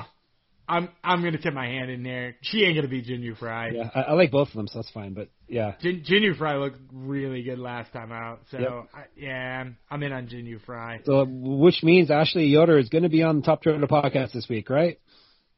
I'm 0.68 0.90
I'm 1.04 1.24
gonna 1.24 1.38
tip 1.38 1.54
my 1.54 1.68
hand 1.68 1.92
in 1.92 2.02
there. 2.02 2.38
She 2.42 2.64
ain't 2.64 2.76
gonna 2.76 2.88
beat 2.88 3.06
Jinh 3.06 3.22
Yu 3.22 3.36
Frey. 3.36 3.74
Yeah, 3.76 3.92
I, 3.94 4.02
I 4.02 4.14
like 4.14 4.32
both 4.32 4.48
of 4.48 4.56
them, 4.56 4.66
so 4.68 4.80
that's 4.80 4.90
fine. 4.90 5.14
But 5.14 5.30
yeah, 5.48 5.74
Jin, 5.80 6.02
Jinh 6.02 6.22
Yu 6.24 6.34
Frey 6.34 6.56
looked 6.58 6.80
really 6.92 7.44
good 7.44 7.60
last 7.60 7.94
time 7.94 8.12
out, 8.12 8.40
so 8.50 8.58
Yep. 8.58 8.72
I, 8.92 9.04
yeah, 9.16 9.64
I'm- 9.92 10.02
in 10.04 10.12
on 10.12 10.26
Jinh 10.28 10.46
Yu 10.46 10.58
Frey. 10.66 11.02
so 11.06 11.24
which 11.30 11.84
means 11.84 12.10
Ashley 12.10 12.46
Yoder 12.48 12.80
is 12.80 12.90
going 12.90 13.04
to 13.04 13.10
be 13.10 13.22
on 13.22 13.36
the 13.36 13.42
Top 13.44 13.62
Turtle 13.64 13.88
podcast 13.88 14.32
this 14.34 14.48
week, 14.50 14.72
right? 14.72 14.98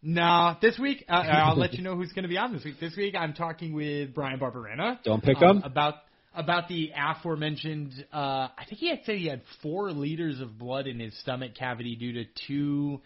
No, 0.08 0.56
this 0.62 0.80
week 0.80 1.04
uh, 1.10 1.12
I'll 1.16 1.58
let 1.58 1.74
you 1.74 1.84
know 1.84 1.98
who's 1.98 2.14
going 2.14 2.24
to 2.24 2.30
be 2.30 2.38
on 2.38 2.54
this 2.54 2.64
week. 2.64 2.80
This 2.80 2.96
week 2.96 3.14
I'm 3.14 3.34
talking 3.34 3.74
with 3.74 4.14
Brian 4.16 4.40
Barberena. 4.40 5.04
Don't 5.04 5.22
pick 5.22 5.36
um, 5.42 5.58
him. 5.58 5.64
about 5.66 5.96
about 6.34 6.70
the 6.70 6.92
aforementioned. 6.96 7.92
Uh, 8.14 8.48
I 8.58 8.64
think 8.70 8.80
he 8.80 8.90
had 8.90 9.00
said 9.06 9.18
he 9.18 9.28
had 9.28 9.42
four 9.62 9.92
liters 9.92 10.40
of 10.40 10.58
blood 10.58 10.88
in 10.88 11.02
his 11.02 11.14
stomach 11.20 11.56
cavity 11.56 11.98
due 11.98 12.14
to 12.14 12.24
two. 12.48 13.02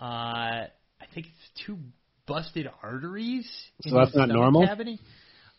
Uh, 0.00 0.04
I 0.04 1.06
think 1.12 1.26
it's 1.26 1.66
two 1.66 1.76
busted 2.26 2.66
arteries. 2.82 3.46
in 3.84 3.90
So 3.90 3.98
that's 3.98 4.12
his 4.12 4.16
not 4.16 4.30
normal? 4.30 4.66
Cavity. 4.66 5.00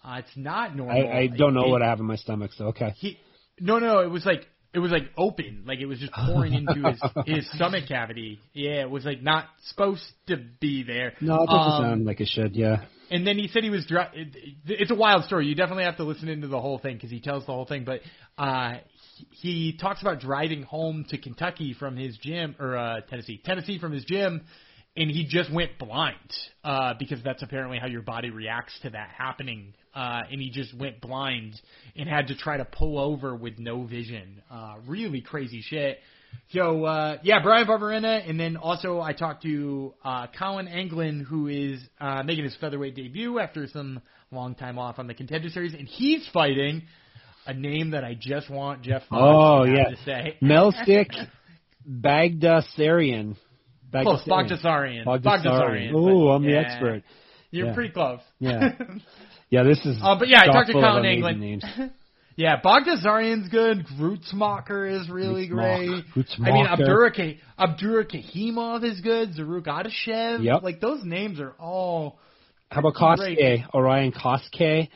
Uh, 0.04 0.22
it's 0.26 0.36
not 0.36 0.76
normal. 0.76 1.08
I, 1.08 1.20
I 1.20 1.28
don't 1.28 1.54
know 1.54 1.68
It- 1.68 1.70
what 1.70 1.84
I 1.84 1.90
have 1.90 2.00
in 2.00 2.08
my 2.08 2.16
stomach, 2.16 2.50
so 2.58 2.70
okay. 2.70 2.96
he 2.98 3.20
no 3.60 3.78
no 3.78 4.00
it 4.00 4.10
was 4.10 4.26
like 4.26 4.48
it 4.74 4.80
was 4.80 4.91
like 4.91 5.03
open 5.17 5.63
like 5.65 5.80
it 5.80 5.86
was 5.86 5.99
just 5.99 6.13
pouring 6.13 6.53
into 6.59 6.74
his 6.89 7.01
his 7.26 7.51
stomach 7.53 7.88
cavity 7.88 8.39
yeah 8.53 8.82
it 8.82 8.89
was 8.89 9.03
like 9.05 9.22
not 9.22 9.45
supposed 9.70 10.03
to 10.28 10.38
be 10.59 10.84
there 10.84 11.13
No, 11.22 11.43
it 11.43 11.47
doesn't 11.47 11.74
Um, 11.74 11.84
sound 11.84 12.05
like 12.05 12.22
it 12.22 12.28
should. 12.28 12.55
Yeah. 12.55 12.86
and 13.09 13.26
then 13.26 13.38
he 13.38 13.47
said 13.47 13.63
he 13.63 13.70
was 13.70 13.86
dri- 13.86 14.01
it, 14.13 14.36
it- 14.36 14.55
it's 14.82 14.91
a 14.91 14.95
wild 14.95 15.26
story 15.26 15.47
you 15.47 15.55
definitely 15.55 15.86
have 15.86 15.97
to 15.97 16.03
listen 16.03 16.30
into 16.30 16.47
the 16.47 16.59
whole 16.61 16.78
thing 16.80 16.95
because 16.95 17.09
he 17.11 17.20
tells 17.20 17.45
the 17.45 17.51
whole 17.53 17.65
thing 17.65 17.84
but 17.86 18.01
uh 18.38 18.74
he, 19.32 19.72
he 19.72 19.78
talks 19.78 20.01
about 20.01 20.20
driving 20.20 20.63
home 20.63 21.05
to 21.09 21.17
Kentucky 21.17 21.74
from 21.74 21.97
his 21.97 22.17
gym 22.17 22.55
or 22.59 22.78
uh 22.78 23.01
Tennessee 23.09 23.41
Tennessee 23.43 23.80
from 23.80 23.91
his 23.91 24.05
gym 24.05 24.45
and 24.97 25.09
he 25.09 25.26
just 25.26 25.53
went 25.53 25.78
blind 25.78 26.17
uh, 26.63 26.93
because 26.97 27.22
that's 27.24 27.41
apparently 27.43 27.78
how 27.78 27.86
your 27.88 28.01
body 28.01 28.32
reacts 28.32 28.78
to 28.82 28.89
that 28.89 29.09
happening. 29.17 29.74
Uh, 29.94 30.22
and 30.32 30.40
he 30.40 30.50
just 30.52 30.74
went 30.78 31.02
blind 31.02 31.60
and 31.96 32.08
had 32.08 32.28
to 32.28 32.36
try 32.36 32.58
to 32.58 32.66
pull 32.66 33.00
over 33.00 33.36
with 33.36 33.58
no 33.58 33.84
vision. 33.84 34.42
Uh, 34.50 34.76
really 34.88 35.22
crazy 35.22 35.62
shit. 35.62 35.98
So 36.52 36.86
uh, 36.86 37.18
yeah, 37.24 37.40
Brian 37.42 37.66
Barberena, 37.66 38.28
and 38.30 38.40
then 38.40 38.56
also 38.56 39.02
I 39.02 39.14
talked 39.14 39.42
to 39.44 39.94
uh, 40.06 40.28
Colin 40.38 40.68
Anglin, 40.68 41.22
who 41.26 41.48
is 41.48 41.80
uh, 42.00 42.22
making 42.24 42.44
his 42.44 42.56
featherweight 42.62 42.96
debut 42.96 43.40
after 43.40 43.68
some 43.68 44.00
long 44.32 44.54
time 44.54 44.78
off 44.78 45.00
on 45.00 45.08
the 45.08 45.16
contender 45.16 45.50
series, 45.50 45.74
and 45.74 45.88
he's 45.88 46.28
fighting 46.32 46.84
a 47.48 47.54
name 47.54 47.92
that 47.92 48.04
I 48.04 48.16
just 48.20 48.48
want 48.50 48.84
Jeff 48.84 49.02
Fox 49.10 49.20
Oh, 49.20 49.64
yeah. 49.64 49.90
to 49.90 49.96
say. 50.06 50.38
Melsik 50.42 51.10
Baghdasaryan. 51.90 53.36
Close, 53.92 54.22
Bogdasarian. 54.28 55.06
Bogdasarian. 55.06 55.92
Oh, 55.96 56.26
but 56.28 56.32
I'm 56.34 56.44
the 56.44 56.58
expert. 56.58 57.04
You're 57.52 57.68
Yeah. 57.68 57.74
pretty 57.74 57.90
close. 57.94 58.20
Yeah. 58.40 58.74
Yeah, 59.50 59.64
this 59.64 59.80
is. 59.86 59.97
Uh, 60.02 60.18
but 60.18 60.28
yeah, 60.28 60.41
I 60.41 60.45
talked 60.47 60.68
to 60.68 60.74
Colin 60.74 61.06
England. 61.06 61.64
Yeah, 62.36 62.62
Bogdasarian's 62.62 63.50
good. 63.50 63.86
Grutzmacher 64.00 64.89
is 65.02 65.10
really 65.10 65.45
great. 65.50 65.66
I 65.66 65.80
mean, 65.89 66.06
Grutzmacher. 66.16 66.70
Abdura, 66.80 67.38
Abdura 67.60 68.06
Kahimov 68.10 68.86
is 68.86 69.02
good. 69.02 69.34
Zarrukh 69.34 69.66
Adashev. 69.66 70.41
Yep. 70.41 70.64
Like, 70.64 70.80
those 70.80 71.04
names 71.04 71.41
are 71.41 71.52
all... 71.60 72.18
How 72.72 72.80
about. 72.80 72.93
Koske? 72.93 73.66
Orion 73.74 74.14
Koske? 74.14 74.88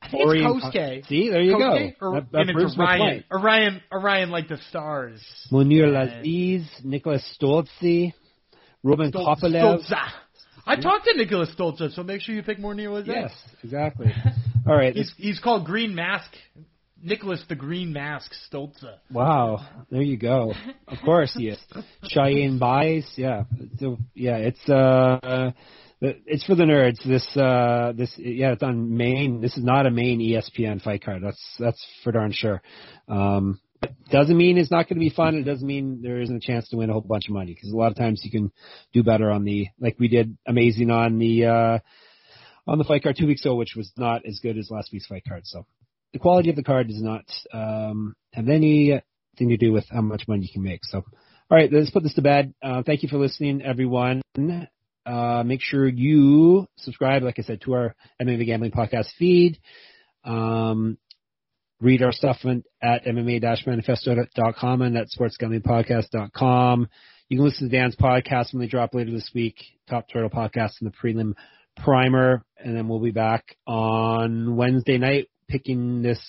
I 0.00 0.08
think 0.10 0.26
Orion 0.26 0.56
it's 0.56 0.64
Kosuke. 0.74 1.06
See, 1.06 1.28
there 1.28 1.42
you 1.42 1.56
Kosuke? 1.56 2.00
go. 2.00 2.06
Or, 2.06 2.14
That- 2.14 2.32
that 2.32 2.40
and 2.48 2.50
it's 2.58 2.78
Orion. 2.78 3.24
Orion, 3.30 3.82
Orion 3.92 4.30
like 4.30 4.48
the 4.48 4.58
stars. 4.70 5.20
Munir. 5.52 5.92
Laziz, 5.92 6.64
Nicholas 6.82 7.22
Stoltzy, 7.38 8.14
Ruben 8.82 9.12
Stol- 9.12 9.26
Kopelev. 9.36 9.84
Stolza. 9.84 10.06
I 10.66 10.76
talked 10.76 11.06
to 11.06 11.16
Nicholas 11.16 11.50
Stolza, 11.58 11.92
so 11.92 12.02
make 12.02 12.20
sure 12.20 12.34
you 12.34 12.42
pick 12.42 12.58
more 12.58 12.74
Nicholas. 12.74 13.06
Yes, 13.06 13.32
exactly. 13.62 14.12
All 14.66 14.76
right. 14.76 14.94
He's, 14.94 15.12
he's 15.16 15.40
called 15.40 15.66
Green 15.66 15.94
Mask. 15.94 16.30
Nicholas 17.02 17.42
the 17.48 17.56
Green 17.56 17.92
Mask 17.92 18.30
Stolza. 18.48 18.98
Wow, 19.10 19.66
there 19.90 20.02
you 20.02 20.16
go. 20.16 20.54
Of 20.86 20.98
course 21.04 21.34
he 21.36 21.48
is. 21.48 21.58
Cheyenne 22.04 22.58
Bies, 22.58 23.10
yeah. 23.16 23.44
So 23.80 23.98
yeah, 24.14 24.36
it's 24.36 24.68
uh 24.68 25.50
it's 26.00 26.44
for 26.44 26.54
the 26.54 26.62
nerds. 26.62 27.04
This 27.04 27.26
uh 27.36 27.92
this 27.96 28.14
yeah, 28.16 28.52
it's 28.52 28.62
on 28.62 28.96
main 28.96 29.40
this 29.40 29.56
is 29.56 29.64
not 29.64 29.86
a 29.86 29.90
main 29.90 30.20
ESPN 30.20 30.80
fight 30.80 31.04
card. 31.04 31.22
That's 31.24 31.42
that's 31.58 31.84
for 32.04 32.12
darn 32.12 32.30
sure. 32.32 32.62
Um 33.08 33.58
but 33.58 33.61
doesn't 34.10 34.36
mean 34.36 34.58
it's 34.58 34.70
not 34.70 34.88
going 34.88 34.98
to 34.98 35.04
be 35.04 35.10
fun. 35.10 35.36
It 35.36 35.44
doesn't 35.44 35.66
mean 35.66 36.00
there 36.02 36.20
isn't 36.20 36.36
a 36.36 36.40
chance 36.40 36.68
to 36.68 36.76
win 36.76 36.90
a 36.90 36.92
whole 36.92 37.02
bunch 37.02 37.28
of 37.28 37.34
money 37.34 37.54
because 37.54 37.70
a 37.70 37.76
lot 37.76 37.90
of 37.90 37.96
times 37.96 38.20
you 38.24 38.30
can 38.30 38.52
do 38.92 39.02
better 39.02 39.30
on 39.30 39.44
the 39.44 39.68
like 39.80 39.96
we 39.98 40.08
did 40.08 40.36
amazing 40.46 40.90
on 40.90 41.18
the 41.18 41.46
uh 41.46 41.78
on 42.66 42.78
the 42.78 42.84
fight 42.84 43.02
card 43.02 43.16
two 43.16 43.26
weeks 43.26 43.44
ago, 43.44 43.54
which 43.54 43.74
was 43.76 43.90
not 43.96 44.24
as 44.26 44.40
good 44.40 44.58
as 44.58 44.70
last 44.70 44.92
week's 44.92 45.06
fight 45.06 45.24
card. 45.26 45.42
So 45.46 45.66
the 46.12 46.18
quality 46.18 46.50
of 46.50 46.56
the 46.56 46.62
card 46.62 46.88
does 46.88 47.02
not 47.02 47.24
um, 47.52 48.14
have 48.32 48.48
anything 48.48 49.02
to 49.38 49.56
do 49.56 49.72
with 49.72 49.86
how 49.90 50.02
much 50.02 50.28
money 50.28 50.42
you 50.42 50.52
can 50.52 50.62
make. 50.62 50.84
So, 50.84 50.98
all 50.98 51.58
right, 51.58 51.72
let's 51.72 51.90
put 51.90 52.02
this 52.02 52.14
to 52.14 52.22
bed. 52.22 52.54
Uh, 52.62 52.82
thank 52.84 53.02
you 53.02 53.08
for 53.08 53.18
listening, 53.18 53.62
everyone. 53.62 54.22
Uh, 55.04 55.42
make 55.44 55.60
sure 55.60 55.88
you 55.88 56.68
subscribe, 56.76 57.22
like 57.22 57.38
I 57.38 57.42
said, 57.42 57.62
to 57.62 57.72
our 57.74 57.94
MMA 58.20 58.46
Gambling 58.46 58.72
Podcast 58.72 59.08
feed. 59.18 59.58
Um, 60.24 60.98
read 61.82 62.02
our 62.02 62.12
stuff 62.12 62.38
at 62.82 63.04
MMA-manifesto.com 63.04 64.82
and 64.82 64.96
at 64.96 65.08
sportsgamblingpodcast.com. 65.08 66.88
You 67.28 67.36
can 67.36 67.44
listen 67.44 67.68
to 67.68 67.76
Dan's 67.76 67.96
podcast 67.96 68.52
when 68.52 68.60
they 68.60 68.68
drop 68.68 68.94
later 68.94 69.10
this 69.10 69.30
week, 69.34 69.56
Top 69.90 70.06
Turtle 70.08 70.30
Podcast 70.30 70.72
and 70.80 70.90
the 70.90 70.96
prelim 70.96 71.32
primer, 71.76 72.44
and 72.58 72.76
then 72.76 72.88
we'll 72.88 73.00
be 73.00 73.10
back 73.10 73.56
on 73.66 74.56
Wednesday 74.56 74.98
night 74.98 75.28
picking 75.48 76.02
this 76.02 76.20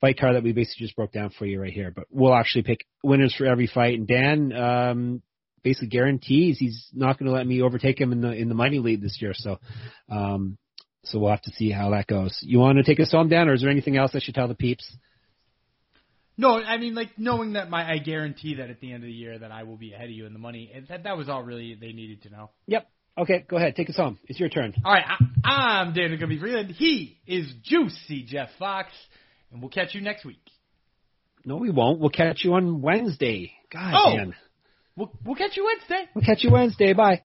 fight 0.00 0.18
card 0.18 0.34
that 0.34 0.42
we 0.42 0.52
basically 0.52 0.86
just 0.86 0.96
broke 0.96 1.12
down 1.12 1.30
for 1.30 1.46
you 1.46 1.60
right 1.60 1.72
here. 1.72 1.92
But 1.94 2.06
we'll 2.10 2.34
actually 2.34 2.64
pick 2.64 2.84
winners 3.02 3.34
for 3.34 3.46
every 3.46 3.66
fight. 3.66 3.98
And 3.98 4.06
Dan 4.08 4.52
um, 4.52 5.22
basically 5.62 5.88
guarantees 5.88 6.58
he's 6.58 6.88
not 6.92 7.18
going 7.18 7.30
to 7.30 7.36
let 7.36 7.46
me 7.46 7.62
overtake 7.62 8.00
him 8.00 8.12
in 8.12 8.20
the 8.20 8.32
in 8.32 8.48
the 8.48 8.54
money 8.54 8.78
lead 8.78 9.00
this 9.00 9.18
year. 9.20 9.32
So, 9.34 9.58
um, 10.10 10.58
so 11.04 11.18
we'll 11.18 11.30
have 11.30 11.42
to 11.42 11.52
see 11.52 11.70
how 11.70 11.90
that 11.90 12.06
goes. 12.06 12.38
You 12.42 12.58
want 12.58 12.78
to 12.78 12.84
take 12.84 13.00
us 13.00 13.12
home, 13.12 13.28
Dan, 13.28 13.48
or 13.48 13.54
is 13.54 13.60
there 13.62 13.70
anything 13.70 13.96
else 13.96 14.12
I 14.14 14.18
should 14.20 14.34
tell 14.34 14.48
the 14.48 14.54
peeps? 14.54 14.96
No, 16.36 16.60
I 16.60 16.78
mean 16.78 16.94
like 16.94 17.10
knowing 17.16 17.52
that 17.52 17.70
my 17.70 17.88
I 17.88 17.98
guarantee 17.98 18.56
that 18.56 18.68
at 18.70 18.80
the 18.80 18.92
end 18.92 19.04
of 19.04 19.06
the 19.06 19.12
year 19.12 19.38
that 19.38 19.52
I 19.52 19.62
will 19.62 19.76
be 19.76 19.92
ahead 19.92 20.06
of 20.06 20.10
you 20.10 20.26
in 20.26 20.32
the 20.32 20.38
money. 20.40 20.70
and 20.74 20.86
That 20.88 21.04
that 21.04 21.16
was 21.16 21.28
all 21.28 21.42
really 21.44 21.74
they 21.80 21.92
needed 21.92 22.22
to 22.24 22.30
know. 22.30 22.50
Yep. 22.66 22.88
Okay, 23.16 23.44
go 23.48 23.56
ahead. 23.56 23.76
Take 23.76 23.88
us 23.90 23.96
home. 23.96 24.18
It's 24.26 24.40
your 24.40 24.48
turn. 24.48 24.74
All 24.84 24.92
right, 24.92 25.04
I, 25.44 25.48
I'm 25.48 25.92
David 25.92 26.18
Gumby 26.20 26.40
Freeland. 26.40 26.70
He 26.72 27.20
is 27.28 27.52
Juicy 27.62 28.24
Jeff 28.24 28.48
Fox, 28.58 28.88
and 29.52 29.60
we'll 29.62 29.70
catch 29.70 29.94
you 29.94 30.00
next 30.00 30.24
week. 30.24 30.40
No, 31.44 31.54
we 31.56 31.70
won't. 31.70 32.00
We'll 32.00 32.10
catch 32.10 32.42
you 32.42 32.54
on 32.54 32.82
Wednesday. 32.82 33.52
God, 33.72 33.94
Oh. 33.96 34.16
Dan. 34.16 34.34
We'll 34.96 35.12
we'll 35.24 35.36
catch 35.36 35.56
you 35.56 35.64
Wednesday. 35.64 36.08
We'll 36.14 36.24
catch 36.24 36.42
you 36.42 36.50
Wednesday. 36.50 36.92
Bye. 36.92 37.22